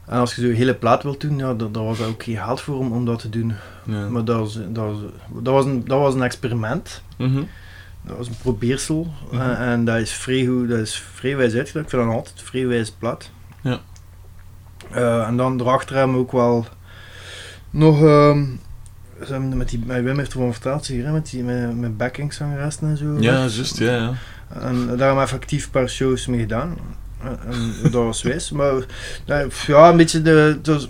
en 0.05 0.19
als 0.19 0.35
je 0.35 0.41
zo'n 0.41 0.51
hele 0.51 0.73
plaat 0.73 1.03
wilt 1.03 1.21
doen, 1.21 1.37
ja, 1.37 1.53
daar, 1.53 1.83
was 1.83 2.01
ook 2.01 2.23
geen 2.23 2.37
geld 2.37 2.61
voor 2.61 2.77
om, 2.77 2.91
om 2.91 3.05
dat 3.05 3.19
te 3.19 3.29
doen. 3.29 3.53
Ja. 3.83 4.09
Maar 4.09 4.25
dat 4.25 4.37
was, 4.39 4.53
dat, 4.53 4.85
was, 4.85 4.97
dat, 5.41 5.53
was 5.53 5.65
een, 5.65 5.83
dat 5.85 5.99
was 5.99 6.13
een 6.13 6.23
experiment. 6.23 7.01
Mhm. 7.17 7.43
Dat 8.01 8.17
was 8.17 8.27
een 8.27 8.37
probeersel. 8.41 9.13
En, 9.31 9.57
en 9.57 9.85
dat 9.85 9.97
is 9.97 10.11
vrij 10.11 10.45
goed, 10.45 10.69
dat 10.69 10.79
is 10.79 11.03
vrij 11.13 11.37
wijs 11.37 11.53
uitgedacht. 11.53 11.85
Ik 11.85 11.89
vind 11.91 12.03
dat 12.07 12.13
altijd 12.13 12.41
vrij 12.41 12.67
wijs 12.67 12.91
plaat. 12.91 13.29
Ja. 13.61 13.79
Eh, 14.91 15.27
en 15.27 15.37
dan 15.37 15.59
erachter 15.61 15.95
hebben 15.95 16.15
we 16.15 16.21
ook 16.21 16.31
wel 16.31 16.65
nog... 17.69 17.97
ze 19.25 19.31
hebben 19.31 19.57
met 19.57 19.69
die, 19.69 19.83
met 19.85 20.03
Wim 20.03 20.17
heeft 20.17 20.33
ervan 20.33 20.51
verteld, 20.53 20.87
je, 20.87 21.01
hè, 21.03 21.11
met, 21.11 21.29
die, 21.29 21.43
met, 21.43 21.77
met 21.77 21.97
backingzangeressen 21.97 22.87
en 22.87 22.97
zo. 22.97 23.17
Ja, 23.19 23.31
juist, 23.37 23.77
ja, 23.77 23.91
ja. 23.95 24.13
En 24.53 24.75
daar 24.87 24.97
hebben 24.97 25.15
we 25.15 25.21
effectief 25.21 25.65
een 25.65 25.71
paar 25.71 25.89
shows 25.89 26.27
mee 26.27 26.39
gedaan. 26.39 26.77
En, 27.23 27.39
en 27.47 27.73
dat 27.81 27.91
was 28.03 28.21
wijs. 28.21 28.51
Maar 28.51 28.73
nee, 29.25 29.47
ja, 29.67 29.89
een 29.89 29.97
beetje 29.97 30.21
de. 30.21 30.59
was- 30.63 30.89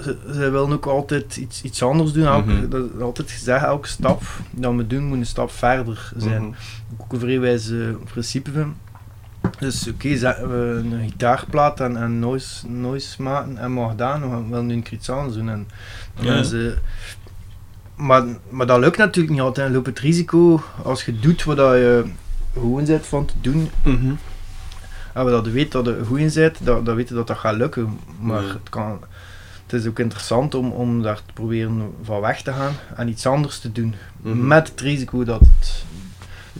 ze, 0.00 0.16
ze 0.32 0.38
willen 0.50 0.72
ook 0.72 0.86
altijd 0.86 1.36
iets, 1.36 1.62
iets 1.62 1.82
anders 1.82 2.12
doen. 2.12 2.26
Elke, 2.26 2.50
Mhm. 2.52 2.68
dat 2.68 2.84
is 2.96 3.00
altijd 3.02 3.30
gezegd, 3.30 3.64
elke 3.64 3.88
stap 3.88 4.22
dat 4.50 4.74
we 4.74 4.86
doen 4.86 5.04
moet 5.04 5.18
een 5.18 5.26
stap 5.26 5.50
verder 5.50 6.12
zijn. 6.16 6.42
Mhm. 6.42 6.52
Ook 6.98 7.12
een 7.12 7.18
vrij 7.20 7.40
wijs 7.40 7.70
eh, 7.70 7.78
principe 8.12 8.52
van. 8.52 8.74
Dus 9.58 9.88
oké, 9.88 10.16
zetten 10.16 10.48
we 10.50 10.78
een 10.78 11.00
gitaarplaat 11.10 11.80
en, 11.80 11.96
en 11.96 12.18
noise, 12.18 12.68
noise 12.68 13.22
maken 13.22 13.58
en 13.58 13.72
mag. 13.72 13.92
We 13.94 14.44
willen 14.48 14.66
nu 14.66 14.74
een 14.74 14.84
iets 14.90 15.10
anders 15.10 15.34
doen. 15.36 15.48
En, 15.48 15.68
Ja. 16.20 16.42
eh, 16.42 16.72
maar, 17.96 18.24
maar 18.48 18.66
dat 18.66 18.78
lukt 18.78 18.96
natuurlijk 18.98 19.34
niet 19.34 19.42
altijd. 19.42 19.68
Je 19.68 19.74
loopt 19.74 19.86
het 19.86 19.98
risico 19.98 20.62
als 20.82 21.04
je 21.04 21.18
doet 21.18 21.44
wat 21.44 21.56
dat 21.56 21.74
je 21.74 22.04
gewoon 22.52 22.84
bent 22.84 23.06
van 23.06 23.24
te 23.26 23.34
doen. 23.40 23.70
Mhm. 23.82 24.12
En 25.14 25.24
we 25.24 25.30
dat 25.30 25.46
weet 25.46 25.72
dat 25.72 25.84
je 25.86 26.02
goed 26.06 26.18
in 26.18 26.30
bent, 26.34 26.64
dat, 26.64 26.84
dan 26.86 26.94
weet 26.94 27.08
je 27.08 27.14
dat 27.14 27.26
dat 27.26 27.38
gaat 27.38 27.54
lukken. 27.56 27.98
Maar 28.20 28.42
Ja. 28.42 28.48
het, 28.48 28.68
kan, 28.70 29.00
het 29.66 29.80
is 29.80 29.86
ook 29.86 29.98
interessant 29.98 30.54
om, 30.54 30.70
om 30.70 31.02
daar 31.02 31.16
te 31.16 31.32
proberen 31.32 31.90
van 32.02 32.20
weg 32.20 32.42
te 32.42 32.52
gaan 32.52 32.72
en 32.96 33.08
iets 33.08 33.26
anders 33.26 33.58
te 33.58 33.72
doen. 33.72 33.94
Mhm. 34.22 34.46
Met 34.46 34.68
het 34.68 34.80
risico 34.80 35.24
dat 35.24 35.40
het 35.40 35.84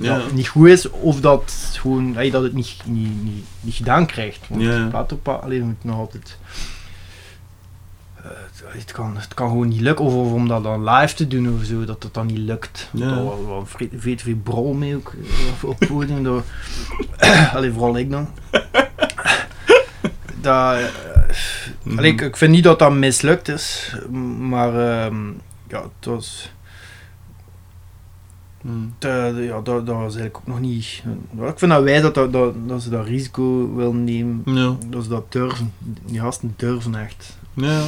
Ja. 0.00 0.18
dat 0.18 0.32
niet 0.32 0.48
goed 0.48 0.68
is 0.68 0.90
of 0.90 1.20
dat, 1.20 1.40
het 1.40 1.76
gewoon, 1.76 2.16
ey, 2.16 2.30
dat 2.30 2.42
het 2.42 2.52
niet, 2.52 2.76
niet, 2.84 3.22
niet, 3.22 3.44
niet 3.60 3.74
gedaan 3.74 4.06
krijgt. 4.06 4.40
Want 4.48 4.62
Ja. 4.62 4.86
plaat 4.86 5.14
alleen 5.42 5.62
moet 5.62 5.84
nog 5.84 5.96
altijd. 5.98 6.38
eh, 8.16 8.30
het, 8.66 8.92
kan, 8.92 9.16
het 9.16 9.34
kan 9.34 9.48
gewoon 9.48 9.68
niet 9.68 9.80
lukken, 9.80 10.04
of, 10.04 10.14
of 10.14 10.32
om 10.32 10.48
dat 10.48 10.62
dan 10.62 10.84
live 10.90 11.14
te 11.14 11.26
doen 11.28 11.54
of 11.58 11.64
zo, 11.64 11.84
dat 11.84 12.02
het 12.02 12.14
dan 12.14 12.26
niet 12.26 12.38
lukt. 12.38 12.88
Ja. 12.92 13.08
Dat 13.14 13.24
was 13.24 13.38
wel 13.46 13.66
veel, 13.66 13.88
veel, 13.96 14.16
veel 14.18 14.36
brol 14.42 14.72
mee 14.72 14.94
ook 14.96 15.12
eh, 15.62 15.68
op 15.68 15.78
het 15.80 15.88
podium. 15.88 16.22
Door, 16.22 16.42
allee, 17.54 17.72
vooral 17.72 17.96
ik 17.98 18.10
dan. 18.10 18.28
dat, 20.40 20.80
allee, 21.96 22.12
ik, 22.12 22.20
ik 22.20 22.36
vind 22.36 22.52
niet 22.52 22.64
dat 22.64 22.78
dat 22.78 22.92
mislukt 22.92 23.48
is, 23.48 23.96
maar 24.38 24.68
ehm, 25.04 25.26
ja, 25.68 25.82
het 25.82 26.04
was. 26.04 26.52
De- 28.98 29.34
ja, 29.40 29.60
dat, 29.60 29.86
dat 29.86 29.96
was 29.96 30.02
eigenlijk 30.16 30.36
ook 30.36 30.46
nog 30.46 30.60
niet. 30.60 31.02
ik 31.48 31.58
vind 31.58 31.70
dat 31.70 31.82
wij 31.82 32.00
dat, 32.00 32.14
dat, 32.14 32.32
dat, 32.32 32.54
dat 32.68 32.82
ze 32.82 32.90
dat 32.90 33.06
risico 33.06 33.74
willen 33.74 34.04
nemen. 34.04 34.42
Ja. 34.44 34.76
Dat 34.88 35.02
ze 35.02 35.08
dat 35.08 35.32
durven. 35.32 35.72
Die 36.04 36.20
gasten 36.20 36.54
durven 36.56 36.94
echt. 36.94 37.36
Ja. 37.54 37.80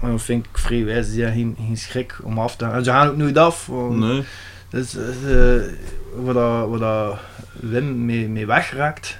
En 0.00 0.10
dat 0.10 0.22
vind 0.22 0.44
ik 0.44 0.58
vrij 0.58 0.84
wijs. 0.84 1.06
Ze 1.12 1.20
hebben 1.20 1.34
geen, 1.40 1.56
geen 1.66 1.76
schrik 1.76 2.18
om 2.22 2.38
af 2.38 2.56
te 2.56 2.64
gaan. 2.64 2.74
En 2.74 2.84
ze 2.84 2.90
gaan 2.90 3.08
ook 3.08 3.16
nooit 3.16 3.38
af. 3.38 3.66
want 3.66 3.98
Nee. 3.98 4.22
Dus, 4.68 4.96
eh, 4.96 5.62
wat, 6.16 6.34
dat, 6.34 6.68
wat 6.68 6.80
dat 6.80 7.18
Wim 7.60 8.04
mee, 8.04 8.28
mee 8.28 8.46
wegraakt 8.46 9.18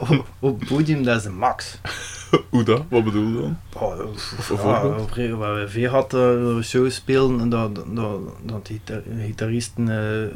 op, 0.00 0.26
op 0.38 0.60
het 0.60 0.68
podium, 0.68 1.02
dat 1.02 1.16
is 1.16 1.22
de 1.22 1.30
max. 1.30 1.78
Hoe 2.50 2.62
dat? 2.62 2.82
Wat 2.88 3.04
bedoel 3.04 3.26
je 3.28 3.34
dan? 3.40 3.58
Oh, 3.74 3.98
Of 4.38 4.48
een 4.50 4.68
ja, 4.68 4.84
op 4.86 5.38
waar 5.38 5.54
we 5.60 5.68
veel 5.68 5.90
hadden, 5.90 6.56
uh, 6.56 6.62
shows 6.62 6.94
spelen 6.94 7.40
en 7.40 7.48
dat, 7.48 7.74
dat, 7.74 8.18
dat 8.42 8.66
die 8.66 8.80
gita- 8.84 9.00
gitaristen 9.24 9.88
eh, 9.88 10.26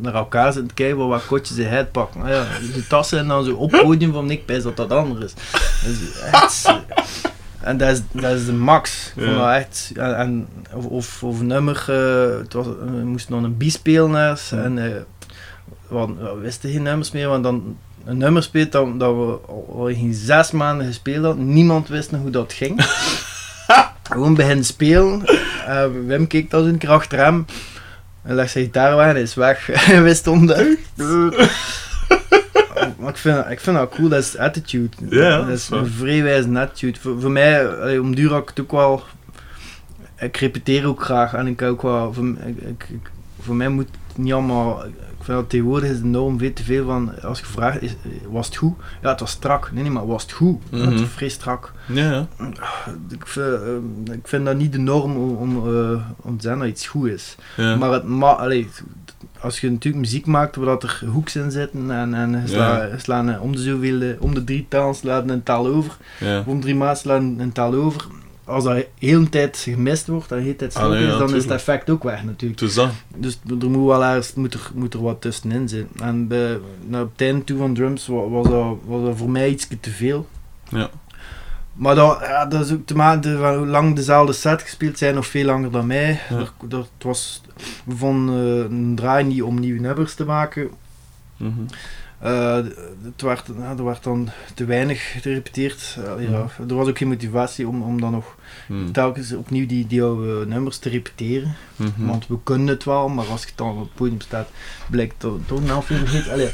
naar 0.00 0.14
elkaar 0.14 0.52
zitten 0.52 0.74
kijken 0.74 0.96
wat 0.96 1.08
wat 1.08 1.26
kotjes 1.26 1.56
ze 1.56 1.68
uitpakken. 1.68 2.22
Ah 2.22 2.28
ja, 2.28 2.44
de 2.74 2.86
tassen 2.88 3.18
en 3.18 3.28
dan 3.28 3.44
zo 3.44 3.54
op 3.54 3.72
het 3.72 3.82
podium 3.82 4.12
van 4.12 4.30
ik 4.30 4.44
pijs 4.44 4.62
dat 4.62 4.76
dat 4.76 4.90
anders 4.90 5.24
is. 5.24 5.34
Dus 5.84 6.20
echt, 6.20 6.64
eh, 6.66 6.74
en 7.60 7.76
dat 7.76 7.88
is, 7.90 8.02
dat 8.12 8.32
is 8.32 8.46
de 8.46 8.52
max. 8.52 9.12
Ja. 9.16 9.34
dat 9.34 9.56
echt, 9.62 9.92
en, 9.96 10.16
en, 10.16 10.48
of, 10.74 11.22
of, 11.22 11.22
nummer, 11.42 11.84
eh, 11.88 12.38
het 12.38 12.52
was, 12.52 12.66
we 12.66 13.02
moesten 13.04 13.32
dan 13.32 13.44
een 13.44 13.56
bi 13.56 13.70
spelen 13.70 14.36
en 14.50 14.78
eh, 14.78 15.00
we, 15.88 15.96
hadden- 15.96 16.16
we 16.34 16.40
wisten 16.40 16.70
geen 16.70 16.82
nummers 16.82 17.10
meer, 17.10 17.28
want 17.28 17.42
dan 17.42 17.76
een 18.08 18.16
nummer 18.18 18.42
speelt 18.42 18.72
dat, 18.72 19.00
dat 19.00 19.14
we 19.14 19.38
al, 19.72 19.84
geen 19.92 20.14
zes 20.14 20.50
maanden 20.50 20.86
gespeeld 20.86 21.24
hadden. 21.24 21.52
Niemand 21.52 21.88
wist 21.88 22.10
nog 22.10 22.20
hoe 22.20 22.30
dat 22.30 22.52
ging. 22.52 22.80
Gewoon 24.10 24.34
beginnen 24.34 24.64
spelen. 24.64 25.24
Eh, 25.66 25.84
Wim 26.06 26.26
keek 26.26 26.52
als 26.52 26.66
een 26.66 26.78
keer 26.78 26.90
achter 26.90 27.18
hem. 27.18 27.44
En 28.22 28.34
legt 28.34 28.50
zijn 28.50 28.64
gitaar 28.64 28.96
weg 28.96 29.06
en 29.06 29.12
hij 29.12 29.22
is 29.22 29.34
weg. 29.34 29.70
En 29.70 30.02
wij 30.02 30.14
stonden 30.14 30.78
Maar 32.98 33.08
ik 33.08 33.16
vind, 33.16 33.44
ik 33.50 33.60
vind 33.60 33.76
dat 33.76 33.90
cool, 33.94 34.08
dat 34.08 34.22
is 34.22 34.36
attitude. 34.36 34.96
Dat 35.38 35.48
is 35.48 35.68
een 35.70 35.86
vrij 35.86 36.22
wijze 36.22 36.58
attitude. 36.58 36.98
Voor, 37.00 37.20
voor 37.20 37.30
mij, 37.30 37.98
om 37.98 38.14
duur 38.14 38.30
had 38.30 38.42
ik 38.42 38.48
het 38.48 38.60
ook 38.60 38.70
wel... 38.72 39.02
Ik 40.18 40.36
repeteer 40.36 40.86
ook 40.86 41.02
graag 41.04 41.34
en 41.34 41.46
ik 41.46 41.62
ook 41.62 41.82
wel... 41.82 42.12
Voor, 42.12 42.24
ik- 42.66 42.86
voor 43.40 43.54
mij 43.54 43.68
moet 43.68 43.88
het 44.08 44.18
niet 44.18 44.32
allemaal... 44.32 44.82
Tegenwoordig 45.46 45.90
is 45.90 45.98
de 45.98 46.04
norm 46.04 46.38
veel 46.38 46.52
te 46.52 46.64
veel 46.64 46.84
van... 46.84 47.22
Als 47.22 47.38
je 47.38 47.44
vraagt, 47.44 47.82
is, 47.82 47.94
was 48.30 48.46
het 48.46 48.56
goed? 48.56 48.74
Ja, 49.02 49.08
het 49.10 49.20
was 49.20 49.30
strak. 49.30 49.72
Nee, 49.72 49.82
nee, 49.82 49.92
maar 49.92 50.06
was 50.06 50.22
het 50.22 50.32
goed? 50.32 50.62
Het 50.70 51.00
vrij 51.08 51.28
strak. 51.28 51.72
Ja, 51.86 52.10
ja. 52.10 52.26
Ik 53.08 53.26
vind, 53.26 53.46
eh, 53.46 54.14
ik 54.14 54.28
vind 54.28 54.44
dat 54.44 54.56
niet 54.56 54.72
de 54.72 54.78
norm 54.78 55.16
om, 55.16 55.36
om, 55.36 55.56
eh, 55.56 56.00
om 56.16 56.36
te 56.36 56.42
zeggen 56.42 56.60
dat 56.60 56.68
iets 56.68 56.86
goed 56.86 57.08
is. 57.08 57.36
ja. 57.56 57.76
Maar 57.76 57.92
het 57.92 58.04
ma 58.04 58.32
allee, 58.32 58.68
als 59.40 59.60
je 59.60 59.70
natuurlijk 59.70 60.04
muziek 60.04 60.26
maakt 60.26 60.56
waar 60.56 60.66
dat 60.66 60.82
er 60.82 61.02
hoeks 61.06 61.36
in 61.36 61.50
zitten 61.50 61.90
en, 61.90 62.14
en 62.14 62.48
sla, 62.48 62.88
slaan 62.96 63.30
eh, 63.30 63.42
om 63.42 63.52
de 63.52 63.62
zoveel, 63.62 64.00
eh, 64.00 64.22
om 64.22 64.34
de 64.34 64.44
drie 64.44 64.66
taal 64.68 64.94
slaan 64.94 65.28
een 65.28 65.42
taal 65.42 65.66
over, 65.66 65.96
om 66.46 66.60
drie 66.60 66.74
maanden 66.74 66.96
slaan 66.96 67.38
een 67.38 67.52
taal 67.52 67.74
over. 67.74 68.06
Als 68.48 68.64
dat 68.64 68.84
heel 68.98 69.20
de 69.20 69.28
tijd 69.28 69.56
gemist 69.58 70.06
wordt 70.06 70.30
en 70.30 70.36
de 70.36 70.42
hele 70.42 70.56
tijd 70.56 70.72
stil 70.72 70.92
Ah, 70.94 71.00
is, 71.00 71.18
dan 71.18 71.34
is 71.34 71.42
het 71.42 71.52
effect 71.52 71.90
ook 71.90 72.02
weg 72.02 72.24
natuurlijk. 72.24 72.60
Dus 72.60 72.74
dat. 72.74 72.90
Dus 73.16 73.38
er 73.60 73.70
moet 73.70 73.86
wel 73.86 74.04
ergens 74.04 74.34
moet 74.34 74.54
er, 74.54 74.70
moet 74.74 74.94
er 74.94 75.02
wat 75.02 75.20
tussenin 75.20 75.68
zijn. 75.68 75.88
En 76.02 76.26
bij, 76.28 76.58
nou, 76.86 77.04
op 77.04 77.10
het 77.12 77.20
einde 77.20 77.44
toe 77.44 77.58
van 77.58 77.74
drums 77.74 78.06
wa- 78.06 78.28
was 78.28 78.48
dat, 78.48 78.76
was 78.84 79.02
dat 79.04 79.16
voor 79.16 79.30
mij 79.30 79.48
iets 79.48 79.68
te 79.80 79.90
veel. 79.90 80.26
Ja. 80.70 80.90
Maar 81.74 81.94
dat, 81.94 82.18
ja, 82.20 82.46
dat 82.46 82.64
is 82.66 82.72
ook 82.72 82.86
te 82.86 82.96
maken 82.96 83.38
van 83.38 83.56
hoe 83.56 83.66
lang 83.66 83.96
dezelfde 83.96 84.32
set 84.32 84.62
gespeeld 84.62 84.98
zijn, 84.98 85.14
nog 85.14 85.26
veel 85.26 85.44
langer 85.44 85.70
dan 85.70 85.86
mij. 85.86 86.20
Ja. 86.30 86.36
Er- 86.36 86.52
dat 86.68 86.88
was, 86.98 87.42
we 87.84 87.96
vonden 87.96 88.34
eh, 88.64 88.70
een 88.78 88.92
draai 88.94 89.24
niet 89.24 89.42
om 89.42 89.60
nieuwe 89.60 89.80
nummers 89.80 90.14
te 90.14 90.24
maken. 90.24 90.70
Mhm. 91.36 91.52
Eh, 92.18 92.54
het 93.02 93.22
werd, 93.22 93.46
ja, 93.58 93.70
er 93.76 93.84
werd 93.84 94.02
dan 94.02 94.28
te 94.54 94.64
weinig 94.64 95.20
gerepeteerd. 95.20 95.96
Eh, 96.18 96.30
ja, 96.30 96.46
er 96.68 96.74
was 96.74 96.88
ook 96.88 96.98
geen 96.98 97.08
motivatie 97.08 97.68
om, 97.68 97.82
om 97.82 98.00
dan 98.00 98.12
nog 98.12 98.36
Mhm. 98.68 98.90
telkens 98.90 99.32
opnieuw 99.32 99.66
die, 99.66 99.86
die 99.86 100.02
oude 100.02 100.46
nummers 100.46 100.78
te 100.78 100.88
repeteren. 100.88 101.56
Mhm. 101.76 102.06
Want 102.06 102.26
we 102.26 102.38
kunnen 102.42 102.66
het 102.66 102.84
wel, 102.84 103.08
maar 103.08 103.26
als 103.26 103.42
je 103.44 103.50
dan 103.54 103.70
op 103.70 103.78
het 103.80 103.94
podium 103.94 104.20
staat, 104.20 104.48
blijkt 104.90 105.20
dat 105.20 105.32
het 105.32 105.46
toch 105.48 105.58
een 105.60 105.68
half 105.68 105.90
uur 105.90 106.06
vergeten. 106.08 106.50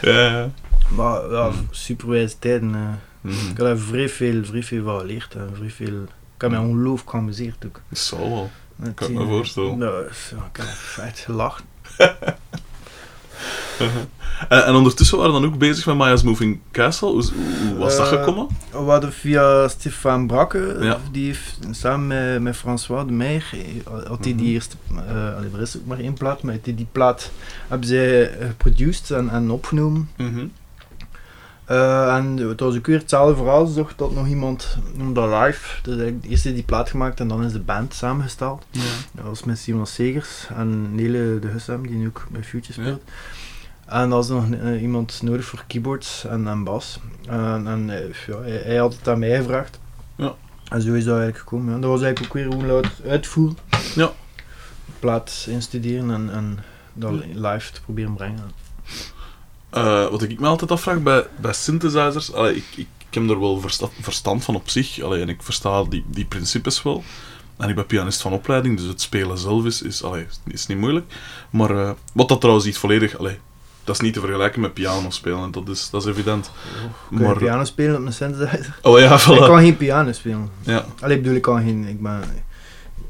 Ja, 0.00 0.50
maar 0.88 1.30
ja, 1.30 1.48
Mm. 1.48 1.66
superwijze 1.70 2.38
tijden. 2.38 2.74
eh. 2.74 2.80
Mhm. 3.20 3.34
ik 3.50 3.56
heb 3.56 3.66
daar 3.66 3.76
vrij 3.78 4.08
veel, 4.08 4.44
vrij 4.44 4.62
veel 4.62 4.84
van 4.84 4.98
geleerd. 5.00 5.36
Vrij 5.54 5.70
veel, 5.70 6.02
ik 6.34 6.40
heb 6.40 6.50
mij 6.50 6.58
ongelooflijk 6.60 7.10
geamuseerd 7.10 7.66
ook. 7.66 7.80
Dat 7.88 7.98
zal 7.98 8.18
wel. 8.30 8.50
Met 8.76 8.94
Kan 8.94 9.08
ik 9.10 9.14
me 9.14 9.26
voorstellen. 9.26 9.78
Nou, 9.78 10.04
ik 10.04 10.56
heb 10.56 10.66
vet 10.66 11.18
gelachen. 11.18 11.64
En, 14.48 14.64
en 14.64 14.74
ondertussen 14.74 15.18
waren 15.18 15.32
we 15.34 15.40
dan 15.40 15.48
ook 15.52 15.58
bezig 15.58 15.86
met 15.86 15.96
Maya's 15.96 16.22
Moving 16.22 16.58
Castle. 16.72 17.08
Hoe, 17.08 17.24
hoe 17.68 17.76
was 17.78 17.96
dat 17.96 18.12
Eh, 18.12 18.18
gekomen? 18.18 18.46
We 18.70 18.78
hadden 18.78 19.12
via 19.12 19.68
Stefan 19.68 20.26
Brakke, 20.26 20.76
Ja. 20.80 20.98
die 21.12 21.26
heeft 21.26 21.58
samen 21.70 22.06
met, 22.06 22.42
met 22.42 22.56
François 22.56 23.06
de 23.06 23.12
Meijer, 23.12 23.44
eh, 23.52 23.92
had 24.08 24.24
hij 24.24 24.32
Mhm. 24.32 24.42
die 24.42 24.52
eerste, 24.52 24.76
eh 25.08 25.36
allee, 25.36 25.50
er 25.54 25.60
is 25.60 25.76
ook 25.76 25.86
maar 25.86 25.98
één 25.98 26.14
plaat, 26.14 26.42
maar 26.42 26.56
die, 26.62 26.74
die 26.74 26.86
plaat 26.92 27.30
hebben 27.68 27.88
zij 27.88 28.30
eh, 28.30 28.46
geproduced 28.46 29.10
en, 29.10 29.28
en 29.30 29.50
opgenomen. 29.50 30.08
Mhm. 30.16 30.46
Eh, 31.64 32.16
en 32.16 32.36
het 32.36 32.60
was 32.60 32.76
ook 32.76 32.86
weer 32.86 32.98
hetzelfde 32.98 33.36
verhaal, 33.36 33.66
ze 33.66 33.72
zocht 33.72 33.98
dat 33.98 34.14
nog 34.14 34.26
iemand 34.28 34.78
dat 35.12 35.28
live. 35.42 35.80
Dus 35.82 35.96
eerst 36.28 36.46
is 36.46 36.54
die 36.54 36.62
plaat 36.62 36.90
gemaakt 36.90 37.20
en 37.20 37.28
dan 37.28 37.44
is 37.44 37.52
de 37.52 37.58
band 37.60 37.94
samengesteld. 37.94 38.64
Ja. 38.70 38.80
Dat 39.12 39.24
was 39.24 39.44
met 39.44 39.58
Simon 39.58 39.86
Segers 39.86 40.46
en 40.56 40.94
Nele 40.94 41.38
de 41.40 41.46
Hussam, 41.46 41.86
die 41.86 41.96
nu 41.96 42.06
ook 42.06 42.26
bij 42.30 42.42
Future 42.44 42.82
Ja. 42.82 42.98
En 43.88 44.00
er 44.00 44.08
was 44.08 44.28
nog 44.28 44.50
eh, 44.50 44.82
iemand 44.82 45.22
nodig 45.22 45.44
voor 45.44 45.64
keyboards 45.66 46.24
en, 46.24 46.48
en 46.48 46.64
bas. 46.64 46.98
En, 47.26 47.66
en 47.66 47.90
eh, 47.90 48.14
ja, 48.26 48.40
hij, 48.40 48.60
hij 48.64 48.76
had 48.76 48.96
het 48.96 49.08
aan 49.08 49.18
mij 49.18 49.36
gevraagd. 49.36 49.78
Ja. 50.16 50.34
En 50.68 50.82
zo 50.82 50.92
is 50.92 51.04
dat 51.04 51.18
eigenlijk 51.18 51.38
gekomen. 51.38 51.74
Ja. 51.74 51.80
Dat 51.80 51.90
was 51.90 52.02
eigenlijk 52.02 52.36
ook 52.36 52.42
weer 52.42 52.54
hoe 52.54 52.66
louter 52.66 52.92
uitvoer. 53.06 53.52
Ja. 53.94 54.12
Plaat 54.98 55.46
instuderen 55.48 56.10
en, 56.10 56.30
en 56.32 56.58
dat 56.92 57.12
live 57.34 57.72
te 57.72 57.82
proberen 57.82 58.14
brengen. 58.14 58.50
Eh, 59.70 60.08
wat 60.08 60.22
ik 60.22 60.40
me 60.40 60.46
altijd 60.46 60.70
afvraag 60.70 61.02
bij, 61.02 61.26
bij 61.40 61.52
synthesizers, 61.52 62.32
allee, 62.32 62.56
ik, 62.56 62.64
ik, 62.76 62.88
ik 63.08 63.14
heb 63.14 63.30
er 63.30 63.40
wel 63.40 63.60
versta- 63.60 63.88
verstand 64.00 64.44
van 64.44 64.54
op 64.54 64.68
zich, 64.68 65.00
allee, 65.02 65.22
en 65.22 65.28
ik 65.28 65.42
versta 65.42 65.84
die, 65.84 66.04
die 66.06 66.24
principes 66.24 66.82
wel. 66.82 67.02
En 67.56 67.68
ik 67.68 67.74
ben 67.74 67.86
pianist 67.86 68.20
van 68.20 68.32
opleiding, 68.32 68.76
dus 68.76 68.86
het 68.86 69.00
spelen 69.00 69.38
zelf 69.38 69.64
is, 69.64 69.82
is, 69.82 70.02
allee, 70.02 70.26
is 70.46 70.66
niet 70.66 70.78
moeilijk. 70.78 71.14
Maar 71.50 71.94
wat 72.12 72.28
dat 72.28 72.40
trouwens 72.40 72.66
iets 72.66 72.78
volledig, 72.78 73.18
allee, 73.18 73.38
dat 73.88 73.96
is 73.96 74.02
niet 74.02 74.14
te 74.14 74.20
vergelijken 74.20 74.60
met 74.60 74.74
piano 74.74 75.10
spelen, 75.10 75.50
dat 75.50 75.68
is, 75.68 75.90
dat 75.90 76.02
is 76.02 76.08
evident. 76.08 76.50
Je 77.10 77.16
Maar, 77.16 77.36
piano 77.36 77.64
spelen 77.64 77.96
op 78.00 78.06
een 78.06 78.12
synthesizer? 78.12 78.78
oh 78.82 78.98
ja, 78.98 79.14
Ik 79.14 79.20
voilà. 79.20 79.46
kan 79.46 79.58
geen 79.58 79.76
piano 79.76 80.12
spelen. 80.12 80.48
Ja, 80.60 80.84
Allee, 81.00 81.16
ik 81.16 81.22
bedoel, 81.22 81.36
ik 81.36 81.42
kan 81.42 81.62
geen... 81.62 81.86
Ik 81.88 82.02
ben, 82.02 82.20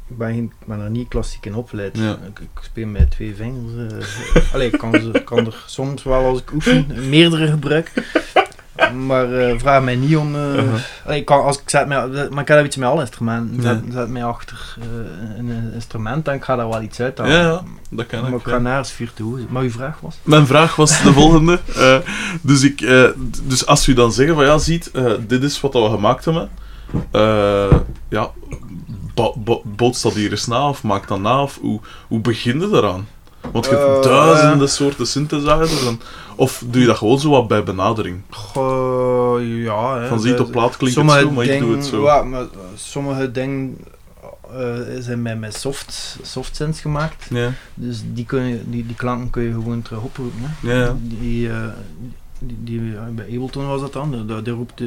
ik 0.08 0.16
ben, 0.16 0.32
geen, 0.34 0.52
ik 0.60 0.66
ben 0.66 0.80
er 0.80 0.90
niet 0.90 1.08
klassiek 1.08 1.46
in 1.46 1.54
opgeleid. 1.54 1.96
Ja. 1.98 2.10
Ik, 2.28 2.38
ik 2.38 2.48
speel 2.62 2.86
met 2.86 3.10
twee 3.10 3.34
vingers. 3.34 3.92
eh. 4.34 4.54
Allee, 4.54 4.70
ik 4.72 4.78
kan, 4.78 5.22
kan 5.24 5.46
er 5.46 5.62
soms 5.66 6.02
wel 6.02 6.24
als 6.24 6.38
ik 6.40 6.52
oefen, 6.52 6.86
meerdere 7.08 7.46
gebruik. 7.46 7.92
Maar 9.06 9.32
eh, 9.32 9.58
vraag 9.58 9.82
mij 9.82 9.96
niet 9.96 10.16
om... 10.16 10.34
allee, 11.04 11.18
ik 11.18 11.24
kan, 11.24 11.44
als 11.44 11.56
ik 11.60 11.70
zet 11.70 11.86
mij, 11.86 12.08
maar 12.30 12.42
ik 12.42 12.48
heb 12.48 12.64
iets 12.64 12.76
met 12.76 12.88
alle 12.88 13.00
instrumenten. 13.00 13.62
Zet, 13.62 13.80
Ja. 13.86 13.92
zet 13.92 14.08
mij 14.08 14.24
achter 14.24 14.76
eh, 14.80 15.38
een 15.38 15.72
instrument 15.74 16.28
en 16.28 16.34
ik 16.34 16.44
ga 16.44 16.56
daar 16.56 16.68
wel 16.68 16.82
iets 16.82 17.00
uit 17.00 17.16
ja, 17.18 17.22
halen. 17.24 17.40
ja, 17.40 17.62
dat 17.90 18.06
kan 18.06 18.20
Maar 18.20 18.30
ik. 18.32 18.36
ik 18.40 18.46
ja. 18.46 18.58
ga 18.60 18.84
virtuoos. 18.84 19.40
Maar 19.48 19.62
uw 19.62 19.70
vraag 19.70 20.00
was? 20.00 20.16
Mijn 20.22 20.46
vraag 20.46 20.76
was 20.76 21.02
de 21.02 21.12
volgende. 21.12 21.58
Dus, 22.42 22.62
ik, 22.62 22.78
dus 23.44 23.66
als 23.66 23.86
u 23.86 23.92
dan 23.94 24.12
zeggen 24.12 24.34
van 24.34 24.44
ja, 24.44 24.58
ziet, 24.58 24.90
dit 25.26 25.42
is 25.42 25.60
wat 25.60 25.72
we 25.72 25.88
gemaakt 25.90 26.24
hebben. 26.24 26.48
ja, 28.08 28.30
bo- 29.14 29.34
bo- 29.36 29.62
bootst 29.64 30.02
dat 30.02 30.14
hier 30.14 30.30
eens 30.30 30.46
na 30.46 30.68
of 30.68 30.82
maak 30.82 31.08
dat 31.08 31.20
na? 31.20 31.42
Of 31.42 31.58
hoe, 31.60 31.80
hoe 32.08 32.20
begin 32.20 32.60
je 32.60 32.66
eraan? 32.76 33.06
Want 33.52 33.64
je 33.64 33.70
hebt 33.70 34.04
Eh, 34.06 34.12
duizenden 34.12 34.68
soorten 34.68 35.06
synthesizers. 35.06 35.86
En, 35.86 36.00
of 36.36 36.64
doe 36.66 36.80
je 36.80 36.86
dat 36.86 36.96
gewoon 36.96 37.20
zo 37.20 37.30
wat 37.30 37.48
bij 37.48 37.62
benadering? 37.62 38.20
Ja. 39.64 40.00
Hè, 40.00 40.08
Van 40.08 40.20
ziet 40.20 40.40
op 40.40 40.50
plaat 40.50 40.76
klinkt 40.76 40.96
het 40.96 41.10
zo, 41.10 41.30
maar 41.30 41.44
ik 41.44 41.58
doe 41.58 41.76
het 41.76 41.86
zo. 41.86 42.02
Ja, 42.02 42.22
maar, 42.22 42.40
eh, 42.40 42.46
sommige 42.74 43.30
dingen 43.30 43.76
eh, 44.52 44.74
zijn 44.98 45.22
met, 45.22 45.38
met 45.38 45.54
soft, 45.54 46.18
softsynths 46.22 46.80
gemaakt. 46.80 47.26
Ja, 47.30 47.52
Dus 47.74 48.02
die, 48.12 48.24
kun 48.24 48.42
je, 48.42 48.60
die, 48.64 48.86
die 48.86 48.96
klanken 48.96 49.30
kun 49.30 49.42
je 49.42 49.52
gewoon 49.52 49.82
terug 49.82 50.00
oproepen. 50.00 50.38
Hè. 50.42 50.92
Die, 51.00 51.50
die, 52.38 52.58
die, 52.64 52.80
bij 53.10 53.24
Ableton 53.24 53.66
was 53.66 53.80
dat 53.80 53.92
dan. 53.92 54.10
Die, 54.26 54.42
die, 54.42 54.52
roept, 54.52 54.78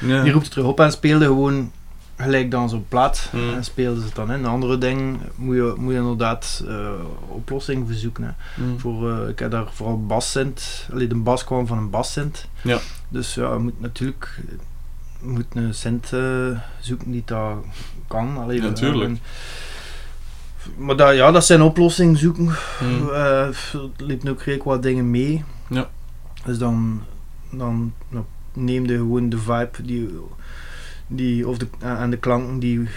die 0.00 0.30
roept 0.32 0.44
het 0.44 0.50
terug 0.50 0.66
op 0.66 0.80
en 0.80 0.92
speelde 0.92 1.24
gewoon 1.24 1.70
gelijk 2.18 2.50
dan 2.50 2.68
zo'n 2.68 2.84
plaat. 2.88 3.28
Hmm. 3.30 3.54
En 3.54 3.64
speelden 3.64 4.00
ze 4.00 4.06
het 4.06 4.14
dan 4.14 4.32
in. 4.32 4.46
Andere 4.46 4.78
dingen 4.78 5.20
moet 5.34 5.54
je, 5.56 5.74
moet 5.78 5.92
je 5.92 5.98
inderdaad 5.98 6.64
eh 6.68 6.90
oplossing 7.28 7.86
verzoeken. 7.86 8.24
Hè. 8.24 8.62
Mm. 8.64 8.78
Voor, 8.80 9.10
eh, 9.12 9.28
ik 9.28 9.38
heb 9.38 9.50
daar 9.50 9.66
vooral 9.72 10.06
bassint. 10.06 10.88
Alleen 10.92 11.08
de 11.08 11.14
bas 11.14 11.44
kwam 11.44 11.66
van 11.66 11.78
een 11.78 11.90
bassint. 11.90 12.48
Ja. 12.62 12.78
Dus 13.08 13.34
ja, 13.34 13.52
je 13.52 13.58
moet 13.58 13.80
natuurlijk 13.80 14.40
je 15.20 15.28
moet 15.28 15.44
een 15.54 15.74
cent 15.74 16.12
eh, 16.12 16.46
zoeken 16.80 17.10
die 17.10 17.22
dat 17.24 17.56
kan. 18.08 18.38
Allee, 18.38 18.56
Ja, 18.56 18.62
dat- 18.62 18.76
tuurlijk. 18.76 19.10
en- 19.10 19.18
maar 20.76 20.96
dat, 20.96 21.14
ja, 21.14 21.30
dat 21.30 21.44
zijn 21.46 21.62
oplossingen 21.62 22.16
zoeken. 22.16 22.44
Mm. 22.44 23.08
Liepen 23.96 24.30
ook 24.30 24.38
redelijk 24.42 24.64
wat 24.64 24.82
dingen 24.82 25.10
mee. 25.10 25.44
Ja. 25.68 25.88
Dus 26.44 26.58
dan, 26.58 27.02
dan 27.50 27.92
ja, 28.10 28.24
neem 28.52 28.86
je 28.86 28.96
gewoon 28.96 29.28
de 29.28 29.38
vibe 29.38 29.70
die, 29.82 30.10
die, 31.10 31.48
of 31.48 31.58
de, 31.58 31.66
en 31.78 32.10
de 32.10 32.16
klanken 32.16 32.58
die, 32.58 32.88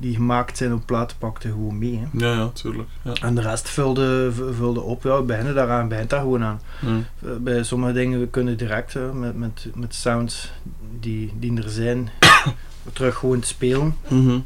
die 0.00 0.14
gemaakt 0.14 0.56
zijn 0.56 0.72
op 0.72 0.86
platen 0.86 1.16
pakte 1.18 1.48
gewoon 1.48 1.78
mee. 1.78 1.98
Hè. 2.10 2.26
Ja, 2.26 2.32
ja, 2.34 2.48
tuurlijk. 2.48 2.88
Ja. 3.02 3.12
En 3.22 3.34
de 3.34 3.40
rest 3.40 3.68
vulde, 3.68 4.30
vulde 4.56 4.80
op. 4.80 5.02
Ja, 5.02 5.22
beginnen 5.22 5.54
daaraan, 5.54 5.88
begint 5.88 6.10
daar 6.10 6.20
gewoon 6.20 6.42
aan. 6.44 6.60
Mm. 6.80 7.04
Eh, 7.24 7.30
Bij 7.40 7.62
sommige 7.62 7.92
dingen 7.92 8.20
we 8.20 8.26
kunnen 8.28 8.56
direct 8.56 8.92
hè, 8.94 9.12
met, 9.12 9.36
met, 9.36 9.66
met 9.74 9.94
sounds 9.94 10.52
die, 11.00 11.32
die 11.38 11.62
er 11.62 11.70
zijn 11.70 12.08
terug 12.92 13.16
gewoon 13.16 13.40
te 13.40 13.46
spelen. 13.46 13.96
Mhm. 14.08 14.38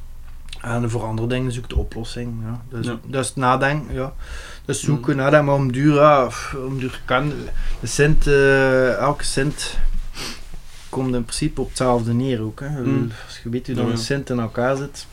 En 0.60 0.90
voor 0.90 1.02
andere 1.04 1.28
dingen 1.28 1.52
zoek 1.52 1.68
de 1.68 1.76
oplossing. 1.76 2.32
Ja. 2.44 2.62
Dus, 2.68 2.86
Ja. 2.86 2.98
dat 3.06 3.24
is 3.24 3.34
nadenken. 3.34 3.94
Ja. 3.94 4.12
Dus 4.64 4.82
zoeken, 4.82 5.16
nadenken, 5.16 5.44
maar 5.44 5.54
om 5.54 5.72
duur, 5.72 5.94
ja, 5.94 6.26
pff, 6.26 6.56
om 6.66 6.78
duur 6.78 7.00
kan. 7.04 7.32
De 7.80 7.86
cent, 7.86 8.26
eh, 8.26 8.92
elke 8.96 9.24
cent 9.24 9.78
komt 10.94 11.14
in 11.14 11.24
principe 11.24 11.60
op 11.60 11.68
hetzelfde 11.68 12.12
neer 12.12 12.42
ook. 12.42 12.60
Hè. 12.60 12.80
Mm. 12.82 13.10
Als 13.26 13.40
je 13.42 13.48
weet 13.48 13.66
hoe 13.66 13.74
dan 13.76 13.86
ja. 13.86 13.90
een 13.90 13.98
cent 13.98 14.30
in 14.30 14.38
elkaar 14.38 14.76
zit, 14.76 15.06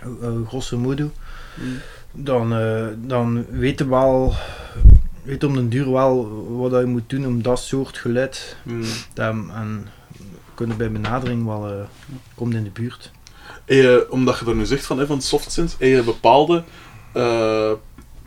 eh, 0.00 0.26
eh, 0.26 0.46
grosso 0.46 0.78
modo, 0.78 1.10
Mm. 1.54 1.78
dan, 2.12 2.54
eh, 2.54 2.86
dan 2.96 3.46
weet 3.50 3.78
je 3.78 3.88
wel, 3.88 4.34
weet 5.22 5.44
om 5.44 5.54
den 5.54 5.68
duur 5.68 5.92
wel 5.92 6.28
wat 6.56 6.80
je 6.80 6.86
moet 6.86 7.10
doen 7.10 7.26
om 7.26 7.42
dat 7.42 7.60
soort 7.60 7.98
geluid 7.98 8.56
Mm. 8.62 8.84
En 9.14 9.86
kunnen 10.54 10.76
bij 10.76 10.92
benadering 10.92 11.44
wel, 11.44 11.68
eh 11.68 11.84
komt 12.34 12.54
in 12.54 12.64
de 12.64 12.70
buurt. 12.70 13.10
Eh, 13.64 13.96
omdat 14.08 14.38
je 14.38 14.46
er 14.46 14.54
nu 14.54 14.66
zegt 14.66 14.86
van, 14.86 14.98
hè, 14.98 15.06
van 15.06 15.22
SoftSynth, 15.22 15.76
heb 15.78 15.88
je 15.88 16.02
bepaalde 16.04 16.64
eh, 17.12 17.72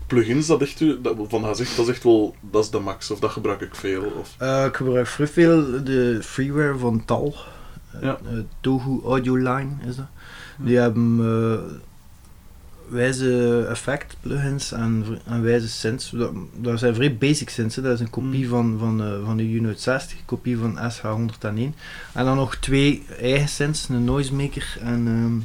plugins 0.07 0.47
dat 0.47 0.61
echt, 0.61 0.79
u- 0.79 1.01
dat, 1.01 1.15
van 1.27 1.43
hij 1.43 1.53
zegt, 1.53 1.75
dat 1.75 1.87
is 1.87 1.93
echt 1.93 2.03
wel, 2.03 2.35
dat 2.41 2.63
is 2.63 2.69
de 2.69 2.79
max, 2.79 3.11
of 3.11 3.19
dat 3.19 3.31
gebruik 3.31 3.61
ik 3.61 3.75
veel. 3.75 4.03
Of, 4.19 4.35
Eh, 4.37 4.65
ik 4.65 4.75
gebruik 4.75 5.07
vrij 5.07 5.27
veel 5.27 5.83
de 5.83 6.19
freeware 6.23 6.77
van 6.77 7.05
Tal. 7.05 7.35
Ja. 8.01 8.17
Eh, 8.31 8.37
Tohu 8.61 9.01
Audio 9.05 9.35
Line 9.35 9.69
is 9.87 9.95
dat. 9.95 10.05
Die 10.57 10.77
hebben 10.77 11.19
eh, 11.19 11.71
wijze 12.89 13.65
effect 13.69 14.15
plugins 14.21 14.71
en, 14.71 15.05
en 15.25 15.41
wijze 15.43 15.67
synths. 15.69 16.09
Dat, 16.09 16.31
dat 16.55 16.79
zijn 16.79 16.95
vrij 16.95 17.17
basic 17.17 17.49
synths. 17.49 17.75
hè. 17.75 17.81
Dat 17.81 17.93
is 17.93 17.99
een 17.99 18.09
kopie 18.09 18.43
Mm. 18.43 18.49
van, 18.49 18.75
van, 18.79 19.03
eh, 19.03 19.25
van 19.25 19.37
de 19.37 19.49
Unit 19.51 19.81
60, 19.81 20.17
een 20.17 20.25
kopie 20.25 20.57
van 20.57 20.77
SH101. 20.91 21.75
En 22.13 22.25
dan 22.25 22.35
nog 22.35 22.55
twee 22.55 23.03
eigen 23.19 23.47
synths, 23.49 23.89
een 23.89 24.03
noisemaker 24.03 24.77
en 24.81 25.07
ehm 25.07 25.39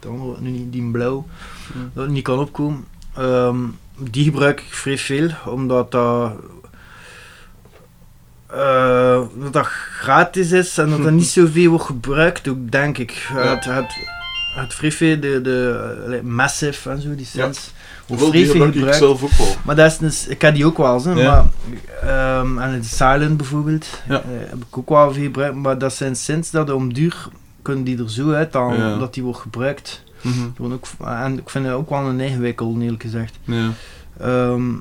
de 0.00 0.08
andere 0.08 0.40
nu 0.40 0.50
niet, 0.50 0.72
die 0.72 0.80
in 0.80 0.90
blauw, 0.90 1.26
Mm. 1.74 1.90
dat 1.94 2.08
niet 2.08 2.22
kan 2.24 2.38
opkomen. 2.38 2.84
Ehm, 3.14 3.58
die 4.10 4.24
gebruik 4.24 4.60
ik 4.60 4.74
vrij 4.74 4.98
veel, 4.98 5.28
omdat 5.46 5.90
dat, 5.92 6.32
eh, 8.46 9.20
dat 9.34 9.52
dat 9.52 9.66
gratis 10.00 10.52
is 10.52 10.78
en 10.78 10.90
dat 10.90 11.04
er 11.04 11.12
niet 11.12 11.26
zoveel 11.38 11.70
wordt 11.70 11.84
gebruikt, 11.84 12.48
ook 12.48 12.70
denk 12.70 12.98
ik. 12.98 13.10
Ja. 13.34 13.54
Het, 13.54 13.64
het, 13.64 13.92
het 14.54 14.74
vrij 14.74 14.92
veel, 14.92 15.20
de, 15.20 15.40
de 15.42 16.20
Massive 16.22 16.90
en 16.90 17.00
zo, 17.00 17.14
die 17.14 17.26
sens, 17.26 17.72
vrij 18.06 18.30
die 18.30 18.46
gebruik 18.46 18.74
ik 18.74 18.92
zelf 18.92 19.22
ook 19.22 19.30
wel. 19.32 19.54
Maar 19.64 19.76
dat 19.76 19.90
is 19.90 19.98
dus, 19.98 20.26
ik 20.26 20.40
heb 20.42 20.54
die 20.54 20.66
ook 20.66 20.76
wel, 20.76 21.02
hè, 21.02 21.12
Ja. 21.12 21.30
maar, 21.30 21.44
ehm, 22.40 22.58
en 22.58 22.70
het 22.72 22.86
Silent 22.86 23.36
bijvoorbeeld, 23.36 23.86
Ja. 24.08 24.14
eh, 24.14 24.28
heb 24.48 24.58
ik 24.68 24.78
ook 24.78 24.88
wel 24.88 25.12
veel 25.12 25.22
gebruikt, 25.22 25.56
maar 25.56 25.78
dat 25.78 25.94
zijn 25.94 26.16
sinds 26.16 26.50
dat 26.50 26.70
om 26.70 26.94
duur 26.94 27.28
kunnen 27.62 27.84
die 27.84 27.98
er 28.02 28.10
zo 28.10 28.32
uit 28.32 28.52
dan 28.52 28.76
Ja. 28.76 28.98
dat 28.98 29.14
die 29.14 29.22
wordt 29.22 29.40
gebruikt. 29.40 30.02
Mhm. 30.22 30.48
Gewoon 30.56 30.72
ook, 30.72 30.86
en 31.06 31.38
ik 31.38 31.50
vind 31.50 31.64
het 31.64 31.74
ook 31.74 31.90
wel 31.90 32.04
een 32.06 32.20
ingewikkeld, 32.20 32.80
eerlijk 32.80 33.02
gezegd. 33.02 33.38
Ja. 33.44 33.70
Ehm, 34.20 34.72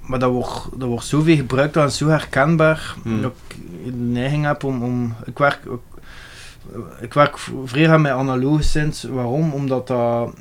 maar 0.00 0.18
dat 0.18 0.30
wordt, 0.30 0.68
dat 0.76 0.88
wordt 0.88 1.06
zoveel 1.06 1.36
gebruikt 1.36 1.76
en 1.76 1.92
zo 1.92 2.08
herkenbaar 2.08 2.94
Hmm. 3.02 3.22
dat 3.22 3.32
ik 3.48 3.56
de 3.84 3.92
neiging 3.92 4.44
heb 4.44 4.64
om... 4.64 4.82
om 4.82 5.14
ik, 5.24 5.38
werk, 5.38 5.58
ik, 5.64 6.00
ik 7.00 7.14
werk 7.14 7.38
vrij 7.64 7.84
graag 7.84 7.98
met 8.00 8.12
analoge 8.12 8.62
synths. 8.62 9.02
Waarom? 9.02 9.52
Omdat 9.52 9.86
dat... 9.86 10.34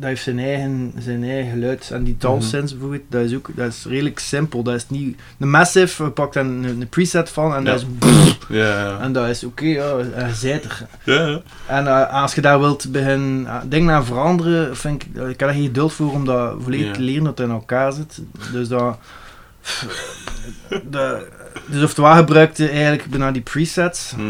Dat 0.00 0.08
heeft 0.08 0.22
zijn 0.22 0.38
eigen, 0.38 0.92
zijn 0.98 1.24
eigen 1.24 1.50
geluid. 1.52 1.90
En 1.90 2.04
die 2.04 2.12
Mhm. 2.18 2.22
talsynths 2.22 2.72
bijvoorbeeld, 2.72 3.02
dat 3.08 3.24
is 3.24 3.34
ook 3.34 3.48
dat 3.54 3.66
is 3.66 3.84
redelijk 3.88 4.18
simpel. 4.18 4.62
Dat 4.62 4.74
is 4.74 4.88
niet... 4.88 5.18
De 5.36 5.46
Massive 5.46 6.04
we 6.04 6.10
pakt 6.10 6.36
een, 6.36 6.64
een 6.64 6.88
preset 6.88 7.30
van 7.30 7.54
en 7.54 7.64
Ja. 7.64 7.70
dat 7.70 7.80
is... 7.80 7.86
Ja, 8.48 8.64
ja. 8.84 8.98
En 9.00 9.12
dat 9.12 9.28
is 9.28 9.44
oké, 9.44 9.64
ja, 9.64 9.96
hij 10.12 10.32
zijt 10.34 10.64
er. 10.64 10.86
ja, 11.04 11.26
ja. 11.26 11.40
En 11.66 11.86
eh, 11.86 12.22
als 12.22 12.34
je 12.34 12.40
daar 12.40 12.60
wilt 12.60 12.92
beginnen 12.92 13.40
uh, 13.44 13.56
dingen 13.66 13.94
aan 13.94 14.04
veranderen, 14.04 14.76
vind 14.76 15.02
ik, 15.02 15.08
ik 15.14 15.22
heb 15.28 15.38
daar 15.38 15.52
geen 15.52 15.62
geduld 15.64 15.92
voor 15.92 16.12
om 16.12 16.24
dat 16.24 16.54
volledig 16.62 16.86
Ja. 16.86 16.92
te 16.92 17.00
leren 17.00 17.24
dat 17.24 17.38
het 17.38 17.46
in 17.48 17.54
elkaar 17.54 17.92
zit. 17.92 18.20
Dus 18.52 18.68
dat... 18.68 18.98
de, 20.90 21.26
dus 21.66 21.82
oftewel 21.82 22.14
gebruikte 22.14 22.68
eigenlijk 22.68 23.04
bijna 23.06 23.30
die 23.32 23.42
presets. 23.42 24.12
Hm. 24.16 24.22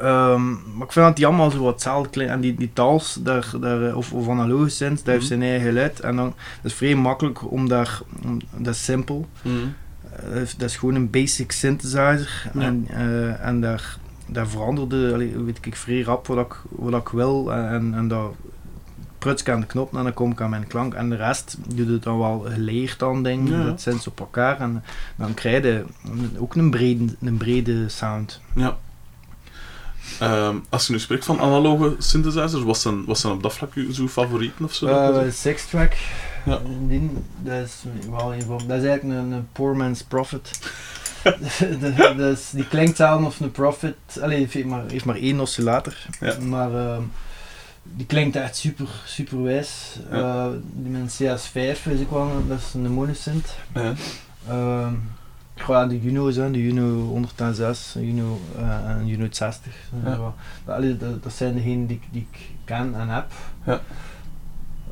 Ehm, 0.00 0.50
maar 0.50 0.86
ik 0.86 0.92
vind 0.92 1.06
dat 1.06 1.16
die 1.16 1.26
allemaal 1.26 1.50
zo 1.50 1.62
wat 1.62 1.72
hetzelfde. 1.72 2.24
En 2.24 2.40
die, 2.40 2.54
die 2.54 2.70
tals, 2.72 3.18
daar, 3.22 3.50
daar, 3.60 3.94
of, 3.96 4.12
of 4.12 4.28
analoge 4.28 4.68
synths, 4.68 5.02
dat 5.02 5.14
heeft 5.14 5.28
Mhm. 5.30 5.38
zijn 5.38 5.42
eigen 5.50 5.66
geluid. 5.68 6.00
En 6.00 6.16
dan 6.16 6.34
dat 6.62 6.70
is 6.70 6.74
vrij 6.74 6.94
makkelijk 6.94 7.50
om 7.52 7.68
daar... 7.68 8.00
Om, 8.24 8.38
dat 8.56 8.74
is 8.74 8.84
simpel. 8.84 9.28
Hm. 9.42 9.48
Eh, 10.32 10.40
dat 10.58 10.70
is- 10.70 10.76
gewoon 10.76 10.94
een 10.94 11.10
basic 11.10 11.52
synthesizer. 11.52 12.50
Ja. 12.54 12.60
En, 12.60 12.84
eh, 12.88 13.46
en 13.46 13.60
daar, 13.60 13.96
daar 14.26 14.48
veranderde, 14.48 15.12
allee, 15.12 15.38
weet 15.38 15.58
ik, 15.66 15.76
vrij 15.76 16.00
rap 16.02 16.26
wat 16.26 16.38
ik, 16.46 16.54
wat 16.68 17.00
ik 17.00 17.08
wil. 17.08 17.52
En, 17.52 17.68
en, 17.68 17.94
en 17.94 18.08
dat 18.08 18.34
pruts 19.18 19.42
ik 19.42 19.48
aan 19.48 19.60
de 19.60 19.66
knop 19.66 19.96
en 19.96 20.02
dan 20.02 20.14
kom 20.14 20.30
ik 20.30 20.40
aan 20.40 20.50
mijn 20.50 20.66
klank. 20.66 20.94
En 20.94 21.08
de 21.08 21.16
rest 21.16 21.56
doe 21.68 21.86
je 21.86 21.92
het 21.92 22.02
dan 22.02 22.18
wel 22.18 22.46
geleerd 22.48 22.98
dan 22.98 23.22
ding. 23.22 23.48
Ja. 23.48 23.64
Dat 23.64 23.80
synths 23.80 24.06
op 24.06 24.20
elkaar. 24.20 24.60
En 24.60 24.82
dan 25.16 25.34
krijg 25.34 25.62
je 25.64 25.84
ook 26.38 26.54
een 26.54 26.70
brede, 26.70 27.04
een 27.20 27.36
brede 27.36 27.88
sound. 27.88 28.40
Ja. 28.54 28.78
Ehm, 30.20 30.56
als 30.68 30.86
je 30.86 30.92
nu 30.92 30.98
spreekt 30.98 31.24
van 31.24 31.40
analoge 31.40 31.94
synthesizers, 31.98 32.62
wat 32.62 32.78
zijn, 32.78 33.04
wat 33.04 33.18
zijn 33.18 33.32
op 33.32 33.42
dat 33.42 33.52
vlak 33.54 33.74
uw 33.74 33.92
zo 33.92 34.08
favorieten 34.08 34.64
of 34.64 34.74
zo? 34.74 34.86
Uh, 34.86 35.30
six 35.32 35.66
track. 35.66 35.92
Ja. 36.44 36.60
Die, 36.88 37.10
dat 37.38 37.64
is 37.66 37.74
wel 38.10 38.32
een. 38.34 38.46
Dat 38.48 38.78
is 38.78 38.84
eigenlijk 38.84 39.02
een, 39.04 39.30
een 39.32 39.48
poor 39.52 39.76
man's 39.76 40.02
profit. 40.02 40.58
De- 41.80 42.14
dat 42.16 42.38
is- 42.38 42.50
die 42.50 42.68
klinkt 42.68 42.88
hetzelfde 42.88 43.24
als 43.24 43.40
een 43.40 43.50
profit. 43.50 43.94
Alleen 44.22 44.48
heeft 44.48 44.64
maar, 44.64 44.82
heeft 44.88 45.04
maar 45.04 45.16
één 45.16 45.40
oscillator. 45.40 45.94
Ja. 46.20 46.34
Maar 46.40 46.74
ehm, 46.74 47.02
die 47.82 48.06
klinkt 48.06 48.36
echt 48.36 48.56
super, 48.56 48.88
super 49.04 49.42
wijs. 49.42 49.96
Ja. 50.10 50.44
Eh, 50.44 50.50
die 50.62 50.90
met 50.92 51.00
een 51.18 51.38
CS5 51.38 51.82
is 51.90 52.00
ook 52.00 52.10
wel 52.10 52.22
een, 52.30 52.48
dat 52.48 52.58
is 52.58 52.74
een 52.74 52.90
monosynth. 52.92 53.54
Ja. 53.74 53.94
Ehm 54.48 54.94
ja, 55.68 55.86
de 55.86 56.00
Juno's, 56.00 56.36
hè, 56.36 56.50
de 56.50 56.62
Juno 56.62 57.06
106, 57.06 57.92
de 57.92 58.06
Juno 58.06 58.40
uh, 58.58 58.88
en 58.90 59.06
Juno 59.06 59.26
60. 59.30 59.72
Ja. 60.04 60.14
Zo. 60.14 60.34
Dat, 60.64 60.74
allee, 60.76 60.96
dat, 60.96 61.22
dat 61.22 61.32
zijn 61.32 61.54
degenen 61.54 61.86
die, 61.86 61.96
ik- 61.96 62.08
die 62.12 62.26
ik 62.30 62.38
ken 62.64 62.94
en 62.94 63.08
heb. 63.08 63.26
Ja. 63.66 63.80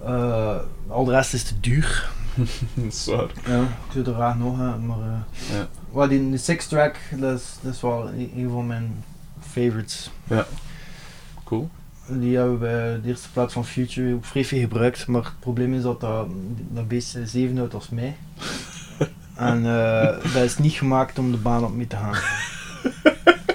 Eh, 0.05 0.57
al 0.89 1.05
de 1.05 1.11
rest 1.11 1.35
is 1.35 1.43
te 1.43 1.61
duur. 1.61 2.11
Dat 2.75 2.85
is 2.93 3.07
waar. 3.07 3.31
Ja, 3.47 3.63
ik 3.63 3.93
zou 3.93 4.07
er 4.07 4.15
graag 4.15 4.39
nog 4.39 4.59
hebben, 4.59 4.87
maar... 4.87 4.99
eh 4.99 5.59
Ja. 5.95 6.07
die, 6.07 6.31
de 6.31 6.37
six 6.37 6.67
track, 6.67 6.97
dat 7.17 7.39
is, 7.39 7.57
dat 7.63 7.75
is 7.75 7.81
wel 7.81 8.09
een, 8.09 8.31
een 8.37 8.51
van 8.51 8.67
mijn 8.67 9.05
favorites. 9.41 10.11
Cool. 11.45 11.69
Die 12.07 12.37
hebben 12.37 12.53
we 12.53 12.59
bij 12.59 13.01
de 13.03 13.09
eerste 13.09 13.31
plaats 13.33 13.53
van 13.53 13.65
Future 13.65 14.15
ook 14.15 14.25
vrij 14.25 14.45
veel 14.45 14.61
gebruikt, 14.61 15.07
maar 15.07 15.23
het 15.25 15.41
probleem 15.41 15.75
is 15.75 15.83
dat 15.83 16.01
dat, 16.01 16.27
dat 16.71 16.89
beest 16.89 17.19
zeven 17.25 17.57
houdt 17.57 17.75
als 17.75 17.89
mij. 17.89 18.17
en 19.51 19.67
eh, 19.67 20.33
dat 20.35 20.43
is 20.43 20.59
niet 20.59 20.73
gemaakt 20.73 21.19
om 21.19 21.31
de 21.31 21.37
baan 21.37 21.65
op 21.65 21.75
mee 21.75 21.87
te 21.87 21.97
gaan. 21.97 22.15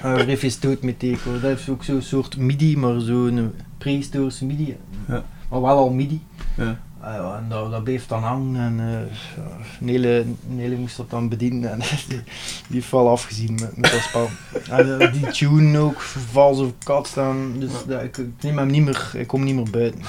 Uh, 0.05 0.15
Riff 0.15 0.43
is 0.43 0.59
dood 0.59 0.81
met 0.81 0.99
teco. 0.99 1.39
Dat 1.39 1.59
is 1.59 1.69
ook 1.69 1.83
zo'n 1.83 2.01
soort 2.01 2.37
MIDI, 2.37 2.77
maar 2.77 2.99
zo'n 2.99 3.53
prehistorische 3.77 4.45
MIDI. 4.45 4.77
Ja. 5.07 5.23
Maar 5.49 5.61
wel 5.61 5.77
al 5.77 5.89
MIDI. 5.89 6.21
Ja. 6.57 6.79
Ah 7.03 7.35
en 7.35 7.45
dat, 7.49 7.71
dat 7.71 7.83
bleef 7.83 8.07
dan 8.07 8.23
hangen 8.23 8.61
en 8.61 8.79
eh 8.79 9.15
ja, 9.35 9.57
Nele, 9.79 10.25
Nele 10.47 10.75
moest 10.75 10.97
dat 10.97 11.09
dan 11.09 11.29
bedienen 11.29 11.71
en 11.71 11.79
die, 12.07 12.07
die 12.07 12.23
heeft 12.67 12.91
wel 12.91 13.09
afgezien 13.09 13.53
met, 13.53 13.77
met 13.77 13.91
dat 13.91 14.01
spel. 14.01 14.29
En 14.69 14.99
eh, 14.99 15.13
die 15.13 15.31
tune 15.31 15.77
ook, 15.77 16.01
vals 16.01 16.59
of 16.59 16.71
kat 16.83 17.07
staan, 17.07 17.59
dus 17.59 17.71
ik 18.03 18.19
neem 18.41 18.57
hem 18.57 18.67
niet 18.67 18.83
meer, 18.83 19.11
ik 19.13 19.27
kom 19.27 19.43
niet 19.43 19.55
meer 19.55 19.69
buiten. 19.69 20.01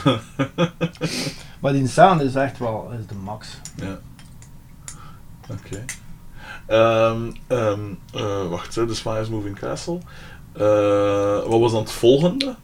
maar 1.60 1.72
die 1.72 1.88
sound 1.88 2.20
is 2.20 2.34
echt 2.34 2.58
wel 2.58 2.90
is 2.98 3.06
de 3.06 3.14
max. 3.14 3.60
Ja. 3.76 3.98
Oké. 5.50 5.84
Ehm, 6.66 7.30
ehm, 7.46 7.80
eh, 8.12 8.48
wacht, 8.48 8.74
hè, 8.74 8.86
de 8.86 8.94
Smiles 8.94 9.28
Moving 9.28 9.58
Castle. 9.58 9.98
Eh, 10.52 11.42
wat 11.46 11.60
was 11.60 11.72
dan 11.72 11.80
het 11.80 11.92
volgende? 11.92 12.54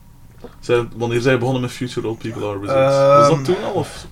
Zij, 0.60 0.88
wanneer 0.96 1.20
zij 1.20 1.38
begonnen 1.38 1.62
met 1.62 1.70
Future 1.70 2.08
Old 2.08 2.18
People 2.18 2.46
Are 2.48 2.58
Wizards? 2.60 2.96
was 2.96 3.28
dat 3.28 3.36
Ehm, 3.36 3.42
toen 3.44 3.64
al? 3.64 3.72
Of? 3.72 4.06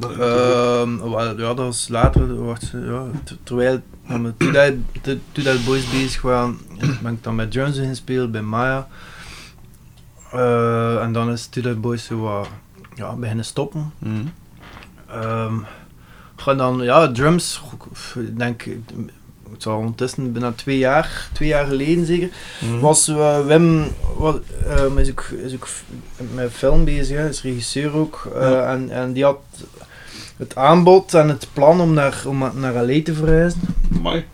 Ehm, 0.00 1.08
ja, 1.10 1.34
dat 1.34 1.56
was 1.56 1.88
later, 1.88 2.44
wacht, 2.44 2.70
ja, 2.72 3.04
terwijl, 3.42 3.80
toen, 4.36 4.52
dat, 5.44 5.64
boys 5.64 5.90
bezig 5.90 6.22
waren, 6.22 6.58
ben 7.02 7.12
ik 7.12 7.22
dan 7.22 7.34
met 7.34 7.50
drums 7.50 7.78
gespeeld 7.78 8.32
bij 8.32 8.42
Maya. 8.42 8.88
Eh, 10.32 11.02
en 11.02 11.12
dan 11.12 11.30
is 11.30 11.46
toen 11.46 11.62
dat 11.62 11.80
boys 11.80 12.04
zo 12.04 12.18
wat, 12.18 12.48
ja, 12.94 13.14
beginnen 13.14 13.44
stoppen. 13.44 13.92
Ehm 15.08 15.54
gewoon 16.36 16.58
dan, 16.58 16.80
ja, 16.84 17.12
drums, 17.12 17.62
ik 18.14 18.38
denk, 18.38 18.64
het 19.52 19.62
zal 19.62 19.78
ondertussen 19.78 20.32
bijna 20.32 20.52
twee 20.52 20.78
jaar, 20.78 21.28
twee 21.32 21.48
jaar 21.48 21.66
geleden 21.66 22.06
zeker, 22.06 22.28
Mhm. 22.60 22.78
was 22.78 23.08
eh, 23.08 23.46
Wim, 23.46 23.84
wat, 24.16 24.40
ehm, 24.68 24.98
is, 24.98 25.10
ook, 25.10 25.20
is 25.44 25.54
ook 25.54 25.68
met 26.34 26.52
film 26.52 26.84
bezig, 26.84 27.16
hè, 27.16 27.28
is 27.28 27.42
regisseur 27.42 27.94
ook, 27.96 28.28
eh, 28.34 28.50
Ja. 28.50 28.66
en, 28.72 28.90
en 28.90 29.12
die 29.12 29.24
had 29.24 29.38
het 30.36 30.56
aanbod 30.56 31.14
en 31.14 31.28
het 31.28 31.48
plan 31.52 31.80
om 31.80 31.92
naar, 31.92 32.22
om 32.26 32.38
naar 32.54 32.74
LA 32.84 33.02
te 33.02 33.14
verhuizen. 33.14 33.60
Amai. 33.94 34.24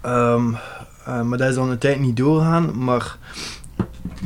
Ehm, 0.00 0.52
eh, 1.04 1.22
maar 1.22 1.38
dat 1.38 1.48
is 1.48 1.54
dan 1.54 1.68
uiteindelijk 1.68 2.10
niet 2.10 2.24
doorgegaan, 2.26 2.84
maar 2.84 3.16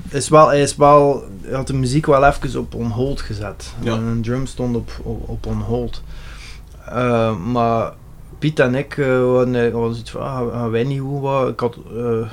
is 0.08 0.28
wel, 0.28 0.48
hij, 0.48 0.62
is 0.62 0.76
wel, 0.76 1.24
hij 1.42 1.54
had 1.56 1.66
de 1.66 1.74
muziek 1.74 2.06
wel 2.06 2.24
even 2.24 2.60
op 2.60 2.74
on 2.74 2.90
hold 2.90 3.20
gezet. 3.20 3.72
Ja. 3.80 3.92
En 3.92 4.02
een 4.02 4.22
drum 4.22 4.46
stond 4.46 4.76
op, 4.76 4.90
op, 5.02 5.28
op 5.28 5.46
on 5.46 5.60
hold. 5.60 6.02
Eh, 6.92 7.36
maar 7.36 7.92
Piet 8.38 8.58
en 8.58 8.74
ik 8.74 8.96
uh, 8.96 9.06
hadden 9.06 9.54
eigenlijk 9.54 9.92
zoiets 9.92 10.10
van, 10.10 10.20
ah, 10.20 10.52
gaan 10.52 10.70
wij 10.70 10.84
niet 10.84 11.00
goed 11.00 11.20
wat. 11.20 11.48
Ik 11.48 11.60
had 11.60 11.76
eh, 11.96 12.30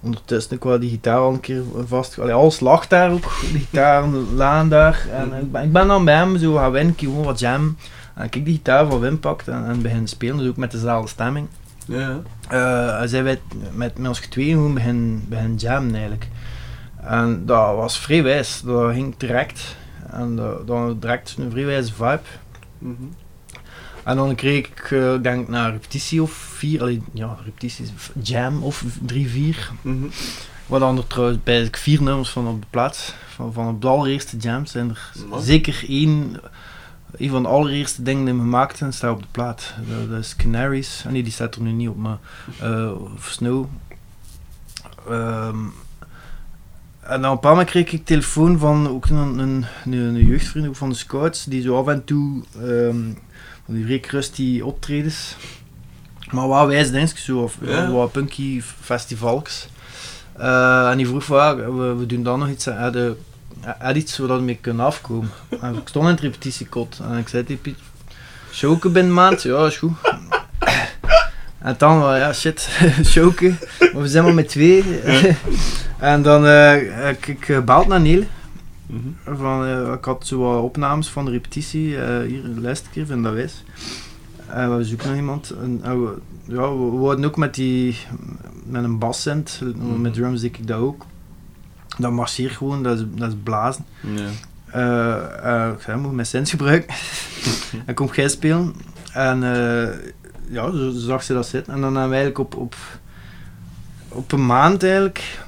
ondertussen 0.00 0.54
ook 0.54 0.64
wel 0.64 0.80
die 0.80 0.90
gitaar 0.90 1.18
al 1.18 1.32
een 1.32 1.40
keer 1.40 1.62
vast. 1.86 2.18
Allee, 2.18 2.32
alles 2.32 2.60
lag 2.60 2.86
daar 2.86 3.10
ook, 3.10 3.22
de 3.22 3.58
gitaar, 3.58 4.06
laan 4.34 4.68
daar. 4.68 5.06
En 5.12 5.32
ik 5.40 5.52
ben, 5.52 5.62
ik 5.62 5.72
ben 5.72 5.86
dan 5.86 6.04
bij 6.04 6.14
hem 6.14 6.38
zo 6.38 6.54
gaan 6.54 6.72
winnen, 6.72 6.94
gewoon 6.98 7.24
wat 7.24 7.38
jam. 7.38 7.76
En 8.14 8.24
ik 8.24 8.44
die 8.44 8.54
gitaar 8.54 8.86
van 8.86 9.00
Wim 9.00 9.20
pakt 9.20 9.48
en, 9.48 9.64
en 9.66 9.82
begin 9.82 10.08
spelen, 10.08 10.38
dus 10.38 10.48
ook 10.48 10.56
met 10.56 10.70
dezelfde 10.70 11.08
stemming. 11.08 11.48
Ja. 11.86 12.20
Uh, 12.52 13.00
en 13.00 13.08
zijn 13.08 13.24
wij 13.24 13.40
met, 13.72 13.98
met 13.98 14.08
ons 14.08 14.20
tweeën 14.20 14.54
gewoon 14.54 14.74
begin, 14.74 15.24
begin 15.28 15.54
jammen 15.54 15.92
eigenlijk. 15.92 16.28
En 16.96 17.46
dat 17.46 17.76
was 17.76 17.98
vrij 17.98 18.22
wijs, 18.22 18.62
dat 18.64 18.92
ging 18.92 19.14
direct. 19.16 19.76
En 20.10 20.36
dat, 20.36 20.66
dat 20.66 21.02
direct 21.02 21.34
een 21.38 21.50
vrij 21.50 21.64
wijze 21.64 21.92
vibe. 21.92 22.20
Mhm. 22.78 23.04
En 24.04 24.16
dan 24.16 24.34
kreeg 24.34 24.66
ik, 24.66 24.90
uh, 24.90 25.14
denk 25.22 25.48
naar 25.48 25.70
repetitie 25.70 26.22
of 26.22 26.32
vier, 26.32 26.80
allee, 26.80 27.02
ja, 27.12 27.36
repetities, 27.44 27.90
jam 28.22 28.62
of 28.62 28.84
drie, 29.02 29.28
vier. 29.28 29.70
Mhm. 29.82 30.06
Wat 30.66 30.80
dan 30.80 30.96
er 30.96 31.06
trouwens 31.06 31.38
bij 31.42 31.68
vier 31.70 32.02
nummers 32.02 32.30
van 32.30 32.46
op 32.46 32.60
de 32.60 32.66
plaats, 32.70 33.14
van, 33.28 33.52
van 33.52 33.68
op 33.68 33.80
de 33.80 33.88
allereerste 33.88 34.36
jam 34.36 34.66
zijn 34.66 34.88
er 34.88 35.12
zeker 35.40 35.84
één, 35.88 36.40
een 37.16 37.30
van 37.30 37.42
de 37.42 37.48
allereerste 37.48 38.02
dingen 38.02 38.24
die 38.24 38.34
we 38.34 38.40
gemaakt 38.40 38.76
zijn, 38.76 38.92
staat 38.92 39.14
op 39.14 39.20
de 39.20 39.28
plaat. 39.30 39.74
Dat, 39.88 40.10
dat 40.10 40.18
is 40.18 40.36
Canaries, 40.36 41.02
ah, 41.06 41.12
nee 41.12 41.22
die 41.22 41.32
staat 41.32 41.54
er 41.54 41.62
nu 41.62 41.72
niet 41.72 41.88
op, 41.88 41.96
maar 41.96 42.18
uh, 42.62 42.92
of 43.14 43.28
Snow. 43.30 43.66
Um, 45.10 45.72
En 47.02 47.20
dan 47.20 47.30
op 47.30 47.30
een 47.30 47.34
bepaald 47.34 47.42
moment 47.42 47.70
kreeg 47.70 47.92
ik 47.92 48.04
telefoon 48.04 48.58
van 48.58 48.88
ook 48.88 49.06
een, 49.06 49.16
een, 49.16 49.66
een, 49.84 49.92
een 49.92 50.26
jeugdvriend 50.26 50.78
van 50.78 50.88
de 50.88 50.94
scouts, 50.94 51.44
die 51.44 51.62
zo 51.62 51.78
af 51.78 51.86
en 51.86 52.04
toe 52.04 52.42
ehm, 52.60 53.10
vrij 53.84 54.02
rusty 54.08 54.60
optredens, 54.64 55.36
maar 56.30 56.48
wat 56.48 56.66
wijs 56.66 56.90
dingetjes 56.90 57.24
zo, 57.24 57.38
of 57.38 57.56
Ja. 57.60 57.90
wat 57.90 58.12
punky 58.12 58.62
festivals. 58.80 59.68
Eh, 60.36 60.90
en 60.90 60.96
die 60.96 61.06
vroeg 61.06 61.24
van, 61.24 61.76
we, 61.76 61.94
we 61.94 62.06
doen 62.06 62.22
dan 62.22 62.38
nog 62.38 62.48
iets, 62.48 62.64
had 62.66 62.94
je 62.94 63.16
had 63.78 63.96
iets 63.96 64.18
waar 64.18 64.36
we 64.36 64.42
mee 64.42 64.58
kunnen 64.60 64.86
afkomen. 64.86 65.30
En 65.60 65.74
ik 65.74 65.88
stond 65.88 66.04
in 66.06 66.10
het 66.12 66.20
repetitiekot 66.20 67.00
en 67.10 67.18
ik 67.18 67.28
zei 67.28 67.44
tegen 67.44 67.62
Piet, 67.62 67.78
choken 68.50 68.92
binnen 68.92 69.14
maand? 69.14 69.42
Ja, 69.42 69.66
is 69.66 69.76
goed. 69.76 69.92
En 71.62 71.74
dan, 71.78 72.16
ja 72.18 72.32
shit, 72.32 72.68
choken, 73.14 73.58
maar 73.92 74.02
we 74.02 74.08
zijn 74.08 74.24
maar 74.24 74.34
met 74.34 74.48
twee. 74.48 74.84
en 75.98 76.22
dan, 76.22 76.46
eh, 76.46 77.08
ik, 77.08 77.26
ik 77.26 77.48
eh, 77.48 77.86
naar 77.86 78.00
Mhm. 78.92 79.36
Van, 79.36 79.64
eh, 79.64 79.92
ik 79.92 80.04
had 80.04 80.26
zo 80.26 80.38
wat 80.38 80.62
opnames 80.62 81.08
van 81.08 81.24
de 81.24 81.30
repetitie, 81.30 81.98
eh, 81.98 82.26
hier 82.26 82.42
de 82.42 82.60
laatste 82.60 82.90
keer, 82.90 83.06
vind 83.06 83.22
dat 83.22 83.32
wijs. 83.32 83.64
En 84.46 84.76
we 84.76 84.84
zoeken 84.84 85.08
nog 85.08 85.16
iemand. 85.16 85.50
En, 85.50 85.80
en 85.82 86.04
we, 86.04 86.18
ja, 86.44 86.76
we, 86.76 87.06
hadden 87.06 87.24
ook 87.24 87.36
met 87.36 87.54
die, 87.54 87.96
met 88.64 88.84
een 88.84 88.98
bascent, 88.98 89.60
met 89.96 90.14
drums 90.14 90.40
deed 90.40 90.58
ik 90.58 90.66
dat 90.66 90.78
ook. 90.78 91.04
Dat 91.98 92.12
marcheert 92.12 92.52
gewoon, 92.52 92.82
dat 92.82 92.98
is, 92.98 93.04
dat 93.14 93.28
is 93.28 93.38
blazen. 93.42 93.84
Ja. 94.00 94.28
Eh, 94.66 95.66
eh, 95.66 95.72
ik 95.72 95.80
zei, 95.80 95.98
moet 95.98 96.12
mijn 96.12 96.26
sens 96.26 96.50
gebruiken. 96.50 96.94
en 97.86 97.94
kom 97.94 98.08
jij 98.12 98.28
spelen. 98.28 98.74
En 99.12 99.40
ja, 100.48 100.70
zo 100.70 100.90
zag 100.90 101.22
ze 101.22 101.32
dat 101.32 101.46
zitten. 101.46 101.74
En 101.74 101.80
dan 101.80 101.92
hebben 101.96 102.10
we 102.10 102.16
eigenlijk 102.16 102.52
op, 102.52 102.56
op, 102.56 102.76
op 104.08 104.32
een 104.32 104.46
maand 104.46 104.82
eigenlijk 104.82 105.40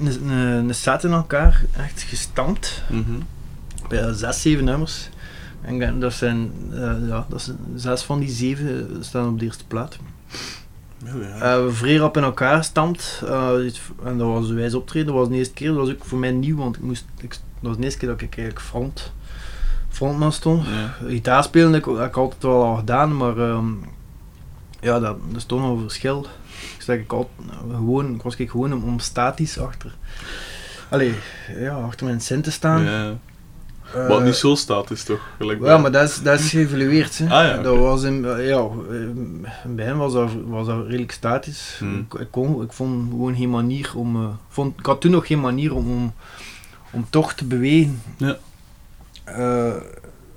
een, 0.00 0.74
set 0.74 1.04
in 1.04 1.12
elkaar 1.12 1.64
echt 1.76 2.02
gestampt. 2.02 2.82
Mhm. 2.90 3.20
Bij 3.88 4.00
eh, 4.02 4.12
zes, 4.12 4.42
zeven 4.42 4.64
nummers. 4.64 5.08
En 5.60 6.00
dat 6.00 6.12
zijn, 6.12 6.52
eh, 6.72 7.08
ja, 7.08 7.26
dat 7.28 7.42
zijn 7.42 7.58
zes 7.74 8.02
van 8.02 8.20
die 8.20 8.30
zeven 8.30 8.96
staan 9.00 9.28
op 9.28 9.38
de 9.38 9.44
eerste 9.44 9.66
plaat. 9.66 9.98
Ja, 11.04 11.12
ja. 11.20 11.56
Eh, 11.56 11.64
we 11.64 11.72
vrij 11.72 11.96
rap 11.96 12.16
in 12.16 12.22
elkaar 12.22 12.56
gestampt. 12.56 13.22
eh, 13.24 13.54
en 14.04 14.18
dat 14.18 14.26
was 14.26 14.48
een 14.48 14.54
wijs 14.54 14.74
optreden. 14.74 15.06
Dat 15.06 15.16
was 15.16 15.28
de 15.28 15.34
eerste 15.34 15.54
keer. 15.54 15.68
Dat 15.68 15.76
was 15.76 15.90
ook 15.90 16.04
voor 16.04 16.18
mij 16.18 16.30
nieuw, 16.30 16.56
want 16.56 16.76
ik 16.76 16.82
moest, 16.82 17.04
ik, 17.20 17.30
dat 17.30 17.38
was 17.60 17.76
de 17.76 17.82
eerste 17.82 17.98
keer 17.98 18.08
dat 18.08 18.20
ik 18.20 18.36
eigenlijk 18.36 18.66
front, 18.66 19.12
frontman 19.88 20.32
stond. 20.32 20.66
Ja. 20.66 21.06
Gitaar 21.08 21.44
spelen 21.44 21.72
heb 21.72 21.86
ik, 21.86 21.96
heb 21.96 22.06
ik 22.06 22.16
altijd 22.16 22.42
wel 22.42 22.64
al 22.64 22.76
gedaan, 22.76 23.16
maar 23.16 23.38
ehm, 23.38 23.72
ja, 24.80 25.00
dat, 25.00 25.16
dat 25.28 25.36
is 25.36 25.44
toch 25.44 25.60
nog 25.60 25.70
een 25.70 25.80
verschil. 25.80 26.26
Ik 26.76 26.82
zeg 26.82 26.98
ik 26.98 27.12
altijd, 27.12 27.48
eh, 27.50 27.74
gewoon, 27.76 28.14
ik 28.14 28.22
was 28.22 28.36
ik 28.36 28.50
gewoon 28.50 28.72
om, 28.72 28.82
om 28.84 28.98
statisch 28.98 29.58
achter. 29.58 29.94
Allee, 30.90 31.14
ja, 31.58 31.74
achter 31.74 32.06
mijn 32.06 32.20
cent 32.20 32.44
te 32.44 32.50
staan. 32.50 32.82
Ja. 32.82 33.14
Eh, 33.94 34.08
Wat 34.08 34.22
niet 34.24 34.34
zo 34.34 34.54
staat 34.54 34.90
is 34.90 35.02
toch? 35.04 35.20
Gelijk 35.38 35.64
ja, 35.64 35.78
maar 35.78 35.92
dat 35.92 36.08
is, 36.08 36.22
dat 36.22 36.38
is 36.40 36.50
geëvalueerd. 36.50 37.18
Hè. 37.18 37.24
Ah, 37.24 37.30
ja, 37.46 37.56
dat 37.62 37.72
oké. 37.72 37.82
was 37.82 38.02
in, 38.02 38.22
ja, 38.22 38.68
in 39.64 39.78
het 39.78 39.96
was 39.96 40.12
dat, 40.12 40.30
was 40.46 40.66
dat 40.66 40.84
redelijk 40.86 41.12
statisch. 41.12 41.76
Hmm. 41.78 41.98
Ik, 42.12 42.20
ik, 42.20 42.26
kon, 42.30 42.62
ik 42.62 42.72
vond 42.72 43.10
gewoon 43.10 43.36
geen 43.36 43.50
manier 43.50 43.92
om. 43.94 44.16
eh, 44.16 44.28
vond, 44.48 44.78
ik 44.78 44.86
had 44.86 45.00
toen 45.00 45.10
nog 45.10 45.26
geen 45.26 45.40
manier 45.40 45.74
om, 45.74 45.90
om, 45.90 46.12
om 46.90 47.06
toch 47.10 47.32
te 47.32 47.44
bewegen. 47.44 48.02
Ja. 48.16 48.36
Eh, 49.24 49.74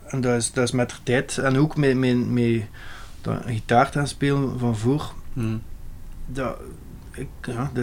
en 0.05 0.21
dat 0.21 0.35
is, 0.35 0.51
dat 0.51 0.63
is 0.63 0.71
met 0.71 0.89
de 0.89 0.95
tijd. 1.03 1.37
En 1.37 1.57
ook 1.57 1.77
met, 1.77 1.97
met, 1.97 2.29
met 2.29 2.61
dat 3.21 3.37
gitaar 3.45 3.91
te 3.91 3.97
gaan 3.97 4.07
spelen 4.07 4.59
van 4.59 4.77
voor. 4.77 5.13
Mhm. 5.33 5.55
Dat, 6.27 6.57
ik, 7.13 7.27
ja, 7.41 7.71
eh, 7.75 7.81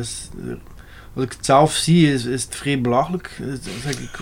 als 1.14 1.24
ik 1.24 1.32
het 1.32 1.46
zelf 1.46 1.72
zie, 1.72 2.12
is, 2.12 2.24
is 2.24 2.42
het 2.44 2.56
vrij 2.56 2.80
belachelijk. 2.80 3.40
Zeg 3.82 4.00
ik, 4.00 4.18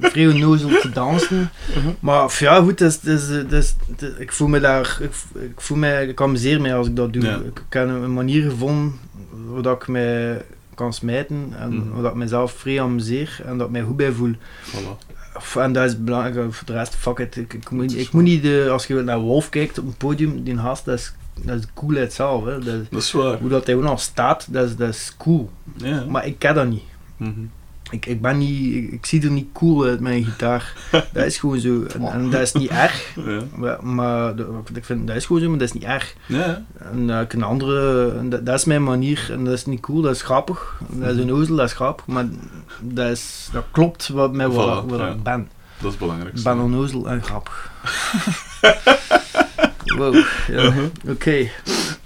vrij 0.00 0.28
onnozel 0.28 0.80
te 0.80 0.90
dansen. 0.90 1.50
Mhm. 1.76 1.88
Maar 2.00 2.36
ja, 2.38 2.60
goed, 2.62 2.78
dat 2.78 2.90
is, 2.90 3.00
dat 3.00 3.18
is, 3.20 3.28
dat 3.28 3.52
is, 3.52 3.74
dat- 3.96 4.20
ik 4.20 4.32
voel 4.32 4.48
me 4.48 4.60
daar, 4.60 4.98
ik, 5.00 5.60
voel 5.60 5.76
mij, 5.76 6.06
ik 6.06 6.20
amuseer 6.20 6.60
mij 6.60 6.74
als 6.76 6.86
ik 6.86 6.96
dat 6.96 7.12
doe. 7.12 7.22
Ja. 7.24 7.36
Ik 7.36 7.62
heb 7.68 7.88
een 7.88 8.12
manier 8.12 8.50
gevonden 8.50 8.98
waar 9.46 9.62
dat 9.62 9.82
ik 9.82 9.88
mij 9.88 10.44
kan 10.74 10.92
smijten 10.92 11.52
en 11.58 11.92
waar 11.92 12.02
dat 12.02 12.10
ik 12.10 12.16
mezelf 12.16 12.52
vrij 12.52 12.82
amuseer 12.82 13.40
en 13.44 13.58
dat 13.58 13.66
ik 13.66 13.72
mij 13.72 13.82
goed 13.82 13.96
bij 13.96 14.12
voel. 14.12 14.34
Voilà. 14.66 15.10
En 15.54 15.72
dat 15.72 15.84
is 15.88 16.04
belangrijk, 16.04 16.54
voor 16.54 16.66
de 16.66 16.72
rest, 16.72 16.94
fuck 16.94 17.18
it. 17.18 17.36
Ik, 17.36 17.52
ik, 17.54 17.70
moet, 17.70 17.96
ik 17.98 18.12
niet, 18.12 18.42
de, 18.42 18.68
als 18.70 18.86
je 18.86 18.94
naar 18.94 19.18
Wolf 19.18 19.48
kijkt 19.48 19.78
op 19.78 19.86
een 19.86 19.96
podium, 19.96 20.42
die 20.42 20.58
gast, 20.58 20.84
dat 20.84 20.98
is, 20.98 21.12
dat 21.40 21.58
is 21.58 21.64
coolheid 21.74 22.12
zelf. 22.12 22.44
Hè. 22.44 22.58
Dat, 22.58 22.74
is- 22.74 22.88
Dat 22.90 23.00
is 23.02 23.12
waar. 23.12 23.38
hoe 23.38 23.48
dat 23.48 23.66
hij 23.66 23.74
ook 23.74 23.82
nog 23.82 24.00
staat, 24.00 24.46
dat 24.52 24.64
is, 24.68 24.76
dat 24.76 24.88
is 24.88 25.14
cool. 25.18 25.50
Ja. 25.76 26.04
Maar 26.08 26.26
ik 26.26 26.38
ken 26.38 26.54
dat 26.54 26.66
niet. 26.66 26.82
Mhm. 27.16 27.30
Ik, 27.90 28.06
ik 28.06 28.20
ben 28.20 28.38
niet, 28.38 28.74
ik, 28.74 28.92
ik 28.92 29.06
zie 29.06 29.22
er 29.22 29.30
niet 29.30 29.48
cool 29.52 29.84
uit 29.84 30.00
met 30.00 30.12
een 30.12 30.24
gitaar. 30.24 30.74
dat 31.12 31.24
is 31.26 31.38
gewoon 31.38 31.58
zo. 31.58 31.82
En, 31.94 32.02
en 32.12 32.30
dat 32.30 32.40
is 32.40 32.52
niet 32.52 32.70
erg. 32.70 33.14
Ja. 33.26 33.40
Maar, 33.54 33.84
maar 33.86 34.34
ik 34.74 34.84
vind, 34.84 35.06
dat 35.06 35.16
is 35.16 35.26
gewoon 35.26 35.42
zo, 35.42 35.48
maar 35.48 35.58
dat 35.58 35.68
is 35.68 35.74
niet 35.74 35.82
erg. 35.82 36.14
Ja. 36.26 36.64
En 36.92 37.10
eh, 37.10 37.20
ik 37.20 37.32
een 37.32 37.42
andere, 37.42 38.12
dat, 38.28 38.46
dat 38.46 38.54
is 38.58 38.64
mijn 38.64 38.82
manier. 38.82 39.28
En 39.30 39.44
dat 39.44 39.52
is 39.54 39.64
niet 39.66 39.80
cool, 39.80 40.00
dat 40.02 40.14
is 40.14 40.22
grappig. 40.22 40.80
Dat 40.88 41.10
is 41.10 41.16
een 41.22 41.32
ozel, 41.32 41.56
dat 41.56 41.66
is 41.66 41.72
grappig. 41.74 42.06
Maar 42.06 42.26
dat, 42.80 43.10
is, 43.10 43.48
dat 43.52 43.64
klopt 43.70 44.08
wat, 44.08 44.32
met 44.32 44.52
wat, 44.54 44.82
Voilà, 44.84 44.86
wat 44.86 44.98
ja. 44.98 45.08
ik 45.08 45.22
ben. 45.22 45.48
Dat 45.76 45.84
is 45.84 45.90
het 45.90 45.98
belangrijkste. 45.98 46.48
Ik 46.50 46.54
ben 46.56 46.64
onnozel 46.64 47.08
en 47.08 47.22
grappig. 47.22 47.70
wow, 49.96 50.14
ja, 50.48 50.62
Uh-huh. 50.62 50.84
oké. 51.08 51.48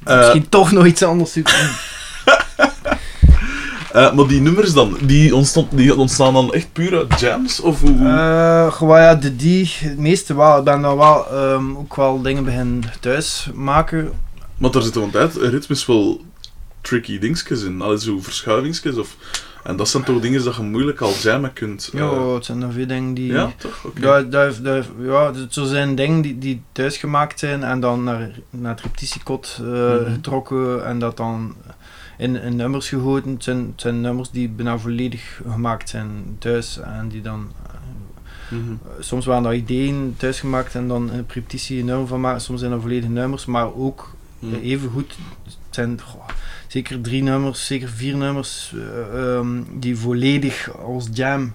Eh, 0.05 0.19
Misschien 0.19 0.49
toch 0.49 0.73
nog 0.73 0.87
iets 0.87 1.03
anders 1.03 1.33
zoeken. 1.33 1.55
eh, 3.93 4.13
maar 4.13 4.27
die 4.27 4.41
nummers 4.41 4.73
dan, 4.73 4.97
die, 5.01 5.35
ontstond, 5.35 5.77
die 5.77 5.97
ontstaan 5.97 6.33
dan 6.33 6.53
echt 6.53 6.73
puur 6.73 6.97
uit 6.97 7.21
jams? 7.21 7.61
Of 7.61 7.81
hoe? 7.81 8.09
Eh, 8.09 8.73
gewoon 8.73 9.01
ja, 9.01 9.15
de 9.15 9.37
die, 9.37 9.73
het 9.79 9.99
meeste 9.99 10.35
wel. 10.37 10.59
Ik 10.59 10.65
ben 10.65 10.83
dan 10.83 10.97
wel 10.97 11.27
ehm, 11.31 11.77
ook 11.77 11.97
wel 11.97 12.23
dingen 12.23 12.45
beginnen 12.45 12.83
thuis 13.01 13.49
maken. 13.55 14.13
Want 14.59 14.73
daar 14.73 14.83
zitten 14.83 15.01
want 15.01 15.17
uit 15.17 15.37
ritmes 15.37 15.87
wel 15.87 16.25
tricky 16.81 17.19
dingetjes 17.19 17.63
in. 17.63 17.83
Al 17.83 17.99
zo 17.99 18.19
verschuivingsjes 18.21 18.97
of... 18.97 19.17
En 19.67 19.77
dat 19.77 19.89
zijn 19.89 20.03
toch 20.05 20.21
dingen 20.21 20.45
dat 20.45 20.57
je 20.57 20.63
moeilijk 20.63 21.01
al 21.01 21.13
jammen 21.15 21.53
kunt. 21.53 21.91
eh, 21.95 22.01
Ja, 22.01 22.35
het 22.35 22.45
zijn 22.45 22.63
er 22.63 22.73
veel 22.73 22.87
dingen 22.87 23.15
die... 23.15 23.33
ja, 23.33 23.53
toch? 23.57 23.85
Oké. 23.85 24.01
Dat, 24.01 24.33
dat, 24.33 24.65
dat, 24.65 24.87
ja, 25.01 25.33
zo 25.49 25.65
zijn 25.65 25.95
dingen 25.95 26.21
die, 26.21 26.39
die 26.39 26.63
thuis 26.73 26.97
gemaakt 26.97 27.39
zijn 27.39 27.63
en 27.65 27.81
dan 27.81 28.05
naar, 28.05 28.31
naar 28.51 28.71
het 28.73 28.81
repetitiekot 28.81 29.59
eh, 29.61 29.67
Mhm. 29.67 30.13
getrokken 30.13 30.87
en 30.87 30.99
dat 30.99 31.17
dan 31.17 31.55
in, 32.19 32.43
in 32.43 32.57
nummers 32.57 32.89
gegoten. 32.89 33.31
Het 33.33 33.45
zijn, 33.45 33.59
het 33.73 33.81
zijn 33.81 34.01
nummers 34.01 34.31
die 34.31 34.49
bijna 34.49 34.79
volledig 34.79 35.41
gemaakt 35.51 35.89
zijn 35.89 36.37
thuis 36.39 36.79
en 36.79 37.09
die 37.09 37.23
dan... 37.23 37.53
eh, 37.67 37.75
Mhm. 38.51 38.73
soms 39.01 39.25
waren 39.27 39.43
dat 39.43 39.53
ideeën 39.53 40.15
thuis 40.17 40.41
gemaakt 40.41 40.75
en 40.75 40.89
dan 40.89 41.07
de 41.07 41.13
repetitie 41.17 41.79
een 41.81 41.85
nummer 41.87 42.07
van 42.07 42.21
maken. 42.21 42.41
Soms 42.41 42.59
zijn 42.61 42.71
dat 42.73 42.81
volledige 42.81 43.13
nummers, 43.13 43.47
maar 43.47 43.75
ook 43.75 44.15
Mhm. 44.39 44.55
Even 44.55 44.91
goed. 44.91 45.15
Het 45.45 45.55
zijn 45.71 46.01
goh, 46.05 46.29
zeker 46.69 47.01
drie 47.01 47.23
nummers, 47.23 47.67
zeker 47.67 47.89
vier 47.89 48.17
nummers 48.17 48.73
eh, 48.75 49.35
ehm, 49.37 49.63
die 49.73 49.97
volledig 49.99 50.71
als 50.85 51.09
jam 51.13 51.55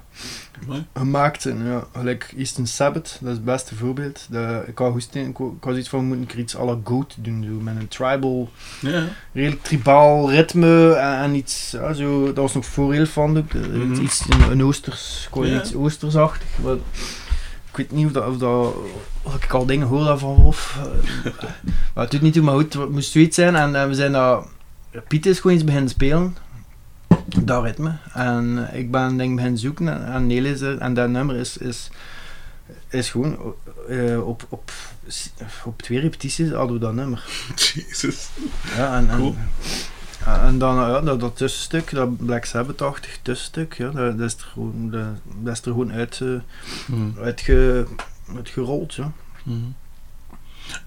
Mooi. 0.67 0.85
gemaakt 0.93 1.41
zijn. 1.41 1.65
Ja, 1.65 1.83
gelijk 1.95 2.33
Eastern 2.37 2.67
Sabbath, 2.67 3.17
dat 3.21 3.29
is 3.29 3.35
het 3.35 3.45
beste 3.45 3.75
voorbeeld. 3.75 4.27
Dat, 4.29 4.67
ik 4.67 4.77
had 4.77 4.93
ik 5.27 5.37
wou- 5.37 5.53
ik 5.57 5.63
had 5.63 5.75
iets 5.77 5.89
van 5.89 6.05
moeten 6.05 6.25
ik 6.25 6.31
er 6.33 6.39
iets 6.39 6.57
à 6.57 6.63
la 6.65 6.77
Goat 6.83 7.15
doen, 7.19 7.43
zo, 7.43 7.51
met 7.63 7.75
een 7.75 7.87
tribal, 7.87 8.49
Ja. 8.81 9.07
redelijk 9.33 9.63
tribaal 9.63 10.29
ritme 10.31 10.93
en, 10.93 11.17
en 11.17 11.35
iets, 11.35 11.71
ja, 11.71 11.93
zo, 11.93 12.25
dat 12.25 12.35
was 12.35 12.53
nog 12.53 12.65
voor 12.65 12.93
heel 12.93 13.05
van 13.05 13.37
ook, 13.37 13.53
eh, 13.53 13.61
Mhm. 13.61 14.01
iets, 14.01 14.23
een, 14.29 14.51
een 14.51 14.63
oosters, 14.63 15.27
ik 15.31 15.45
Ja. 15.49 15.59
iets 15.61 15.75
oostersachtig. 15.75 16.47
Wat, 16.61 16.77
ik 17.71 17.77
weet 17.77 17.91
niet 17.91 18.05
of 18.05 18.11
dat, 18.11 18.27
of 18.27 18.37
dat 18.37 18.73
of 19.23 19.35
ik 19.43 19.51
al 19.53 19.65
dingen 19.65 19.87
hoor 19.87 20.03
daarvan 20.03 20.35
Wolf. 20.35 20.79
Eh, 21.23 21.31
maar 21.93 22.03
het 22.03 22.11
doet 22.11 22.21
niet 22.21 22.33
toe, 22.33 22.43
maar 22.43 22.53
goed, 22.55 22.73
het 22.73 22.89
moest 22.89 23.11
zoiets 23.11 23.35
zijn. 23.35 23.55
En, 23.55 23.75
eh, 23.75 23.87
we 23.87 23.93
zijn 23.93 24.11
daar... 24.11 24.43
Piet 25.07 25.25
is 25.25 25.39
gewoon 25.39 25.55
iets 25.55 25.65
beginnen 25.65 25.89
spelen. 25.89 26.37
Dat 27.37 27.63
ritme. 27.63 27.97
En 28.13 28.69
ik 28.73 28.91
ben 28.91 29.17
denk 29.17 29.29
ik 29.29 29.35
beginnen 29.35 29.59
zoeken 29.59 30.05
en, 30.13 30.27
Nele 30.27 30.49
is 30.49 30.61
er. 30.61 30.77
En 30.77 30.93
dat 30.93 31.09
nummer 31.09 31.35
is, 31.35 31.57
is, 31.57 31.89
is 32.89 33.09
gewoon... 33.09 33.55
eh, 33.89 34.27
op, 34.27 34.45
op, 34.49 34.71
op 35.65 35.81
twee 35.81 35.99
repetities 35.99 36.49
hadden 36.51 36.73
we 36.73 36.79
dat 36.81 36.93
nummer. 36.93 37.23
Jezus. 37.55 38.29
Ja, 38.75 38.97
en, 38.97 39.09
en, 39.09 39.17
Cool. 39.17 39.35
ja, 40.25 40.43
en 40.45 40.57
dan 40.57 40.75
ja, 40.75 41.01
dat, 41.01 41.19
dat 41.19 41.37
tussenstuk, 41.37 41.91
dat 41.91 42.25
Black 42.25 42.45
Sabbath-achtig 42.45 43.19
tussenstuk, 43.21 43.73
ja, 43.73 43.89
dat, 43.89 44.17
dat, 44.17 44.27
is 44.27 44.33
er 44.33 44.47
gewoon, 44.53 44.89
dat, 44.91 45.05
dat 45.41 45.53
is 45.53 45.59
er 45.61 45.71
gewoon 45.71 45.91
uit, 45.91 46.21
eh, 46.21 47.21
uitge, 47.23 47.85
uitgerold. 48.35 48.93
Ja. 48.93 49.11
Mhm. 49.43 49.57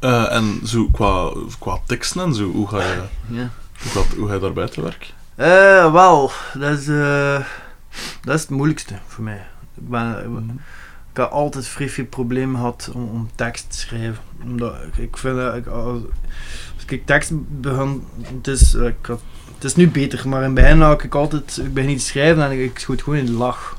Eh, 0.01 0.33
en 0.33 0.61
zo 0.67 0.89
qua, 0.93 1.33
qua 1.59 1.79
teksten 1.87 2.23
en 2.23 2.35
zo, 2.35 2.51
hoe 2.51 2.69
ga 2.69 2.83
je, 2.83 3.03
Ja. 3.29 3.51
Hoe 3.85 3.93
gaat, 3.93 4.15
hoe 4.17 4.29
ga 4.29 4.35
je 4.35 4.41
daarbij 4.41 4.69
te 4.69 4.83
werk? 4.83 5.13
Eh, 5.35 5.93
wel, 5.93 6.31
dat 6.55 6.79
is, 6.79 6.89
eh, 6.89 7.45
dat 8.23 8.35
is 8.35 8.41
het 8.41 8.51
moeilijkste 8.51 8.95
voor 9.07 9.25
mij. 9.25 9.47
Ik 9.77 9.89
ben, 9.89 10.61
ik 11.11 11.17
heb 11.21 11.31
altijd 11.31 11.67
vrij 11.69 11.89
veel 11.89 12.05
problemen 12.05 12.57
gehad 12.57 12.91
om, 12.95 13.09
om 13.09 13.31
tekst 13.35 13.71
te 13.71 13.79
schrijven. 13.79 14.17
Omdat 14.43 14.75
ik, 14.97 15.17
vind 15.17 15.37
dat 15.37 15.55
ik, 15.55 15.67
als, 15.67 16.01
als 16.75 16.85
ik 16.87 17.07
tekst 17.07 17.31
begin, 17.61 18.05
het 18.35 18.47
is, 18.47 18.75
eh, 18.75 18.87
ik 18.87 18.95
had- 19.07 19.23
het 19.55 19.65
is 19.65 19.75
nu 19.77 19.89
beter, 19.91 20.29
maar 20.29 20.39
in 20.39 20.45
het 20.47 20.55
begin 20.55 20.81
had 20.81 21.03
ik 21.03 21.15
altijd, 21.15 21.57
ik 21.57 21.75
begin 21.75 21.91
iets 21.91 22.05
te 22.05 22.11
schrijven 22.11 22.45
en 22.45 22.51
ik, 22.51 22.59
ik 22.59 22.79
schoot 22.79 23.03
gewoon 23.03 23.19
in 23.19 23.27
de 23.27 23.33
lach. 23.33 23.79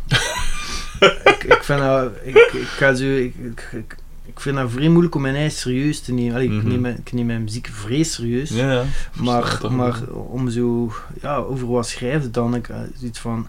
ik, 1.24 1.43
ik 1.43 1.64
vind 1.64 1.80
dat, 1.80 2.12
ik, 2.24 2.36
ik, 2.36 2.68
ga 2.68 2.93
zo, 2.93 3.03
ik, 3.06 3.36
ik, 3.36 3.70
ik, 3.72 3.95
ik 4.36 4.42
vind 4.42 4.56
dat 4.56 4.72
vrij 4.72 4.90
moeilijk 4.90 5.16
om 5.16 5.22
mijn 5.22 5.36
eigen 5.36 5.58
serieus 5.58 6.00
te 6.02 6.14
nemen. 6.14 6.34
Allee, 6.34 6.46
ik, 6.48 6.52
Mhm. 6.54 6.68
neem, 6.68 6.82
mijn- 6.82 6.98
ik 6.98 7.14
neem 7.14 7.26
mijn 7.26 7.44
muziek 7.44 7.70
vrij 7.72 8.04
serieus. 8.04 8.50
Ja, 8.50 8.72
ja. 8.72 8.84
Maar, 9.22 9.60
maar 9.72 9.96
om 10.12 10.50
zo 10.50 10.92
ja, 11.22 11.36
over 11.36 11.68
wat 11.68 11.88
schrijft 11.88 12.34
dan, 12.34 12.56
ik 12.56 12.70
eh, 12.70 12.78
zoiets 12.98 13.20
van. 13.20 13.48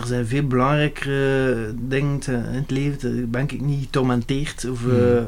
Er 0.00 0.06
zijn 0.06 0.26
veel 0.26 0.46
belangrijkere 0.46 1.74
dingen 1.88 2.18
te- 2.18 2.32
in 2.32 2.54
het 2.58 2.70
leven. 2.70 2.98
Dan 3.20 3.30
ben 3.30 3.42
ik 3.42 3.60
niet 3.60 3.84
getormenteerd. 3.84 4.66
Of 4.70 4.80
Hmm. 4.82 4.90
eh, 4.90 5.22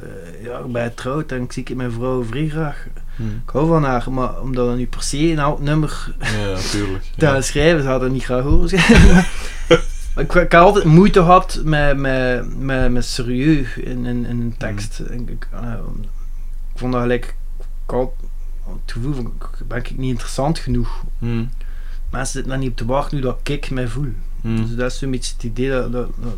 ja, 0.45 0.59
ik 0.59 0.73
ben 0.73 0.85
getrouwd 0.85 1.33
en 1.33 1.43
ik 1.43 1.53
zie 1.53 1.63
ik 1.67 1.77
mijn 1.77 1.93
vrouw 1.93 2.25
vrij 2.25 2.49
graag. 2.49 2.87
Hm. 3.17 3.23
Ik 3.23 3.51
hou 3.53 3.67
van 3.67 3.85
haar, 3.85 4.13
maar 4.13 4.41
omdat 4.41 4.67
dat 4.67 4.77
nu 4.77 4.87
per 4.87 5.03
se 5.03 5.19
een 5.31 5.39
oud 5.39 5.61
nummer 5.61 6.15
Ja, 6.21 6.57
tuurlijk. 6.71 7.03
te 7.17 7.27
Ja. 7.27 7.41
schrijven, 7.41 7.83
zou 7.83 8.01
dat 8.01 8.11
niet 8.11 8.25
graag 8.25 8.43
horen. 8.43 8.69
ik, 10.19 10.35
ik 10.35 10.53
heb 10.53 10.55
altijd 10.55 10.85
moeite 10.85 11.19
gehad 11.21 11.61
met, 11.65 11.97
met, 11.97 12.59
met, 12.59 12.93
met 12.93 13.05
serieus 13.05 13.77
in, 13.77 14.05
in, 14.07 14.27
in 14.27 14.41
een 14.41 14.55
tekst. 14.59 15.01
Ik, 15.11 15.29
ik, 15.31 15.49
eh, 15.53 15.73
ik 16.75 16.79
vond 16.79 16.93
dat 16.93 17.03
gelijk. 17.03 17.25
Ik 17.59 17.95
had 17.95 18.11
het 18.83 18.93
gevoel 18.93 19.15
van, 19.15 19.33
ben 19.69 19.79
ik 19.79 19.97
niet 19.97 20.11
interessant 20.11 20.59
genoeg? 20.59 21.03
Hm. 21.19 21.45
Mensen 22.11 22.33
zitten 22.33 22.51
daar 22.51 22.59
niet 22.61 22.71
op 22.71 22.77
te 22.77 22.85
wachten 22.87 23.17
nu 23.17 23.23
dat 23.23 23.39
ik 23.43 23.71
mij 23.71 23.89
voel. 23.89 24.13
Hm. 24.41 24.57
Dus 24.57 24.75
dat 24.77 24.91
is 24.93 24.99
zo'n 24.99 25.11
beetje 25.11 25.33
het 25.33 25.43
idee 25.43 25.71
dat, 25.71 25.93
dat, 25.93 26.09
dat 26.17 26.35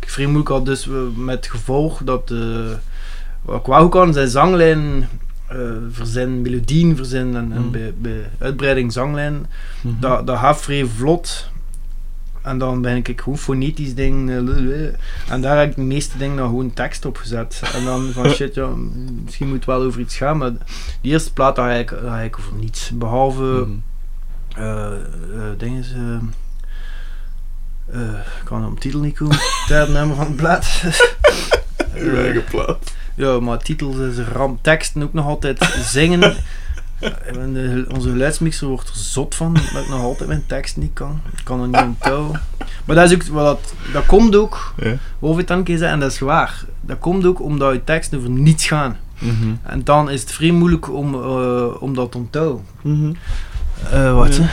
ik 0.00 0.08
vrij 0.10 0.24
moeilijk 0.26 0.48
had. 0.48 0.64
Dus 0.66 0.86
we- 0.86 1.12
met 1.16 1.36
het 1.36 1.46
gevolg 1.46 2.00
dat 2.04 2.30
eh 2.30 2.70
wat 3.42 3.60
ik 3.60 3.66
wou 3.66 3.88
kan 3.88 4.12
zijn 4.12 4.28
zanglijn 4.28 5.08
eh 5.48 5.58
verzinnen, 5.90 6.40
melodieën 6.42 6.96
verzinnen 6.96 7.34
en, 7.44 7.52
en 7.52 7.60
Mhm. 7.62 7.70
bij, 7.70 7.94
bij 7.98 8.30
uitbreiding 8.38 8.92
zanglijn, 8.92 9.46
Mhm. 9.80 10.00
dat, 10.00 10.26
dat 10.26 10.38
gaat 10.38 10.60
vrij 10.60 10.84
vlot. 10.86 11.50
En 12.46 12.58
dan 12.58 12.80
ben 12.82 12.96
ik 12.96 13.20
gewoon 13.20 13.38
fonetisch 13.38 13.94
ding. 13.94 14.30
eh. 14.30 14.86
En 15.32 15.40
daar 15.40 15.58
heb 15.58 15.70
ik 15.70 15.76
de 15.76 15.82
meeste 15.82 16.18
dingen 16.18 16.36
dan 16.36 16.48
gewoon 16.48 16.72
tekst 16.72 17.04
op 17.04 17.16
gezet. 17.16 17.62
En 17.74 17.84
dan 17.84 18.10
van 18.12 18.30
shit, 18.36 18.54
ja, 18.54 18.68
misschien 19.24 19.46
moet 19.46 19.56
het 19.56 19.64
wel 19.64 19.82
over 19.82 20.00
iets 20.00 20.16
gaan. 20.16 20.38
Maar 20.38 20.50
die 21.00 21.12
eerste 21.12 21.32
plaat, 21.32 21.56
daar 21.56 21.78
ik, 21.78 21.90
daar 22.02 22.24
ik 22.24 22.38
over 22.38 22.52
niets. 22.54 22.90
Behalve 22.94 23.42
Hm. 23.42 24.60
eh 24.60 24.86
eh, 24.92 25.58
dingen. 25.58 26.34
ik 27.92 28.44
kan 28.44 28.66
op 28.66 28.74
de 28.74 28.80
titel 28.80 29.00
niet 29.00 29.16
komen. 29.18 29.38
Derde 29.68 29.92
nummer 29.92 30.16
van 30.16 30.26
het 30.26 30.36
blad. 30.36 30.82
Uw 31.94 32.16
eigen 32.16 32.44
plaat. 32.44 32.94
ja, 33.14 33.40
maar 33.40 33.58
titels 33.58 33.96
is 33.96 34.18
ramp. 34.18 34.62
Teksten 34.62 35.02
ook 35.02 35.12
nog 35.12 35.26
altijd 35.26 35.70
zingen. 35.82 36.36
Onze 37.88 38.08
geluidsmixer 38.10 38.66
wordt 38.68 38.88
er 38.88 38.96
zot 38.96 39.34
van 39.34 39.54
dat 39.54 39.82
ik 39.82 39.88
nog 39.88 40.00
altijd 40.02 40.28
mijn 40.28 40.44
tekst 40.46 40.76
niet 40.76 40.92
kan. 40.92 41.20
Ik 41.36 41.44
kan 41.44 41.60
er 41.60 41.66
niet 41.66 41.80
onthouden. 41.80 42.40
Maar 42.84 42.96
dat, 42.96 43.10
is 43.10 43.14
ook, 43.14 43.22
wat 43.22 43.44
dat, 43.44 43.74
dat 43.92 44.06
komt 44.06 44.36
ook, 44.36 44.74
Ja. 44.76 44.96
hoe 45.18 45.36
het 45.38 45.46
dan 45.48 45.58
een 45.58 45.64
keer 45.64 45.76
zeggen, 45.78 45.94
en 45.94 46.00
dat 46.00 46.12
is 46.12 46.18
waar. 46.18 46.64
Dat 46.80 46.98
komt 46.98 47.24
ook 47.24 47.40
omdat 47.42 47.72
je 47.72 47.84
teksten 47.84 48.18
over 48.18 48.30
niets 48.30 48.66
gaan. 48.66 48.96
Mhm. 49.18 49.54
En 49.62 49.84
dan 49.84 50.10
is 50.10 50.20
het 50.20 50.32
vrij 50.32 50.50
moeilijk 50.50 50.92
om, 50.94 51.14
eh, 51.14 51.82
om 51.82 51.94
dat 51.94 52.12
te 52.12 52.18
onthouden. 52.18 52.64
Mhm. 52.82 53.12
Eh 53.90 54.14
wat? 54.14 54.36
Ja. 54.36 54.48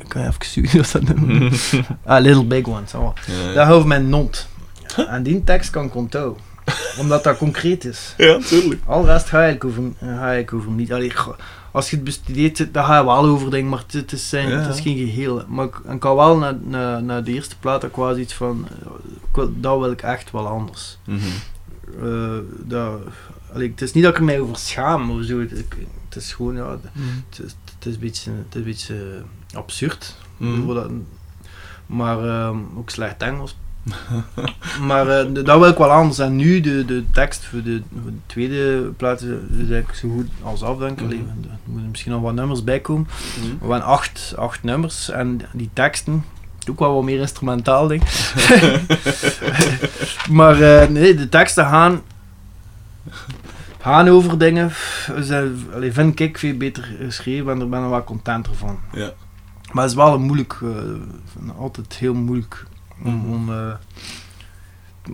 Ik 0.00 0.08
kan 0.08 0.22
even 0.22 0.34
zoeken 0.40 0.76
wat 0.76 0.92
dat 0.92 1.02
nummer 1.02 1.52
Ah, 2.04 2.20
Little 2.22 2.44
Big 2.44 2.66
One, 2.66 2.86
zo. 2.88 3.12
Ja, 3.26 3.52
Dat 3.52 3.68
over 3.68 3.88
mijn 3.88 4.08
nont. 4.08 4.48
En 5.08 5.22
die 5.22 5.44
tekst 5.44 5.70
kan 5.70 5.84
ik 5.84 5.94
onthouden. 5.94 6.42
Omdat 6.98 7.24
dat 7.24 7.36
concreet 7.36 7.84
is. 7.84 8.14
ja, 8.16 8.38
tuurlijk. 8.38 8.82
Al 8.86 9.02
de 9.02 9.06
rest 9.06 9.28
ga 9.28 9.42
ik 9.42 9.64
over, 9.64 9.82
ga 10.00 10.30
ik 10.30 10.52
over 10.52 10.70
niet. 10.70 10.92
Allee, 10.92 11.12
als 11.72 11.90
je 11.90 11.96
het 11.96 12.04
bestudeert, 12.04 12.74
dan 12.74 12.84
ga 12.84 12.98
je 12.98 13.04
wel 13.04 13.24
over 13.24 13.50
dingen, 13.50 13.68
maar 13.68 13.84
het, 13.92 14.12
is, 14.12 14.28
zijn, 14.28 14.48
Ja. 14.48 14.56
het 14.58 14.74
is 14.74 14.80
geen 14.80 14.96
geheel. 14.96 15.44
Maar 15.48 15.64
ik, 15.64 15.76
ik 15.92 16.00
kan 16.00 16.16
wel 16.16 16.38
naar, 16.38 16.54
naar, 16.64 17.02
naar 17.02 17.24
de 17.24 17.32
eerste 17.32 17.58
plaat 17.58 18.16
iets 18.16 18.34
van, 18.34 18.66
eh, 19.34 19.44
dat 19.54 19.78
wil 19.78 19.90
ik 19.90 20.02
echt 20.02 20.30
wel 20.30 20.46
anders. 20.46 20.98
Mhm. 21.04 21.18
Eh, 22.02 22.38
dat, 22.64 23.00
allee, 23.52 23.70
het 23.70 23.82
is 23.82 23.92
niet 23.92 24.04
dat 24.04 24.12
ik 24.12 24.18
er 24.18 24.24
mij 24.24 24.40
over 24.40 24.56
schaam 24.56 25.10
of 25.10 25.24
zo. 25.24 25.40
Het, 25.40 26.16
is 26.16 26.32
gewoon, 26.32 26.54
ja, 26.56 26.70
het 26.70 27.38
is, 27.44 27.54
het 27.76 27.86
is 27.86 27.94
een 27.94 28.00
beetje, 28.00 28.30
het 28.30 28.46
is 28.50 28.54
een 28.54 28.64
beetje 28.64 29.22
absurd. 29.54 30.16
Mhm. 30.36 30.74
Dat, 30.74 30.90
maar 31.86 32.18
ehm, 32.28 32.56
ook 32.76 32.90
slecht 32.90 33.22
Engels. 33.22 33.56
maar 34.88 35.08
eh, 35.08 35.26
dat 35.32 35.58
wil 35.58 35.68
ik 35.68 35.78
wel 35.78 35.90
anders. 35.90 36.18
En 36.18 36.36
nu 36.36 36.60
de, 36.60 36.84
de 36.84 37.04
tekst 37.12 37.44
voor 37.44 37.62
de, 37.62 37.82
voor 38.02 38.10
de 38.10 38.18
tweede 38.26 38.92
plaat 38.96 39.20
is 39.20 39.28
eigenlijk 39.56 39.94
zo 39.94 40.08
goed 40.08 40.28
als 40.42 40.62
af, 40.62 40.78
denk 40.78 41.00
ik. 41.00 41.06
Mhm. 41.06 41.06
Allee, 41.06 41.24
Er 41.42 41.58
moeten 41.64 41.90
misschien 41.90 42.12
nog 42.12 42.22
wat 42.22 42.34
nummers 42.34 42.64
bij 42.64 42.80
komen. 42.80 43.06
Mhm. 43.36 43.46
We 43.46 43.56
hebben 43.58 43.82
acht, 43.82 44.34
acht 44.36 44.62
nummers 44.62 45.10
en 45.10 45.40
die 45.52 45.70
teksten. 45.72 46.24
Ook 46.70 46.78
wel 46.78 46.94
wat 46.94 47.04
meer 47.04 47.20
instrumentaal, 47.20 47.86
denk 47.86 48.02
maar 50.30 50.60
eh, 50.60 50.88
nee, 50.88 51.14
de 51.14 51.28
teksten 51.28 51.66
gaan, 51.66 52.00
gaan 53.78 54.08
over 54.08 54.38
dingen. 54.38 54.72
Zijn, 55.20 55.66
allee, 55.74 55.92
vind 55.92 56.20
ik 56.20 56.38
veel 56.38 56.56
beter 56.56 56.94
geschreven 57.00 57.52
en 57.52 57.58
daar 57.58 57.68
ben 57.68 57.82
ik 57.82 57.90
wel 57.90 58.04
contenter 58.04 58.54
van. 58.54 58.78
Ja. 58.92 59.12
Maar 59.72 59.82
het 59.82 59.92
is 59.92 59.96
wel 59.96 60.14
een 60.14 60.22
moeilijk, 60.22 60.58
eh, 60.62 61.58
altijd 61.58 61.94
heel 61.94 62.14
moeilijk 62.14 62.66
om. 63.04 63.14
Mhm. 63.16 63.32
om 63.32 63.50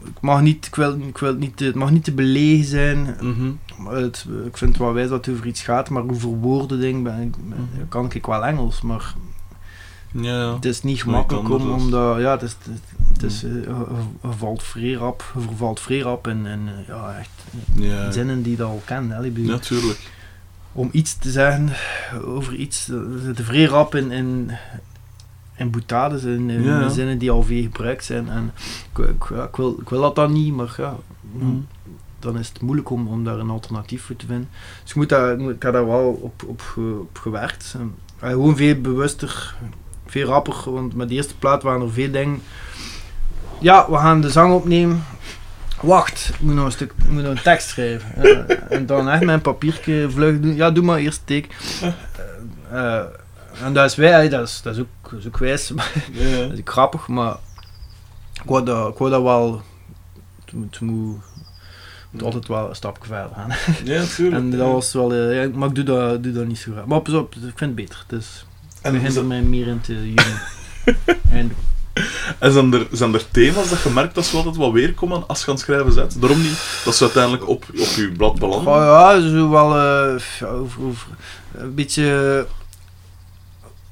ik 0.04 0.20
mag 0.20 0.40
niet, 0.40 0.66
ik 0.66 0.74
wil, 0.74 0.94
ik 1.00 1.18
wil 1.18 1.28
het 1.28 1.38
niet, 1.38 1.56
te- 1.56 1.64
het 1.64 1.74
mag 1.74 1.90
niet 1.90 2.04
te 2.04 2.12
belegen 2.12 2.64
zijn. 2.64 3.16
Mhm. 3.20 3.50
Maar 3.82 3.94
het, 3.94 4.26
ik 4.46 4.56
vind 4.56 4.70
het 4.70 4.78
wel 4.82 4.92
wijs 4.92 5.08
dat 5.08 5.24
het 5.26 5.34
over 5.34 5.46
iets 5.46 5.62
gaat, 5.62 5.88
maar 5.90 6.02
over 6.10 6.28
woorden 6.28 6.80
ding 6.80 7.02
ben 7.02 7.20
ik, 7.20 7.30
ben- 7.48 7.68
Mhm. 7.74 7.88
kan 7.88 8.10
ik 8.12 8.26
wel 8.26 8.44
Engels, 8.46 8.80
maar 8.80 9.14
Ja, 10.12 10.54
het 10.54 10.64
is 10.64 10.82
niet 10.82 11.02
gemakkelijk 11.02 11.48
om, 11.50 11.58
dat 11.58 11.60
dus. 11.76 11.82
omdat, 11.82 12.20
ja, 12.20 12.30
het 12.30 12.42
is, 12.42 12.56
het, 12.62 12.80
het 13.12 13.22
is, 13.22 13.40
je- 13.40 13.48
je 14.22 14.28
valt 14.36 14.62
vrij 14.62 14.92
rap, 14.92 15.22
vervalt 15.38 15.80
vrij 15.80 15.98
rap 15.98 16.28
in, 16.28 16.46
in 16.46 16.60
eh, 16.68 16.86
ja, 16.88 17.16
echt 17.18 17.30
Ja, 17.74 18.10
zinnen 18.10 18.42
die 18.42 18.56
je 18.56 18.62
al 18.62 18.82
kent. 18.84 19.12
Hè. 19.12 19.20
Bedoel, 19.20 19.44
natuurlijk. 19.50 20.10
Om 20.72 20.88
iets 20.92 21.16
te 21.18 21.30
zeggen 21.30 21.70
over 22.24 22.54
iets, 22.54 22.88
er 22.88 23.04
zitten 23.24 23.44
vrij 23.44 23.64
rap 23.64 23.94
in, 23.94 24.10
in, 24.10 24.50
in 25.58 25.70
boutades, 25.70 26.22
Ja. 26.64 26.88
zinnen 26.88 27.18
die 27.18 27.30
al 27.30 27.42
veel 27.42 27.62
gebruikt 27.62 28.04
zijn. 28.04 28.28
En 28.28 28.52
ik, 28.92 28.98
ik, 29.08 29.24
ik, 29.30 29.56
wil, 29.56 29.76
ik 29.80 29.88
wil 29.88 30.00
dat 30.00 30.14
dan 30.14 30.32
niet, 30.32 30.54
maar 30.54 30.74
ja, 30.76 30.96
Mhm. 31.32 31.46
dan 32.18 32.38
is 32.38 32.48
het 32.48 32.60
moeilijk 32.60 32.90
om, 32.90 33.08
om 33.08 33.24
daar 33.24 33.38
een 33.38 33.50
alternatief 33.50 34.02
voor 34.02 34.16
te 34.16 34.26
vinden. 34.26 34.48
Dus 34.82 34.90
ik, 34.90 34.96
moet 34.96 35.08
daar, 35.08 35.38
ik 35.38 35.62
heb 35.62 35.72
daar 35.72 35.86
wel 35.86 36.18
op, 36.22 36.42
op, 36.46 36.60
ge- 36.60 36.98
op 37.00 37.18
gewerkt. 37.18 37.74
En, 37.78 37.94
eh, 38.18 38.30
gewoon 38.30 38.56
veel 38.56 38.80
bewuster, 38.80 39.54
veel 40.06 40.26
rapper, 40.26 40.54
want 40.72 40.94
met 40.94 41.08
de 41.08 41.14
eerste 41.14 41.36
plaat 41.36 41.62
waren 41.62 41.80
er 41.82 41.92
veel 41.92 42.10
dingen. 42.10 42.40
Ja, 43.60 43.90
we 43.90 43.96
gaan 43.96 44.20
de 44.20 44.30
zang 44.30 44.52
opnemen. 44.54 45.04
Wacht, 45.82 46.30
ik 46.34 46.40
moet 46.40 46.54
nog 46.54 46.64
een 46.64 46.72
stuk, 46.72 46.92
ik 46.98 47.08
moet 47.08 47.22
nog 47.22 47.30
een 47.36 47.42
tekst 47.42 47.68
schrijven. 47.68 48.22
Ja, 48.22 48.44
en 48.68 48.86
dan 48.86 49.08
echt 49.08 49.24
mijn 49.24 49.40
papiertje 49.40 50.10
vlug 50.10 50.40
doen. 50.40 50.54
Ja, 50.54 50.70
doe 50.70 50.84
maar 50.84 50.98
eerst 50.98 51.20
teken. 51.24 51.50
Eh, 51.80 51.88
eh, 52.98 53.04
en 53.62 53.72
dat 53.72 53.90
is 53.90 53.96
wij, 53.96 54.28
dat 54.28 54.48
is, 54.48 54.62
dat 54.62 54.74
is 54.74 54.80
ook, 54.80 55.10
dat 55.10 55.20
is 55.20 55.26
ook 55.26 55.38
wijs. 55.38 55.68
Ja. 56.12 56.40
Dat 56.40 56.52
is 56.52 56.58
ook 56.58 56.70
grappig, 56.70 57.08
maar 57.08 57.36
ik 58.32 58.42
wou 58.44 58.64
dat, 58.64 58.88
ik 58.88 58.98
wou 58.98 59.10
dat 59.10 59.22
wel. 59.22 59.62
Het 60.44 60.52
moet, 60.52 60.78
het 60.78 60.80
moet, 60.80 62.22
altijd 62.22 62.48
wel 62.48 62.68
een 62.68 62.76
stapje 62.76 63.06
verder 63.06 63.30
gaan. 63.34 63.50
Ja, 63.84 64.04
tuurlijk. 64.04 64.42
En 64.42 64.50
dat 64.50 64.72
was 64.72 64.92
wel. 64.92 65.12
eh, 65.12 65.42
ja, 65.42 65.50
maar 65.54 65.68
ik 65.68 65.74
doe 65.74 65.84
dat, 65.84 66.22
doe 66.22 66.32
dat 66.32 66.46
niet 66.46 66.58
zo 66.58 66.72
graag. 66.72 66.86
Maar 66.86 67.00
pas 67.00 67.14
op, 67.14 67.34
ik 67.34 67.40
vind 67.40 67.60
het 67.60 67.74
beter. 67.74 68.04
Dus 68.06 68.46
ik 68.78 68.84
En 68.84 68.92
begin 68.92 69.08
is 69.08 69.16
er 69.16 69.24
mij 69.24 69.42
meer 69.42 69.66
in 69.66 69.80
te 69.80 70.14
en 71.30 71.52
En 72.38 72.52
zijn 72.52 72.72
er, 72.72 72.86
zijn 72.92 73.14
er 73.14 73.30
thema's 73.30 73.70
dat 73.70 73.82
je 73.82 73.90
merkt 73.90 74.14
dat 74.14 74.24
ze 74.26 74.36
altijd 74.36 74.56
wel 74.56 74.72
weerkomen 74.72 75.26
als 75.26 75.40
je 75.40 75.46
aan 75.46 75.52
het 75.52 75.62
schrijven 75.62 75.94
bent? 75.94 76.20
Daarom 76.20 76.40
niet 76.40 76.82
dat 76.84 76.94
ze 76.96 77.02
uiteindelijk 77.02 77.48
op, 77.48 77.64
op 77.70 77.86
je 77.96 78.12
blad 78.16 78.38
belanden? 78.38 78.72
Oh 78.72 78.76
ja, 78.76 79.20
zo 79.20 79.50
wel 79.50 79.76
eh, 79.76 80.52
over, 80.60 80.82
over, 80.82 81.06
een 81.54 81.74
beetje. 81.74 82.46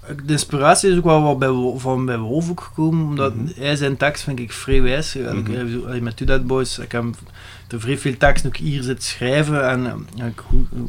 Eh, 0.09 0.15
De 0.25 0.33
inspiratie 0.33 0.91
is 0.91 0.97
ook 0.99 1.05
wel 1.05 1.23
wat 1.23 1.39
bij, 1.39 1.73
van 1.81 2.05
bij 2.07 2.19
Wolf 2.19 2.51
ook 2.51 2.61
gekomen, 2.61 3.07
omdat 3.07 3.35
Mhm. 3.35 3.47
hij 3.57 3.77
zijn 3.77 3.97
tekst 3.97 4.23
vind 4.23 4.39
ik 4.39 4.53
vrij 4.53 4.83
wijs. 4.83 5.17
Ik 5.17 5.27
zo- 5.71 5.85
allee, 5.87 6.01
met 6.03 6.17
Two 6.17 6.27
Dead 6.27 6.47
Boys, 6.47 6.79
ik 6.79 6.93
heb 6.93 7.05
er 7.69 7.81
vrij 7.81 7.99
veel 7.99 8.17
teksten 8.17 8.49
ook 8.51 8.57
hier 8.57 8.83
zitten 8.83 9.05
schrijven 9.05 9.69
en 9.69 9.87
eh, 10.19 10.27
ik 10.27 10.43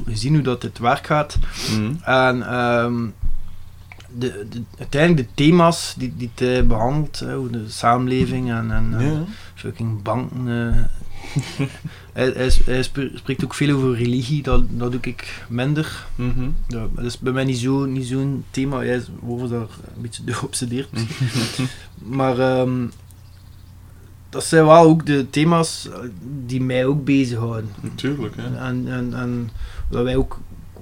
gezien 0.07 0.34
hoe 0.34 0.43
dat 0.43 0.61
dit 0.61 0.80
werk 0.80 1.05
gaat. 1.07 1.38
Mhm. 1.72 1.91
En 2.03 2.47
ehm, 2.49 3.05
de, 4.20 4.45
de, 4.49 4.61
uiteindelijk 4.80 5.28
de 5.28 5.34
thema's 5.43 5.93
die, 5.97 6.13
die 6.18 6.32
hij 6.36 6.65
behandelt, 6.65 7.20
hoe 7.36 7.49
de 7.49 7.63
samenleving 7.68 8.49
en, 8.51 8.72
en 8.72 8.95
eh, 8.99 9.11
fucking 9.55 10.01
banken. 10.01 10.89
hij, 12.13 12.49
spreekt 13.13 13.43
ook 13.43 13.53
veel 13.53 13.75
over 13.75 13.95
religie, 13.95 14.43
dat, 14.43 14.63
dat 14.69 14.91
doe 14.91 15.01
ik 15.01 15.45
minder. 15.49 16.05
Mhm. 16.15 16.49
Ja, 16.67 16.88
dat 16.95 17.05
is 17.05 17.19
bij 17.19 17.34
mij 17.34 17.43
niet 17.43 17.57
zo'n 17.57 17.91
niet 17.91 18.05
zo'n 18.05 18.43
thema, 18.51 18.78
hij 18.78 18.95
is 18.95 19.05
over 19.28 19.49
daar 19.49 19.67
een 19.95 20.01
beetje 20.01 20.23
door 20.23 20.36
geobsedeerd. 20.43 20.89
maar 22.19 22.39
ehm, 22.39 22.86
dat 24.30 24.43
zijn 24.43 24.65
wel 24.65 24.84
ook 24.84 25.05
de 25.05 25.30
thema's 25.30 25.89
eh, 25.89 25.99
die 26.45 26.61
mij 26.61 26.86
ook 26.86 27.05
bezighouden. 27.05 27.69
Natuurlijk, 27.82 28.36
hè. 28.36 28.57
En, 28.57 28.84
en, 28.88 29.13
en 29.13 29.49
dat 29.89 30.03
wij 30.03 30.15
ook 30.15 30.39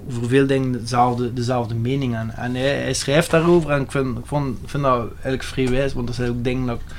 over 0.07 0.27
veel 0.27 0.47
dingen 0.47 0.71
dezelfde, 0.71 1.33
dezelfde 1.33 1.75
mening 1.75 2.13
hebben. 2.13 2.35
En 2.35 2.55
hij, 2.55 2.81
hij 2.81 2.93
schrijft 2.93 3.31
daarover 3.31 3.71
en 3.71 3.81
ik 3.81 3.91
vind, 3.91 4.17
ik 4.17 4.25
vond, 4.25 4.57
vind 4.65 4.83
dat 4.83 5.07
eigenlijk 5.11 5.43
vrij 5.43 5.69
wijs, 5.69 5.93
want 5.93 6.07
dat 6.07 6.15
zijn 6.15 6.29
ook 6.29 6.43
dingen 6.43 6.67
dat 6.67 6.79
ik 6.79 6.95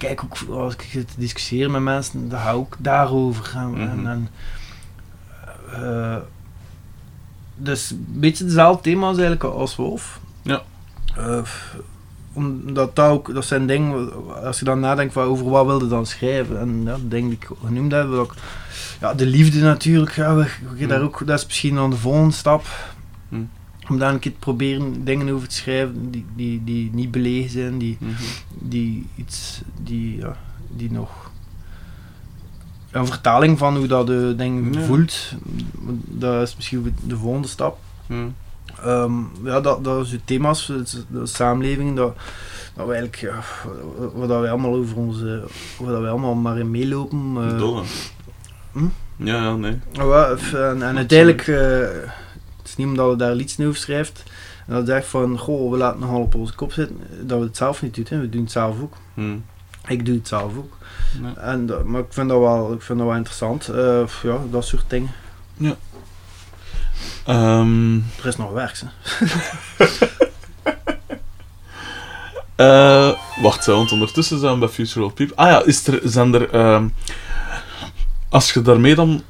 kijk 0.00 0.22
ook 0.24 0.36
als 0.58 0.74
ik 0.74 0.86
zit 0.90 1.08
te 1.08 1.14
discussiëren 1.16 1.70
met 1.70 1.82
mensen, 1.82 2.28
dan 2.28 2.38
ga 2.40 2.48
ik 2.50 2.54
ook 2.56 2.76
daarover. 2.78 3.50
En, 3.54 3.74
en, 3.76 3.98
Mhm. 4.00 4.06
en, 4.06 4.28
eh, 5.72 6.16
dus 7.56 7.90
een 7.90 8.06
beetje 8.08 8.44
dezelfde 8.44 8.82
thema's 8.82 9.10
eigenlijk 9.18 9.44
als 9.44 9.76
Wolf. 9.76 10.20
Ja. 10.42 10.62
Eh, 11.16 11.42
omdat 12.32 12.96
dat 12.96 13.10
ook, 13.10 13.34
dat 13.34 13.44
zijn 13.44 13.66
dingen, 13.66 14.10
als 14.44 14.58
je 14.58 14.64
dan 14.64 14.80
nadenkt 14.80 15.12
van 15.12 15.22
over 15.24 15.48
wat 15.50 15.66
wilde 15.66 15.88
dan 15.88 16.06
schrijven, 16.06 16.58
en 16.60 16.82
ja, 16.84 16.96
dingen 17.02 17.28
die 17.28 17.38
ik 17.40 17.48
genoemd 17.64 17.92
heb, 17.92 18.10
dat 18.10 18.26
ik- 18.26 18.38
ja, 19.00 19.14
de 19.14 19.26
liefde 19.26 19.60
natuurlijk, 19.60 20.12
ja, 20.16 20.34
we, 20.34 20.42
we 20.42 20.78
gaan 20.78 20.88
daar 20.88 20.98
Mm. 20.98 21.04
ook, 21.04 21.26
dat 21.26 21.38
is 21.38 21.46
misschien 21.46 21.74
dan 21.74 21.90
de 21.90 21.96
volgende 21.96 22.32
stap. 22.34 22.66
Mm. 23.28 23.50
Om 23.90 23.98
daar 23.98 24.12
een 24.12 24.18
keer 24.18 24.32
te 24.32 24.38
proberen 24.38 25.04
dingen 25.04 25.28
over 25.34 25.48
te 25.48 25.54
schrijven 25.54 26.10
die, 26.10 26.26
die, 26.36 26.64
die 26.64 26.90
niet 26.92 27.10
belegen 27.10 27.50
zijn, 27.50 27.78
die, 27.78 27.96
Mhm. 28.00 28.12
die 28.58 29.06
iets, 29.16 29.60
die, 29.82 30.16
ja, 30.16 30.36
die 30.68 30.92
nog 30.92 31.30
een 32.90 33.06
vertaling 33.06 33.58
van 33.58 33.76
hoe 33.76 33.86
dat 33.86 34.06
de 34.06 34.34
ding 34.36 34.74
Ja. 34.74 34.80
voelt, 34.82 35.32
dat 36.04 36.42
is 36.48 36.56
misschien 36.56 36.94
de 37.04 37.16
volgende 37.16 37.48
stap. 37.48 37.78
Mhm. 38.06 38.20
Ehm, 38.84 39.12
ja, 39.44 39.60
dat, 39.60 39.84
dat 39.84 40.04
is 40.04 40.10
de 40.10 40.20
thema's, 40.24 40.66
de 41.08 41.26
samenleving, 41.26 41.96
dat, 41.96 42.16
dat 42.74 42.86
we 42.86 42.92
eigenlijk, 42.92 43.16
ja, 43.16 43.42
waar 44.14 44.28
dat 44.28 44.40
wij 44.40 44.50
allemaal 44.50 44.74
over 44.74 44.96
onze, 44.96 45.42
waar 45.78 45.92
dat 45.92 46.00
wij 46.00 46.10
allemaal 46.10 46.34
maar 46.34 46.58
in 46.58 46.70
meelopen. 46.70 47.18
hm? 48.72 48.84
Ja, 49.16 49.34
ja, 49.42 49.56
nee. 49.56 49.78
Ja, 49.92 50.36
en, 50.52 50.82
en 50.82 50.96
uiteindelijk, 50.96 51.46
eh, 51.48 51.56
het 51.58 52.29
niet 52.80 52.88
omdat 52.88 53.10
je 53.10 53.16
daar 53.16 53.34
liedjes 53.34 53.66
over 53.66 53.80
schrijft, 53.80 54.22
en 54.66 54.74
dat 54.74 54.86
zegt 54.86 55.06
van, 55.06 55.38
goh, 55.38 55.70
we 55.70 55.76
laten 55.76 56.00
nogal 56.00 56.20
op 56.20 56.34
onze 56.34 56.54
kop 56.54 56.72
zitten, 56.72 57.00
dat 57.20 57.38
we 57.38 57.44
het 57.44 57.56
zelf 57.56 57.82
niet 57.82 57.94
doen, 57.94 58.06
hè. 58.08 58.20
we 58.20 58.28
doen 58.28 58.42
het 58.42 58.52
zelf 58.52 58.80
ook. 58.80 58.94
Mhm. 59.14 59.36
Ik 59.86 60.06
doe 60.06 60.14
het 60.14 60.28
zelf 60.28 60.56
ook. 60.56 60.76
Nee. 61.20 61.34
En, 61.34 61.70
maar 61.84 62.00
ik 62.00 62.06
vind 62.12 62.28
dat 62.28 62.38
wel, 62.38 62.72
ik 62.72 62.82
vind 62.82 62.98
dat 62.98 63.06
wel 63.06 63.16
interessant, 63.16 63.68
eh, 63.68 64.02
ja, 64.22 64.38
dat 64.50 64.64
soort 64.64 64.84
dingen. 64.88 65.10
Ehm, 67.24 67.94
Er 67.96 68.26
is 68.26 68.36
nog 68.36 68.50
werk, 68.52 68.80
hè. 68.80 68.88
eh, 73.10 73.18
wacht, 73.42 73.66
want 73.66 73.92
ondertussen 73.92 74.38
zijn 74.38 74.52
we 74.52 74.58
bij 74.58 74.68
Future 74.68 75.04
Old 75.04 75.14
People. 75.14 75.36
Ah 75.36 75.48
ja, 75.48 75.64
is 75.64 75.86
er, 75.86 76.00
zijn 76.04 76.34
er... 76.34 76.50
ehm, 76.50 76.88
als 78.28 78.52
je 78.52 78.62
daarmee 78.62 78.94
dan... 78.94 79.22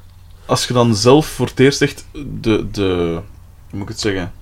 Als 0.47 0.67
je 0.67 0.73
dan 0.73 0.95
zelf 0.95 1.27
voor 1.27 1.47
het 1.47 1.59
eerst 1.59 1.83
echt 1.83 2.07
de... 2.41 2.71
de 2.71 3.21
hoe 3.71 3.79
moet 3.79 3.83
ik 3.83 3.89
het 3.89 4.01
zeggen? 4.01 4.33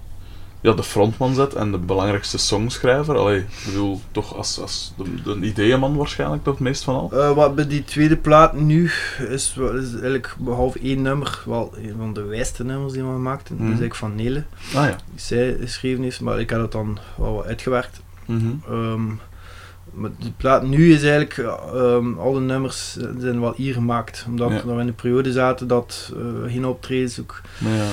Ja, 0.61 0.73
de 0.73 0.83
frontman 0.83 1.35
zet 1.35 1.55
en 1.55 1.71
de 1.71 1.79
belangrijkste 1.79 2.39
songschrijver. 2.39 3.17
Allee, 3.17 3.39
ik 3.39 3.63
bedoel, 3.67 4.01
toch 4.13 4.37
als, 4.37 4.61
als 4.61 4.93
de, 4.97 5.23
de 5.23 5.47
ideeënman 5.47 5.97
waarschijnlijk 5.97 6.43
toch 6.45 6.55
het 6.55 6.63
meest 6.63 6.85
van 6.85 6.95
al. 6.95 7.13
Eh, 7.13 7.33
wat 7.35 7.55
bij 7.55 7.67
die 7.67 7.85
tweede 7.85 8.17
plaat 8.17 8.53
nu 8.55 8.91
is, 9.29 9.57
is 9.59 9.93
eigenlijk 9.93 10.35
behalve 10.39 10.79
één 10.83 11.03
nummer, 11.03 11.43
wel 11.47 11.73
een 11.77 11.95
van 11.99 12.13
de 12.13 12.23
wijste 12.23 12.65
nummers 12.65 12.93
die 12.93 13.03
we 13.03 13.09
gemaakt 13.09 13.49
hebben. 13.49 13.67
Mhm. 13.67 13.75
Dat 13.77 13.83
is 13.83 13.89
eigenlijk 13.89 14.15
van 14.17 14.25
Nele, 14.25 14.45
Ah 14.81 14.89
ja. 14.91 14.97
die 15.11 15.21
zij 15.21 15.57
geschreven 15.61 16.03
heeft, 16.03 16.21
maar 16.21 16.41
ik 16.41 16.51
heb 16.51 16.61
het 16.61 16.73
dan 16.73 16.99
wel 17.17 17.35
wat 17.35 17.45
uitgewerkt. 17.47 18.01
Mhm. 18.27 18.47
Ehm, 18.69 19.07
maar 19.93 20.11
die 20.19 20.33
plaat 20.37 20.63
nu 20.67 20.93
is 20.93 21.03
eigenlijk, 21.03 21.39
ehm, 21.39 22.13
al 22.19 22.33
de 22.33 22.41
nummers 22.41 22.97
zijn 23.19 23.41
wel 23.41 23.55
hier 23.57 23.73
gemaakt. 23.75 24.25
Omdat 24.29 24.49
Ja. 24.51 24.55
dat 24.57 24.65
we 24.65 24.81
in 24.81 24.87
een 24.89 24.95
periode 24.95 25.33
zaten 25.33 25.67
dat 25.69 26.13
eh, 26.17 26.53
geen 26.53 26.67
optredens 26.67 27.21
ook... 27.21 27.41
Maar 27.59 27.73
ja. 27.73 27.87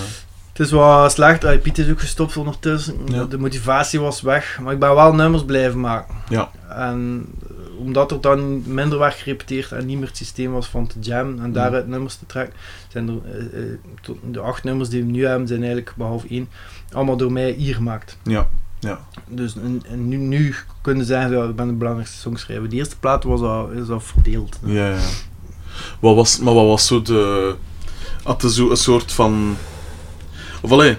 Het 0.55 0.65
is 0.65 0.71
wat 0.71 1.11
slecht, 1.11 1.61
Piet 1.61 1.77
is 1.77 1.89
ook 1.89 1.99
gestopt 1.99 2.37
ondertussen. 2.37 2.95
Ja. 3.05 3.23
De 3.23 3.37
motivatie 3.37 3.99
was 3.99 4.21
weg, 4.21 4.59
maar 4.61 4.73
ik 4.73 4.79
ben 4.79 4.95
wel 4.95 5.13
nummers 5.13 5.45
blijven 5.45 5.79
maken. 5.79 6.15
Ja. 6.29 6.51
En 6.69 7.25
eh, 7.49 7.79
omdat 7.79 8.11
er 8.11 8.21
dan 8.21 8.73
minder 8.73 8.99
werd 8.99 9.13
gerepeteerd 9.13 9.71
en 9.71 9.85
niet 9.85 9.97
meer 9.97 10.07
het 10.07 10.17
systeem 10.17 10.51
was 10.51 10.67
van 10.67 10.87
te 10.87 10.99
jammen 10.99 11.43
en 11.43 11.51
daaruit 11.51 11.87
nummers 11.87 12.15
te 12.15 12.25
trekken, 12.25 12.53
zijn 12.87 13.07
er 13.07 13.15
eh, 13.31 13.71
eh, 13.71 14.15
de 14.31 14.39
acht 14.39 14.63
nummers 14.63 14.89
die 14.89 15.03
we 15.03 15.11
nu 15.11 15.25
hebben, 15.25 15.47
zijn 15.47 15.59
eigenlijk 15.59 15.93
behalve 15.95 16.27
één, 16.27 16.49
allemaal 16.91 17.17
door 17.17 17.31
mij 17.31 17.51
hier 17.51 17.75
gemaakt. 17.75 18.17
Ja. 18.23 18.49
Ja. 18.79 18.99
Dus 19.27 19.55
en, 19.55 19.83
en 19.87 20.07
nu, 20.07 20.17
nu 20.17 20.55
kunnen 20.81 21.05
ze 21.05 21.11
zeggen, 21.11 21.37
ja, 21.37 21.43
ik 21.43 21.55
ben 21.55 21.67
de 21.67 21.73
belangrijkste 21.73 22.17
songschrijver. 22.17 22.69
De 22.69 22.75
eerste 22.75 22.99
plaat 22.99 23.23
was 23.23 23.41
al, 23.41 23.69
is 23.69 23.89
al 23.89 23.99
verdeeld. 23.99 24.59
Ja, 24.63 24.89
ja. 24.89 24.99
Wat 25.99 26.15
was, 26.15 26.39
maar 26.39 26.53
wat 26.53 26.67
was 26.67 26.87
zo 26.87 27.01
de... 27.01 27.55
Had 28.23 28.43
er 28.43 28.49
zo 28.49 28.69
een 28.69 28.77
soort 28.77 29.11
van... 29.11 29.57
Of 30.65 30.71
allee, 30.71 30.97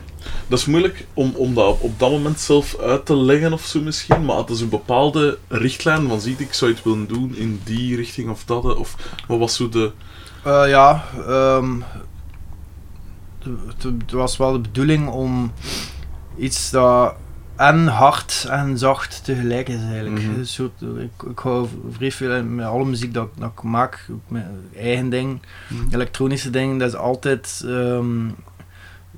dat 0.48 0.58
is 0.58 0.64
moeilijk 0.64 1.06
om, 1.14 1.32
om 1.34 1.54
dat 1.54 1.68
op, 1.68 1.82
op 1.82 1.98
dat 1.98 2.10
moment 2.10 2.40
zelf 2.40 2.78
uit 2.78 3.06
te 3.06 3.16
leggen 3.16 3.52
of 3.52 3.64
zo 3.64 3.80
misschien, 3.80 4.24
maar 4.24 4.36
had 4.36 4.50
er 4.50 4.56
zo'n 4.56 4.68
bepaalde 4.68 5.38
richtlijn 5.48 6.08
van, 6.08 6.20
ziet 6.20 6.40
ik 6.40 6.52
zou 6.52 6.70
iets 6.70 6.82
willen 6.82 7.06
doen 7.06 7.36
in 7.36 7.60
die 7.64 7.96
richting 7.96 8.30
of 8.30 8.44
dat, 8.44 8.76
of 8.76 8.96
wat 9.28 9.38
was 9.38 9.56
zo 9.56 9.68
de... 9.68 9.92
Eh, 10.44 10.68
ja, 10.68 11.04
ehm, 11.26 11.80
het, 13.66 13.82
het 13.82 14.12
was 14.12 14.36
wel 14.36 14.52
de 14.52 14.58
bedoeling 14.58 15.08
om 15.08 15.52
iets 16.36 16.70
dat 16.70 17.14
en 17.56 17.86
hard 17.86 18.46
en 18.50 18.78
zacht 18.78 19.24
tegelijk 19.24 19.68
is 19.68 19.80
eigenlijk. 19.80 20.22
Mhm. 20.22 20.38
Een 20.38 20.46
soort, 20.46 20.80
ik, 20.80 21.28
ik 21.30 21.38
hou 21.38 21.68
vrij 21.90 22.12
veel 22.12 22.44
met 22.44 22.66
alle 22.66 22.84
muziek 22.84 23.14
dat, 23.14 23.28
dat 23.38 23.50
ik 23.56 23.62
maak, 23.62 24.08
mijn 24.28 24.70
eigen 24.76 25.08
ding, 25.08 25.40
elektronische 25.90 26.50
dingen, 26.50 26.78
dat 26.78 26.88
is 26.88 26.96
altijd... 26.96 27.62
ehm 27.64 28.28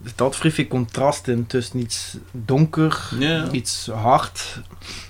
er 0.02 0.08
zit 0.08 0.20
altijd 0.20 0.40
vrij 0.40 0.52
veel 0.52 0.66
contrast 0.66 1.28
in 1.28 1.46
tussen 1.46 1.78
iets 1.78 2.16
donker, 2.32 3.08
iets 3.52 3.86
hard, 3.94 4.60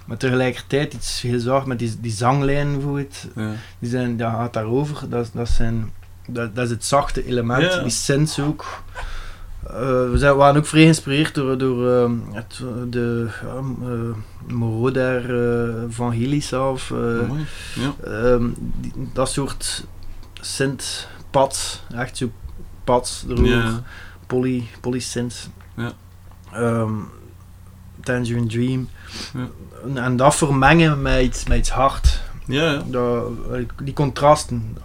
maar 0.07 0.17
tegelijkertijd 0.17 0.95
iets 0.95 1.21
heel 1.21 1.39
zacht 1.41 1.67
met 1.67 1.79
die, 1.79 1.97
die 2.01 2.13
zanglijn 2.13 2.73
bijvoorbeeld. 2.73 3.27
Ja. 3.35 3.53
Die 3.79 3.91
zijn, 3.91 4.17
dat 4.17 4.31
gaat 4.31 4.53
daarover. 4.53 5.09
Dat, 5.09 5.25
is- 5.25 5.33
dat, 5.33 5.49
zijn, 5.49 5.93
dat, 6.27 6.55
dat 6.55 6.65
is 6.65 6.71
het 6.71 6.85
zachte 6.85 7.27
element, 7.27 7.63
die 7.83 7.91
synths 7.91 8.41
ook. 8.41 8.83
Eh, 9.67 9.75
we 10.11 10.13
zijn, 10.15 10.33
we 10.33 10.39
waren 10.39 10.57
ook 10.57 10.67
vrij 10.67 10.83
geïnspireerd 10.83 11.35
door, 11.35 11.59
door 11.59 11.93
ehm, 12.03 12.13
het, 12.33 12.61
de 12.91 13.27
eh, 13.43 14.53
Moroder 14.55 15.21
eh 15.69 15.85
van 15.89 16.13
eh, 16.13 16.97
Amai. 16.99 17.47
Ja. 17.75 17.95
ehm, 18.05 18.49
die- 18.81 18.93
dat 19.13 19.31
soort 19.31 19.85
synth-pads, 20.41 21.83
echt 21.95 22.17
zo 22.17 22.31
pads 22.85 23.25
erover. 23.29 23.81
Poly, 24.29 24.65
poly 24.81 24.99
synths. 25.01 25.49
Ja. 25.77 25.93
Ehm, 26.53 26.93
Tangerine 28.03 28.47
Dream. 28.47 28.89
Ja. 29.35 29.49
En, 29.85 29.97
en 30.05 30.17
dat 30.17 30.35
vermengen 30.37 31.03
met 31.03 31.23
iets, 31.23 31.47
met 31.49 31.59
iets 31.59 31.71
hard. 31.71 32.21
Ja, 32.47 32.73
ja. 32.73 32.83
Dat, 32.87 33.25
die 33.83 33.95
contrasten, 33.95 34.77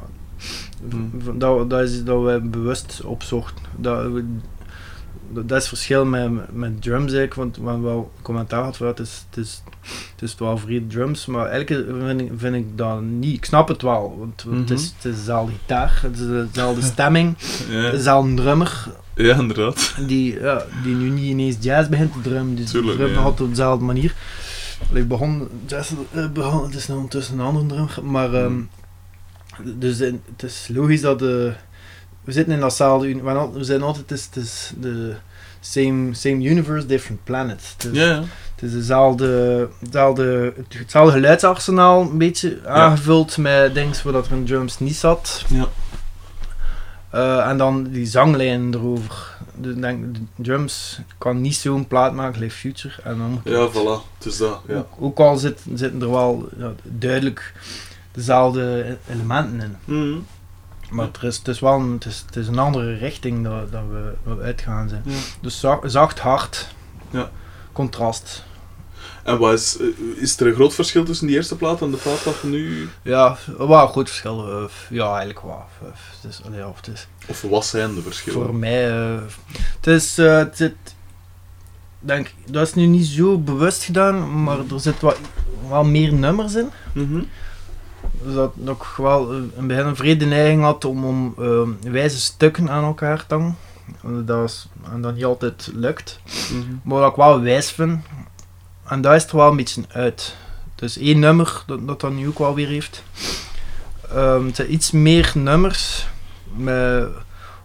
Hmm. 0.90 1.12
dat, 1.40 1.70
dat 1.70 1.82
is 1.82 2.04
dat 2.04 2.22
wij 2.22 2.42
bewust 2.42 3.02
opzochten. 3.04 3.64
Dat, 3.76 4.12
we- 4.12 4.26
dat, 5.32 5.44
is 5.46 5.52
het 5.58 5.68
verschil 5.68 6.06
met, 6.06 6.54
met 6.54 6.82
drums 6.82 7.14
eigenlijk, 7.14 7.34
want 7.34 7.58
we 7.58 7.64
hebben 7.64 7.84
wel 7.84 8.12
commentaar 8.22 8.74
ja, 8.80 8.86
het, 8.86 9.00
is, 9.00 9.26
het, 9.30 9.38
is, 9.46 9.64
het 10.12 10.22
is 10.22 10.36
wel 10.36 10.58
vrij 10.58 10.84
drums, 10.88 11.26
maar 11.26 11.46
eigenlijk 11.46 11.90
vind 12.08 12.22
ik, 12.22 12.32
vind 12.36 12.56
ik 12.56 12.78
dat 12.78 13.02
niet. 13.02 13.34
Ik 13.38 13.46
snap 13.46 13.68
het 13.68 13.82
wel, 13.82 14.16
want 14.20 14.46
het, 14.60 14.70
is, 14.72 14.94
het 14.96 15.06
is 15.06 15.16
dezelfde 15.18 15.52
gitaar, 15.62 16.00
het 16.02 16.20
is 16.20 16.28
dezelfde 16.28 16.82
stemming, 16.82 17.36
Ja. 17.70 17.92
dezelfde 17.92 18.34
drummer, 18.34 18.88
ja, 19.16 19.36
inderdaad. 19.40 19.94
die, 20.08 20.40
ja, 20.40 20.66
die 20.84 20.96
nu 20.96 21.10
niet 21.10 21.24
ineens 21.26 21.56
jazz 21.60 21.90
begint 21.90 22.14
te 22.14 22.22
drummen, 22.22 22.56
dus 22.56 22.72
Tuurlijk, 22.72 22.98
drumt 22.98 23.14
nog 23.16 23.24
altijd 23.24 23.42
op 23.42 23.50
dezelfde 23.50 23.86
manier. 23.86 24.14
Ik 24.94 25.08
begon, 25.08 25.48
jazz, 25.68 25.92
eh, 26.12 26.30
begon, 26.32 26.64
het 26.64 26.76
is 26.76 26.88
nu 26.88 26.96
ondertussen 26.96 27.40
een 27.40 27.46
andere 27.46 27.66
drummer, 27.66 28.00
maar 28.04 28.34
ehm, 28.34 28.54
dus 29.64 30.00
in- 30.00 30.22
het 30.32 30.44
is 30.44 30.68
logisch 30.74 31.02
dat 31.02 31.20
de, 31.20 31.54
we 32.24 32.32
zitten 32.32 32.54
in 32.54 32.60
datzelfde, 32.60 33.22
we 33.24 33.50
we 33.54 33.64
zijn 33.64 33.82
altijd, 33.82 34.10
het 34.10 34.20
is, 34.20 34.26
het 34.26 34.44
is 34.44 34.72
de 34.80 35.14
same, 35.60 36.14
same 36.14 36.44
universe, 36.44 36.86
different 36.88 37.24
planet. 37.24 37.62
Het 37.78 37.92
is, 37.94 38.00
Ja, 38.00 38.06
ja. 38.06 38.24
het 38.56 38.64
is 38.64 38.72
dezelfde, 38.72 39.68
dezelfde, 39.80 40.54
hetzelfde 40.78 41.12
geluidsarsenaal, 41.12 42.02
een 42.02 42.18
beetje 42.18 42.60
aangevuld 42.66 43.38
met 43.38 43.74
dingen 43.74 43.96
waar 44.04 44.14
dat 44.14 44.26
er 44.26 44.32
in 44.32 44.46
drums 44.46 44.80
niet 44.80 44.96
zat. 44.96 45.46
Ja. 45.48 45.68
Eh, 47.14 47.48
en 47.50 47.58
dan 47.58 47.84
die 47.84 48.06
zanglijn 48.06 48.74
erover. 48.74 49.38
De, 49.56 49.80
denk, 49.80 50.14
de 50.16 50.20
drums 50.36 51.00
kan 51.18 51.42
niet 51.42 51.56
zo'n 51.56 51.88
plaat 51.88 52.14
maken, 52.14 52.40
like 52.40 52.54
Future. 52.56 53.02
En 53.04 53.18
dan, 53.18 53.42
Ja, 53.44 53.70
voilà. 53.72 54.14
Het 54.18 54.26
is 54.26 54.38
dat. 54.38 54.62
Ja. 54.68 54.76
ook, 54.78 54.88
ook 55.00 55.20
al 55.20 55.38
zit, 55.38 55.62
zitten 55.74 56.02
er 56.02 56.12
wel 56.12 56.50
ja, 56.58 56.72
duidelijk 56.84 57.54
dezelfde 58.12 58.98
elementen 59.10 59.62
in. 59.62 59.76
Mhm. 59.96 60.20
Maar 60.90 61.06
het 61.06 61.24
is, 61.24 61.38
het 61.38 61.48
is 61.48 61.60
wel 61.60 61.80
een, 61.80 61.92
het 61.92 62.06
is, 62.06 62.24
het 62.26 62.36
is 62.36 62.48
een 62.48 62.60
andere 62.60 62.94
richting 62.94 63.44
dat, 63.44 63.72
dat 63.72 63.82
we, 63.92 64.14
dat 64.24 64.38
we 64.38 64.44
uitgaan 64.44 64.90
zijn. 64.90 65.02
Ja. 65.06 65.18
Dus 65.42 65.60
zacht, 65.60 65.92
zacht 65.92 66.20
hard, 66.20 66.68
Ja. 67.10 67.30
contrast. 67.72 68.44
En 69.24 69.38
wat 69.38 69.54
is, 69.54 69.78
eh, 69.78 69.88
is 70.22 70.40
er 70.40 70.48
een 70.48 70.54
groot 70.54 70.74
verschil 70.74 71.04
tussen 71.04 71.28
die 71.28 71.36
eerste 71.36 71.56
plaat 71.56 71.82
en 71.82 71.92
de 71.92 71.98
plaat 71.98 72.24
dat 72.24 72.44
nu... 72.44 72.90
Ja, 73.02 73.38
wel 73.58 73.88
goed 73.88 74.10
verschil. 74.10 74.48
eh, 74.50 74.64
ja, 74.90 75.08
eigenlijk 75.10 75.42
wel. 75.42 75.66
Het 76.22 76.32
is, 76.32 76.42
allee, 76.46 76.60
ja, 76.60 76.74
het 76.76 76.88
is 76.94 77.08
Of 77.28 77.42
wat 77.42 77.66
zijn 77.66 77.96
de 77.96 78.02
verschillen? 78.02 78.42
voor 78.46 78.56
mij... 78.56 78.92
eh, 78.92 79.22
het 79.76 79.88
is... 79.88 80.18
het 80.18 80.58
zit, 80.58 80.76
denk, 82.00 82.34
dat 82.46 82.68
is 82.68 82.74
nu 82.74 82.86
niet 82.86 83.06
zo 83.06 83.38
bewust 83.38 83.84
gedaan, 83.84 84.44
maar 84.44 84.58
er 84.60 84.80
zit 84.80 85.00
wat, 85.00 85.18
wel 85.70 85.84
meer 85.84 86.14
nummers 86.14 86.56
in. 86.56 86.70
Mhm. 86.94 87.22
Dus 88.24 88.34
dat, 88.34 88.54
ik 88.66 88.84
wel 88.98 89.34
in 89.34 89.52
het 89.56 89.68
begin 89.68 89.86
een 89.86 89.96
vrede 89.96 90.26
neiging 90.26 90.62
had 90.64 90.86
om, 90.86 91.06
om 91.06 91.36
eh, 91.40 91.92
wijze 91.92 92.20
stukken 92.20 92.70
aan 92.70 92.84
elkaar 92.84 93.26
te 93.26 93.34
hangen. 93.34 93.58
En 94.04 94.26
Dat 94.26 94.50
is, 94.50 94.68
en 94.94 95.02
dat 95.02 95.16
niet 95.16 95.26
altijd 95.26 95.70
lukt. 95.74 96.20
Mhm. 96.52 96.76
Maar 96.84 97.00
wat 97.00 97.10
ik 97.10 97.16
wel 97.16 97.42
wijs 97.42 97.72
vind, 97.72 98.04
en 98.94 99.02
daar 99.02 99.16
is 99.16 99.26
er 99.28 99.36
wel 99.38 99.50
een 99.50 99.56
beetje 99.58 99.82
uit. 99.92 100.36
Dus 100.76 100.98
één 100.98 101.20
nummer 101.20 101.64
dat 101.68 102.00
dat, 102.00 102.12
nu 102.14 102.28
ook 102.28 102.40
wel 102.40 102.56
weer 102.56 102.68
heeft. 102.68 103.04
Ehm, 104.12 104.46
het 104.46 104.56
zijn 104.56 104.74
iets 104.74 104.92
meer 104.92 105.32
nummers, 105.36 106.08
met 106.56 107.08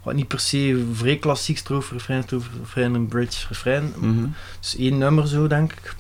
wat 0.03 0.15
niet 0.15 0.29
per 0.29 0.41
se 0.41 0.87
vrij 0.93 1.17
klassiek 1.17 1.59
strofe, 1.59 1.93
refrein, 1.93 2.23
strofe, 2.23 2.49
refrein 2.61 2.95
en 2.95 3.07
bridge, 3.09 3.47
refrein. 3.49 3.93
Mhm. 3.97 4.27
Dus 4.61 4.77
één 4.77 4.99
nummer 4.99 5.29
zo, 5.29 5.47
denk 5.47 5.73
ik. 5.73 5.95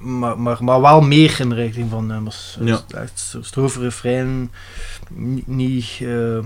Maar, 0.00 0.38
maar, 0.38 0.64
maar 0.64 0.80
wel 0.80 1.00
meer 1.00 1.40
in 1.40 1.48
de 1.48 1.54
richting 1.54 1.90
van 1.90 2.06
nummers. 2.06 2.56
Ja. 2.60 2.64
Dus 2.86 2.98
echt 3.00 3.20
zo- 3.20 3.42
strofe, 3.42 3.80
refrein, 3.80 4.50
niet... 5.10 5.46
niet 5.46 5.98
eh, 6.00 6.38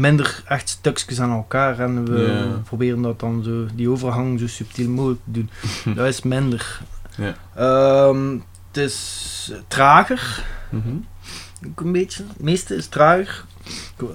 minder 0.00 0.42
echt 0.46 0.68
stukjes 0.68 1.20
aan 1.20 1.30
elkaar 1.30 1.78
en 1.80 2.04
we 2.04 2.58
proberen 2.64 3.02
dat 3.02 3.20
dan 3.20 3.42
zo, 3.44 3.66
die 3.74 3.88
overgang 3.90 4.40
zo 4.40 4.46
subtiel 4.46 4.88
mogelijk 4.88 5.20
te 5.24 5.30
doen. 5.30 5.50
dat 5.96 6.06
is 6.06 6.22
minder. 6.22 6.80
Ja. 7.16 7.34
Ehm, 7.54 8.32
het 8.68 8.76
is 8.76 9.52
trager, 9.68 10.44
Mhm. 10.70 10.94
ook 11.68 11.80
een 11.80 11.92
beetje. 11.92 12.24
Het 12.28 12.42
meeste 12.42 12.74
is 12.76 12.86
trager. 12.86 13.44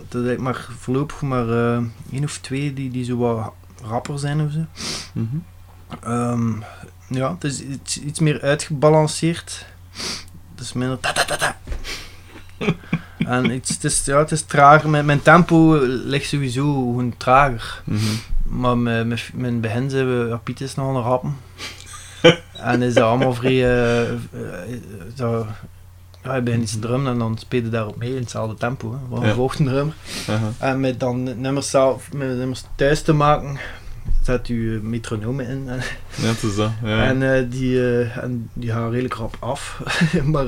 Het 0.09 0.13
is 0.13 0.37
maar 0.37 0.67
voorlopig 0.77 1.21
maar 1.21 1.49
eh 1.49 1.83
één 2.11 2.23
of 2.23 2.37
twee 2.37 2.73
die, 2.73 2.91
die 2.91 3.03
zo 3.03 3.17
wat 3.17 3.53
rapper 3.83 4.19
zijn 4.19 4.41
of 4.41 4.51
zo. 4.51 4.65
Mhm. 5.13 5.35
Ehm, 6.03 6.51
ja, 7.07 7.31
het 7.33 7.43
is 7.43 7.61
iets, 7.61 7.99
iets 7.99 8.19
meer 8.19 8.41
uitgebalanceerd. 8.41 9.65
Het 10.51 10.59
is 10.63 10.73
minder 10.73 10.99
ta 10.99 11.11
ta 11.13 11.35
ta. 11.35 11.57
en 13.17 13.49
het, 13.49 13.77
is, 13.81 14.05
ja, 14.05 14.17
het 14.19 14.31
is 14.31 14.41
trager. 14.41 14.89
Mijn, 14.89 15.05
mijn 15.05 15.21
tempo 15.21 15.79
ligt 15.83 16.27
sowieso 16.27 16.63
gewoon 16.73 17.13
trager. 17.17 17.81
Mhm. 17.83 17.99
Maar 18.43 18.77
met, 18.77 19.07
met, 19.07 19.29
met 19.33 19.61
begin 19.61 19.89
zijn 19.89 20.07
we, 20.07 20.27
ja, 20.27 20.37
Piet 20.37 20.61
is 20.61 20.75
nogal 20.75 20.95
een 20.95 21.01
rappen. 21.01 21.37
en 22.53 22.81
is 22.81 22.93
dat 22.93 23.03
allemaal 23.03 23.33
vrij, 23.33 23.51
eh, 23.63 24.09
eh, 24.11 24.17
zo, 25.15 25.47
ja, 26.23 26.35
je 26.35 26.41
begint 26.41 26.63
iets 26.63 26.71
te 26.71 26.79
drummen 26.79 27.11
en 27.11 27.19
dan 27.19 27.37
speel 27.37 27.61
je 27.63 27.69
daarop 27.69 27.97
mee 27.97 28.09
in 28.15 28.21
hetzelfde 28.21 28.55
tempo. 28.55 28.91
Hè. 28.91 28.97
Wat 29.09 29.23
Ja. 29.23 29.29
een 29.37 29.65
drummer. 29.65 29.93
Aha. 30.29 30.51
En 30.57 30.79
met 30.79 30.99
dan 30.99 31.41
nummers, 31.41 31.69
zelf, 31.69 32.13
met 32.13 32.37
nummers 32.37 32.63
thuis 32.75 33.01
te 33.01 33.13
maken, 33.13 33.57
zet 34.23 34.49
u 34.49 34.75
eh, 34.75 34.81
metronomen 34.81 35.47
in. 35.47 35.63
En, 35.69 35.81
Ja, 36.15 36.27
het 36.27 36.43
is 36.43 36.55
dat. 36.55 36.71
Ja. 36.83 37.03
en, 37.03 37.49
die, 37.49 37.79
eh, 37.79 38.17
en 38.17 38.49
die 38.53 38.71
gaan 38.71 38.89
redelijk 38.91 39.13
rap 39.13 39.35
af. 39.39 39.81
maar, 40.31 40.45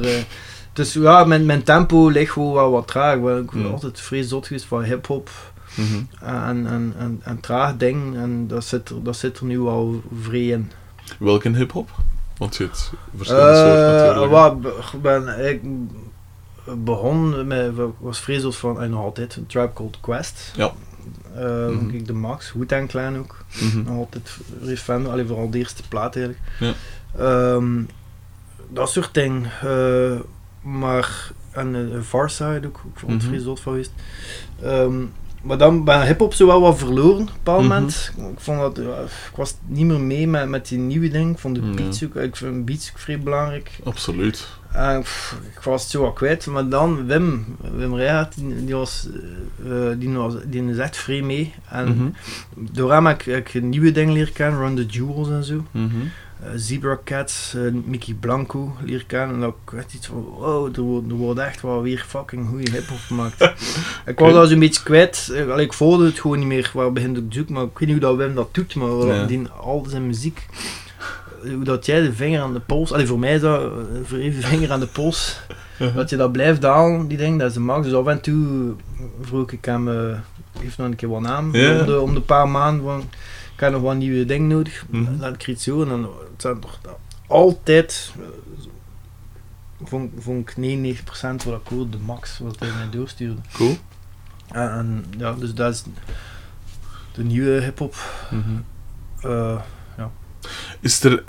dus 0.73 0.93
ja, 0.93 1.23
mijn, 1.23 1.45
mijn 1.45 1.63
tempo 1.63 2.07
ligt 2.09 2.31
gewoon 2.31 2.53
wel 2.53 2.71
wat 2.71 2.87
traag. 2.87 3.19
want 3.19 3.43
Ik 3.43 3.51
ben 3.51 3.61
Mm. 3.65 3.71
altijd 3.71 3.99
vrij 4.01 4.23
zot 4.23 4.47
geweest 4.47 4.65
van 4.65 4.83
hip-hop 4.83 5.29
Mhm. 5.75 6.03
en, 6.25 6.67
en, 6.67 6.93
en, 6.97 7.19
en 7.23 7.39
traag 7.39 7.77
ding. 7.77 8.15
En 8.15 8.47
dat 8.47 8.63
zit, 8.65 8.89
er, 8.89 9.03
dat 9.03 9.15
zit 9.15 9.39
er 9.39 9.45
nu 9.45 9.59
al 9.59 10.01
vrij 10.21 10.47
in. 10.47 10.71
Welke 11.19 11.49
hip-hop? 11.49 11.89
Want 12.37 12.55
je 12.55 12.63
hebt 12.63 12.91
verschillende 13.17 13.55
soorten 13.55 13.95
natuurlijk. 13.95 14.31
wat, 14.31 14.73
ik 14.93 15.01
ben 15.01 15.45
ik 15.49 15.61
begon 16.83 17.47
met, 17.47 17.71
was 17.99 18.23
zot 18.25 18.55
van, 18.55 18.81
en 18.81 18.89
nog 18.89 19.03
altijd, 19.03 19.35
een 19.35 19.45
Tribe 19.45 19.73
Called 19.73 19.97
Quest. 20.01 20.51
Ja. 20.55 20.71
Mhm. 21.35 21.73
vond 21.77 21.93
ik 21.93 22.05
de 22.07 22.13
Max, 22.13 22.53
Wu-Tang 22.53 22.87
Clan 22.89 23.17
ook. 23.17 23.45
Mhm. 23.61 23.83
nog 23.83 23.97
altijd 23.97 24.37
fan, 24.79 25.11
alleen 25.11 25.27
vooral 25.27 25.49
de 25.49 25.57
eerste 25.57 25.83
plaat 25.87 26.15
eigenlijk. 26.15 26.45
Ja. 26.59 26.73
Ehm, 27.17 27.81
dat 28.69 28.89
soort 28.89 29.13
dingen. 29.13 29.43
eh, 29.61 30.19
maar, 30.63 31.31
en 31.51 31.75
uh, 31.75 32.01
Farside 32.01 32.61
ook, 32.67 32.81
ik 32.93 32.99
vond 32.99 33.11
het 33.11 33.21
Mhm. 33.21 33.29
vrij 33.31 33.39
zot 33.39 33.59
van 33.59 33.71
geweest. 33.71 33.91
Ehm, 34.61 34.95
maar 35.41 35.57
dan 35.57 35.83
ben 35.83 36.05
hip-hop 36.05 36.33
zo 36.33 36.47
wel 36.47 36.61
wat 36.61 36.77
verloren 36.77 37.11
op 37.21 37.27
een 37.27 37.33
bepaald 37.33 37.61
Mhm. 37.61 37.73
moment. 37.73 38.11
Ik 38.17 38.39
vond 38.39 38.59
dat, 38.59 38.77
ik 38.77 39.35
was 39.35 39.55
niet 39.65 39.85
meer 39.85 39.99
mee 39.99 40.27
met, 40.27 40.49
met 40.49 40.67
die 40.67 40.77
nieuwe 40.77 41.09
dingen. 41.09 41.31
Ik 41.31 41.37
vond 41.39 41.55
de 41.55 41.61
Ja. 41.61 41.73
beats 41.73 42.03
ook, 42.03 42.15
ik 42.15 42.35
vind 42.35 42.65
beats 42.65 42.89
ook 42.91 42.99
vrij 42.99 43.19
belangrijk. 43.19 43.71
Absoluut. 43.83 44.47
En 44.71 45.01
pff, 45.01 45.37
ik 45.55 45.59
was 45.63 45.81
het 45.81 45.91
zo 45.91 46.01
wat 46.01 46.13
kwijt, 46.13 46.45
maar 46.45 46.69
dan 46.69 47.05
Wim, 47.05 47.45
Wim 47.75 47.95
Rijgaard, 47.95 48.35
die, 48.35 48.65
die, 48.65 48.75
was, 48.75 49.07
eh, 49.65 49.71
die, 49.97 50.09
was, 50.09 50.33
die 50.45 50.65
is 50.69 50.77
echt 50.77 50.97
vrij 50.97 51.21
mee. 51.21 51.53
En 51.69 51.87
Mhm. 51.87 52.07
door 52.55 52.91
hem 52.91 53.05
heb 53.05 53.21
ik, 53.21 53.33
heb 53.33 53.47
ik 53.49 53.63
nieuwe 53.63 53.91
dingen 53.91 54.13
leren 54.13 54.33
kennen, 54.33 54.59
Run 54.59 54.75
the 54.75 54.85
Jewels 54.85 55.29
en 55.29 55.43
zo. 55.43 55.63
Mhm. 55.71 55.95
Zebra 56.55 56.99
Cats, 57.03 57.53
eh, 57.55 57.61
Mickey 57.85 58.13
Blanco 58.19 58.75
leren 58.83 59.05
kennen. 59.05 59.41
En 59.43 59.47
ik 59.65 59.73
echt 59.77 59.93
iets 59.93 60.07
van, 60.07 60.21
wow, 60.37 60.75
er 60.75 60.81
wordt, 60.81 61.09
er 61.09 61.15
wordt 61.15 61.39
echt 61.39 61.61
wel 61.61 61.81
weer 61.81 62.05
fucking 62.07 62.47
goede 62.49 62.71
hip-hop 62.71 62.97
gemaakt. 63.07 63.41
ik 64.05 64.19
was 64.19 64.33
dat 64.33 64.49
zo'n 64.49 64.59
beetje 64.59 64.83
kwijt. 64.83 65.29
Eh, 65.33 65.51
allee, 65.51 65.65
ik 65.65 65.73
volgde 65.73 66.05
het 66.05 66.19
gewoon 66.19 66.37
niet 66.39 66.47
meer 66.47 66.71
waar 66.73 66.93
begin 66.93 67.09
ik 67.09 67.29
te 67.29 67.35
zoeken, 67.35 67.53
maar 67.53 67.63
ik 67.63 67.69
weet 67.79 67.89
niet 67.89 67.97
hoe 68.03 68.07
dat 68.09 68.15
Wim 68.17 68.35
dat 68.35 68.49
doet, 68.53 68.75
maar 68.75 68.97
wat 68.97 69.07
Ja. 69.07 69.17
dat 69.19 69.27
die, 69.27 69.47
al 69.47 69.85
zijn 69.89 70.07
muziek. 70.07 70.45
eh, 71.43 71.53
Hoe 71.53 71.63
dat 71.63 71.85
jij 71.85 72.01
de 72.01 72.13
vinger 72.13 72.41
aan 72.41 72.53
de 72.53 72.59
pols, 72.59 72.91
allee, 72.93 73.05
voor 73.07 73.19
mij 73.19 73.33
is 73.33 73.41
dat 73.41 73.61
eh, 73.61 73.67
voor 74.03 74.17
even 74.17 74.43
vinger 74.43 74.71
aan 74.71 74.79
de 74.79 74.87
pols, 74.87 75.39
dat 75.95 76.09
je 76.09 76.15
dat 76.15 76.31
blijft 76.31 76.61
dalen, 76.61 77.07
die 77.07 77.17
ding, 77.17 77.39
dat 77.39 77.47
is 77.47 77.53
de 77.53 77.59
max. 77.59 77.85
Dus 77.85 77.93
af 77.95 78.07
en 78.07 78.21
toe 78.21 78.73
vroeg 79.21 79.51
ik 79.51 79.65
hem, 79.65 79.87
eh 79.89 80.17
heeft 80.59 80.77
nog 80.77 80.87
een 80.87 80.95
keer 80.95 81.09
wat 81.09 81.21
naam, 81.21 81.45
om, 81.45 81.51
de, 81.85 81.99
om 82.01 82.13
de 82.13 82.21
paar 82.21 82.49
maanden, 82.49 82.83
van, 82.85 83.03
ik 83.53 83.59
heb 83.59 83.71
nog 83.71 83.81
wat 83.81 83.95
nieuwe 83.95 84.25
dingen 84.25 84.47
nodig, 84.47 84.85
Mhm. 84.89 85.19
laat 85.19 85.33
ik 85.33 85.47
iets 85.47 85.65
horen. 85.65 85.91
En 85.93 86.01
dan 86.01 86.11
zijn 86.37 86.59
toch 86.59 86.79
altijd, 87.27 88.13
eh, 88.19 88.25
vond, 89.83 90.11
vond 90.17 90.49
ik 90.49 90.57
99% 90.57 91.43
wat 91.43 91.59
ik 91.61 91.67
hoorde, 91.67 91.89
de 91.89 91.97
max, 92.05 92.39
wat 92.39 92.59
hij 92.59 92.69
mij 92.71 92.89
doorstuurde. 92.89 93.41
Cool. 93.53 93.77
En, 94.51 94.71
en 94.71 95.05
ja, 95.17 95.33
dus 95.33 95.53
dat 95.53 95.73
is 95.73 95.83
de 97.13 97.23
nieuwe 97.23 97.61
hip-hop. 97.61 97.95
Mhm. 98.31 98.41
eh, 99.21 99.59
Is 100.79 101.03
er, 101.03 101.23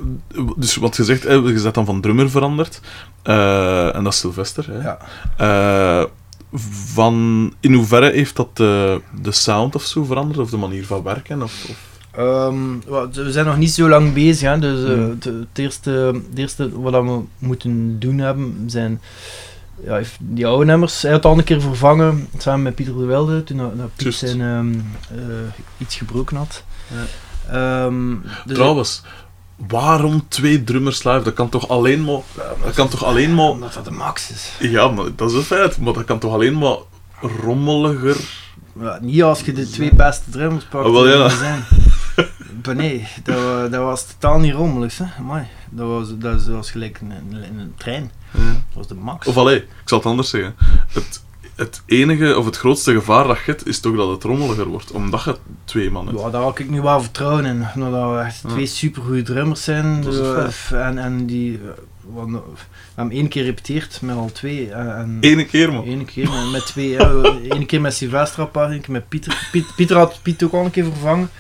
dus 0.57 0.77
wat 0.77 0.97
je 0.97 1.05
zegt, 1.05 1.23
hè, 1.23 1.33
je 1.33 1.61
bent 1.63 1.75
dan 1.75 1.85
van 1.85 2.01
drummer 2.01 2.31
veranderd. 2.31 2.81
eh, 3.23 3.95
en 3.95 4.05
dat 4.05 4.13
is 4.13 4.19
Sylvester. 4.19 4.67
Hè? 4.71 4.83
ja. 4.83 6.07
Van, 6.93 7.53
in 7.61 7.73
hoeverre 7.73 8.11
heeft 8.11 8.37
dat 8.37 8.57
de, 8.57 9.01
de 9.23 9.33
sound 9.33 9.75
of 9.75 9.83
zo 9.83 10.05
veranderd? 10.05 10.39
Of 10.39 10.51
de 10.51 10.57
manier 10.57 10.87
van 10.87 11.03
werken? 11.03 11.43
Of, 11.43 11.67
of... 11.71 11.77
Ehm, 12.17 12.79
we 13.13 13.33
zijn 13.33 13.47
nog 13.47 13.57
niet 13.57 13.71
zo 13.71 13.89
lang 13.89 14.13
bezig, 14.13 14.49
hè, 14.49 14.59
dus 14.59 14.85
eh, 14.91 14.97
Mhm. 14.97 15.11
het, 15.11 15.25
het 15.25 15.35
eerste, 15.59 15.91
het 16.31 16.39
eerste 16.39 16.81
wat 16.81 16.93
we 16.93 17.21
moeten 17.39 17.99
doen 17.99 18.19
hebben 18.19 18.65
zijn 18.67 19.01
ja, 19.85 20.01
die 20.19 20.47
oude 20.47 20.65
nummers. 20.65 21.03
Hij 21.03 21.11
had 21.11 21.23
het 21.23 21.33
al 21.33 21.39
een 21.39 21.45
keer 21.45 21.61
vervangen 21.61 22.29
samen 22.39 22.63
met 22.63 22.75
Pieter 22.75 22.97
de 22.99 23.05
Wilde 23.05 23.45
toen 23.45 23.57
dat, 23.57 23.77
dat 23.77 23.87
Piet 23.97 24.03
Juist. 24.03 24.19
zijn 24.19 24.41
ehm, 24.41 24.75
eh, 25.19 25.25
iets 25.79 25.97
gebroken 25.97 26.37
had. 26.37 26.65
Ehm, 27.51 28.11
dus 28.47 28.57
Trouwens, 28.57 29.03
waarom 29.69 30.25
twee 30.29 30.65
drummers 30.65 31.05
live? 31.05 31.23
Dat 31.23 31.35
kan 31.35 31.49
toch 31.49 31.69
alleen 31.69 32.05
maar... 32.05 32.21
Dat 32.65 32.75
kan 32.75 32.89
toch 32.89 33.05
alleen 33.05 33.35
maar... 33.35 33.49
omdat 33.49 33.73
dat 33.75 33.85
de 33.85 33.91
max 33.91 34.31
is. 34.31 34.53
Ja, 34.71 34.89
maar 34.89 35.05
dat 35.17 35.31
is 35.31 35.37
een 35.37 35.43
feit. 35.43 35.79
Maar 35.79 35.93
dat 35.93 36.05
kan 36.05 36.19
toch 36.19 36.33
alleen 36.33 36.59
maar 36.59 36.77
rommeliger... 37.43 38.17
Ja, 38.81 38.99
niet 39.03 39.23
als 39.23 39.41
je 39.41 39.53
de 39.53 39.71
twee 39.71 39.95
beste 39.95 40.31
drummers 40.31 40.65
pakt. 40.65 40.87
Oh, 40.87 40.93
wel, 40.93 41.07
ja. 41.09 41.13
die 41.15 41.23
er 41.23 41.31
zijn. 41.31 41.65
Nee, 42.73 43.07
dat, 43.25 43.71
dat 43.73 43.83
was 43.83 44.07
totaal 44.07 44.39
niet 44.39 44.55
rommelig. 44.55 44.99
Hè. 44.99 45.05
Amai, 45.19 45.47
dat, 45.71 45.87
was, 45.89 46.19
dat 46.19 46.47
was 46.47 46.71
gelijk 46.71 47.01
een, 47.01 47.11
een 47.59 47.73
trein. 47.77 48.11
Dat 48.33 48.43
was 48.75 48.89
de 48.89 48.95
max. 48.95 49.27
Of 49.27 49.37
allee, 49.37 49.57
ik 49.57 49.69
zal 49.85 49.99
het 49.99 50.07
anders 50.07 50.31
zeggen. 50.31 50.55
Het, 50.93 51.23
het 51.55 51.83
enige, 51.87 52.39
of 52.39 52.45
het 52.45 52.57
grootste 52.57 52.93
gevaar 52.93 53.27
dat 53.27 53.37
je 53.37 53.43
hebt, 53.47 53.67
is 53.67 53.81
toch 53.81 53.97
dat 53.97 54.09
het 54.09 54.23
rommeliger 54.23 54.67
wordt. 54.67 54.91
Omdat 54.91 55.25
je 55.25 55.37
twee 55.65 55.91
man 55.91 56.07
hebt. 56.07 56.19
Ja, 56.21 56.31
daar 56.31 56.43
had 56.43 56.59
ik 56.59 56.71
nu 56.71 56.81
wel 56.81 57.01
vertrouwen 57.03 57.45
in. 57.45 57.67
Omdat 57.75 58.13
we 58.13 58.19
echt 58.19 58.41
Ja. 58.43 58.49
twee 58.49 58.67
supergoeie 58.67 59.23
drummers 59.23 59.65
zijn. 59.65 60.05
Eh, 60.07 60.87
en, 60.87 60.99
en 60.99 61.27
die... 61.27 61.55
eh, 61.59 61.69
wat 62.15 62.29
nou- 62.29 62.43
we 62.55 62.61
hebben 63.01 63.17
één 63.17 63.29
keer 63.29 63.45
repeteerd 63.45 64.01
met 64.03 64.17
al 64.17 64.31
twee. 64.33 64.71
eh, 64.71 64.99
En, 64.99 65.17
Ene 65.21 65.45
keer, 65.47 65.73
man. 65.73 65.87
Eén 65.87 66.05
keer 66.05 66.31
met, 66.31 66.51
met 66.51 66.67
twee. 66.67 66.97
Eén 67.53 67.67
keer 67.71 67.81
met 67.81 67.95
Sylvester 67.95 68.43
apart, 68.43 68.71
één 68.71 68.81
keer 68.81 68.93
met 68.93 69.09
Pieter. 69.09 69.49
Piet- 69.53 69.75
Pieter 69.77 69.97
had 69.97 70.19
Piet 70.23 70.43
ook 70.43 70.53
al 70.53 70.65
een 70.65 70.71
keer 70.71 70.85
vervangen. 70.85 71.31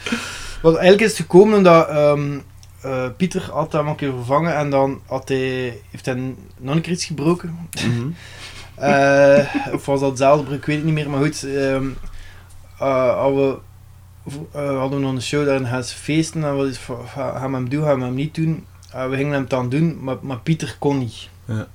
Want 0.65 0.77
eigenlijk 0.77 1.11
is 1.11 1.19
het 1.19 1.27
gekomen 1.27 1.57
omdat 1.57 1.89
ehm, 1.89 2.39
eh, 2.81 3.07
Pieter 3.17 3.49
had 3.53 3.73
hem 3.73 3.87
een 3.87 3.95
keer 3.95 4.13
vervangen 4.13 4.57
en 4.57 4.71
dan 4.71 5.01
had 5.07 5.29
hij, 5.29 5.81
heeft 5.91 6.07
hij 6.07 6.35
nog 6.59 6.75
een 6.75 6.81
keer 6.81 6.93
iets 6.93 7.05
gebroken. 7.05 7.69
Mhm. 7.87 8.09
Eh, 8.75 9.55
of 9.73 9.87
was 9.87 10.01
dat 10.01 10.09
hetzelfde 10.09 10.45
breuk, 10.45 10.59
ik 10.59 10.65
weet 10.65 10.77
het 10.77 10.85
niet 10.85 10.95
meer. 10.95 11.11
Maar 11.11 11.21
goed, 11.21 11.45
ehm 11.45 11.87
eh, 12.79 13.19
hadden, 13.19 13.59
we, 14.23 14.59
hadden 14.59 14.99
we 14.99 15.05
nog 15.05 15.15
een 15.15 15.23
show 15.23 15.47
daar 15.47 15.57
in 15.57 15.65
Haas 15.65 15.93
feesten 15.93 16.45
en 16.45 16.59
we 16.59 16.69
is 16.69 16.81
gaan 17.15 17.51
we 17.51 17.57
hem 17.57 17.69
doen, 17.69 17.85
gaan 17.85 17.99
we 17.99 18.05
hem 18.05 18.15
niet 18.15 18.35
doen. 18.35 18.67
We 18.93 19.17
gingen 19.17 19.33
hem 19.33 19.49
dan 19.49 19.69
doen, 19.69 19.99
maar, 20.01 20.17
maar 20.21 20.41
Pieter 20.41 20.77
kon 20.79 20.99
niet. 20.99 21.29
Ja. 21.45 21.67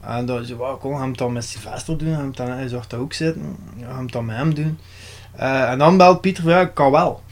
En 0.00 0.26
dan 0.26 0.44
zei 0.44 0.58
"Wauw, 0.58 0.76
kon 0.76 1.00
hem 1.00 1.16
dan 1.16 1.32
met 1.32 1.44
Sylvester 1.44 1.98
doen, 1.98 2.12
hem 2.12 2.32
dan, 2.34 2.48
hij 2.48 2.68
zag 2.68 2.86
dat 2.86 3.00
ook 3.00 3.12
zitten, 3.12 3.56
ja, 3.76 3.94
hem 3.94 4.10
dan 4.10 4.24
met 4.24 4.36
hem 4.36 4.54
doen. 4.54 4.78
En 5.36 5.78
dan 5.78 5.96
belt 5.96 6.20
Pieter 6.20 6.42
van, 6.42 6.52
ja, 6.52 6.60
ik 6.60 6.74
kan 6.74 6.90
wel. 6.90 7.22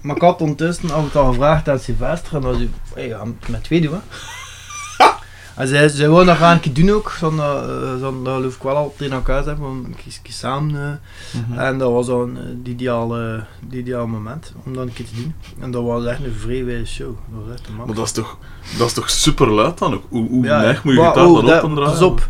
Maar 0.00 0.16
ik 0.16 0.22
had 0.22 0.40
ondertussen 0.40 0.90
af 0.90 1.02
en 1.04 1.10
toe 1.10 1.26
gevraagd 1.26 1.68
aan 1.68 1.78
Sylvester, 1.78 2.34
en 2.36 2.40
dan 2.42 2.54
zei 2.54 2.70
hij, 2.94 3.02
hey, 3.08 3.18
hem 3.18 3.38
met 3.48 3.64
twee 3.64 3.80
doen, 3.80 3.92
hè. 3.92 3.98
En 5.56 5.68
zij, 5.68 5.88
zij 5.88 6.08
wou 6.08 6.24
dat 6.24 6.36
gaan 6.36 6.60
doen 6.72 6.90
ook, 6.90 7.10
zo'n, 7.18 7.36
uh, 7.36 7.94
zo'n, 8.00 8.24
dat 8.24 8.42
hoef 8.42 8.56
ik 8.56 8.62
wel 8.62 8.76
altijd 8.76 9.10
in 9.10 9.16
elkaar 9.16 9.42
te 9.42 9.48
hebben, 9.48 9.68
om 9.68 9.84
een 9.84 9.94
keer, 10.04 10.18
keer 10.22 10.32
samen... 10.32 11.00
eh, 11.32 11.40
Mhm. 11.40 11.58
en 11.58 11.78
dat 11.78 11.92
was 11.92 12.06
dan 12.06 12.36
het 12.36 12.56
ideale, 12.68 13.44
het 13.64 13.72
ideale 13.74 14.06
moment 14.06 14.52
om 14.64 14.74
dat 14.74 14.86
een 14.86 14.92
keer 14.92 15.06
te 15.06 15.14
doen. 15.14 15.34
En 15.60 15.70
dat 15.70 15.82
was 15.84 16.04
echt 16.04 16.24
een 16.24 16.32
vrij 16.38 16.64
wijze 16.64 16.86
show. 16.94 17.14
Dat 17.28 17.44
was 17.46 17.52
echt. 17.54 17.68
Maar 17.76 17.86
dat 17.94 18.04
is 18.04 18.12
toch, 18.12 18.38
dat 18.78 18.86
is 18.86 18.92
toch 18.92 19.10
super 19.10 19.50
luid 19.50 19.78
dan 19.78 19.94
ook? 19.94 20.02
Hoe, 20.08 20.28
hoe 20.28 20.44
Ja, 20.44 20.60
neig 20.60 20.84
moet 20.84 20.94
je 20.94 21.00
gitaar 21.04 21.26
oh, 21.26 21.34
dan 21.36 21.46
dat- 21.46 21.62
op? 21.64 21.74
Pas 21.74 22.02
op. 22.02 22.26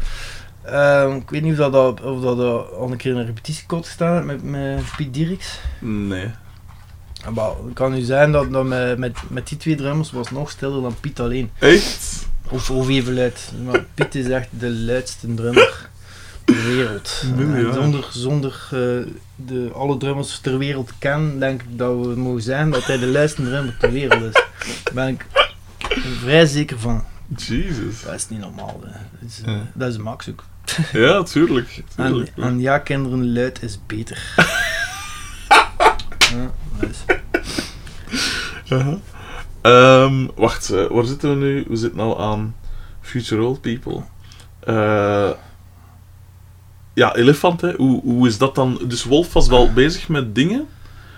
Ehm, 0.63 1.15
ik 1.17 1.31
weet 1.31 1.43
niet 1.43 1.53
of 1.53 1.59
dat, 1.59 1.73
dat- 1.73 2.01
of 2.01 2.21
dat, 2.23 2.37
dat 2.37 2.73
al 2.73 2.91
een 2.91 2.97
keer 2.97 3.13
in 3.13 3.19
een 3.19 3.27
repetitiekot 3.27 3.87
gestaan 3.87 4.15
heeft 4.15 4.27
met, 4.27 4.43
met 4.43 4.83
Piet 4.97 5.15
Dirks. 5.15 5.61
Nee. 5.81 6.31
Maar 7.35 7.49
het 7.64 7.74
kan 7.74 7.93
nu 7.93 8.01
zijn 8.01 8.33
dat, 8.33 8.53
dat 8.53 8.64
met, 8.64 8.99
met, 8.99 9.16
met 9.29 9.49
die 9.49 9.59
twee 9.59 9.74
drummers 9.74 10.11
was 10.11 10.31
nog 10.31 10.51
stiller 10.51 10.83
dan 10.83 10.97
Piet 11.01 11.20
alleen. 11.20 11.51
Echt? 11.59 12.27
Of, 12.49 12.70
of 12.70 12.89
even 12.89 13.14
luid. 13.14 13.53
Maar 13.64 13.85
Piet 13.95 14.14
is 14.14 14.29
echt 14.29 14.49
de 14.51 14.70
luidste 14.70 15.35
drummer 15.35 15.89
ter 16.45 16.64
wereld. 16.66 17.22
Nee, 17.37 17.47
En 17.57 17.66
ja. 17.66 17.72
Zonder, 17.72 18.07
zonder 18.11 18.68
eh, 18.70 19.12
de, 19.37 19.70
alle 19.74 19.97
drummers 19.97 20.39
ter 20.39 20.59
wereld 20.59 20.91
kennen, 20.99 21.39
denk 21.39 21.62
ik 21.62 21.79
dat 21.79 22.07
we 22.07 22.14
mogen 22.16 22.43
zijn 22.43 22.70
dat 22.70 22.85
hij 22.85 22.99
de 22.99 23.07
luidste 23.07 23.43
drummer 23.43 23.77
ter 23.79 23.93
wereld 23.93 24.22
is. 24.22 24.43
Daar 24.85 24.95
ben 24.95 25.09
ik 25.09 25.27
vrij 26.20 26.47
zeker 26.47 26.79
van. 26.79 27.05
Jesus. 27.37 28.03
Dat 28.05 28.14
is 28.14 28.29
niet 28.29 28.41
normaal. 28.41 28.81
hè. 28.85 28.91
Dat 29.20 29.29
is, 29.31 29.41
Ja. 29.47 29.61
dat 29.74 29.91
is 29.93 29.97
Max 29.99 30.29
ook. 30.31 30.45
Ja, 30.93 31.22
tuurlijk. 31.22 31.83
En, 31.97 32.07
tuurlijk. 32.07 32.31
en 32.37 32.61
ja, 32.61 32.79
kinderen, 32.79 33.33
luid 33.33 33.62
is 33.62 33.79
beter. 33.87 34.35
ja, 36.35 36.51
Aha. 38.68 38.99
Ehm, 39.61 40.27
wacht, 40.35 40.70
eh, 40.70 40.87
waar 40.91 41.05
zitten 41.05 41.31
we 41.31 41.37
nu? 41.45 41.64
We 41.68 41.77
zitten 41.77 41.99
nou 41.99 42.20
aan 42.20 42.55
Future 43.01 43.43
Old 43.43 43.61
People. 43.61 44.01
Eh, 44.61 45.31
ja, 46.95 47.14
Elefant, 47.14 47.61
hè. 47.61 47.72
Hoe, 47.77 48.01
hoe 48.03 48.27
is 48.29 48.39
dat 48.39 48.55
dan? 48.55 48.81
Dus 48.87 49.05
Wolf 49.05 49.33
was 49.33 49.49
wel 49.49 49.72
bezig 49.72 50.09
met 50.09 50.35
dingen. 50.35 50.66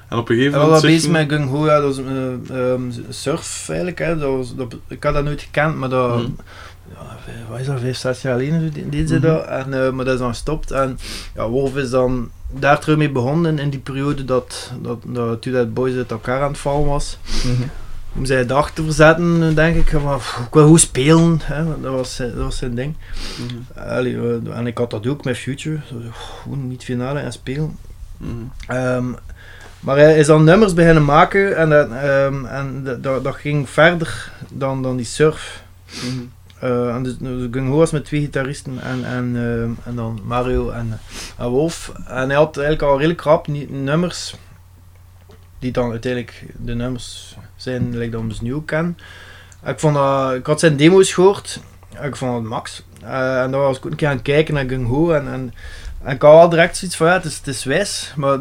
En 0.08 0.18
op 0.18 0.28
een 0.28 0.36
gegeven 0.36 0.60
Ik 0.60 0.66
was 0.66 0.66
moment. 0.66 0.74
al 0.74 0.80
zegt 0.90 0.94
bezig 0.94 1.10
met 1.10 1.28
Gung 1.32 1.50
Ho, 1.50 1.66
ja, 1.66 1.80
dat 1.80 1.98
is 1.98 2.04
eh, 2.50 2.72
ehm, 2.72 2.90
surf 3.08 3.66
eigenlijk. 3.68 3.98
Hè. 3.98 4.18
Dat 4.18 4.36
was, 4.36 4.54
dat, 4.56 4.74
ik 4.88 5.02
had 5.04 5.14
dat 5.14 5.24
nooit 5.24 5.42
gekend, 5.42 5.74
maar 5.76 5.88
dat, 5.88 6.16
Mhm. 6.16 6.30
ja, 6.94 7.16
wat 7.50 7.60
is 7.60 7.66
dat, 7.66 7.80
vijf, 7.80 7.96
zes 7.96 8.22
jaar 8.22 8.38
geleden 8.38 8.72
de- 8.72 8.88
deden 8.88 9.08
ze 9.08 9.14
Mhm. 9.14 9.22
dat. 9.26 9.44
En, 9.46 9.84
eh, 9.84 9.90
maar 9.92 10.04
dat 10.04 10.14
is 10.14 10.20
dan 10.20 10.28
gestopt. 10.28 10.70
En 10.70 10.98
ja, 11.34 11.48
Wolf 11.48 11.76
is 11.76 11.90
dan 11.90 12.30
daar 12.50 12.80
terug 12.80 12.96
mee 12.96 13.10
begonnen 13.10 13.58
in 13.58 13.70
die 13.70 13.80
periode 13.80 14.24
dat, 14.24 14.72
dat, 14.82 14.98
dat 15.06 15.42
Two 15.42 15.52
Dead 15.52 15.74
Boys 15.74 15.94
uit 15.96 16.10
elkaar 16.10 16.42
aan 16.42 16.48
het 16.50 16.58
vallen 16.58 16.86
was. 16.86 17.18
Mhm. 17.44 17.62
Om 18.16 18.24
zij 18.24 18.46
dag 18.46 18.70
te 18.70 18.82
verzetten, 18.84 19.54
denk 19.54 19.76
ik. 19.76 20.02
Maar, 20.02 20.16
ik 20.46 20.54
wil 20.54 20.66
goed 20.66 20.80
spelen, 20.80 21.40
hè. 21.42 21.64
dat, 21.80 21.92
was, 21.92 22.14
zijn- 22.14 22.30
dat 22.34 22.42
was 22.42 22.56
zijn 22.56 22.74
ding. 22.74 22.94
Mhm. 23.38 23.88
Allee, 23.88 24.16
en 24.52 24.66
ik 24.66 24.78
had 24.78 24.90
dat 24.90 25.06
ook 25.06 25.24
met 25.24 25.38
Future. 25.38 25.78
Gewoon 26.42 26.68
niet 26.68 26.84
finale 26.84 27.18
en 27.20 27.32
spelen. 27.32 27.76
Mhm. 28.16 28.30
Ehm, 28.66 29.04
maar 29.80 29.96
hij 29.96 30.18
is 30.18 30.26
dan 30.26 30.44
nummers 30.44 30.74
beginnen 30.74 31.04
maken 31.04 31.56
en, 31.56 31.68
dat, 31.70 31.90
ehm, 31.90 32.44
en 32.44 32.84
dat, 32.84 33.02
dat, 33.02 33.24
dat 33.24 33.34
ging 33.34 33.68
verder 33.70 34.32
dan, 34.50 34.82
dan 34.82 34.96
die 34.96 35.06
surf. 35.06 35.62
Mhm. 36.04 36.22
En 36.60 37.02
dus, 37.02 37.16
Gung 37.50 37.68
Ho 37.68 37.76
was 37.76 37.90
met 37.90 38.04
twee 38.04 38.20
gitaristen 38.20 38.78
en, 38.82 39.04
en, 39.04 39.36
ehm, 39.36 39.70
en 39.84 39.96
dan 39.96 40.20
Mario 40.24 40.70
en, 40.70 41.00
en 41.38 41.48
Wolf. 41.48 41.92
En 42.06 42.28
hij 42.28 42.36
had 42.36 42.56
eigenlijk 42.56 42.88
al 42.88 42.96
redelijk 42.96 43.20
rap 43.20 43.46
nie- 43.46 43.70
nummers, 43.70 44.36
die 45.58 45.72
dan 45.72 45.90
uiteindelijk 45.90 46.46
de 46.56 46.74
nummers 46.74 47.36
zijn 47.56 47.90
we 47.90 48.34
ze 48.34 48.42
nu 48.42 48.54
ook 48.54 48.66
kennen. 48.66 48.98
Ik, 49.66 49.80
vond 49.80 49.96
ik 50.34 50.46
had 50.46 50.60
zijn 50.60 50.76
demo's 50.76 51.12
gehoord, 51.12 51.60
ik 52.02 52.16
vond 52.16 52.34
het 52.34 52.42
max. 52.42 52.82
Eh, 53.02 53.42
en 53.42 53.50
dan 53.50 53.60
was 53.60 53.76
ik 53.76 53.84
een 53.84 53.96
keer 53.96 54.08
aan 54.08 54.14
het 54.14 54.22
kijken 54.22 54.54
naar 54.54 54.68
Gung 54.68 54.86
Ho 54.86 55.12
en, 55.12 55.28
en, 55.28 55.54
ik 56.06 56.22
had 56.22 56.32
wel 56.32 56.48
direct 56.48 56.76
zoiets 56.76 56.96
van 56.96 57.06
ja, 57.06 57.12
het 57.12 57.24
is, 57.24 57.36
het 57.36 57.46
is 57.46 57.64
wijs, 57.64 58.12
maar 58.16 58.38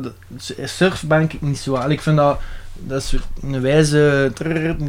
surf 0.63 1.03
ben 1.03 1.21
ik 1.21 1.41
niet 1.41 1.57
zo. 1.57 1.75
Ik 1.75 2.01
vind 2.01 2.17
dat, 2.17 2.39
dat 2.85 3.01
is 3.01 3.15
een 3.41 3.61
wijze 3.61 4.31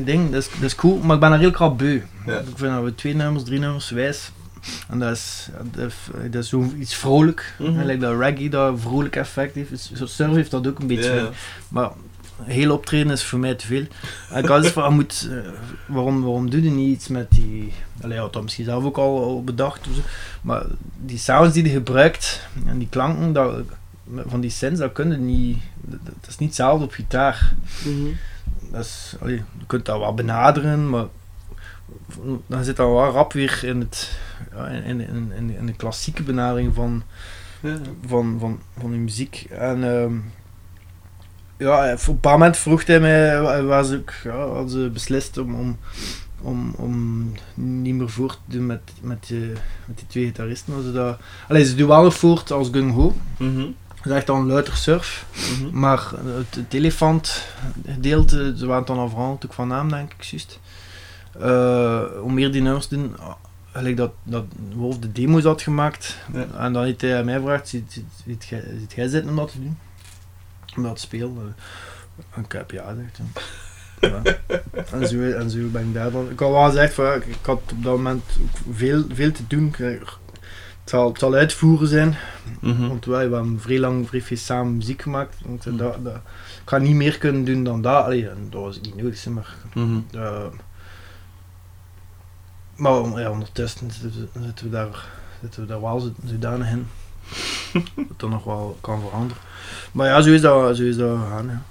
ding, 0.05 0.31
dat 0.31 0.43
is, 0.43 0.51
dat 0.51 0.63
is 0.63 0.75
cool, 0.75 0.99
maar 0.99 1.15
ik 1.15 1.21
ben 1.21 1.33
er 1.33 1.39
heel 1.39 1.51
krap 1.51 1.79
beu. 1.79 2.01
Ja. 2.27 2.39
Ik 2.39 2.47
vind 2.55 2.73
dat 2.75 2.85
we 2.85 2.95
twee 2.95 3.15
nummers, 3.15 3.45
drie 3.45 3.59
nummers 3.59 3.91
wijs. 3.91 4.31
En 4.89 4.99
dat 4.99 5.13
is, 5.13 5.49
dat 6.31 6.43
is, 6.43 6.49
zo 6.49 6.73
iets 6.79 6.95
vrolijk. 6.95 7.55
Like 7.59 7.99
dat 7.99 8.19
reggae 8.21 8.49
dat 8.49 8.81
vrolijk 8.81 9.17
effect 9.17 9.55
heeft. 9.55 9.91
Zo 9.95 10.07
surf 10.07 10.33
heeft 10.35 10.51
dat 10.51 10.67
ook 10.67 10.79
een 10.79 10.87
beetje. 10.87 11.31
Maar 11.69 11.91
heel 12.43 12.73
optreden 12.73 13.13
is 13.13 13.25
voor 13.25 13.39
mij 13.39 13.55
te 13.55 13.67
veel. 13.67 13.85
En 14.31 14.43
ik 14.43 14.49
had 14.49 14.65
eens 14.65 14.73
van, 14.73 14.95
moet, 14.95 15.29
eh, 15.31 15.51
waarom, 15.87 16.23
waarom 16.23 16.51
doe 16.51 16.63
je 16.63 16.71
niet 16.71 16.97
iets 16.97 17.09
met 17.09 17.31
die... 17.31 17.73
Allee, 18.01 18.19
had 18.19 18.33
dat 18.33 18.43
misschien 18.43 18.65
zelf 18.65 18.85
ook 18.85 18.97
al, 18.97 19.23
al 19.23 19.45
bedacht. 19.45 19.87
Maar 20.43 20.65
die 21.05 21.19
sounds 21.19 21.55
die 21.55 21.65
je 21.65 21.71
gebruikt 21.71 22.49
en 22.67 22.79
die 22.79 22.89
klanken 22.91 23.33
dat, 23.33 23.63
van 24.27 24.41
die 24.41 24.51
synths, 24.51 24.81
dat 24.81 24.93
kun 24.93 25.11
je 25.11 25.17
niet... 25.17 25.59
Dat, 25.81 26.01
is 26.29 26.39
niet 26.39 26.49
hetzelfde 26.49 26.85
op 26.85 26.93
gitaar. 26.93 27.55
Mhm. 27.85 28.09
Dat 28.73 28.85
is, 28.85 29.17
allee, 29.21 29.35
je 29.59 29.67
kunt 29.67 29.85
dat 29.85 29.99
wel 29.99 30.15
benaderen, 30.15 30.91
maar 30.91 31.05
dan 32.47 32.65
zit 32.65 32.77
dat 32.77 32.87
wel 32.89 33.11
rap 33.11 33.33
weer 33.33 33.61
in, 33.65 33.81
het, 33.81 34.19
in, 34.85 35.01
in, 35.01 35.33
in, 35.37 35.57
in 35.59 35.67
de 35.67 35.73
klassieke 35.73 36.23
benadering 36.23 36.75
van, 36.75 37.03
Ja. 37.61 37.77
van, 38.07 38.37
van, 38.41 38.61
van 38.81 38.91
die 38.91 39.01
muziek. 39.01 39.47
En 39.51 39.85
ehm, 39.85 40.13
ja, 41.57 41.93
op 41.93 42.07
een 42.07 42.21
paar 42.21 42.33
moment 42.39 42.57
vroeg 42.57 42.87
hij 42.87 43.01
mij, 43.01 43.41
wa- 43.41 43.63
waar 43.63 43.85
ze 43.85 43.97
ook, 43.97 44.13
ja, 44.25 44.47
hadden 44.47 44.71
ze 44.71 44.91
beslist 44.93 45.39
om, 45.39 45.55
om, 45.55 45.77
om, 46.41 46.75
om 46.77 47.33
niet 47.55 47.95
meer 47.95 48.11
voort 48.11 48.41
te 48.49 48.57
doen 48.57 48.67
met, 48.67 48.81
met, 49.01 49.27
die, 49.27 49.53
met 49.85 49.99
die 49.99 50.07
twee 50.07 50.25
gitaristen. 50.27 50.83
Ze, 50.83 50.93
dat, 50.93 51.19
allee, 51.49 51.65
ze 51.65 51.75
doen 51.75 51.89
wel 51.89 52.11
voort 52.11 52.51
als 52.51 52.69
Gung 52.73 52.93
Ho. 52.95 53.17
Mhm. 53.39 53.67
Dat 54.03 54.07
is 54.13 54.13
echt 54.19 54.27
dan 54.27 54.47
luider 54.47 54.77
surf. 54.77 55.27
Mhm. 55.61 55.79
Maar 55.79 56.11
het, 56.25 56.55
het 56.55 56.75
elefant-gedeelte, 56.75 58.55
ze 58.57 58.67
waren 58.67 58.87
dan 58.87 58.99
al 58.99 59.09
veranderd 59.09 59.45
ook 59.47 59.53
van 59.53 59.69
naam, 59.69 59.89
denk 59.89 60.13
ik, 60.13 60.23
juist. 60.23 60.61
Eh, 61.41 62.03
hoe 62.21 62.33
meer 62.33 62.53
die 62.53 62.63
nummers 62.63 62.89
doen, 62.89 63.19
ah, 63.19 63.33
gelijk 63.73 63.97
dat, 63.97 64.13
dat 64.23 64.45
Wolf 64.75 64.99
de 64.99 65.13
demo's 65.13 65.43
had 65.43 65.63
gemaakt. 65.63 66.17
Ja. 66.33 66.47
En 66.57 66.73
dan 66.73 66.85
heeft 66.85 67.01
hij 67.01 67.25
mij 67.25 67.35
gevraagd, 67.37 67.69
ziet, 67.69 67.93
ziet, 67.93 68.05
ziet, 68.27 68.45
jij- 68.95 69.09
zitten 69.09 69.31
om 69.31 69.37
dat 69.37 69.51
te 69.51 69.61
doen? 69.61 69.79
Om 70.77 70.83
dat 70.83 70.95
te 70.95 71.01
spelen? 71.01 71.37
Eh, 72.17 72.25
En 72.37 72.45
ik 72.45 72.53
heb 72.53 72.71
ja 72.71 72.85
gezegd. 72.89 73.19
Ja. 74.01 74.23
En, 74.93 75.09
zo, 75.09 75.21
en 75.31 75.51
zo 75.51 75.59
ben 75.73 75.83
ik 75.89 75.95
daar 75.95 76.11
dan. 76.11 76.31
Ik 76.31 76.39
had 76.39 76.51
wel 76.51 76.65
gezegd, 76.65 76.95
van, 76.95 77.13
ik, 77.15 77.25
ik 77.27 77.39
had 77.43 77.61
op 77.73 77.83
dat 77.83 77.97
moment 77.97 78.23
ook 78.43 78.75
veel, 78.77 79.05
veel 79.13 79.33
te 79.33 79.47
doen. 79.47 79.67
Ik- 79.79 80.19
Het 80.89 80.97
zal, 80.97 81.09
het 81.09 81.19
zal 81.19 81.35
uitvoeren 81.35 81.89
zijn. 81.89 82.17
Mhm. 82.61 82.89
Want 82.89 83.05
wij 83.05 83.21
hebben 83.21 83.61
vrij 83.61 83.79
lang 83.79 84.09
vrij 84.09 84.23
veel 84.23 84.37
samen 84.37 84.77
muziek 84.77 85.03
gemaakt. 85.03 85.37
Want, 85.45 85.67
Mhm. 85.67 85.77
dat, 85.77 86.05
dat, 86.05 86.15
ik 86.63 86.63
ga 86.65 86.79
niet 86.79 86.95
meer 86.95 87.19
kunnen 87.19 87.45
doen 87.45 87.65
dan 87.65 87.83
dat. 87.83 88.05
Allee, 88.05 88.29
dat 88.51 88.61
was 88.63 88.81
niet 88.81 88.97
nodig, 88.97 89.27
maar. 89.27 89.55
Eh, 90.13 90.45
maar 92.77 93.21
ja, 93.21 93.31
ondertussen 93.31 93.91
zitten 93.91 94.29
we, 94.33 94.41
zitten 94.45 94.65
we 94.65 94.71
daar, 94.71 95.07
zitten 95.41 95.61
we 95.61 95.67
daar 95.67 95.81
wel 95.81 96.01
zo- 96.01 96.15
zodanig 96.25 96.69
in. 96.71 96.87
dat 97.97 98.05
dat 98.21 98.31
nog 98.31 98.45
wel 98.45 98.79
kan 98.81 99.01
veranderen. 99.01 99.43
Maar 99.93 100.07
ja, 100.07 100.21
zo 100.21 100.31
is 100.31 100.41
dat, 100.41 100.77
zo 100.77 100.83
is 100.83 100.97
dat 100.97 101.19
gegaan. 101.19 101.47
Ja. 101.49 101.63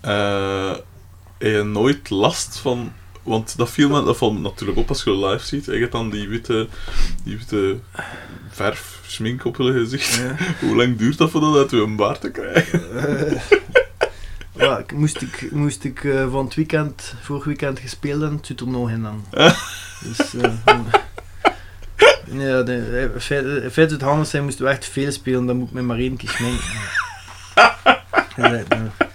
Eh, 0.00 0.76
heb 1.38 1.50
je 1.52 1.62
nooit 1.62 2.10
last 2.10 2.58
van... 2.58 2.92
Want 3.22 3.56
dat 3.56 3.70
viel 3.70 3.88
me 3.88 4.04
dat 4.04 4.16
valt 4.16 4.32
me 4.34 4.40
natuurlijk 4.40 4.78
op 4.78 4.88
als 4.88 5.02
je 5.04 5.26
live 5.26 5.46
ziet. 5.46 5.64
Je 5.64 5.72
hebt 5.72 5.92
dan 5.92 6.10
die 6.10 6.28
witte, 6.28 6.68
die 7.24 7.36
witte 7.36 7.78
verf, 8.50 8.98
schmink 9.06 9.44
op 9.44 9.56
je 9.56 9.72
gezicht. 9.72 10.14
Ja. 10.14 10.36
Hoe 10.66 10.76
lang 10.76 10.96
duurt 10.96 11.18
dat 11.18 11.30
voordat 11.30 11.56
uit 11.56 11.70
je 11.70 11.76
een 11.76 11.96
baard 11.96 12.20
te 12.20 12.30
krijgen? 12.30 12.96
Eh, 12.96 13.40
ja, 14.52 14.78
ik 14.78 14.92
moest 14.92 15.22
ik, 15.22 15.48
moest 15.50 15.84
ik 15.84 16.04
eh, 16.04 16.30
van 16.30 16.44
het 16.44 16.54
weekend, 16.54 17.14
vorig 17.22 17.44
weekend 17.44 17.78
gespeeld 17.78 18.20
hebben, 18.20 18.38
het 18.38 18.46
zit 18.46 18.60
er 18.60 18.68
nog 18.68 18.90
in 18.90 19.02
dan. 19.02 19.24
dus, 20.04 20.34
eh, 20.34 20.50
ja, 22.30 22.62
de, 22.62 23.10
in 23.14 23.20
feite- 23.20 23.60
in 23.62 23.70
feite 23.70 23.94
het 23.94 24.02
handig 24.02 24.26
zijn, 24.26 24.44
moesten 24.44 24.64
we 24.64 24.70
echt 24.70 24.86
veel 24.86 25.12
spelen, 25.12 25.46
dan 25.46 25.56
moet 25.56 25.68
ik 25.68 25.74
me 25.74 25.82
maar 25.82 25.98
één 25.98 26.16
keer 26.16 26.28
schminken. 26.28 26.64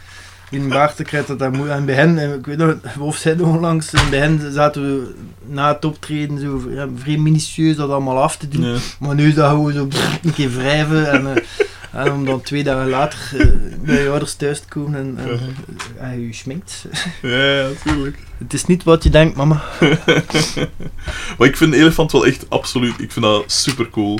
In 0.49 0.61
een 0.61 0.69
baard 0.69 0.95
te 0.95 1.03
krijgen 1.03 1.37
dat 1.37 1.39
dat 1.39 1.59
moet. 1.59 1.67
En 1.67 1.85
bij 1.85 1.95
hen, 1.95 2.17
eh, 2.17 2.33
ik 2.33 2.45
weet 2.45 2.57
nog, 2.57 3.17
zei 3.17 3.35
het 3.35 3.43
onlangs, 3.43 3.93
in 3.93 4.09
bij 4.09 4.19
hen 4.19 4.53
zaten 4.53 4.81
we 4.81 5.13
na 5.45 5.73
het 5.73 5.85
optreden 5.85 6.39
zo 6.39 6.61
ja, 6.69 6.87
vrij 6.95 7.17
minutieus 7.17 7.75
dat 7.75 7.89
allemaal 7.89 8.21
af 8.21 8.37
te 8.37 8.47
doen. 8.47 8.77
Maar 8.99 9.15
nu 9.15 9.27
is 9.27 9.35
dat 9.35 9.49
gewoon 9.49 9.73
zo 9.73 9.85
brrr, 9.85 10.19
een 10.23 10.33
keer 10.33 10.51
wrijven 10.51 11.11
en, 11.11 11.35
eh, 11.35 11.43
en 11.91 12.11
om 12.11 12.25
dan 12.25 12.41
twee 12.41 12.63
dagen 12.63 12.89
later 12.89 13.19
eh, 13.33 13.47
bij 13.81 14.01
je 14.01 14.09
ouders 14.09 14.33
thuis 14.33 14.59
te 14.59 14.67
komen 14.67 14.95
en, 14.99 15.17
en 15.17 15.55
en 15.99 16.21
je 16.21 16.33
schminkt. 16.33 16.85
Ja, 17.21 17.67
natuurlijk. 17.67 18.17
Het 18.37 18.53
is 18.53 18.65
niet 18.65 18.83
wat 18.83 19.03
je 19.03 19.09
denkt, 19.09 19.37
mama. 19.37 19.63
Maar 21.37 21.47
ik 21.47 21.57
vind 21.57 21.73
Elefant 21.73 22.11
wel 22.11 22.25
echt 22.25 22.49
absoluut, 22.49 22.99
ik 22.99 23.11
vind 23.11 23.25
dat 23.25 23.51
super 23.51 23.89
cool. 23.89 24.19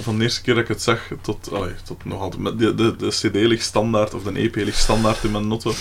van 0.00 0.18
de 0.18 0.22
eerste 0.22 0.42
keer 0.42 0.54
dat 0.54 0.62
ik 0.62 0.68
het 0.68 0.82
zag 0.82 1.00
tot, 1.20 1.52
allee, 1.52 1.72
tot 1.84 2.04
nog 2.04 2.20
altijd. 2.20 2.58
De, 2.58 2.74
de, 2.74 2.96
de 2.96 3.08
CD 3.08 3.34
ligt 3.34 3.64
standaard, 3.64 4.14
of 4.14 4.22
de 4.22 4.32
EP 4.32 4.54
ligt 4.54 4.78
standaard 4.78 5.24
in 5.24 5.30
mijn 5.30 5.48
noten. 5.48 5.72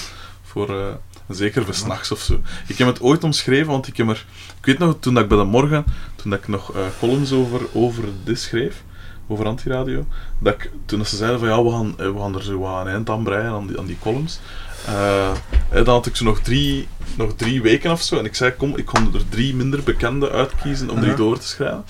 Voor, 0.54 0.80
eh, 0.80 0.94
zeker 1.28 1.66
voor 1.66 1.74
s'nachts 1.74 2.12
of 2.12 2.20
zo. 2.20 2.40
Ik 2.68 2.78
heb 2.78 2.88
het 2.88 3.02
ooit 3.02 3.24
omschreven, 3.24 3.72
want 3.72 3.88
ik 3.88 3.98
heb 3.98 4.10
er. 4.10 4.26
Ik 4.60 4.66
weet 4.66 4.78
nog, 4.78 4.96
toen 5.00 5.14
dat 5.14 5.24
ik 5.24 5.30
bij 5.30 5.38
de 5.38 5.44
morgen, 5.44 5.86
toen 6.16 6.32
dat 6.32 6.40
ik 6.40 6.48
nog 6.48 6.76
eh, 6.76 6.82
columns 7.00 7.32
over, 7.32 7.62
over 7.74 8.04
dit 8.24 8.40
schreef, 8.40 8.84
over 9.28 9.46
Antiradio, 9.46 10.06
dat 10.40 10.54
ik, 10.54 10.72
toen 10.86 11.06
ze 11.06 11.16
zeiden 11.16 11.40
van 11.40 11.48
ja, 11.48 11.64
we 11.64 11.70
gaan, 11.70 11.94
eh, 12.00 12.06
we 12.06 12.20
gaan 12.20 12.36
er 12.36 12.44
zo 12.44 12.60
wat 12.60 12.82
een 12.86 12.92
eind 12.92 13.10
aan 13.10 13.24
breien 13.24 13.52
aan 13.52 13.68
die, 13.68 13.80
aan 13.80 13.86
die 13.86 13.98
columns. 14.00 14.40
eh, 14.86 15.30
eh, 15.30 15.36
dan 15.70 15.86
had 15.88 16.06
ik 16.06 16.16
zo 16.16 16.24
nog 16.24 16.40
drie, 16.40 16.88
nog 17.18 17.34
drie 17.36 17.62
weken 17.62 17.92
of 17.92 18.02
zo. 18.02 18.18
En 18.18 18.26
ik 18.26 18.36
zei, 18.36 18.52
kom, 18.52 18.78
ik 18.78 18.86
kon 18.86 19.14
er 19.14 19.30
drie 19.30 19.56
minder 19.56 19.84
bekende 19.84 20.32
uitkiezen 20.32 20.90
om 20.90 21.00
die 21.00 21.10
Ja. 21.10 21.16
door 21.16 21.40
te 21.40 21.48
schrijven. 21.48 21.86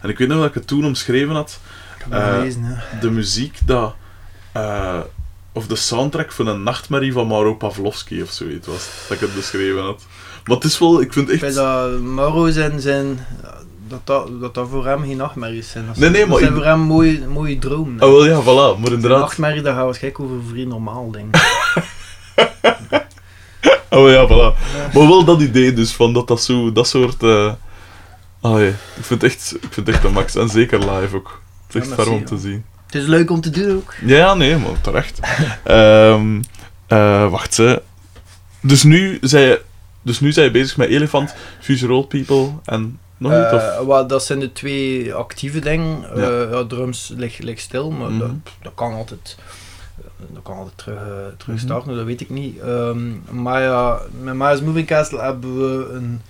En 0.00 0.08
ik 0.08 0.18
weet 0.18 0.28
nog 0.28 0.38
dat 0.38 0.48
ik 0.48 0.54
het 0.54 0.66
toen 0.66 0.84
omschreven 0.84 1.34
had. 1.34 1.58
De 3.00 3.10
muziek 3.10 3.58
dat... 3.64 3.94
of 5.52 5.66
de 5.66 5.76
soundtrack 5.76 6.32
van 6.32 6.46
een 6.46 6.62
nachtmerrie 6.62 7.12
van 7.12 7.26
Mauro 7.26 7.54
Pavlovsky 7.54 8.20
of 8.20 8.30
zoiets 8.30 8.66
was. 8.66 8.88
Dat 9.08 9.16
ik 9.16 9.20
het 9.26 9.34
beschreven 9.34 9.82
had. 9.82 10.02
Maar 10.44 10.56
het 10.56 10.64
is 10.64 10.78
wel... 10.78 11.00
Ik 11.00 11.12
vind 11.12 11.30
echt... 11.30 11.54
dat 11.54 12.00
Mauro 12.00 12.50
zijn, 12.50 12.80
zijn 12.80 13.26
dat, 13.88 14.00
dat, 14.04 14.40
dat 14.40 14.54
dat 14.54 14.68
voor 14.68 14.86
hem 14.86 15.02
geen 15.02 15.16
nachtmerries 15.16 15.70
zijn. 15.70 15.86
Dat 15.86 15.96
Nee, 15.96 16.10
nee, 16.10 16.20
dat 16.20 16.28
maar 16.28 16.38
zijn 16.38 16.50
in- 16.50 16.56
voor 16.56 16.66
hem 16.66 16.80
mooie, 16.80 17.26
mooie 17.28 17.58
dromen. 17.58 18.02
Oh, 18.02 18.10
wel 18.10 18.26
ja, 18.26 18.42
voilà. 18.42 18.80
Maar 18.80 18.92
inderdaad... 18.92 19.20
nachtmerrie, 19.20 19.62
dat 19.62 19.74
gaat 19.74 19.84
waarschijnlijk 19.84 20.24
over 20.24 20.36
vrij 20.50 20.64
normaal, 20.64 21.10
ik. 21.16 21.24
Oh 23.90 24.10
ja, 24.14 24.26
voilà. 24.26 24.56
Maar 24.94 25.08
wel 25.08 25.24
dat 25.24 25.40
idee 25.40 25.72
dus, 25.72 25.92
van 25.92 26.12
dat 26.12 26.28
dat 26.28 26.42
zo... 26.42 26.72
Dat 26.72 26.88
soort... 26.88 27.22
ah, 27.22 27.54
ja. 28.40 28.58
Ik 28.96 29.02
vind 29.04 29.22
echt... 29.22 29.56
Ik 29.60 29.72
vind 29.72 29.88
echt 29.88 30.04
een 30.04 30.12
max. 30.12 30.34
En 30.34 30.48
zeker 30.48 30.78
live 30.78 31.16
ook. 31.16 31.40
Het 31.66 31.82
is 31.84 31.90
echt 31.90 32.04
Ja, 32.06 32.12
om 32.12 32.24
te 32.24 32.38
zien. 32.38 32.64
Het 32.86 32.94
is 32.94 33.06
leuk 33.06 33.30
om 33.30 33.40
te 33.40 33.50
doen 33.50 33.76
ook. 33.76 33.94
Ja, 34.04 34.34
nee, 34.34 34.56
maar 34.56 34.80
terecht. 34.80 35.20
Ehm 35.64 36.40
eh, 36.86 37.30
wacht, 37.30 37.54
ze. 37.54 37.82
Dus 38.60 38.82
nu 38.82 39.18
zijn 39.20 39.46
je... 39.46 39.62
Dus 40.02 40.20
nu 40.20 40.32
zijn 40.32 40.46
je 40.46 40.52
bezig 40.52 40.76
met 40.76 40.88
Elefant, 40.88 41.34
Future 41.60 41.92
Old 41.92 42.08
People 42.08 42.50
en 42.64 42.98
nog? 43.16 43.52
Of? 43.52 43.88
Eh, 43.88 44.08
dat 44.08 44.24
zijn 44.24 44.40
de 44.40 44.52
twee 44.52 45.14
actieve 45.14 45.58
dingen. 45.58 46.00
Ja. 46.00 46.08
Eh, 46.42 46.50
ja, 46.52 46.64
drums 46.64 47.12
ligt, 47.16 47.38
ligt 47.42 47.60
stil, 47.60 47.90
maar 47.90 48.10
Mhm. 48.10 48.18
dat, 48.18 48.30
dat 48.62 48.72
kan 48.74 48.92
altijd. 48.94 49.36
Dat 50.32 50.42
kan 50.42 50.56
altijd 50.56 50.78
terug, 50.78 50.98
eh, 50.98 51.36
terug 51.36 51.58
starten, 51.60 51.96
dat 51.96 52.04
weet 52.04 52.20
ik 52.20 52.30
niet. 52.30 52.58
Ehm, 52.58 52.98
maar 53.42 53.62
ja, 53.62 54.00
met 54.20 54.34
Maya's 54.34 54.60
Moving 54.60 54.86
Castle 54.86 55.20
hebben 55.20 55.56
we 55.58 55.88
een 55.92 56.20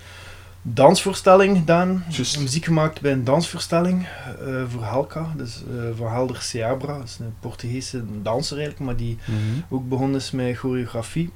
dansvoorstelling 0.63 1.57
gedaan. 1.59 2.05
Muziek 2.39 2.65
gemaakt 2.65 3.01
bij 3.01 3.13
een 3.13 3.25
dansvoorstelling 3.25 4.07
eh, 4.47 4.63
voor 4.69 4.83
Halka, 4.83 5.33
dus 5.37 5.63
eh 5.71 5.97
voor 5.97 6.11
Helder 6.11 6.37
Seabra. 6.41 6.97
Dat 6.99 7.05
is 7.07 7.19
een 7.21 7.35
Portugese 7.41 8.03
danser 8.23 8.57
eigenlijk, 8.57 8.87
maar 8.87 8.97
die 8.97 9.19
Mhm. 9.25 9.39
ook 9.75 9.89
begonnen 9.89 10.21
is 10.21 10.31
met 10.31 10.57
choreografie. 10.57 11.31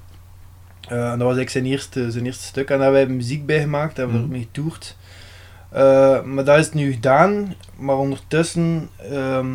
Eh, 0.88 0.96
en 0.96 1.18
dat 1.18 1.28
was 1.28 1.36
eigenlijk 1.36 1.50
zijn 1.50 1.66
eerste, 1.66 2.10
zijn 2.10 2.26
eerste 2.26 2.44
stuk. 2.44 2.70
En 2.70 2.78
daar 2.78 2.86
hebben 2.92 3.06
wij 3.06 3.16
muziek 3.16 3.46
bij 3.46 3.60
gemaakt, 3.60 3.96
daar 3.96 4.04
hebben 4.06 4.14
we 4.14 4.22
Mhm. 4.26 4.32
ermee 4.32 4.48
getoerd. 4.54 4.96
Eh, 5.72 6.22
maar 6.22 6.44
dat 6.44 6.58
is 6.58 6.72
nu 6.72 6.92
gedaan. 6.92 7.54
Maar 7.76 7.96
ondertussen 7.96 8.88
ehm, 9.10 9.46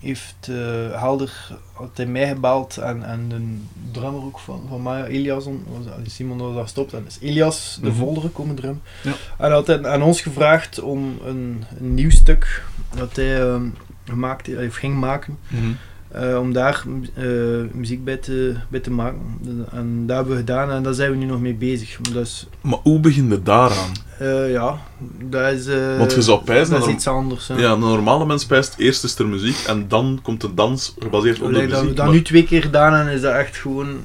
heeft 0.00 0.48
eh 0.48 1.00
Helder 1.00 1.48
hij 1.96 2.06
mij 2.06 2.28
gebeld 2.28 2.76
en, 2.76 3.02
en 3.02 3.28
de 3.28 3.56
drummer 3.92 4.22
ook 4.22 4.38
van, 4.38 4.62
van 4.68 4.80
Maya, 4.80 5.04
Elias, 5.06 5.44
on- 5.46 5.64
was, 5.68 5.92
allee, 5.94 6.08
Simon 6.10 6.40
had 6.40 6.54
dat 6.54 6.68
stopt. 6.68 6.92
En 6.92 7.04
is 7.06 7.18
Elias, 7.20 7.78
de 7.82 7.88
Mhm. 7.88 7.96
voldere, 7.96 8.28
komen 8.28 8.54
drum. 8.54 8.80
Ja. 9.02 9.12
En 9.38 9.52
hij 9.66 9.86
aan 9.86 10.02
ons 10.02 10.20
gevraagd 10.20 10.80
om 10.80 11.18
een, 11.24 11.64
een 11.80 11.94
nieuw 11.94 12.10
stuk 12.10 12.64
dat 12.96 13.16
hij 13.16 13.40
ehm, 13.40 13.66
gemaakt, 14.04 14.46
heeft- 14.46 14.76
ging 14.76 14.94
maken. 15.00 15.38
Mhm. 15.48 15.70
Eh, 16.12 16.38
om 16.38 16.52
daar 16.52 16.84
eh, 17.14 17.24
muziek 17.72 18.04
bij 18.04 18.16
te, 18.16 18.54
bij 18.68 18.80
te 18.80 18.90
maken. 18.90 19.20
En 19.72 20.06
dat 20.06 20.16
hebben 20.16 20.32
we 20.34 20.40
gedaan 20.40 20.70
en 20.70 20.82
daar 20.82 20.94
zijn 20.94 21.10
we 21.10 21.16
nu 21.16 21.24
nog 21.24 21.40
mee 21.40 21.54
bezig. 21.54 21.96
Dus 22.00 22.48
Maar 22.60 22.78
hoe 22.82 23.00
begin 23.00 23.28
je 23.28 23.42
daaraan? 23.42 23.92
eh, 24.18 24.50
ja, 24.52 24.78
dat 25.22 25.52
is, 25.52 25.66
Want 25.98 26.12
je 26.14 26.22
zou 26.22 26.44
pijzen 26.44 26.74
dat 26.74 26.86
is 26.88 26.94
iets 26.94 27.06
anders. 27.06 27.48
hè. 27.48 27.54
Ja, 27.56 27.72
een 27.72 27.78
normale 27.78 28.26
mens 28.26 28.46
pijst, 28.46 28.74
eerst 28.78 29.04
is 29.04 29.18
er 29.18 29.26
muziek 29.26 29.56
en 29.66 29.88
dan 29.88 30.18
komt 30.22 30.40
de 30.40 30.54
dans 30.54 30.94
gebaseerd 30.98 31.40
op 31.40 31.46
de 31.46 31.52
Like 31.52 31.66
dat 31.66 31.76
we 31.76 31.80
muziek. 31.82 31.96
dat 31.96 32.06
maar- 32.06 32.14
nu 32.14 32.22
twee 32.22 32.44
keer 32.44 32.62
gedaan 32.62 32.94
en 33.06 33.12
is 33.12 33.20
dat 33.20 33.34
echt 33.34 33.56
gewoon... 33.56 33.96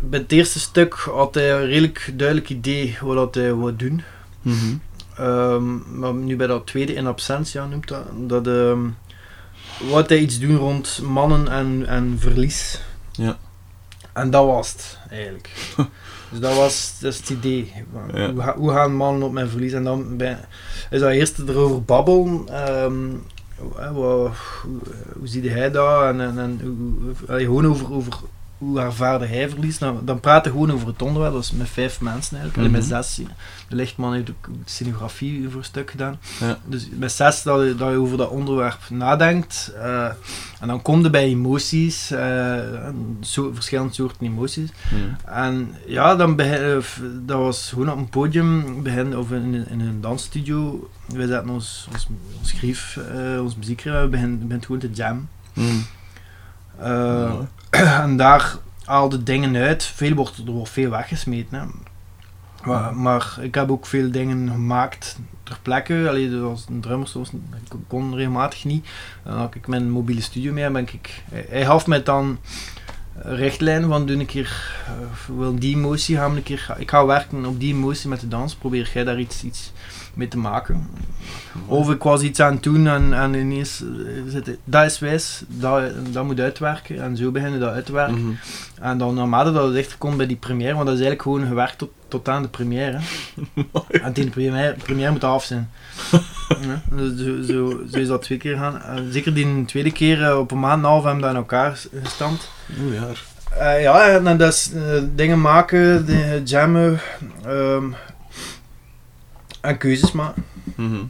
bij 0.00 0.20
het 0.20 0.32
eerste 0.32 0.58
stuk 0.60 0.94
had 0.94 1.34
hij 1.34 1.52
een 1.52 1.66
redelijk 1.66 2.12
duidelijk 2.16 2.50
idee 2.50 2.96
wat 3.00 3.16
dat 3.16 3.34
hij 3.34 3.54
wou 3.54 3.76
doen. 3.76 4.02
Mhm. 4.42 4.54
Ehm, 5.16 5.98
maar 6.00 6.14
nu 6.14 6.36
bij 6.36 6.46
dat 6.46 6.66
tweede 6.66 6.94
in 6.94 7.06
absentia 7.06 7.66
noemt 7.66 7.88
dat, 7.88 8.02
dat 8.26 8.46
ehm 8.46 8.78
wat 9.90 10.08
hij 10.08 10.18
iets 10.18 10.38
doen 10.38 10.56
rond 10.56 11.00
mannen 11.02 11.48
en, 11.48 11.84
en 11.86 12.16
verlies. 12.18 12.80
Ja. 13.12 13.36
En 14.12 14.30
dat 14.30 14.46
was 14.46 14.72
het 14.72 14.98
eigenlijk. 15.10 15.50
dus 16.30 16.40
dat 16.40 16.56
was, 16.56 16.96
dat 17.00 17.12
is 17.12 17.18
het 17.18 17.28
idee. 17.30 17.72
Ja. 18.14 18.30
Hoe, 18.32 18.42
ga- 18.42 18.56
hoe 18.56 18.70
gaan 18.72 18.94
mannen 18.96 19.22
op 19.22 19.32
mijn 19.32 19.48
verlies? 19.48 19.72
En 19.72 19.84
dan 19.84 20.16
bij, 20.16 20.38
is 20.90 21.00
dat 21.00 21.10
eerst 21.10 21.38
erover 21.38 21.82
babbelen. 21.82 22.48
ehm, 22.48 22.94
hoe, 23.56 23.84
hoe, 23.92 24.30
hoe, 24.62 24.78
hoe 25.18 25.26
zie 25.28 25.50
hij 25.50 25.70
dat? 25.70 26.02
En, 26.02 26.20
en, 26.20 26.38
en 26.38 26.60
hoe, 26.64 27.14
gewoon 27.44 27.66
over, 27.66 27.92
over 27.92 28.12
hoe 28.58 28.80
ervaarde 28.80 29.26
hij 29.26 29.48
verlies. 29.48 29.78
Nou, 29.78 29.96
dan 30.04 30.20
praten 30.20 30.52
we 30.52 30.58
gewoon 30.58 30.74
over 30.74 30.86
het 30.86 31.02
onderwerp. 31.02 31.32
Dat 31.32 31.42
is 31.42 31.50
met 31.52 31.68
vijf 31.68 32.00
mensen 32.00 32.38
eigenlijk. 32.38 32.68
Mhm. 32.68 32.78
met 32.78 32.88
zes. 33.06 33.20
De 33.68 33.74
lichtman 33.76 34.12
heeft 34.14 34.30
ook 34.30 34.48
scenografie 34.64 35.48
voor 35.48 35.58
een 35.58 35.64
stuk 35.64 35.90
gedaan. 35.90 36.18
Ja. 36.40 36.58
Dus 36.64 36.88
met 36.98 37.12
zes 37.12 37.42
dat 37.42 37.62
je, 37.62 37.74
dat 37.74 37.90
je 37.90 37.96
over 37.96 38.16
dat 38.16 38.28
onderwerp 38.30 38.78
nadenkt. 38.90 39.72
eh, 39.82 40.04
en 40.60 40.68
dan 40.68 40.82
kom 40.82 41.02
je 41.02 41.10
bij 41.10 41.24
emoties. 41.24 42.10
eh, 42.10 42.58
zo, 43.20 43.50
verschillende 43.54 43.92
soorten 43.94 44.26
emoties. 44.26 44.70
Mhm. 44.90 45.34
En 45.34 45.74
ja, 45.86 46.16
dan 46.16 46.36
begin, 46.36 46.60
eh, 46.60 46.76
dat 47.26 47.38
was 47.38 47.68
gewoon 47.68 47.90
op 47.90 47.96
een 47.98 48.08
podium, 48.08 48.82
begin, 48.82 49.16
of 49.16 49.30
in, 49.32 49.68
in 49.68 49.80
een 49.80 50.00
dansstudio. 50.00 50.90
Wij 51.06 51.26
zetten 51.26 51.50
ons, 51.50 51.88
ons, 51.92 52.08
ons 52.38 52.52
grief, 52.52 52.96
eh, 52.96 53.42
ons 53.42 53.56
muziek 53.56 53.82
we 53.82 53.90
beginnen 54.10 54.38
beginnen 54.38 54.64
gewoon 54.64 54.80
te 54.80 54.90
jam. 54.90 55.28
Mhm. 55.52 55.76
en 58.02 58.16
daar 58.16 58.56
haalde 58.84 59.22
dingen 59.22 59.56
uit. 59.56 59.84
Veel 59.84 60.14
wordt 60.14 60.36
er 60.46 60.52
wordt 60.52 60.70
veel 60.70 60.90
weggesmeten. 60.90 61.58
Hè. 61.58 61.66
Maar, 62.66 62.96
maar 62.96 63.36
ik 63.40 63.54
heb 63.54 63.70
ook 63.70 63.86
veel 63.86 64.10
dingen 64.10 64.50
gemaakt 64.50 65.18
ter 65.42 65.58
plekke. 65.62 66.04
Allee, 66.08 66.30
er 66.30 66.40
was 66.40 66.66
een 66.68 66.80
drummer, 66.80 67.08
zoals, 67.08 67.30
ik 67.30 67.78
kon 67.88 68.14
regelmatig 68.14 68.64
niet. 68.64 68.86
Dan 69.24 69.36
had 69.36 69.54
ik 69.54 69.66
mijn 69.66 69.90
mobiele 69.90 70.20
studio 70.20 70.52
mee 70.52 70.64
en 70.64 70.72
ben 70.72 70.88
ik... 70.92 71.22
Hij, 71.30 71.64
gaf 71.64 71.86
mij 71.86 72.02
dan 72.02 72.38
richtlijnen 73.14 73.88
van 73.88 74.06
doe 74.06 74.18
een 74.18 74.26
keer, 74.26 74.76
uh, 75.28 75.36
wil 75.36 75.58
die 75.58 75.76
emotie 75.76 76.16
gaan 76.16 76.36
een 76.36 76.42
keer... 76.42 76.74
Ik 76.78 76.90
ga 76.90 77.06
werken 77.06 77.46
op 77.46 77.60
die 77.60 77.74
emotie 77.74 78.08
met 78.08 78.20
de 78.20 78.28
dans. 78.28 78.54
Probeer 78.54 78.90
jij 78.94 79.04
daar 79.04 79.18
iets, 79.18 79.42
iets 79.42 79.72
mee 80.16 80.28
te 80.28 80.38
maken. 80.38 80.88
Of 81.66 81.90
ik 81.90 82.02
was 82.02 82.22
iets 82.22 82.40
aan 82.40 82.52
het 82.52 82.62
doen 82.62 82.86
en, 82.86 83.12
en 83.12 83.34
ineens 83.34 83.82
eh, 83.82 84.22
zit 84.28 84.58
dat 84.64 84.84
is 84.84 84.98
wijs, 84.98 85.42
dat, 85.46 85.82
dat 86.12 86.24
moet 86.24 86.40
uitwerken. 86.40 87.02
En 87.02 87.16
zo 87.16 87.30
beginnen 87.30 87.60
dat 87.60 87.72
uit 87.72 87.86
te 87.86 87.92
werken. 87.92 88.24
Mhm. 88.24 88.34
En 88.80 88.98
dan 88.98 89.14
naarmate 89.14 89.52
dat 89.52 89.64
het 89.64 89.74
dichter 89.74 89.98
komt 89.98 90.16
bij 90.16 90.26
die 90.26 90.36
première, 90.36 90.74
want 90.74 90.86
dat 90.86 90.94
is 90.94 91.00
eigenlijk 91.00 91.22
gewoon 91.22 91.46
gewerkt 91.46 91.78
tot, 91.78 91.90
tot 92.08 92.28
aan 92.28 92.42
de 92.42 92.48
première. 92.48 92.98
en 93.88 94.12
tegen 94.12 94.30
de 94.30 94.30
première, 94.30 94.74
première 94.82 95.12
moet 95.12 95.24
af 95.24 95.44
zijn. 95.44 95.70
ja, 96.66 96.82
dus 96.90 97.18
zo, 97.18 97.42
zo, 97.42 97.80
zo 97.90 97.98
is 97.98 98.08
dat 98.08 98.22
twee 98.22 98.38
keer 98.38 98.56
gaan. 98.56 98.82
Zeker 99.10 99.34
die 99.34 99.64
tweede 99.64 99.92
keer, 99.92 100.22
eh, 100.22 100.38
op 100.38 100.50
een 100.50 100.60
maand 100.60 100.78
en 100.78 100.84
een 100.84 100.90
half, 100.90 101.04
hebben 101.04 101.20
we 101.20 101.26
dat 101.26 101.30
in 101.30 101.42
elkaar 101.42 101.78
gestampt. 102.02 102.50
Oeh, 102.80 102.94
ja. 102.94 103.06
Eh, 103.58 103.82
ja, 103.82 104.08
en 104.08 104.24
dan 104.24 104.36
dat 104.36 104.52
is 104.52 104.70
dingen 105.14 105.40
maken, 105.40 106.06
de, 106.06 106.40
jammen 106.44 107.00
ehm, 107.44 107.84
en 109.66 109.78
keuzes 109.78 110.12
maken. 110.12 110.44
Mhm. 110.74 111.04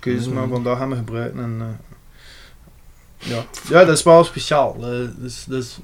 Keuzes 0.00 0.26
Mhm. 0.26 0.34
maken, 0.34 0.50
want 0.50 0.64
dat 0.64 0.78
gaan 0.78 0.90
we 0.90 0.96
gebruiken. 0.96 1.40
En, 1.42 1.56
eh, 1.60 3.28
ja. 3.30 3.44
ja, 3.68 3.84
dat 3.84 3.96
is 3.96 4.02
wel 4.02 4.24
speciaal. 4.24 4.76
Eh, 4.80 5.08
dus, 5.16 5.44
dus, 5.44 5.78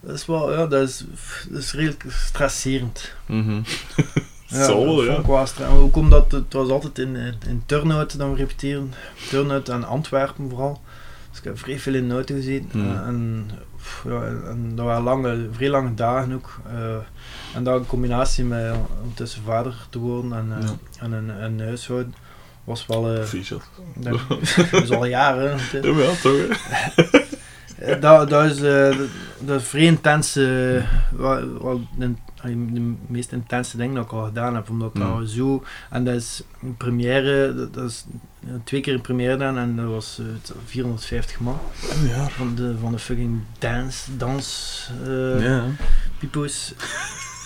dat 0.00 0.14
is 0.14 0.26
wel, 0.26 0.52
ja, 0.52 0.66
dat 0.66 0.88
is, 0.88 1.04
dat 1.48 1.62
is 1.62 1.72
redelijk 1.72 2.04
stresserend. 2.08 3.14
Mhm. 3.26 3.60
Ja, 4.50 4.64
Zo, 4.64 5.04
dat 5.04 5.54
ja. 5.58 5.66
Ook 5.66 5.96
omdat 5.96 6.32
het 6.32 6.52
was 6.52 6.68
altijd 6.68 6.98
in, 6.98 7.16
in, 7.16 7.34
in 7.46 7.62
Turnhout 7.66 8.18
dat 8.18 8.28
we 8.30 8.34
repeteren. 8.36 8.92
Turnhout 9.28 9.68
en 9.68 9.84
Antwerpen 9.84 10.48
vooral. 10.48 10.80
Dus 11.30 11.38
ik 11.38 11.44
heb 11.44 11.58
vrij 11.58 11.78
veel 11.78 11.94
in 11.94 12.08
de 12.08 12.14
auto 12.14 12.34
gezeten. 12.34 12.70
Eh, 12.72 13.06
en, 13.06 13.46
pff, 13.46 13.67
ja, 14.04 14.22
en 14.22 14.72
dat 14.74 14.84
waren 14.86 15.02
lange, 15.02 15.48
vrij 15.52 15.68
lange 15.70 15.94
dagen 15.94 16.32
ook. 16.32 16.60
Eh, 16.66 16.96
en 17.54 17.64
dat 17.64 17.80
in 17.80 17.86
combinatie 17.86 18.44
met 18.44 18.74
ondertussen 19.02 19.42
vader 19.42 19.74
te 19.90 19.98
worden 19.98 20.32
en, 20.32 20.52
eh, 20.60 20.66
Ja. 20.68 20.74
en 21.04 21.12
een, 21.12 21.28
een 21.28 21.60
huishouden 21.60 22.14
was 22.64 22.86
wel... 22.86 23.24
Fichel. 23.24 23.60
dat, 23.96 24.20
is 24.72 24.90
al 24.90 25.04
jaren. 25.06 25.58
Ja, 25.72 25.80
ja, 25.82 26.10
toch, 26.22 26.58
dat, 28.00 28.30
dat 28.30 28.44
is, 28.44 28.60
eh, 28.62 28.98
dat- 29.40 29.60
is 29.60 29.66
vrij 29.68 29.82
intense, 29.84 30.82
wat, 31.10 31.40
wat 31.60 31.78
de, 31.98 32.12
de 32.42 32.94
meest 33.06 33.32
intense 33.32 33.76
ding 33.76 33.94
dat 33.94 34.04
ik 34.04 34.12
al 34.12 34.24
gedaan 34.24 34.54
heb, 34.54 34.70
omdat 34.70 34.94
dat 34.94 35.28
zo, 35.28 35.62
en 35.90 36.04
dat 36.04 36.14
is 36.14 36.42
een 36.62 36.76
première, 36.76 37.54
dat, 37.54 37.74
dat 37.74 37.90
is 37.90 38.04
twee 38.64 38.80
keer 38.80 38.94
een 38.94 39.00
première 39.00 39.32
gedaan 39.32 39.58
en 39.58 39.76
dat 39.76 39.86
was 39.86 40.18
eh, 40.20 40.26
het 40.32 40.52
450 40.66 41.40
man 41.40 41.58
Oh, 41.84 42.08
ja. 42.08 42.28
van 42.28 42.54
de, 42.54 42.74
van 42.80 42.92
de 42.92 42.98
fucking 42.98 43.40
dance, 43.58 44.16
dans, 44.16 44.90
eh 45.06 45.42
ja. 45.44 45.64
pipo's. 46.18 46.72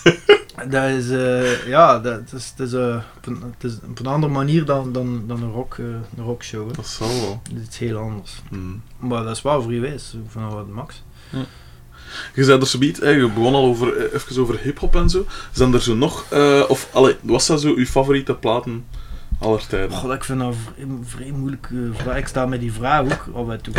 dat 0.69 0.89
is, 0.89 1.09
eh, 1.09 1.67
ja, 1.67 1.99
dat 1.99 2.33
is, 2.33 2.53
het 2.57 2.59
is, 2.67 2.73
eh, 2.73 2.95
op, 3.17 3.25
een, 3.25 3.41
het 3.59 3.71
is 3.71 3.77
op 3.89 3.99
een 3.99 4.05
andere 4.05 4.33
manier 4.33 4.65
dan, 4.65 4.93
dan, 4.93 5.23
dan 5.27 5.43
een, 5.43 5.51
rock, 5.51 5.73
eh, 5.77 5.85
een 5.85 6.23
rockshow. 6.23 6.67
hè. 6.67 6.73
Dat 6.73 6.87
zal 6.87 7.07
wel. 7.07 7.41
Het 7.53 7.67
is 7.71 7.77
heel 7.77 7.97
anders. 7.97 8.41
Hmm. 8.49 8.81
Maar 8.99 9.23
dat 9.23 9.35
is 9.35 9.41
wel 9.41 9.61
vrijwijs, 9.61 10.15
vanaf 10.27 10.53
wat 10.53 10.67
max. 10.67 11.03
Je 12.33 12.43
zei 12.43 12.59
er 12.59 12.67
zoiets, 12.67 12.99
hè, 12.99 13.09
je 13.09 13.27
begon 13.27 13.53
al 13.53 13.65
over, 13.65 13.97
eh, 13.97 14.13
even 14.13 14.41
over 14.41 14.59
hip-hop 14.59 14.95
en 14.95 15.09
zo. 15.09 15.25
Zijn 15.51 15.73
er 15.73 15.81
zo 15.81 15.95
nog, 15.95 16.25
eh, 16.29 16.63
of 16.67 16.89
allee, 16.93 17.15
was 17.21 17.47
dat 17.47 17.61
zo 17.61 17.73
uw 17.75 17.85
favoriete 17.85 18.33
platen 18.33 18.85
aller 19.43 19.67
tijden? 19.67 19.91
God, 19.97 20.11
ik 20.13 20.23
vind 20.23 20.39
dat 20.39 20.47
een 20.47 20.55
vrij, 20.55 20.87
vrij 21.05 21.31
moeilijk 21.31 21.67
eh, 21.71 21.77
vraag. 22.01 22.17
Ik 22.17 22.27
sta 22.27 22.45
met 22.45 22.59
die 22.59 22.73
vraag 22.73 23.01
ook 23.03 23.27
al 23.35 23.45
bij 23.45 23.57
toe. 23.57 23.73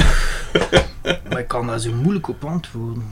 maar 1.31 1.39
ik 1.39 1.49
kan 1.49 1.67
daar 1.67 1.79
zo 1.79 1.93
moeilijk 1.93 2.29
op 2.29 2.45
antwoorden. 2.45 3.03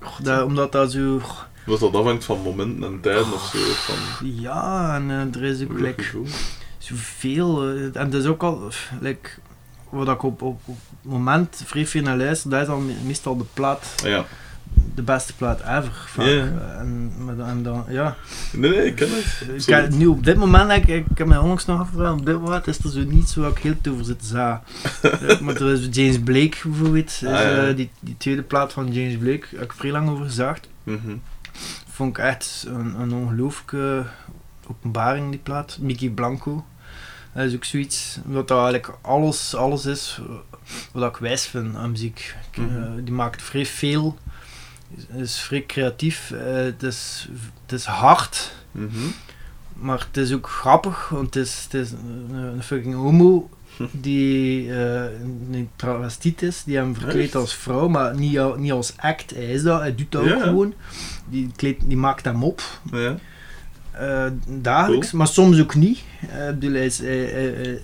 God, 0.00 0.24
dat, 0.24 0.44
omdat 0.44 0.72
dat 0.72 0.92
zo... 0.92 1.20
Was 1.66 1.80
dat 1.80 1.94
afhangt 1.94 2.24
van 2.24 2.40
momenten 2.40 2.84
en 2.84 3.00
tijden 3.00 3.32
of 3.32 3.50
zo? 3.54 3.58
Van 3.58 3.94
Ja, 4.34 4.94
en 4.94 5.10
eh, 5.10 5.40
er 5.42 5.48
is 5.48 5.62
ook 5.62 5.78
like, 5.78 6.04
zoveel. 6.78 7.62
eh, 7.68 7.82
en 8.00 8.10
dat 8.10 8.20
is 8.22 8.26
ook 8.26 8.42
al... 8.42 8.68
Like, 9.00 9.28
wat 9.90 10.08
ik 10.08 10.22
op, 10.22 10.42
op, 10.42 10.60
op 10.64 10.76
het 11.02 11.10
moment 11.12 11.62
vrij 11.64 11.86
veel 11.86 12.02
naar 12.02 12.16
luister, 12.16 12.50
dat 12.50 12.60
is 12.60 12.66
dan 12.66 12.86
me- 12.86 12.94
meestal 13.06 13.36
de 13.36 13.44
plaat, 13.54 13.94
ja. 14.04 14.24
De 14.94 15.02
beste 15.02 15.34
plaat 15.36 15.60
ever. 15.60 15.92
Vaak. 16.06 16.26
Ja. 16.26 16.46
En, 16.78 17.12
dan- 17.36 17.46
en 17.46 17.62
dan, 17.62 17.84
ja. 17.88 18.16
Nee, 18.52 18.70
nee, 18.70 18.86
ik 18.86 18.94
ken 18.94 19.08
het. 19.10 19.24
Ik 19.24 19.54
Absoluut. 19.54 19.66
heb, 19.66 19.90
nu 19.92 20.06
op 20.06 20.24
dit 20.24 20.36
moment, 20.36 20.70
ik, 20.70 20.86
ik 20.86 21.04
heb 21.18 21.26
mij 21.26 21.38
onlangs 21.38 21.64
nog 21.66 21.80
afgevraagd, 21.80 22.20
op 22.20 22.26
dit 22.26 22.40
moment 22.40 22.66
is 22.66 22.78
er 22.78 22.90
zo 22.90 23.04
niet 23.04 23.28
zo 23.28 23.40
wat 23.40 23.50
ik 23.56 23.62
heel 23.62 23.74
te 23.80 23.90
over 23.90 24.04
zit. 24.04 24.32
Eh, 24.32 25.40
maar 25.40 25.54
er 25.56 25.72
is 25.72 25.88
James 25.90 26.18
Blake 26.20 26.56
bijvoorbeeld, 26.68 27.20
Ah, 27.24 27.30
ja. 27.30 27.66
eh, 27.68 27.76
die, 27.76 27.90
die 28.00 28.14
tweede 28.18 28.42
plaat 28.42 28.72
van 28.72 28.92
James 28.92 29.16
Blake, 29.16 29.46
heb 29.50 29.62
ik 29.62 29.72
vrij 29.72 29.90
lang 29.90 30.08
over 30.08 30.24
gezaagd. 30.24 30.68
Mhm. 30.82 31.16
Vond 31.90 32.18
ik 32.18 32.24
echt 32.24 32.64
een, 32.68 33.00
een 33.00 33.12
ongelooflijke 33.12 34.04
openbaring, 34.66 35.30
die 35.30 35.40
plaat. 35.42 35.78
Mickey 35.80 36.08
Blanco. 36.08 36.64
Dat 37.34 37.44
is 37.44 37.54
ook 37.54 37.64
zoiets, 37.64 38.18
wat 38.24 38.48
dat 38.48 38.58
eigenlijk 38.62 38.98
alles, 39.00 39.54
alles 39.54 39.86
is 39.86 40.20
eh, 40.28 40.34
wat 40.92 41.10
ik 41.14 41.16
wijs 41.20 41.46
vind 41.46 41.76
aan 41.76 41.90
muziek. 41.90 42.34
Ik, 42.50 42.58
eh, 42.58 42.64
Mhm. 42.64 43.04
die 43.04 43.12
maakt 43.14 43.42
vrij 43.42 43.66
veel, 43.66 44.18
is, 44.96 45.20
is 45.20 45.40
vrij 45.40 45.64
creatief, 45.66 46.30
eh, 46.30 46.54
het, 46.54 46.82
is, 46.82 47.28
het 47.62 47.72
is 47.72 47.84
hard. 47.84 48.52
Mhm. 48.72 48.88
Maar 49.72 49.98
het 50.06 50.16
is 50.16 50.32
ook 50.32 50.48
grappig, 50.48 51.08
want 51.08 51.34
het 51.34 51.46
is, 51.46 51.62
het 51.64 51.74
is 51.74 51.90
een, 52.32 52.62
fucking 52.62 52.94
homo 52.94 53.48
die 53.90 54.72
eh, 54.74 55.02
een 55.52 55.70
travestiet 55.76 56.42
is, 56.42 56.62
die 56.64 56.76
hem 56.76 56.94
verkleedt 56.94 57.24
Echt? 57.24 57.34
als 57.34 57.54
vrouw, 57.54 57.88
maar 57.88 58.14
niet, 58.14 58.38
al- 58.38 58.56
niet 58.56 58.72
als 58.72 58.92
act. 58.96 59.30
Hij 59.30 59.44
is 59.44 59.62
dat, 59.62 59.80
hij 59.80 59.94
doet 59.94 60.12
dat 60.12 60.24
Ja. 60.24 60.34
ook 60.34 60.42
gewoon. 60.42 60.74
Die, 61.28 61.50
kleedt, 61.56 61.82
die 61.86 61.96
maakt 61.96 62.24
hem 62.24 62.44
op, 62.44 62.62
Ja. 62.92 63.16
eh, 63.90 64.26
dagelijks, 64.48 65.12
maar 65.12 65.26
soms 65.26 65.60
ook 65.60 65.74
niet. 65.74 65.98
Hij 66.26 66.56
is, 66.60 66.98
hij- 66.98 67.16
hij- 67.24 67.82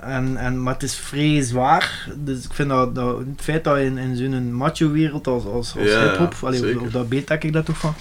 en, 0.00 0.36
en, 0.36 0.62
maar 0.62 0.72
het 0.72 0.82
is 0.82 0.94
vrij 0.94 1.42
zwaar. 1.42 2.08
Dus 2.16 2.44
ik 2.44 2.52
vind 2.52 2.68
dat, 2.68 2.94
dat 2.94 3.18
het 3.18 3.40
feit 3.40 3.64
dat 3.64 3.76
je 3.76 3.84
in, 3.84 3.98
in 3.98 4.16
zo'n 4.16 4.54
macho-wereld 4.54 5.26
als, 5.26 5.44
als, 5.44 5.76
als 5.76 5.88
Ja, 5.88 6.00
hip-hop, 6.00 6.34
of, 6.42 6.90
dat 6.90 7.42
ik 7.42 7.52
dat 7.52 7.64
toch 7.64 7.78
van. 7.78 7.94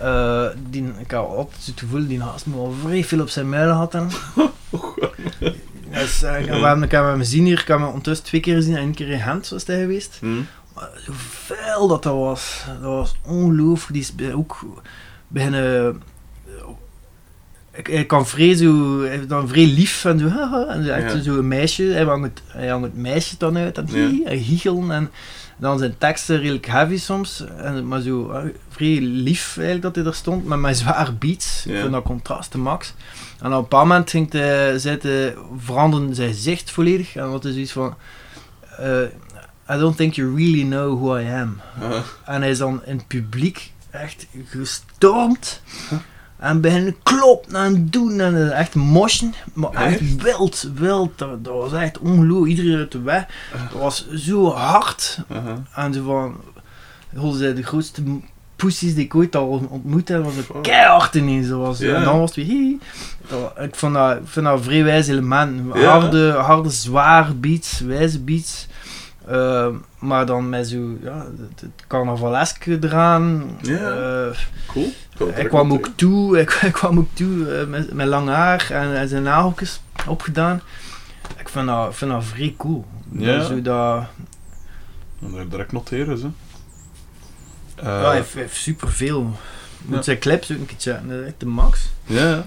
Eh, 0.00 0.46
die, 0.70 0.92
ik 0.98 1.10
had 1.10 1.28
altijd 1.28 1.66
het 1.66 1.80
gevoel 1.80 2.06
die 2.06 2.18
naast 2.18 2.46
me 2.46 2.56
al 2.56 2.74
vrij 2.82 3.04
veel 3.04 3.20
op 3.20 3.28
zijn 3.28 3.48
muil 3.48 3.70
had. 3.70 3.94
En, 3.94 4.08
dus, 5.90 6.20
we 6.20 6.26
hebben 6.26 6.82
ik 6.82 6.90
heb 6.90 7.04
hem 7.04 7.18
gezien 7.18 7.44
hier, 7.44 7.60
ik 7.60 7.68
heb 7.68 7.78
hem 7.78 7.86
ondertussen 7.86 8.26
twee 8.26 8.40
keer 8.40 8.54
gezien 8.54 8.76
en 8.76 8.80
één 8.80 8.94
keer 8.94 9.08
in 9.08 9.20
Gent 9.20 9.48
was 9.48 9.66
hij 9.66 9.80
geweest. 9.80 10.18
Mhm. 10.20 10.40
Maar 10.74 10.88
Hoeveel 11.06 11.88
dat 11.88 12.02
dat 12.02 12.14
was, 12.14 12.64
dat 12.66 12.90
was 12.90 13.14
ongelooflijk. 13.26 13.92
Die 13.92 14.26
is 14.26 14.32
ook 14.32 14.64
beginnen. 15.28 16.02
Ik, 17.80 17.88
ik 17.88 18.06
kan 18.06 18.26
vrij 18.26 18.54
zo, 18.54 19.00
hij 19.02 19.26
dan 19.26 19.48
vrij 19.48 19.66
lief 19.66 20.04
en 20.04 20.18
zo, 20.18 20.28
haha, 20.36 20.66
en 20.66 20.84
zo, 20.84 20.90
echt 20.90 21.12
Ja. 21.12 21.22
zo 21.22 21.38
een 21.38 21.48
meisje, 21.48 21.82
hij 21.82 22.04
hangt 22.04 22.24
het, 22.28 22.42
hij 22.46 22.68
hangt 22.68 22.84
het 22.86 22.96
meisje 22.96 23.34
dan 23.38 23.56
uit 23.56 23.78
en, 23.78 23.86
Ja. 23.88 24.08
hi, 24.08 24.22
en 24.24 24.38
giechelen 24.42 24.90
en 24.90 25.10
dan 25.56 25.78
zijn 25.78 25.94
teksten 25.98 26.38
redelijk 26.40 26.66
heavy 26.66 26.96
soms, 26.98 27.44
en, 27.56 27.88
maar 27.88 28.00
zo 28.00 28.30
eh, 28.30 28.42
vrij 28.68 29.00
lief 29.00 29.46
eigenlijk 29.56 29.82
dat 29.82 29.94
hij 29.96 30.04
er 30.04 30.14
stond, 30.14 30.44
met 30.46 30.58
mijn 30.58 30.74
zware 30.74 31.12
beats, 31.12 31.66
ik 31.66 31.72
Ja. 31.74 31.80
vind 31.80 31.92
dat 31.92 32.02
contrast 32.02 32.52
de 32.52 32.58
max. 32.58 32.94
En 33.40 33.46
op 33.46 33.52
een 33.52 33.60
bepaald 33.60 33.88
moment 33.88 34.10
ging 34.10 34.32
hij, 34.32 34.78
hij, 34.82 35.34
veranderde 35.58 36.14
zijn 36.14 36.34
zicht 36.34 36.70
volledig 36.70 37.16
en 37.16 37.30
wat 37.30 37.44
is 37.44 37.52
zoiets 37.52 37.72
van, 37.72 37.94
eh, 38.78 39.02
I 39.76 39.78
don't 39.78 39.96
think 39.96 40.14
you 40.14 40.36
really 40.36 40.62
know 40.64 40.98
who 41.02 41.16
I 41.18 41.26
am. 41.28 41.60
Ah, 41.80 42.00
En 42.24 42.40
hij 42.40 42.50
is 42.50 42.58
dan 42.58 42.80
in 42.84 42.96
het 42.96 43.06
publiek 43.06 43.72
echt 43.90 44.26
gestormd. 44.46 45.62
En 46.40 46.60
beginnen 46.60 46.96
kloppen 47.02 47.54
en 47.54 47.86
doen 47.90 48.20
en 48.20 48.52
echt 48.52 48.74
moshen. 48.74 49.34
Maar 49.52 49.72
echt 49.72 50.22
wild, 50.22 50.70
wild. 50.74 51.18
Dat, 51.18 51.44
dat 51.44 51.54
was 51.54 51.72
echt 51.72 51.98
ongelooflijk. 51.98 52.50
Iedereen 52.50 52.78
uit 52.78 52.92
de 52.92 53.02
weg. 53.02 53.26
Dat 53.72 53.80
was 53.80 54.10
zo 54.10 54.50
hard. 54.50 55.18
aha. 55.28 55.62
En 55.74 55.92
zo 55.92 56.04
van... 56.04 56.40
Zei 57.36 57.54
de 57.54 57.62
grootste 57.62 58.02
poesies 58.56 58.94
die 58.94 59.04
ik 59.04 59.14
ooit 59.14 59.36
al 59.36 59.66
ontmoet 59.68 60.08
heb. 60.08 60.24
Was 60.24 60.34
het 60.34 60.46
keihard 60.62 61.14
ineens. 61.14 61.48
Was. 61.48 61.80
En 61.80 62.04
dan 62.04 62.18
was 62.18 62.34
het 62.34 62.46
weer... 62.46 62.56
hi. 62.56 62.76
Ik 63.64 63.74
vond 63.74 63.94
dat, 63.94 64.16
ik 64.16 64.22
vind 64.24 64.46
dat 64.46 64.66
een 64.66 64.82
vrij. 64.82 65.04
Ja. 65.74 65.88
Harde, 65.88 66.30
harde, 66.32 66.70
zware 66.70 67.34
beats. 67.34 67.80
Wijze 67.80 68.20
beats. 68.20 68.66
Eh, 69.30 69.68
maar 69.98 70.26
dan 70.26 70.48
met 70.48 70.68
zo... 70.68 70.96
Ja, 71.02 71.16
het, 71.38 71.60
het 71.60 71.70
carnavaleske 71.86 72.78
eraan. 72.80 73.56
Ja. 73.62 73.90
Eh, 73.90 74.36
Cool. 74.66 74.92
Ik 75.28 75.34
hij 75.34 75.44
kwam 75.44 75.72
ook 75.72 75.88
toe, 75.94 76.36
hij 76.60 76.70
kwam 76.70 76.98
ook 76.98 77.08
toe 77.12 77.54
eh, 77.54 77.66
met, 77.66 77.92
met 77.92 78.06
lang 78.06 78.28
haar 78.28 78.70
en, 78.70 78.96
en 78.96 79.08
zijn 79.08 79.22
nageltjes 79.22 79.80
opgedaan. 80.06 80.60
Ik 81.38 81.48
vind 81.48 81.66
dat, 81.66 81.88
ik 81.88 81.94
vind 81.94 82.10
dat 82.10 82.24
vrij 82.24 82.54
cool. 82.58 82.84
Ja. 83.12 83.36
Dat 83.38 83.46
Zo 83.46 83.62
dat, 83.62 84.04
ik 85.40 85.50
direct 85.50 85.72
noteren, 85.72 86.18
ze. 86.18 86.28
Eh, 87.74 87.84
ja, 87.84 88.04
hij 88.06 88.14
heeft, 88.14 88.34
heeft 88.34 88.56
superveel. 88.56 89.22
Moet 89.84 89.96
Ja. 89.96 90.02
zijn 90.02 90.18
clips 90.18 90.52
ook 90.52 90.58
een 90.58 90.66
keer 90.66 90.76
checken, 90.78 91.08
dat 91.08 91.20
is 91.20 91.26
echt 91.26 91.40
de 91.40 91.46
max. 91.46 91.90
ja. 92.04 92.44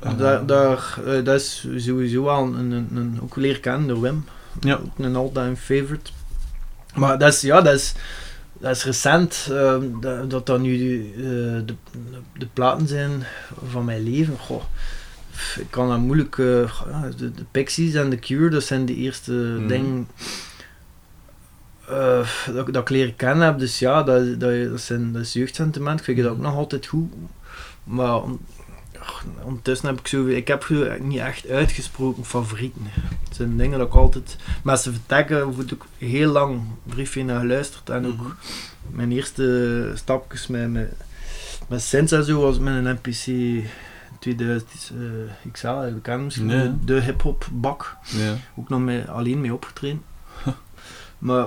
Eh, 0.00 0.18
daar, 0.18 0.46
daar, 0.46 0.98
eh, 1.06 1.24
dat 1.24 1.40
is 1.40 1.66
sowieso 1.76 2.28
een, 2.28 2.54
een, 2.54 2.88
een, 2.94 3.18
ook 3.22 3.36
leren 3.36 3.60
kennen 3.60 3.88
door 3.88 4.00
Wim. 4.00 4.24
Ja. 4.60 4.80
Een 4.98 5.16
all-time 5.16 5.56
favorite. 5.56 6.10
Maar 6.94 7.18
dat 7.18 7.32
is, 7.32 7.40
ja, 7.40 7.60
dat 7.60 7.74
is, 7.74 7.94
dat 8.52 8.76
is 8.76 8.84
recent 8.84 9.48
eh, 9.50 9.76
dat, 10.00 10.30
dat 10.30 10.46
dat 10.46 10.60
nu 10.60 10.72
eh, 11.16 11.22
de, 11.66 11.74
de, 12.38 12.46
platen 12.52 12.88
zijn 12.88 13.10
van 13.68 13.84
mijn 13.84 14.02
leven. 14.02 14.38
Goh, 14.38 14.62
ik 15.58 15.66
kan 15.70 15.88
dat 15.88 15.98
moeilijk. 15.98 16.38
eh, 16.38 16.72
de, 17.16 17.32
de 17.32 17.44
Pixies 17.50 17.94
en 17.94 18.10
The 18.10 18.16
Cure, 18.16 18.50
dat 18.50 18.62
zijn 18.62 18.86
de 18.86 18.94
eerste 18.94 19.32
Mhm. 19.32 19.66
dingen 19.66 20.08
eh, 21.88 22.28
dat, 22.54 22.66
dat 22.66 22.82
ik 22.82 22.88
leren 22.88 23.16
kennen 23.16 23.46
heb. 23.46 23.58
Dus 23.58 23.78
ja, 23.78 24.02
dat, 24.02 24.40
dat, 24.40 24.70
dat, 24.70 24.80
zijn, 24.80 25.12
dat 25.12 25.22
is 25.22 25.32
jeugdsentiment. 25.32 25.98
Ik 25.98 26.04
vind 26.04 26.18
dat 26.18 26.30
ook 26.30 26.38
nog 26.38 26.54
altijd 26.54 26.86
goed. 26.86 27.12
Maar 27.84 28.20
ondertussen 29.42 29.88
heb 29.88 29.98
ik 29.98 30.06
zo, 30.06 30.26
ik 30.26 30.48
heb 30.48 30.68
niet 31.00 31.18
echt 31.18 31.48
uitgesproken 31.48 32.24
favorieten. 32.24 32.82
Het 33.24 33.36
zijn 33.36 33.56
dingen 33.56 33.78
dat 33.78 33.86
ik 33.88 33.94
altijd 33.94 34.36
mensen 34.64 34.92
vertrekken, 34.92 35.36
heb 35.56 35.70
ik 35.72 35.82
heel 35.98 36.32
lang 36.32 36.60
briefje 36.82 37.24
naar 37.24 37.40
geluisterd 37.40 37.90
en 37.90 38.06
ook 38.06 38.16
Mhm. 38.16 38.30
mijn 38.90 39.12
eerste 39.12 39.90
stapjes 39.94 40.46
met, 40.46 40.70
met, 40.72 40.92
met 41.68 41.82
Sins 41.82 42.12
en 42.12 42.24
zo 42.24 42.40
was 42.40 42.58
met 42.58 42.74
een 42.84 42.98
NPC 43.02 43.64
2000 44.20 44.92
eh 45.44 45.50
XL, 45.52 45.66
we 45.68 46.00
kennen 46.02 46.24
misschien 46.24 46.46
Nee. 46.46 46.68
de, 46.78 46.84
de 46.84 47.00
hip-hop 47.00 47.46
bak, 47.52 47.96
Ja. 48.04 48.34
ook 48.56 48.68
nog 48.68 48.80
mee, 48.80 49.04
alleen 49.04 49.40
mee 49.40 49.54
opgetraind. 49.54 50.02
Maar 51.18 51.46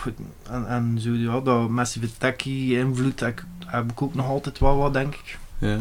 goed, 0.00 0.12
en, 0.50 0.66
en 0.68 0.98
zo, 1.00 1.10
ja, 1.10 1.40
dat 1.40 1.68
Massive 1.68 2.08
Techie 2.18 2.78
invloed 2.78 3.20
heb, 3.20 3.44
heb 3.66 3.90
ik 3.90 4.02
ook 4.02 4.14
nog 4.14 4.26
altijd 4.26 4.58
wel 4.58 4.76
wat, 4.76 4.92
denk 4.92 5.14
ik. 5.14 5.38
Ja. 5.58 5.78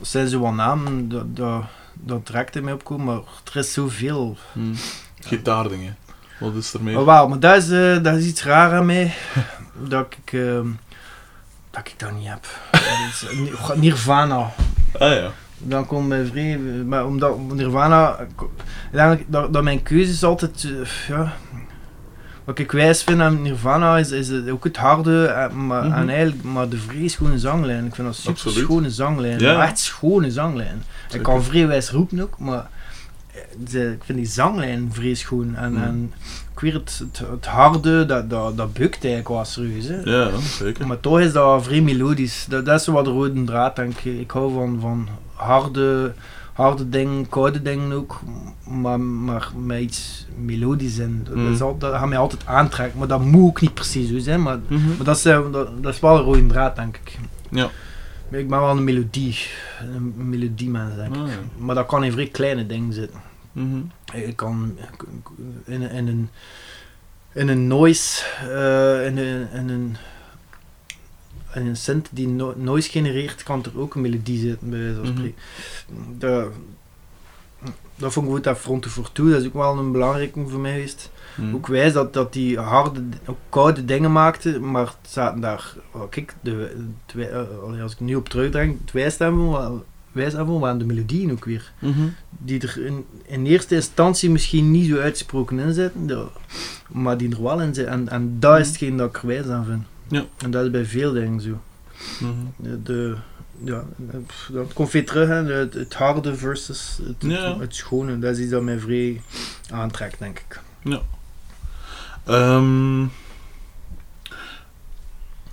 Zijn 0.00 0.28
zo 0.28 0.38
wat 0.40 0.52
namen, 0.54 1.08
dat, 1.08 1.36
dat, 1.36 1.62
dat 1.94 2.26
direct 2.26 2.56
in 2.56 2.64
mij 2.64 2.72
opkomen, 2.72 3.06
maar 3.06 3.20
er 3.52 3.56
is 3.60 3.72
zoveel. 3.72 4.36
Hm. 4.52 4.74
Gitaardingen. 5.20 5.96
Wat 6.40 6.54
is 6.54 6.72
er 6.74 6.82
mee? 6.82 6.94
Maar 6.94 7.04
wel, 7.04 7.28
maar 7.28 7.40
dat 7.40 7.56
is, 7.56 7.70
eh, 7.70 8.02
dat 8.02 8.16
is 8.16 8.26
iets 8.26 8.44
raar 8.44 8.72
aan 8.72 8.86
mij, 8.86 9.14
dat 9.88 10.14
ik, 10.24 10.32
ehm, 10.40 10.66
dat 11.70 11.86
ik 11.88 11.94
dat 11.96 12.12
niet 12.12 12.28
heb. 12.28 12.46
Dat 12.70 12.82
is, 13.12 13.26
eh, 13.28 13.38
Ni- 13.38 13.80
Nirvana, 13.80 14.52
Ah 14.98 15.12
ja. 15.12 15.30
dan 15.58 15.86
komt 15.86 16.08
mijn 16.08 16.26
vrij, 16.26 16.58
maar 16.58 17.06
omdat 17.06 17.38
Nirvana, 17.38 18.26
dat, 19.26 19.52
dat 19.52 19.62
mijn 19.62 19.82
keuzes 19.82 20.24
altijd, 20.24 20.64
eh, 20.64 21.08
ja, 21.08 21.32
wat 22.44 22.58
ik 22.58 22.72
wijs 22.72 23.02
vind 23.02 23.20
aan 23.20 23.42
Nirvana 23.42 23.98
is, 23.98 24.10
is 24.10 24.28
het 24.28 24.50
ook 24.50 24.64
het 24.64 24.76
harde, 24.76 25.24
eh, 25.26 25.50
maar, 25.52 25.84
Mhm. 25.84 25.92
en 25.98 26.08
eigenlijk, 26.08 26.42
maar 26.42 26.68
de 26.68 26.76
vrij 26.78 27.08
schone 27.08 27.38
zanglijn. 27.38 27.84
Ik 27.86 27.94
vind 27.94 28.06
dat 28.06 28.16
super 28.16 28.32
Absoluut. 28.32 28.64
schone 28.64 28.90
zanglijn. 28.90 29.38
Ja. 29.38 29.62
Echt 29.66 29.78
schone 29.78 30.30
zanglijn. 30.30 30.82
Zeker. 31.02 31.16
Ik 31.16 31.22
kan 31.22 31.42
vrij 31.42 31.66
wijs 31.66 31.90
roepen 31.90 32.20
ook, 32.20 32.38
maar 32.38 32.68
eh, 33.34 33.40
de- 33.70 33.90
ik 33.92 34.02
vind 34.04 34.18
die 34.18 34.26
zanglijn 34.26 34.90
vrij 34.92 35.14
schoon. 35.14 35.54
En, 35.56 35.72
Mhm. 35.72 35.82
en 35.82 36.12
ik 36.54 36.60
weet 36.60 36.72
het, 36.72 36.98
het, 36.98 37.22
het 37.30 37.46
harde, 37.46 38.06
dat, 38.06 38.30
dat, 38.30 38.56
dat 38.56 38.72
bukt 38.72 38.94
eigenlijk 39.04 39.28
wel 39.28 39.44
serieus. 39.44 39.86
Hè. 39.86 40.00
Ja, 40.04 40.30
zeker. 40.58 40.86
Maar 40.86 41.00
toch 41.00 41.20
is 41.20 41.32
dat 41.32 41.64
vrij 41.64 41.80
melodisch. 41.80 42.46
Dat, 42.48 42.64
dat 42.66 42.80
is 42.80 42.86
wat 42.86 43.04
de 43.04 43.10
rode 43.10 43.44
draad, 43.44 43.76
denk 43.76 43.98
ik. 43.98 44.20
Ik 44.20 44.30
hou 44.30 44.52
van, 44.54 44.78
van 44.80 45.08
harde, 45.34 46.12
harde 46.52 46.88
dingen, 46.88 47.28
koude 47.28 47.62
dingen 47.62 47.92
ook, 47.92 48.20
maar, 48.66 49.00
maar 49.00 49.50
met 49.64 49.80
iets 49.80 50.26
melodisch 50.36 50.98
in. 50.98 51.26
Dat, 51.28 51.36
is 51.36 51.60
al, 51.60 51.78
dat 51.78 51.92
gaat 51.92 52.08
mij 52.08 52.18
altijd 52.18 52.46
aantrekken, 52.46 52.98
maar 52.98 53.08
dat 53.08 53.20
moet 53.24 53.48
ook 53.48 53.60
niet 53.60 53.74
precies 53.74 54.08
zo 54.10 54.18
zijn. 54.18 54.42
Maar, 54.42 54.58
Mhm. 54.68 54.86
maar 54.96 55.04
dat, 55.04 55.16
is, 55.16 55.24
eh, 55.24 55.52
dat, 55.52 55.82
dat 55.82 55.94
is 55.94 56.00
wel 56.00 56.16
een 56.16 56.22
rode 56.24 56.46
draad, 56.46 56.76
denk 56.76 56.96
ik. 56.96 57.18
Ja. 57.50 57.70
Maar 58.28 58.40
ik 58.40 58.48
ben 58.48 58.60
wel 58.60 58.70
een 58.70 58.84
melodie, 58.84 59.36
een 59.80 60.14
melodiemens, 60.28 60.94
denk 60.96 61.14
ik. 61.14 61.20
Ah, 61.22 61.28
ja. 61.28 61.34
Maar 61.56 61.74
dat 61.74 61.86
kan 61.86 62.04
in 62.04 62.12
vrij 62.12 62.26
kleine 62.28 62.66
dingen 62.66 62.92
zitten. 62.92 63.20
Mhm. 63.52 63.78
Ik 64.12 64.36
kan 64.36 64.76
in, 65.64 65.82
in 65.90 66.08
een, 66.08 66.28
in 67.32 67.48
een 67.48 67.66
noise, 67.66 68.24
eh, 68.40 69.06
in, 69.06 69.16
een, 69.18 69.48
in, 69.52 69.68
een, 69.68 69.96
in 71.54 71.66
een 71.66 71.76
synth 71.76 72.08
die 72.12 72.28
no- 72.28 72.54
noise 72.56 72.90
genereert, 72.90 73.42
kan 73.42 73.64
er 73.64 73.80
ook 73.80 73.94
een 73.94 74.00
melodie 74.00 74.38
zitten, 74.38 74.70
bij 74.70 74.78
wijze 74.78 74.94
van 74.94 75.02
Mhm. 75.04 75.12
spreken. 75.12 75.38
Dat, 76.18 76.48
dat 77.96 78.12
vond 78.12 78.26
ik 78.26 78.32
goed, 78.32 78.44
dat 78.44 78.58
front 78.58 78.86
voor 78.86 79.12
toe, 79.12 79.30
dat 79.30 79.40
is 79.40 79.46
ook 79.46 79.52
wel 79.54 79.78
een 79.78 79.92
belangrijke 79.92 80.44
voor 80.48 80.60
mij 80.60 80.72
geweest. 80.72 81.10
Mhm. 81.36 81.54
Ook 81.54 81.66
wijs 81.66 81.92
dat, 81.92 82.12
dat 82.14 82.32
die 82.32 82.58
harde, 82.58 83.02
koude 83.48 83.84
dingen 83.84 84.12
maakte, 84.12 84.60
maar 84.60 84.86
het 84.86 84.96
zaten 85.10 85.40
daar, 85.40 85.74
oh, 85.92 86.02
kijk, 86.10 86.34
de, 86.40 86.76
eh, 87.16 87.82
als 87.82 87.92
ik 87.92 88.00
nu 88.00 88.14
op 88.14 88.28
terugdenk, 88.28 88.78
het 88.80 88.92
wijstemmen, 88.92 89.48
wa- 89.50 89.72
wijstemmen 90.12 90.60
waren 90.60 90.78
de 90.78 90.84
melodieën 90.84 91.30
ook 91.32 91.44
weer 91.44 91.72
Mhm. 91.78 92.00
die 92.30 92.60
er 92.60 92.86
in, 92.86 93.04
in 93.22 93.46
eerste 93.46 93.74
instantie 93.74 94.30
misschien 94.30 94.70
niet 94.70 94.88
zo 94.88 94.98
uitgesproken 94.98 95.58
in 95.58 95.72
zitten, 95.72 96.28
maar 96.88 97.16
die 97.16 97.30
er 97.36 97.42
wel 97.42 97.60
in 97.60 97.74
zitten. 97.74 97.92
En, 97.92 98.08
en 98.08 98.36
dat 98.38 98.58
is 98.58 98.66
hetgeen 98.68 98.96
dat 98.96 99.08
ik 99.08 99.22
er 99.22 99.26
wijs 99.28 99.46
aan 99.46 99.64
vind. 99.64 99.82
Ja. 100.12 100.24
En 100.38 100.50
dat 100.50 100.64
is 100.64 100.70
bij 100.70 100.84
veel 100.84 101.12
dingen 101.12 101.40
zo. 101.40 101.60
Mhm. 102.20 102.32
De, 102.56 102.82
de- 102.82 103.16
ja, 103.64 103.84
dat 104.50 104.72
komt 104.72 104.90
weer 104.90 105.06
terug, 105.06 105.28
hè, 105.28 105.34
het, 105.54 105.74
het 105.74 105.94
harde 105.94 106.36
versus 106.36 106.98
het, 107.06 107.14
Ja. 107.18 107.58
het 107.58 107.74
schone. 107.74 108.18
Dat 108.18 108.36
is 108.36 108.42
iets 108.42 108.50
dat 108.50 108.62
mij 108.62 108.78
vrij 108.78 109.20
aantrekt, 109.70 110.18
denk 110.18 110.38
ik. 110.38 110.60
Ehm, 112.24 113.00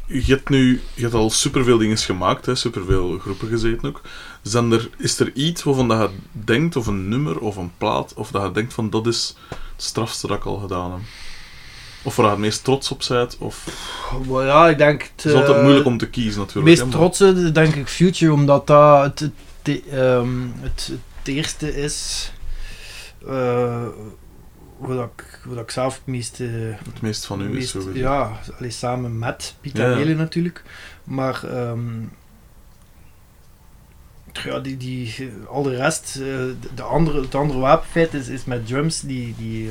je 0.05 0.23
hebt 0.25 0.49
nu 0.49 0.81
je 0.93 1.01
hebt 1.01 1.13
al 1.13 1.29
superveel 1.29 1.77
dingen 1.77 1.97
gemaakt, 1.97 2.45
hè, 2.45 2.55
superveel 2.55 3.17
groepen 3.19 3.47
gezeten 3.47 3.87
ook. 3.89 4.01
Zijn 4.41 4.71
er, 4.71 4.89
is 4.97 5.19
er 5.19 5.31
iets 5.33 5.63
waarvan 5.63 5.87
dat 5.87 6.09
je 6.11 6.17
denkt, 6.31 6.75
of 6.75 6.87
een 6.87 7.09
nummer 7.09 7.39
of 7.39 7.55
een 7.55 7.71
plaat, 7.77 8.13
of 8.13 8.31
dat 8.31 8.43
je 8.43 8.51
denkt 8.51 8.73
van 8.73 8.89
dat 8.89 9.07
is 9.07 9.35
het 9.49 9.57
strafste 9.83 10.27
dat 10.27 10.37
ik 10.37 10.45
al 10.45 10.57
gedaan 10.57 10.91
heb? 10.91 10.99
Of 12.03 12.15
waar 12.15 12.25
je 12.25 12.31
het 12.31 12.39
meest 12.39 12.63
trots 12.63 12.91
op 12.91 13.01
bent? 13.07 13.37
Of... 13.37 13.65
Ja, 14.29 14.69
ik 14.69 14.77
denk... 14.77 15.01
Het, 15.01 15.11
Het 15.15 15.25
is 15.25 15.33
altijd 15.33 15.57
eh, 15.57 15.61
moeilijk 15.63 15.85
om 15.85 15.97
te 15.97 16.09
kiezen 16.09 16.39
natuurlijk. 16.39 16.65
meest 16.67 16.79
hè, 16.79 16.85
maar- 16.85 16.95
trotse, 16.95 17.51
denk 17.51 17.75
ik, 17.75 17.87
Future, 17.87 18.33
omdat 18.33 18.67
dat 18.67 19.03
het, 19.03 19.19
het, 19.19 19.31
het, 19.63 19.81
ehm, 19.91 20.47
het, 20.61 20.91
het 21.17 21.27
eerste 21.35 21.75
is 21.81 22.31
eh 23.27 23.85
dat 24.87 25.09
ik, 25.15 25.39
dat 25.49 25.57
ik 25.63 25.71
zelf 25.71 25.95
het 25.95 26.05
meeste... 26.05 26.43
Het 26.83 27.01
meest 27.01 27.25
van 27.25 27.41
u 27.41 27.45
is 27.47 27.53
meest- 27.53 27.69
sowieso. 27.69 27.99
Ja, 27.99 28.39
allee, 28.57 28.69
samen 28.71 29.19
met 29.19 29.55
Pieter 29.61 30.07
Ja, 30.07 30.15
natuurlijk. 30.15 30.63
Maar 31.03 31.43
ehm, 31.43 32.01
ja, 34.43 34.59
die, 34.59 34.77
die, 34.77 35.29
al 35.49 35.63
de 35.63 35.75
rest, 35.75 36.15
eh, 36.15 36.21
de, 36.21 36.55
de 36.75 36.81
andere, 36.81 37.21
het 37.21 37.35
andere 37.35 37.59
wapenfeit 37.59 38.13
is, 38.13 38.27
is 38.27 38.45
met 38.45 38.67
drums, 38.67 39.01
die, 39.01 39.35
die, 39.37 39.69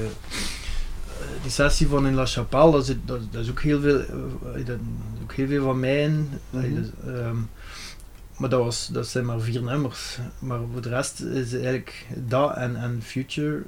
die 1.42 1.50
sessie 1.50 1.86
van 1.86 2.06
in 2.06 2.14
La 2.14 2.26
Chapelle, 2.26 2.72
dat, 2.72 2.86
zit, 2.86 2.98
dat, 3.05 3.32
dat 3.32 3.42
is 3.42 3.50
ook 3.50 3.60
heel 3.60 3.80
veel, 3.80 4.00
eh, 4.00 4.66
dat 4.66 4.78
is 5.14 5.22
ook 5.22 5.32
heel 5.32 5.46
veel 5.46 5.64
van 5.64 5.80
mij 5.80 6.02
in. 6.02 6.30
Mhm. 6.50 6.74
dus, 6.74 6.86
ehm, 7.06 7.36
maar 8.36 8.48
dat, 8.48 8.64
was, 8.64 8.88
dat 8.92 9.06
zijn 9.06 9.24
maar 9.24 9.40
vier 9.40 9.62
nummers. 9.62 10.18
Maar 10.38 10.59
voor 10.72 10.82
de 10.82 10.88
rest 10.88 11.20
is 11.20 11.52
eigenlijk 11.52 12.06
dat 12.14 12.56
en, 12.56 12.76
en 12.76 13.00
Future. 13.02 13.62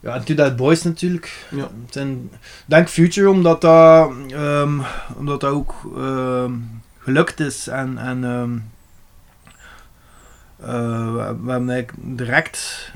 Ja, 0.00 0.14
en 0.14 0.24
To 0.24 0.34
That 0.34 0.56
Boys 0.56 0.82
natuurlijk. 0.82 1.46
Ja. 1.50 1.70
Ik 1.94 2.28
denk 2.64 2.88
Future 2.88 3.30
omdat 3.30 3.60
dat, 3.60 4.12
ehm, 4.30 4.80
omdat 5.16 5.40
dat 5.40 5.50
ook 5.50 5.74
ehm, 5.96 6.52
gelukt 6.98 7.40
is. 7.40 7.66
En, 7.66 7.98
en 7.98 8.24
ehm, 8.24 8.58
eh, 10.56 11.14
we, 11.14 11.20
hebben 11.20 11.70
eigenlijk 11.70 11.92
direct 12.18 12.90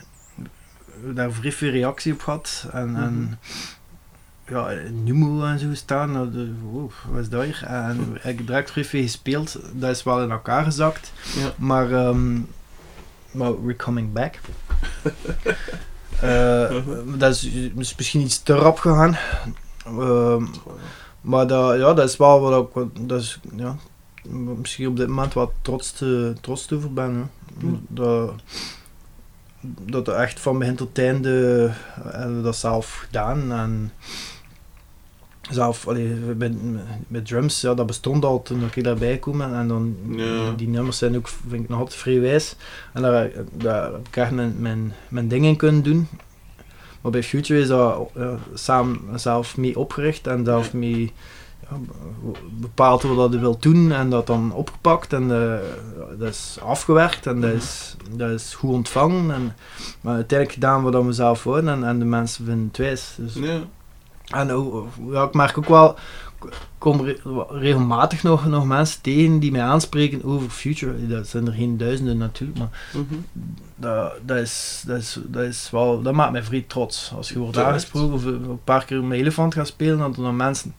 daar 1.14 1.32
vrij 1.32 1.52
veel 1.52 1.70
reactie 1.70 2.12
op 2.12 2.20
gehad. 2.20 2.68
En, 2.72 2.90
Mhm. 2.90 3.02
en 3.02 3.38
ja, 4.48 4.73
Numo 4.93 5.44
en 5.44 5.59
zo 5.59 5.74
staan. 5.74 6.32
wow, 6.62 6.90
wat 7.10 7.20
is 7.20 7.28
dat 7.28 7.44
hier? 7.44 7.62
En 7.66 8.18
ik 8.23 8.47
direct 8.47 8.70
vrij 8.70 8.85
veel 8.85 9.02
gespeeld. 9.02 9.59
Dat 9.73 9.90
is 9.90 10.02
wel 10.02 10.23
in 10.23 10.31
elkaar 10.31 10.64
gezakt. 10.64 11.12
Ja. 11.36 11.52
Maar, 11.56 11.93
ehm, 11.93 12.40
maar 13.31 13.64
we're 13.64 13.77
coming 13.77 14.12
back. 14.12 14.39
Eh, 16.20 16.77
dat 17.18 17.35
is, 17.35 17.44
is 17.77 17.94
misschien 17.97 18.20
iets 18.20 18.43
te 18.43 18.55
rap 18.55 18.78
gegaan. 18.78 19.16
Ehm, 19.85 20.44
maar 21.20 21.47
dat, 21.47 21.78
ja, 21.78 21.94
dat 21.94 22.09
is 22.09 22.16
wel 22.16 22.40
wat 22.40 22.68
ik 22.74 23.09
dat 23.09 23.20
is, 23.20 23.40
ja, 23.56 23.77
misschien 24.28 24.86
op 24.89 24.97
dit 24.97 25.09
moment 25.09 25.32
wat 25.32 25.51
trots, 25.62 25.93
te, 25.93 26.35
trots 26.40 26.73
over 26.73 26.93
ben. 26.93 27.31
Hè. 27.59 27.66
Dat, 27.89 28.32
dat 29.60 30.09
echt 30.09 30.40
van 30.40 30.59
begin 30.59 30.77
tot 30.77 30.98
einde 30.98 31.64
eh, 31.94 32.12
hebben 32.12 32.36
we 32.36 32.43
dat 32.43 32.56
zelf 32.56 32.94
gedaan. 33.06 33.52
En 33.52 33.93
zelf, 35.51 35.89
allee, 35.89 36.06
met, 36.36 36.55
met 37.09 37.27
drums, 37.27 37.60
ja, 37.60 37.74
dat 37.74 37.86
bestond 37.86 38.24
al 38.24 38.43
toen 38.43 38.62
ik 38.74 38.85
daarbij 38.85 39.18
kwam. 39.18 39.40
En, 39.40 39.68
dan, 39.68 39.97
Ja. 40.10 40.52
die 40.56 40.68
nummers 40.68 40.98
zijn 40.98 41.16
ook, 41.16 41.28
vind 41.28 41.62
ik 41.62 41.68
nog 41.68 41.78
altijd 41.78 41.98
vrij 42.01 42.20
wijs. 42.20 42.56
En 42.93 43.02
daar, 43.02 43.31
daar 43.52 43.93
heb 43.93 44.06
ik 44.09 44.16
echt 44.16 44.31
mijn, 44.31 44.55
mijn, 44.59 44.93
mijn 45.09 45.28
dingen 45.28 45.48
in 45.48 45.56
kunnen 45.56 45.82
doen. 45.82 46.09
Maar 47.01 47.12
bij 47.12 47.23
Future 47.23 47.60
is 47.60 47.68
dat 47.68 48.10
samen 48.55 49.01
zelf 49.20 49.56
mee 49.56 49.78
opgericht 49.78 50.27
en 50.27 50.44
zelf 50.44 50.73
mee 50.73 51.12
ja, 51.70 51.77
bepaald 52.51 53.02
wat 53.02 53.16
dat 53.16 53.32
je 53.32 53.39
wilt 53.39 53.62
doen 53.62 53.93
en 53.93 54.10
dat 54.10 54.27
dan 54.27 54.52
opgepakt 54.52 55.12
en 55.12 55.23
eh, 55.31 55.59
dat 56.18 56.28
is 56.28 56.56
afgewerkt 56.62 57.27
en 57.27 57.40
dat 57.40 57.52
is, 57.52 57.97
dat 58.10 58.31
is 58.31 58.55
goed 58.55 58.70
ontvangen. 58.73 59.31
En, 59.35 59.55
maar 60.01 60.14
uiteindelijk 60.14 60.52
gedaan 60.59 60.82
wat 60.82 61.05
we 61.05 61.12
zelf 61.12 61.44
wouden 61.44 61.70
en, 61.70 61.85
en 61.85 61.98
de 61.98 62.05
mensen 62.05 62.44
vinden 62.44 62.66
het 62.66 62.77
wijs. 62.77 63.14
Dus, 63.18 63.35
Ja. 63.35 63.60
En 64.26 64.50
ook- 64.50 64.88
ja, 65.10 65.22
ik 65.24 65.34
merk 65.34 65.58
ook 65.58 65.68
wel, 65.68 65.96
ik 66.44 66.52
kom 66.78 67.00
re- 67.04 67.46
regelmatig 67.50 68.22
nog, 68.22 68.46
nog 68.46 68.64
mensen 68.66 69.00
tegen 69.02 69.38
die 69.38 69.50
mij 69.50 69.62
aanspreken 69.62 70.24
over 70.24 70.50
Future. 70.50 71.06
Dat 71.06 71.28
zijn 71.28 71.46
er 71.46 71.52
geen 71.52 71.76
duizenden 71.76 72.18
natuurlijk, 72.18 72.58
maar 72.58 72.88
Mhm. 72.92 73.14
dat, 73.76 74.12
dat, 74.24 74.36
is, 74.38 74.82
dat, 74.86 74.98
is, 74.98 75.18
dat 75.26 75.42
is 75.42 75.68
wel, 75.70 76.02
dat 76.02 76.14
maakt 76.14 76.32
mij 76.32 76.42
vrij 76.42 76.64
trots. 76.66 77.12
Als 77.16 77.28
je 77.28 77.38
wordt 77.38 77.58
aangesproken 77.58 78.12
of 78.14 78.24
een 78.24 78.60
paar 78.64 78.84
keer 78.84 79.04
met 79.04 79.18
Elefant 79.18 79.54
gaat 79.54 79.66
spelen, 79.66 79.98
dat 79.98 80.16
er 80.16 80.22
dan 80.22 80.36
mensen, 80.36 80.74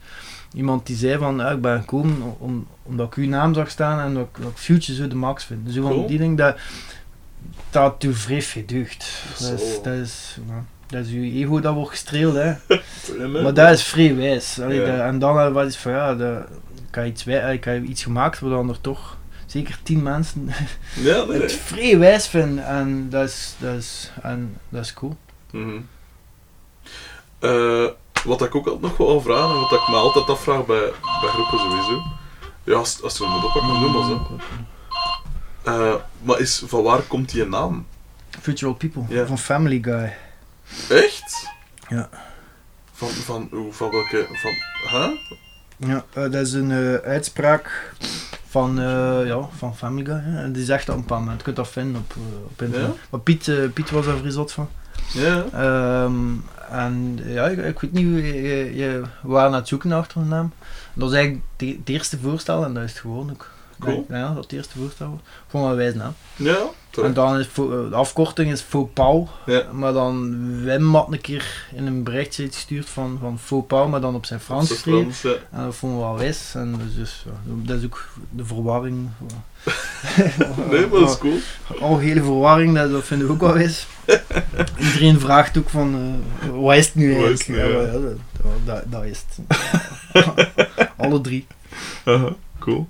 iemand 0.53 0.85
die 0.85 0.95
zei 0.95 1.17
van, 1.17 1.37
ja, 1.37 1.49
ik 1.49 1.61
ben 1.61 1.79
gekomen 1.79 2.35
om, 2.39 2.67
omdat 2.83 3.07
ik 3.07 3.13
uw 3.13 3.27
naam 3.27 3.53
zag 3.53 3.69
staan 3.69 3.99
en 3.99 4.13
dat 4.13 4.23
ik, 4.23 4.41
dat 4.41 4.51
ik 4.51 4.57
Future 4.57 4.97
zo 4.97 5.07
de 5.07 5.15
max 5.15 5.43
vind. 5.43 5.71
Zo 5.71 5.81
van 5.81 5.91
Cool. 5.91 6.07
die 6.07 6.17
ding, 6.17 6.37
dat, 6.37 6.55
dat 7.69 8.01
doet 8.01 8.17
vrij 8.17 8.63
deugd. 8.65 9.21
Dat 9.39 9.51
is, 9.59 9.79
dat 9.83 9.93
is, 9.93 10.37
ja, 10.47 10.65
dat 10.88 11.05
is 11.05 11.11
uw 11.11 11.23
ego 11.23 11.59
dat 11.59 11.73
wordt 11.73 11.89
gestreeld, 11.89 12.35
hè. 12.35 12.53
Maar 13.43 13.53
dat 13.53 13.72
is 13.72 13.84
vrij 13.84 14.15
wijs. 14.15 14.59
Allee, 14.61 14.80
Ja. 14.80 14.85
dat- 14.85 14.99
en 15.05 15.19
dan 15.19 15.39
eh, 15.39 15.51
wat 15.51 15.65
is 15.68 15.77
van 15.77 15.91
ja, 15.91 16.09
ik, 16.09 16.95
heb 16.95 17.05
iets, 17.05 17.26
ik 17.26 17.64
heb 17.64 17.84
iets 17.84 18.03
gemaakt 18.03 18.39
waar 18.39 18.49
dan 18.49 18.69
er 18.69 18.81
toch 18.81 19.18
zeker 19.45 19.80
tien 19.84 20.03
mensen 20.03 20.49
Ja, 21.07 21.23
nee, 21.23 21.41
het 21.41 21.51
vrij 21.53 21.97
wijs 21.97 22.27
vinden. 22.27 22.65
En 22.65 23.09
dat 23.09 23.27
is, 23.27 23.55
dat 23.57 23.76
is, 23.76 24.11
en 24.22 24.57
dat 24.69 24.84
is 24.84 24.93
cool. 24.93 25.18
Mhm. 25.51 25.77
Eh, 27.39 27.85
wat 28.26 28.41
ik 28.41 28.55
ook 28.55 28.65
altijd 28.68 28.81
nog 28.81 28.97
wel 28.97 29.22
vraag, 29.22 29.49
en 29.53 29.59
wat 29.59 29.72
ik 29.72 29.88
me 29.88 29.95
altijd 29.95 30.30
afvraag 30.30 30.65
bij, 30.65 30.91
bij 31.22 31.30
groepen 31.30 31.59
sowieso. 31.59 32.01
Ja, 32.64 32.73
als, 32.76 33.01
als 33.03 33.18
je 33.18 33.23
hem 33.23 33.34
moet 33.34 33.43
oppakken, 33.43 33.80
noem 33.80 33.91
maar 33.91 34.03
zo. 34.03 34.38
Eh, 35.64 35.95
maar 36.22 36.39
is, 36.39 36.64
van 36.65 36.84
waar 36.84 37.01
komt 37.01 37.31
die 37.31 37.45
naam? 37.45 37.85
Virtual 38.39 38.73
People 38.73 39.26
van 39.26 39.38
Family 39.38 39.80
Guy. 39.81 40.15
Echt? 40.89 41.48
Ja. 41.89 42.10
Van, 42.94 43.10
van, 43.10 43.48
hoe- 43.52 43.73
van 43.73 43.89
welke, 43.91 44.27
van, 44.34 44.52
huh? 45.02 45.10
Ja, 45.89 46.06
eh, 46.14 46.22
dat 46.31 46.34
is 46.48 46.53
een 46.53 46.72
eh, 46.72 46.94
uitspraak 47.10 47.94
van, 48.48 48.80
eh, 48.80 49.26
ja, 49.26 49.39
van 49.57 49.77
Family 49.77 50.06
Guy. 50.06 50.19
Hè. 50.23 50.44
En 50.44 50.52
die 50.53 50.64
zegt 50.65 50.85
dat 50.85 50.95
op 50.95 51.02
een 51.02 51.07
paar 51.07 51.19
moment. 51.19 51.38
Je 51.38 51.44
kunt 51.44 51.56
dat 51.56 51.68
vinden 51.69 52.02
op, 52.02 52.15
op 52.52 52.61
internet. 52.61 52.88
Ja? 52.88 52.94
Maar 53.10 53.19
Piet, 53.19 53.73
Piet 53.73 53.89
was 53.89 54.06
daar 54.06 54.15
zot 54.31 54.52
van. 54.52 54.69
Ja. 55.14 55.45
Ehm, 55.53 56.15
En 56.69 57.19
ja, 57.26 57.48
ik, 57.48 57.57
ik 57.57 57.80
weet 57.80 57.91
niet, 57.91 58.06
hoe 58.06 58.27
je, 58.27 58.41
je, 58.41 58.76
je 58.76 59.02
we 59.22 59.27
waren 59.30 59.49
aan 59.52 59.56
het 59.57 59.68
zoeken 59.68 59.91
achter 59.91 60.22
een 60.22 60.27
naam. 60.27 60.52
Dat 60.94 61.03
was 61.10 61.14
eigenlijk 61.14 61.44
het 61.57 61.89
eerste 61.89 62.19
voorstel 62.19 62.64
en 62.65 62.73
dat 62.73 62.84
is 62.84 62.91
het 62.91 62.99
gewoon 62.99 63.30
ook. 63.31 63.52
Cool. 63.79 64.05
Ja, 64.09 64.33
dat 64.33 64.43
het 64.43 64.53
eerste. 64.53 64.79
Ik 64.79 64.91
vond 65.47 65.63
dat 65.63 65.71
een 65.71 65.75
wijze 65.77 65.97
naam. 65.97 66.13
Ja, 66.35 66.57
toch. 66.89 67.05
En 67.05 67.13
dan 67.13 67.39
is 67.39 67.45
fo- 67.47 67.89
de 67.89 67.95
afkorting 67.95 68.51
is 68.51 68.61
Faux 68.61 68.89
Pau. 68.93 69.25
Ja. 69.45 69.63
Maar 69.71 69.93
dan 69.93 70.37
Wim 70.63 70.95
had 70.95 71.11
een 71.11 71.21
keer 71.21 71.65
in 71.75 71.87
een 71.87 72.03
berichtje 72.03 72.43
iets 72.43 72.55
gestuurd 72.55 72.89
van, 72.89 73.17
van 73.21 73.39
Faux 73.39 73.89
maar 73.89 74.01
dan 74.01 74.15
op 74.15 74.25
zijn 74.25 74.39
Frans 74.39 74.69
Dat 74.69 74.77
geschreven. 74.77 75.29
Ja. 75.29 75.35
En 75.51 75.63
dat 75.63 75.75
vonden 75.75 75.99
we 75.99 76.03
wel 76.05 76.17
wijs. 76.17 76.51
En 76.55 76.79
dus, 76.85 76.95
dus 76.95 77.25
dat 77.45 77.77
is 77.77 77.85
ook 77.85 78.07
de 78.29 78.45
verwarring. 78.45 79.09
Nee, 80.69 80.87
maar 80.87 80.99
dat 80.99 81.09
is 81.09 81.17
cool. 81.17 81.37
Algehele 81.79 82.23
verwarring, 82.23 82.75
dat, 82.75 82.91
dat 82.91 83.03
vind 83.03 83.21
ik 83.21 83.29
ook 83.29 83.39
wel 83.39 83.53
wijs. 83.53 83.87
Iedereen 84.79 85.19
vraagt 85.19 85.57
ook 85.57 85.69
van, 85.69 86.19
eh, 86.41 86.49
wat 86.49 86.75
is 86.75 86.85
het 86.85 86.95
nu 86.95 87.05
eigenlijk? 87.11 87.39
is 87.39 87.47
het 87.47 87.55
nu, 87.55 87.61
Ja, 87.81 87.91
dat, 87.91 88.17
dat, 88.65 88.83
dat 88.91 89.03
is 89.03 89.23
het. 89.27 89.59
Alle 90.97 91.21
drie. 91.21 91.47
Aha, 92.05 92.35
cool. 92.59 92.87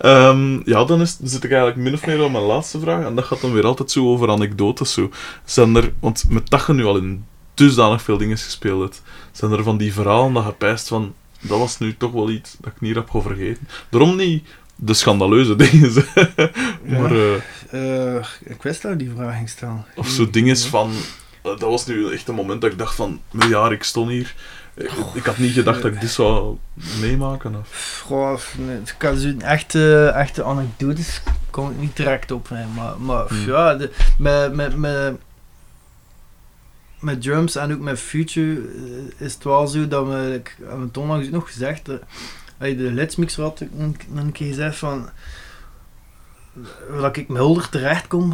Ehm, 0.00 0.60
ja, 0.64 0.84
dan 0.84 1.00
is, 1.00 1.18
zit 1.22 1.44
ik 1.44 1.50
eigenlijk 1.50 1.80
min 1.80 1.94
of 1.94 2.06
meer 2.06 2.22
op 2.22 2.30
mijn 2.32 2.44
laatste 2.44 2.80
vraag. 2.80 3.04
En 3.04 3.14
dat 3.14 3.24
gaat 3.24 3.40
dan 3.40 3.52
weer 3.52 3.66
altijd 3.66 3.90
zo 3.90 4.08
over 4.08 4.30
anekdotes. 4.30 4.92
Zo. 4.92 5.10
Zijn 5.44 5.76
er, 5.76 5.92
want 6.00 6.24
met 6.28 6.50
dat 6.50 6.66
je 6.66 6.72
nu 6.72 6.84
al 6.84 6.96
in 6.96 7.24
dusdanig 7.54 8.02
veel 8.02 8.18
dingen 8.18 8.38
gespeeld 8.38 8.80
hebt, 8.82 9.02
zijn 9.32 9.52
er 9.52 9.62
van 9.62 9.76
die 9.76 9.92
verhalen 9.92 10.32
dat 10.32 10.44
je 10.44 10.52
pijst 10.52 10.88
van, 10.88 11.14
dat 11.40 11.58
was 11.58 11.78
nu 11.78 11.96
toch 11.96 12.12
wel 12.12 12.30
iets 12.30 12.56
dat 12.60 12.72
ik 12.72 12.80
niet 12.80 12.94
heb 12.94 13.08
vergeten. 13.12 13.68
Daarom 13.90 14.16
niet 14.16 14.48
de 14.76 14.94
schandaleuze 14.94 15.56
dingen, 15.64 15.92
maar 16.86 17.12
eh, 17.12 17.34
Eh, 18.16 18.24
ik 18.44 18.62
wist 18.62 18.82
dat 18.82 18.98
die 18.98 19.10
vraag 19.16 19.36
ging 19.36 19.48
stellen. 19.48 19.84
of 19.96 20.08
zo 20.08 20.30
dingen 20.30 20.56
van, 20.56 20.90
eh, 21.42 21.50
dat 21.50 21.60
was 21.60 21.86
nu 21.86 22.12
echt 22.12 22.28
een 22.28 22.34
moment 22.34 22.60
dat 22.60 22.72
ik 22.72 22.78
dacht 22.78 22.94
van, 22.94 23.20
miljard, 23.30 23.72
ik 23.72 23.82
stond 23.82 24.10
hier. 24.10 24.34
Ik, 24.80 24.90
ik 25.14 25.24
had 25.24 25.38
niet 25.38 25.52
gedacht 25.52 25.82
dat 25.82 25.92
ik 25.92 26.00
dit 26.00 26.10
zou 26.10 26.56
meemaken. 27.00 27.56
Of... 27.56 28.02
Goh, 28.06 28.38
nee, 28.58 28.76
ik 28.76 28.94
kan 28.98 29.16
zo'n 29.16 29.42
echte, 29.42 30.12
echte 30.14 30.44
anekdotes 30.44 31.22
kom 31.50 31.70
ik 31.70 31.76
niet 31.78 31.96
direct 31.96 32.30
op. 32.30 32.48
hè. 32.48 32.66
Maar, 32.66 33.00
maar 33.00 33.28
Hmm. 33.28 33.46
ja, 33.46 33.74
de, 33.74 33.90
met, 34.18 34.54
met, 34.54 34.76
met, 34.76 35.14
met 37.00 37.22
drums 37.22 37.56
en 37.56 37.72
ook 37.72 37.80
met 37.80 37.98
Future 37.98 38.60
eh, 38.60 39.26
is 39.26 39.34
het 39.34 39.44
wel 39.44 39.66
zo 39.66 39.88
dat 39.88 40.06
we, 40.06 40.34
ik 40.34 40.56
heb 40.68 40.80
het 40.80 40.96
onlangs 40.96 41.28
nog 41.28 41.46
gezegd, 41.46 41.86
je 42.58 42.76
de 42.76 42.92
lidsmixer 42.92 43.42
had, 43.42 43.60
ik 43.60 43.70
een, 43.78 43.96
een 44.14 44.32
keer 44.32 44.48
gezegd 44.48 44.76
van 44.76 45.10
dat 47.00 47.16
ik 47.16 47.28
met 47.28 47.38
Hulder 47.38 47.68
terecht 47.68 48.06
kom. 48.06 48.32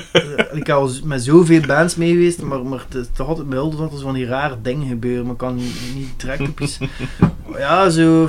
Ik 0.60 0.66
heb 0.66 0.76
al 0.76 0.90
met 1.04 1.22
zoveel 1.24 1.60
bands 1.66 1.96
mee 1.96 2.10
geweest, 2.12 2.42
maar, 2.42 2.64
maar 2.64 2.84
het 2.88 2.94
is 2.94 3.06
toch 3.12 3.28
altijd 3.28 3.48
bij 3.48 3.58
Hulder 3.58 3.78
dat 3.78 3.92
er 3.92 3.98
zo 3.98 4.04
van 4.04 4.14
die 4.14 4.26
rare 4.26 4.56
dingen 4.62 4.88
gebeuren, 4.88 5.22
maar 5.22 5.32
ik 5.32 5.38
kan 5.38 5.54
niet, 5.94 6.08
direct 6.20 6.48
op 6.48 6.60
iets. 6.60 6.78
Ja, 7.58 7.90
zo. 7.90 8.24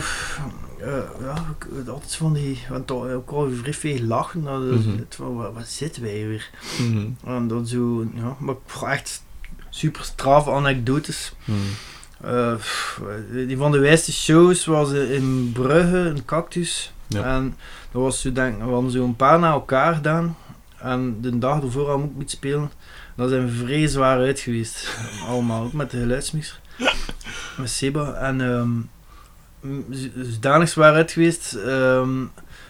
eh, 0.80 0.92
ja, 1.22 1.46
ik- 1.60 1.88
altijd 1.90 2.16
van 2.16 2.34
die. 2.34 2.60
Want 2.70 2.88
toch 2.88 3.10
ook 3.10 3.30
al 3.30 3.50
vrij 3.62 3.74
veel 3.74 4.02
lachen. 4.02 4.44
Dat 4.44 4.62
Mhm. 4.62 4.98
het 4.98 5.16
van, 5.16 5.36
wat, 5.36 5.54
wat 5.54 5.68
zitten 5.68 6.02
wij 6.02 6.12
hier 6.16 6.28
weer? 6.28 6.50
Mhm. 6.82 7.06
En 7.26 7.48
dat 7.48 7.70
zo. 7.70 8.06
Ja, 8.14 8.36
maar 8.40 8.56
echt 8.92 9.24
super 9.70 10.04
straffe 10.04 10.52
anekdotes. 10.52 11.34
Pff, 12.58 13.02
die 13.48 13.58
van 13.58 13.72
de 13.72 13.78
wijste 13.80 14.12
shows 14.14 14.66
was 14.66 14.92
in 14.92 15.52
Brugge, 15.54 15.98
een 15.98 16.26
cactus. 16.26 16.94
Ja. 17.08 17.24
En 17.24 17.56
dat 17.92 18.02
was 18.02 18.22
zo, 18.22 18.32
denk, 18.32 18.64
we 18.64 18.70
hadden 18.72 18.92
zo 18.92 19.04
een 19.04 19.16
paar 19.16 19.40
na 19.40 19.52
elkaar 19.52 19.94
gedaan. 19.96 20.38
En 20.84 21.18
de 21.22 21.38
dag 21.40 21.62
ervoor 21.64 21.88
hadden 21.88 22.06
we 22.06 22.12
ook 22.12 22.16
moeten 22.18 22.38
spelen. 22.38 22.72
Dat 23.16 23.30
zijn 23.30 23.46
we 23.46 23.52
vrij 23.52 23.88
zwaar 23.88 24.18
uit 24.18 24.40
geweest. 24.40 24.98
Allemaal, 25.28 25.64
ook 25.64 25.74
met 25.74 25.92
de 25.92 26.00
geluidsmixer. 26.00 26.60
Met 27.58 27.70
Seba. 27.70 28.14
En 28.14 28.38
m- 29.62 29.84
z- 29.92 30.08
zodanig 30.16 30.70
zwaar 30.70 30.94
uit 30.94 31.12
geweest. 31.12 31.54
ehm, 31.54 32.10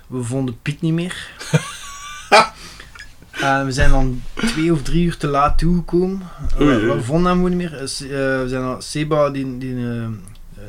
we 0.08 0.24
vonden 0.24 0.58
Piet 0.62 0.82
niet 0.82 0.94
meer. 0.94 1.28
en 3.42 3.66
we 3.66 3.72
zijn 3.72 3.90
dan 3.90 4.22
twee 4.36 4.72
of 4.72 4.82
drie 4.82 5.06
uur 5.06 5.18
te 5.18 5.28
laat 5.28 5.58
toegekomen. 5.58 6.22
We, 6.58 6.98
vonden 7.04 7.32
hem 7.32 7.44
niet 7.50 7.58
meer. 7.58 7.74
Eh, 7.74 7.80
we 8.42 8.44
zijn 8.48 8.62
dan, 8.62 8.82
Seba, 8.82 9.30
die, 9.30 9.58
die, 9.58 9.76
eh, 9.76 10.08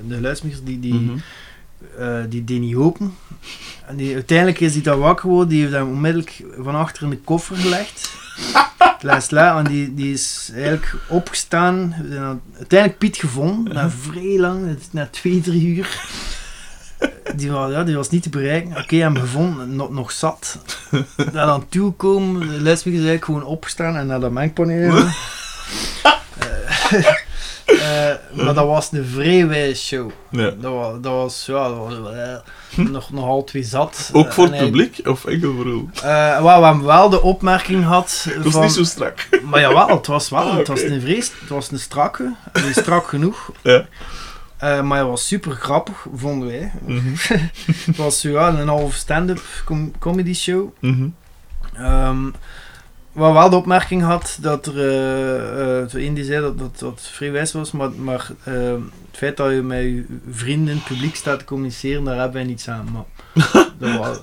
de 0.08 0.14
geluidsmixer, 0.14 0.64
die, 0.64 0.80
die, 0.80 0.94
Mhm. 0.94 1.16
eh, 1.98 2.22
die 2.28 2.44
deed 2.44 2.60
niet 2.60 2.74
open. 2.76 3.14
En 3.86 3.96
die, 3.96 4.14
uiteindelijk 4.14 4.60
is 4.60 4.72
hij 4.72 4.82
dan 4.82 4.98
wakker 4.98 5.20
geworden. 5.20 5.48
Die 5.48 5.60
heeft 5.60 5.72
hem 5.72 5.88
onmiddellijk 5.88 6.42
van 6.58 6.74
achter 6.74 7.02
in 7.02 7.10
de 7.10 7.18
koffer 7.18 7.56
gelegd. 7.56 8.10
La 9.00 9.20
sla, 9.20 9.58
en 9.58 9.64
die, 9.64 9.94
die 9.94 10.12
is 10.12 10.50
eigenlijk 10.54 10.94
opgestaan. 11.08 11.96
We 12.02 12.08
zijn 12.08 12.22
dan 12.22 12.40
uiteindelijk 12.56 12.98
Piet 12.98 13.16
gevonden. 13.16 13.74
Na 13.74 13.90
vrij 13.90 14.38
lang, 14.38 14.78
na 14.90 15.08
twee, 15.10 15.40
drie 15.40 15.66
uur. 15.66 16.00
Die 17.36 17.50
was, 17.50 17.70
ja, 17.70 17.84
die 17.84 17.96
was 17.96 18.10
niet 18.10 18.22
te 18.22 18.28
bereiken. 18.28 18.76
Oké, 18.76 18.96
hem 18.96 19.16
gevonden, 19.16 19.76
nog, 19.76 19.90
nog 19.90 20.12
zat. 20.12 20.58
Daar 21.32 21.46
dan 21.46 21.68
toekomen, 21.68 22.40
de 22.40 22.46
lesmix 22.46 22.84
is 22.84 23.04
eigenlijk 23.04 23.24
gewoon 23.24 23.44
opgestaan 23.44 23.96
en 23.96 24.06
naar 24.06 24.20
dat 24.20 24.30
mengpaneel. 24.30 24.92
Eh, 27.64 28.10
eh, 28.10 28.16
maar 28.32 28.54
dat 28.54 28.66
was 28.66 28.92
een 28.92 29.04
vrij 29.06 29.46
wijze 29.46 29.82
show. 29.84 30.10
Ja. 30.30 30.50
Dat 30.50 30.72
was, 30.72 30.92
dat 31.00 31.12
was, 31.12 31.44
ja, 31.46 31.68
dat 31.68 31.76
was 31.76 32.12
eh, 32.14 32.36
nog, 32.90 33.10
nog 33.12 33.24
al 33.24 33.44
twee 33.44 33.62
zat. 33.62 34.10
Ook 34.12 34.32
voor 34.32 34.44
het 34.44 34.54
hij- 34.54 34.64
publiek 34.64 35.00
of 35.08 35.24
enkel 35.24 35.54
voor 35.54 35.66
u? 35.66 35.88
eh, 35.94 36.02
waar 36.42 36.78
we 36.78 36.84
wel 36.84 37.08
de 37.08 37.22
opmerking 37.22 37.84
had 37.84 38.26
Dat 38.36 38.44
is 38.44 38.52
van... 38.52 38.62
niet 38.62 38.72
zo 38.72 38.84
strak. 38.84 39.28
Maar 39.44 39.60
jawel, 39.60 39.88
het 39.88 40.06
was 40.06 40.28
wel, 40.30 40.40
Ah, 40.40 40.56
het 40.56 40.68
was 40.68 40.82
een 40.82 41.00
vrees, 41.00 41.30
het 41.40 41.48
was 41.48 41.70
een 41.70 41.78
strakke, 41.78 42.34
is 42.52 42.70
strak 42.80 43.06
genoeg. 43.08 43.50
Ja. 43.62 43.86
Eh, 44.56 44.80
maar 44.82 44.98
hij 44.98 45.06
was 45.06 45.26
super 45.26 45.52
grappig, 45.52 46.06
vonden 46.16 46.48
wij. 46.48 46.72
Mhm. 46.86 47.14
Het 47.86 47.96
was 47.96 48.22
ja, 48.22 48.48
een 48.48 48.68
half 48.68 48.94
stand-up 48.94 49.40
com- 49.64 49.92
comedy 49.98 50.34
show. 50.34 50.68
Mhm. 50.80 51.08
Ehm 51.76 52.26
waar 53.14 53.32
wel 53.32 53.50
de 53.50 53.56
opmerking 53.56 54.02
had 54.02 54.38
dat 54.40 54.66
er 54.66 54.78
eh, 54.78 55.80
eh, 55.80 55.88
zo 55.88 55.96
één 55.96 56.14
die 56.14 56.24
zei 56.24 56.40
dat 56.40 56.58
dat, 56.58 56.78
dat 56.78 57.00
vrij 57.12 57.32
wijs 57.32 57.52
was, 57.52 57.72
maar, 57.72 57.90
maar 57.92 58.30
eh, 58.44 58.54
het 59.10 59.16
feit 59.18 59.36
dat 59.36 59.50
je 59.50 59.62
met 59.62 59.82
je 59.82 60.04
vrienden 60.30 60.68
in 60.74 60.76
het 60.80 60.84
publiek 60.88 61.16
staat 61.16 61.38
te 61.38 61.44
communiceren, 61.44 62.04
daar 62.04 62.14
hebben 62.16 62.32
wij 62.34 62.44
niets 62.44 62.68
aan. 62.68 62.88
Maar 62.92 63.04
er, 63.80 63.98
wa- 63.98 64.16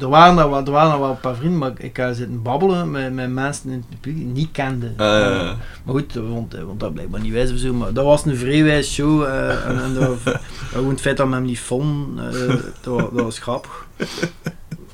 er, 0.00 0.08
waren 0.08 0.38
er, 0.38 0.50
wel- 0.50 0.64
er 0.64 0.70
waren 0.70 0.92
er 0.92 1.00
wel 1.00 1.10
een 1.10 1.20
paar 1.20 1.34
vrienden, 1.34 1.58
maar 1.58 1.72
ik 1.76 1.96
heb 1.96 2.14
zitten 2.14 2.42
babbelen 2.42 2.90
met, 2.90 3.12
met 3.12 3.30
mensen 3.32 3.70
in 3.70 3.84
het 3.88 4.00
publiek 4.00 4.16
die 4.16 4.26
ik 4.28 4.34
niet 4.34 4.52
kende. 4.52 4.92
Ja. 4.96 5.56
Maar 5.84 5.94
goed, 5.94 6.12
dat 6.14 6.24
vond, 6.28 6.52
hij 6.52 6.62
vond 6.62 6.80
dat 6.80 6.92
blijkbaar 6.92 7.20
niet 7.20 7.32
wijs 7.32 7.52
of 7.52 7.58
zo, 7.58 7.72
maar 7.72 7.92
dat 7.92 8.04
was 8.04 8.24
een 8.24 8.36
vrij 8.36 8.62
wijs 8.64 8.92
show. 8.92 9.22
eh, 9.22 9.66
en, 9.66 9.82
en 9.82 9.94
dat, 9.94 10.18
het 10.90 11.00
feit 11.00 11.16
dat 11.16 11.26
men 11.26 11.36
hem 11.36 11.46
niet 11.46 11.60
vond, 11.60 12.18
eh, 12.20 12.48
dat, 12.80 12.98
dat 12.98 13.10
was 13.12 13.38
grappig. 13.38 13.86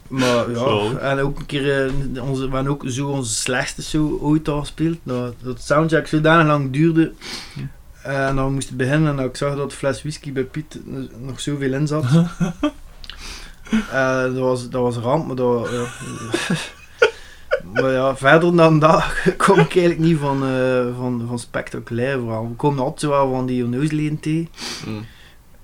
Maar 0.09 0.51
ja, 0.51 0.59
Zo. 0.59 0.97
en 0.97 1.21
ook 1.21 1.39
een 1.39 1.47
keer, 1.47 1.87
eh, 1.87 2.23
onze, 2.23 2.49
we 2.49 2.55
hebben 2.55 2.73
ook 2.73 2.83
zo 2.87 3.09
onze 3.09 3.35
slechtste 3.35 3.83
show 3.83 4.23
ooit 4.23 4.49
al 4.49 4.61
gespeeld. 4.61 4.99
Dat, 5.03 5.35
dat 5.43 5.63
soundcheck 5.63 6.07
zodanig 6.07 6.47
lang 6.47 6.73
duurde. 6.73 7.13
En 8.03 8.37
dan 8.37 8.53
moest 8.53 8.69
het 8.69 8.77
beginnen 8.77 9.19
en 9.19 9.25
ik 9.25 9.37
zag 9.37 9.57
dat 9.57 9.71
de 9.71 9.77
fles 9.77 10.01
whisky 10.01 10.33
bij 10.33 10.45
Piet 10.45 10.81
nog 11.21 11.41
zoveel 11.41 11.73
in 11.73 11.87
zat. 11.87 12.05
Eh, 13.93 14.23
dat, 14.23 14.39
was, 14.39 14.71
dat 14.71 14.83
was 14.83 14.97
een 14.97 15.03
ramp, 15.03 15.27
maar 15.27 15.37
dat... 15.37 15.69
ja. 15.71 15.87
maar 17.73 17.93
ja, 17.93 18.17
verder 18.17 18.57
dan 18.57 18.79
dat 18.79 19.05
kom 19.37 19.59
ik 19.59 19.77
eigenlijk 19.77 19.99
niet 19.99 20.19
van, 20.19 20.45
eh, 20.45 20.87
van, 20.97 21.25
van 21.29 21.39
spectaculair 21.39 22.19
vooral. 22.19 22.49
We 22.49 22.55
komen 22.55 22.85
altijd 22.85 23.13
wel 23.13 23.31
van 23.31 23.47
die 23.47 23.65
onnozelheden 23.65 24.21
tegen. 24.21 24.49
Mm. 24.87 25.07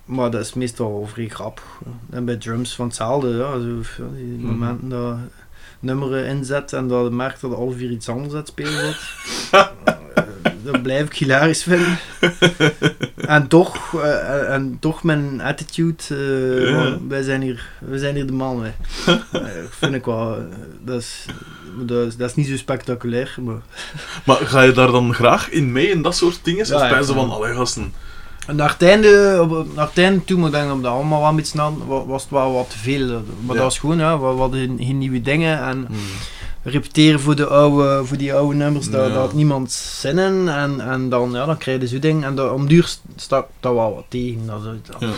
Maar 0.05 0.31
dat 0.31 0.41
is 0.41 0.53
meestal 0.53 1.07
vrij 1.13 1.27
grappig. 1.27 1.63
En 2.09 2.25
bij 2.25 2.35
drums 2.35 2.75
van 2.75 2.85
hetzelfde, 2.85 3.29
ja, 3.29 3.51
zo, 3.59 4.03
die 4.15 4.25
Mhm. 4.25 4.45
momenten 4.45 4.89
dat 4.89 5.17
nummeren 5.79 6.25
inzet 6.25 6.73
en 6.73 6.87
dat 6.87 7.03
je 7.05 7.11
merkt 7.11 7.41
dat 7.41 7.53
alle 7.55 7.73
vier 7.73 7.91
iets 7.91 8.09
anders 8.09 8.31
aan 8.33 8.39
het 8.39 8.47
spelen 8.47 8.83
wordt. 8.83 9.03
Dat 10.63 10.81
blijf 10.83 11.05
ik 11.05 11.13
hilarisch 11.13 11.63
vinden. 11.63 11.97
en 13.15 13.47
toch, 13.47 13.93
eh, 14.01 14.53
en 14.53 14.77
toch 14.79 15.03
mijn 15.03 15.41
attitude, 15.41 16.03
van, 16.73 17.07
wij, 17.07 17.21
zijn 17.23 17.41
hier, 17.41 17.69
wij 17.79 17.97
zijn 17.97 18.15
hier 18.15 18.25
de 18.25 18.33
man. 18.33 18.63
Hè. 18.63 18.71
Eh, 19.31 19.41
vind 19.69 19.93
ik 19.93 20.05
wel, 20.05 20.37
dat 20.83 21.01
is, 21.01 21.25
dat, 21.79 22.07
is, 22.07 22.15
dat 22.17 22.29
is 22.29 22.35
niet 22.35 22.47
zo 22.47 22.57
spectaculair, 22.57 23.35
maar... 23.41 23.61
Maar 24.25 24.35
ga 24.35 24.61
je 24.61 24.71
daar 24.71 24.91
dan 24.91 25.13
graag 25.13 25.49
in 25.49 25.71
mee, 25.71 25.87
in 25.89 26.01
dat 26.01 26.15
soort 26.15 26.39
dingen? 26.43 26.65
Ja, 26.67 26.75
of 26.99 27.07
ja. 27.07 27.13
van, 27.13 27.29
allee 27.31 27.53
gasten. 27.53 27.93
Naar 28.53 28.69
het 28.69 28.81
einde, 28.81 29.39
op- 29.49 29.75
naar 29.75 29.87
het 29.87 29.97
einde 29.97 30.23
toe, 30.23 30.37
maar 30.37 30.47
ik 30.47 30.53
denk 30.53 30.67
dat 30.67 30.81
dat 30.83 30.91
allemaal 30.91 31.19
wel 31.19 31.29
een 31.29 31.35
beetje 31.35 31.51
snel, 31.51 32.05
was 32.07 32.21
het 32.21 32.31
wel 32.31 32.53
wat 32.53 32.69
te 32.69 32.77
veel. 32.77 33.07
Maar 33.07 33.21
Ja. 33.39 33.53
dat 33.53 33.57
was 33.57 33.79
gewoon, 33.79 33.97
ja, 33.97 34.19
we 34.19 34.27
we 34.33 34.39
hadden 34.39 34.77
geen, 34.77 34.97
nieuwe 34.97 35.21
dingen 35.21 35.59
en 35.63 35.77
Mm. 35.77 35.87
repeteren 36.63 37.19
voor, 37.19 37.35
de 37.35 37.47
oude, 37.47 38.05
voor 38.05 38.17
die 38.17 38.33
oude 38.33 38.55
nummers, 38.55 38.89
daar 38.89 39.01
Ja. 39.01 39.07
daar 39.09 39.17
had 39.17 39.33
niemand 39.33 39.71
zin 39.71 40.17
in. 40.19 40.47
En, 40.49 40.79
en 40.79 41.09
dan, 41.09 41.31
ja, 41.31 41.45
dan 41.45 41.57
krijg 41.57 41.81
je 41.81 41.87
zo'n 41.87 41.99
ding 41.99 42.23
en 42.23 42.35
dat, 42.35 42.51
om 42.51 42.67
duur 42.67 42.95
stak 43.15 43.47
dat 43.59 43.73
wel 43.73 43.95
wat 43.95 44.05
tegen. 44.07 44.45
Dat, 44.45 44.59
is- 44.59 44.65
dat- 44.91 44.95
Ja. 44.99 45.09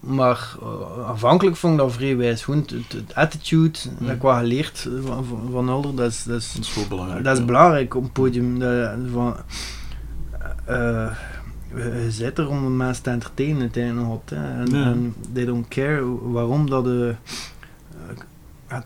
Maar 0.00 0.48
eh, 0.62 1.08
aanvankelijk 1.08 1.56
vond 1.56 1.72
ik 1.72 1.78
dat 1.78 1.92
vrij 1.92 2.16
wijs. 2.16 2.42
Gewoon 2.44 2.66
het, 2.90 3.14
attitude, 3.14 3.78
Mm. 3.98 4.06
dat 4.06 4.16
ik 4.16 4.22
wel 4.22 4.34
geleerd 4.36 4.86
eh, 4.86 5.06
van, 5.06 5.24
van, 5.24 5.48
van 5.52 5.68
Hulder, 5.68 5.94
dat 5.94 6.10
is, 6.10 6.22
dat 6.24 6.36
is 6.40 6.52
Dat 6.52 6.64
is 6.64 6.88
belangrijk. 6.88 7.24
dat 7.24 7.38
is 7.38 7.44
belangrijk 7.44 7.94
op 7.94 8.12
podium. 8.12 8.58
Dat, 8.58 8.90
van, 9.12 9.36
eh, 10.64 11.06
je 11.76 12.06
zit 12.10 12.38
er 12.38 12.48
om 12.48 12.62
de 12.62 12.68
mensen 12.70 13.02
te 13.02 13.10
entertainen 13.10 13.60
uiteindelijk 13.60 14.06
nog 14.06 14.16
altijd. 14.16 14.40
hè. 14.40 14.60
En, 14.60 14.70
Ja. 14.78 14.84
en 14.84 15.14
they 15.32 15.44
don't 15.44 15.68
care 15.68 16.30
waarom 16.30 16.70
dat 16.70 16.84
de... 16.84 17.14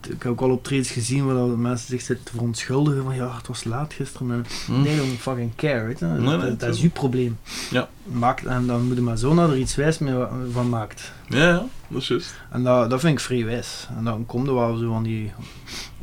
ik 0.09 0.23
heb 0.23 0.27
ook 0.27 0.40
al 0.40 0.51
optredens 0.51 0.90
gezien 0.90 1.27
waar 1.27 1.35
dat 1.35 1.56
mensen 1.56 1.89
zich 1.89 2.01
zitten 2.02 2.24
te 2.24 2.32
verontschuldigen 2.32 3.05
van 3.05 3.15
ja, 3.15 3.36
het 3.36 3.47
was 3.47 3.65
laat 3.65 3.93
gisteren. 3.94 4.31
En, 4.31 4.44
Hm. 4.66 4.82
They 4.82 4.97
don't 4.97 5.19
fucking 5.19 5.51
care, 5.56 5.85
weet 5.86 5.98
je. 5.98 6.05
Nee, 6.05 6.24
dat, 6.31 6.43
nee, 6.43 6.56
dat 6.56 6.74
is 6.74 6.82
uw 6.82 6.90
probleem. 6.90 7.39
Ja. 7.70 7.89
Maakt, 8.05 8.44
en 8.47 8.66
dan 8.66 8.86
moet 8.86 8.97
je 8.97 9.02
maar 9.02 9.16
zo 9.19 9.35
naar 9.35 9.48
er 9.51 9.56
iets 9.59 9.74
wijs 9.74 9.98
mee 9.98 10.15
van 10.52 10.69
maakt. 10.69 11.12
Ja, 11.28 11.39
ja, 11.48 11.65
dat 11.89 12.01
is 12.02 12.09
juist. 12.09 12.35
En 12.51 12.62
dat, 12.62 12.90
dat 12.90 13.01
vind 13.01 13.12
ik 13.12 13.20
vrij 13.24 13.44
wijs. 13.44 13.89
En 13.98 14.05
dan 14.05 14.27
komt 14.27 14.47
er 14.48 14.55
wel 14.55 14.77
zo 14.77 14.93
van 14.93 15.02
die 15.02 15.32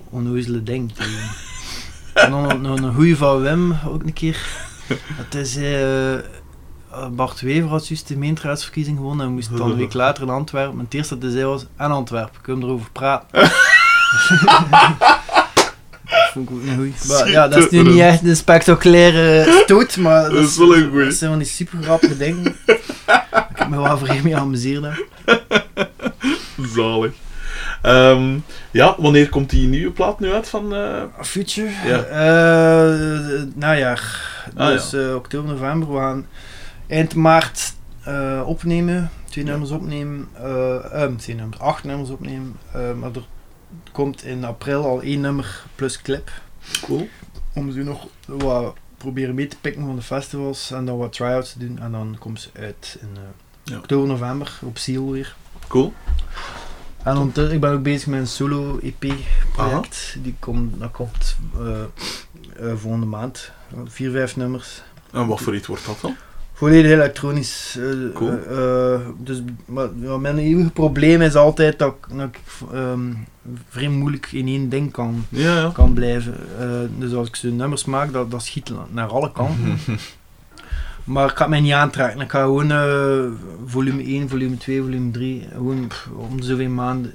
onnozele 0.09 0.63
ding. 0.63 0.91
En 2.13 2.29
dan 2.31 2.41
nog- 2.41 2.61
nog 2.61 2.81
een 2.81 2.93
goeie 2.93 3.17
van 3.17 3.41
Wim 3.41 3.73
ook 3.87 4.03
een 4.03 4.13
keer. 4.13 4.63
Het 5.13 5.35
is 5.35 5.55
eh, 5.55 6.13
Bart 7.11 7.41
Wever 7.41 7.69
had 7.69 7.87
juist 7.87 8.07
de 8.07 8.13
gemeenteraadsverkiezing 8.13 8.97
gewonnen 8.97 9.25
en 9.25 9.31
moest 9.31 9.57
dan 9.57 9.71
een 9.71 9.77
week 9.77 9.93
later 9.93 10.23
in 10.23 10.29
Antwerpen. 10.29 10.77
En 10.79 10.85
het 10.85 10.93
eerste 10.93 11.13
dat 11.13 11.23
hij 11.23 11.31
zei 11.31 11.45
was, 11.45 11.65
en 11.77 11.91
Antwerpen, 11.91 12.41
kunnen 12.41 12.61
we 12.65 12.67
erover 12.69 12.91
praten. 12.91 13.27
Dat 16.09 16.29
vond 16.33 16.49
ik 16.49 16.55
ook 16.55 16.61
een 16.63 16.75
goeie. 16.75 16.93
Maar 17.07 17.29
ja, 17.29 17.47
dat 17.47 17.63
is 17.63 17.69
nu 17.69 17.81
niet 17.91 17.99
echt 17.99 18.23
een 18.23 18.35
spectaculaire 18.35 19.45
stoot, 19.63 19.97
maar 19.97 20.29
Dat 20.29 20.43
is 20.43 20.57
wel 20.57 20.75
een 20.75 20.89
goeie. 20.89 21.05
Dat 21.05 21.13
zijn 21.13 21.29
van 21.29 21.39
die 21.39 21.47
super 21.47 21.83
grappige 21.83 22.17
dingen. 22.17 22.45
ik 22.65 22.81
heb 23.53 23.69
me 23.69 23.81
wel 23.81 23.97
vreemd 23.97 24.23
mee 24.23 24.33
geamuseerd. 24.33 24.83
hè. 24.83 24.91
Zalig. 26.75 27.11
Ehm, 27.81 28.37
ja, 28.71 28.95
wanneer 28.97 29.29
komt 29.29 29.49
die 29.49 29.67
nieuwe 29.67 29.91
plaat 29.91 30.19
nu 30.19 30.31
uit 30.33 30.49
van... 30.49 30.75
eh, 30.75 31.01
Future? 31.21 31.69
Ja. 31.85 31.97
Eh, 32.03 33.41
najaar. 33.55 34.23
Ah, 34.55 34.67
dus 34.67 34.93
eh, 34.93 35.15
oktober, 35.15 35.49
november. 35.51 35.93
We 35.93 35.99
gaan 35.99 36.25
eind 36.87 37.15
maart 37.15 37.73
eh, 38.03 38.43
opnemen. 38.45 39.11
Twee 39.29 39.45
Ja. 39.45 39.51
nummers 39.51 39.71
opnemen. 39.71 40.27
eh, 40.33 41.05
twee 41.17 41.35
nummers, 41.35 41.59
acht 41.59 41.83
nummers 41.83 42.09
opnemen. 42.09 42.55
Eh, 42.71 42.93
maar 42.93 43.09
er 43.15 43.25
komt 43.91 44.23
in 44.23 44.43
april 44.43 44.83
al 44.85 45.01
één 45.01 45.21
nummer 45.21 45.63
plus 45.75 46.01
clip. 46.01 46.31
Cool. 46.81 47.09
Om 47.53 47.71
ze 47.71 47.83
nog 47.83 48.07
wat 48.25 48.75
proberen 48.97 49.35
mee 49.35 49.47
te 49.47 49.57
pikken 49.61 49.85
van 49.85 49.95
de 49.95 50.01
festivals. 50.01 50.71
En 50.71 50.85
dan 50.85 50.97
wat 50.97 51.13
try-outs 51.13 51.51
te 51.53 51.59
doen. 51.59 51.79
En 51.79 51.91
dan 51.91 52.15
komt 52.19 52.41
ze 52.41 52.49
uit 52.59 52.97
in 53.01 53.07
Ja. 53.63 53.77
oktober, 53.77 54.07
november. 54.07 54.59
Op 54.61 54.77
Seal 54.77 55.11
weer. 55.11 55.35
Cool. 55.67 55.93
En 57.03 57.17
ondertussen, 57.17 57.53
ik 57.55 57.59
ben 57.61 57.71
ook 57.71 57.83
bezig 57.83 58.07
met 58.07 58.19
een 58.19 58.27
solo 58.27 58.79
EP 58.81 59.05
project. 59.53 60.15
Die 60.19 60.35
komt, 60.39 60.79
dat 60.79 60.91
komt 60.91 61.35
volgende 62.75 63.05
maand. 63.05 63.51
Vier, 63.85 64.11
vijf 64.11 64.35
nummers. 64.35 64.81
En 65.11 65.27
wat 65.27 65.41
voor 65.41 65.55
iets 65.55 65.67
wordt 65.67 65.85
dat 65.85 66.01
dan? 66.01 66.15
Volledig 66.57 66.91
elektronisch. 66.91 67.77
eh, 67.79 68.13
Cool. 68.13 68.29
eh, 68.49 68.93
eh, 68.93 68.99
dus, 69.17 69.41
maar, 69.65 69.87
ja, 70.01 70.17
mijn 70.17 70.37
eeuwige 70.37 70.69
probleem 70.69 71.21
is 71.21 71.35
altijd 71.35 71.79
dat 71.79 71.95
ik, 72.09 72.17
dat 72.17 72.27
ik 72.27 72.39
ehm, 72.73 73.13
vrij 73.69 73.87
moeilijk 73.89 74.27
in 74.31 74.47
één 74.47 74.69
ding 74.69 74.91
kan, 74.91 75.25
Ja, 75.29 75.55
ja. 75.59 75.69
kan 75.73 75.93
blijven. 75.93 76.35
Dus 76.97 77.13
als 77.13 77.27
ik 77.27 77.35
zo'n 77.35 77.55
nummers 77.55 77.85
maak, 77.85 78.13
dat, 78.13 78.31
dat 78.31 78.43
schiet 78.43 78.71
naar 78.91 79.07
alle 79.07 79.31
kanten. 79.31 79.77
Maar 81.03 81.29
ik 81.29 81.35
ga 81.35 81.39
het 81.41 81.49
mij 81.49 81.59
niet 81.59 81.71
aantrekken. 81.73 82.21
Ik 82.21 82.31
ga 82.31 82.41
gewoon 82.41 82.71
eh, 82.71 83.23
volume 83.65 84.03
1, 84.03 84.29
volume 84.29 84.57
2, 84.57 84.81
volume 84.81 85.11
3, 85.11 85.47
gewoon 85.53 85.87
pff, 85.87 86.07
om 86.15 86.41
zoveel 86.41 86.69
maanden 86.69 87.13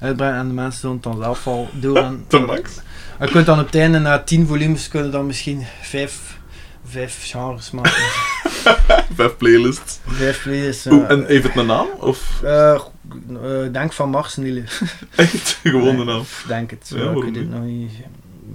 uitbrengen 0.00 0.36
en 0.38 0.48
de 0.48 0.54
mensen 0.54 0.82
doen 0.82 0.92
het 0.92 1.02
dan 1.02 1.16
zelf 1.22 1.46
al 1.46 1.68
door. 1.80 1.96
En, 1.96 2.24
Te 2.26 2.38
max. 2.38 2.80
je 3.20 3.26
kunt 3.30 3.46
dan 3.46 3.58
op 3.60 3.66
het 3.66 3.74
einde, 3.74 3.98
na 3.98 4.18
10 4.22 4.46
volumes, 4.46 4.88
kun 4.88 5.04
je 5.04 5.10
dan 5.10 5.26
misschien 5.26 5.62
5 5.82 6.38
vijf 6.84 7.18
genres 7.22 7.70
maken. 7.70 7.92
Vijf 9.16 9.36
playlists. 9.36 9.98
Vijf 10.06 10.42
playlists. 10.42 10.86
Oeh, 10.86 11.04
eh, 11.04 11.10
en 11.10 11.26
heeft 11.26 11.44
het 11.44 11.56
een 11.56 11.66
naam? 11.66 11.88
Of 11.98 12.40
eh, 12.42 12.74
eh, 12.74 13.72
denk 13.72 13.92
van 13.92 14.10
Mars, 14.10 14.36
Niele. 14.36 14.64
echt 15.16 15.58
gewoon 15.62 15.96
de 15.96 16.04
naam? 16.04 16.22
Denk 16.48 16.70
het. 16.70 16.92
Ja, 16.94 17.02
Ja, 17.02 17.10
ik 17.10 17.22
weet 17.22 17.36
het 17.36 17.50
nog 17.50 17.62
niet. 17.62 17.92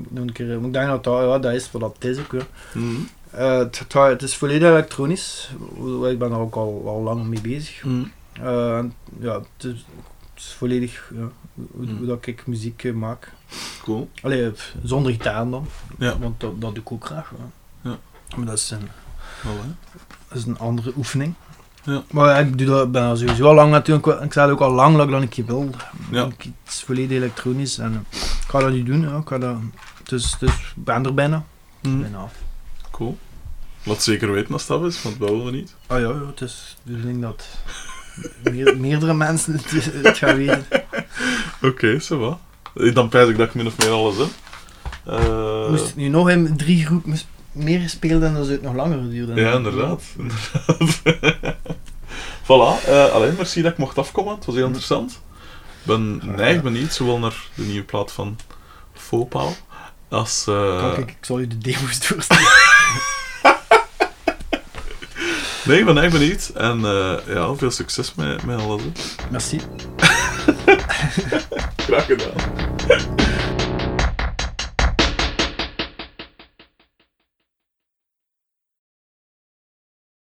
Nog 0.10 0.24
een 0.24 0.32
keer, 0.32 0.46
maar 0.46 0.68
ik 0.68 0.74
denk 0.74 0.88
dat 0.88 1.04
dat, 1.04 1.22
ja, 1.22 1.40
dat 1.40 1.54
is 1.54 1.72
wat 1.72 1.82
dat 1.82 1.96
is 2.00 2.18
ook. 2.20 2.32
Ja. 2.32 2.42
Mhm. 2.74 2.96
Eh, 3.36 3.58
het, 4.08 4.22
is 4.22 4.36
volledig 4.36 4.70
elektronisch. 4.70 5.50
Ik 6.10 6.20
ben 6.20 6.32
er 6.32 6.38
ook 6.38 6.56
al, 6.56 6.84
al 6.86 7.02
lang 7.02 7.26
mee 7.26 7.42
bezig. 7.42 7.84
Eh, 8.34 8.78
en 8.78 8.94
ja, 9.20 9.34
het 9.34 9.64
is, 9.74 9.86
het 10.34 10.44
is 10.44 10.56
volledig 10.58 11.12
ja, 11.16 11.30
hoe, 11.54 11.86
Mm. 11.86 12.06
dat 12.08 12.26
ik 12.26 12.48
muziek 12.48 12.84
eh, 12.84 12.94
maak. 12.94 13.32
Cool. 13.84 14.10
Allee, 14.22 14.52
zonder 14.84 15.12
gitaar 15.12 15.50
dan. 15.50 15.68
Ja. 15.98 16.20
Want 16.20 16.40
dat, 16.40 16.62
dat 16.62 16.74
doe 16.76 16.84
ik 16.84 16.92
ook 16.92 17.06
graag. 17.06 17.32
Ja. 17.38 17.50
Ja. 17.90 17.98
Maar 18.38 18.46
dat 18.46 18.58
is, 18.58 18.72
een, 18.72 18.88
Voilà. 19.46 19.76
dat 20.28 20.38
is 20.38 20.46
een 20.46 20.58
andere 20.60 20.92
oefening. 20.98 21.34
Ja. 21.84 22.04
Maar 22.12 22.40
ik 22.40 22.58
doe 22.58 22.68
dat, 22.68 22.92
ben 22.92 23.18
sowieso 23.18 23.48
al 23.48 23.54
lang 23.54 23.72
natuurlijk. 23.72 24.22
Ik 24.22 24.34
zei 24.34 24.52
ook 24.52 24.60
al 24.60 24.72
lang 24.72 24.96
dat 24.98 25.06
ik 25.06 25.12
dat 25.12 25.22
een 25.22 25.30
keer 25.30 25.46
wil. 25.46 25.70
Ja. 26.12 26.26
Ik- 26.26 26.44
Het 26.44 26.74
is 26.74 26.84
volledig 26.86 27.18
elektronisch. 27.18 27.78
En 27.78 28.06
eh, 28.12 28.20
ik 28.20 28.50
ga 28.50 28.60
dat 28.60 28.72
niet 28.72 28.86
doen. 28.86 29.02
Ja. 29.02 29.18
Ik 29.18 29.28
ga 29.28 29.38
dat, 29.38 29.56
dus, 30.04 30.36
dus 30.40 30.52
ik 30.52 30.74
ben 30.84 31.06
er 31.06 31.14
bijna. 31.14 31.44
Mhm. 31.82 32.00
bijna 32.02 32.18
af. 32.18 32.34
Cool. 32.92 33.18
Laat 33.84 34.04
zeker 34.04 34.32
weten 34.32 34.54
als 34.54 34.66
dat 34.68 34.84
is, 34.86 35.02
want 35.02 35.18
wij 35.18 35.30
willen 35.32 35.54
niet. 35.54 35.76
Ah 35.88 36.00
ja, 36.00 36.08
ja, 36.10 36.26
het 36.28 36.42
is 36.42 36.78
de 36.84 36.92
bedoeling 36.92 37.22
dat 37.22 37.48
meer- 38.44 38.78
meerdere 38.78 39.14
mensen 39.26 39.54
het, 39.54 39.72
het 40.04 40.18
gaan 40.18 40.36
weten. 40.36 40.66
Oké, 41.62 42.00
zo 42.00 42.18
wat. 42.20 42.38
Dan 42.94 43.10
pijs 43.10 43.30
ik 43.30 43.38
dat 43.38 43.48
ik 43.48 43.54
min 43.54 43.68
of 43.68 43.78
meer 43.78 43.90
alles 43.90 44.18
heb. 44.18 44.28
Eh, 45.06 45.70
Moest 45.70 45.86
het 45.86 45.96
nu 45.96 46.08
nog 46.08 46.30
in 46.30 46.58
drie 46.58 46.86
groepen 46.86 47.18
meer 47.56 47.80
gespeeld 47.80 48.24
en 48.24 48.34
dan 48.34 48.44
zou 48.44 48.56
het 48.56 48.62
nog 48.66 48.74
langer 48.76 49.10
duren. 49.10 49.36
Ja, 49.36 49.52
inderdaad. 49.54 50.02
inderdaad. 50.18 51.56
voilà. 52.44 52.86
eh 52.88 53.12
alleen, 53.12 53.36
merci 53.38 53.62
dat 53.62 53.72
ik 53.72 53.78
mocht 53.78 53.98
afkomen. 53.98 54.36
Het 54.36 54.46
was 54.46 54.56
heel 54.56 54.66
interessant. 54.66 55.12
Ik 55.12 55.86
ben 55.92 56.22
neig 56.36 56.62
benieuwd, 56.62 56.94
zowel 56.94 57.20
naar 57.20 57.36
de 57.56 57.62
nieuwe 57.64 57.86
plaat 57.86 58.12
van 58.12 58.38
Fopal 58.94 59.56
als... 60.10 60.46
eh, 60.48 60.80
Kan 60.80 60.98
ik, 61.00 61.10
ik 61.10 61.18
zal 61.22 61.40
u 61.40 61.48
de 61.48 61.58
demo's 61.58 62.08
doorsturen. 62.08 62.44
Nee, 65.66 65.80
ik 65.80 65.86
ben 65.86 65.98
echt 65.98 66.12
benieuwd. 66.12 66.52
En 66.56 66.86
eh, 66.86 67.14
ja, 67.36 67.54
veel 67.56 67.72
succes 67.72 68.16
met, 68.16 68.44
met 68.46 68.60
alles. 68.60 68.82
hè. 68.82 68.90
Merci. 69.32 69.60
Graag 71.88 72.06
gedaan. 72.06 72.34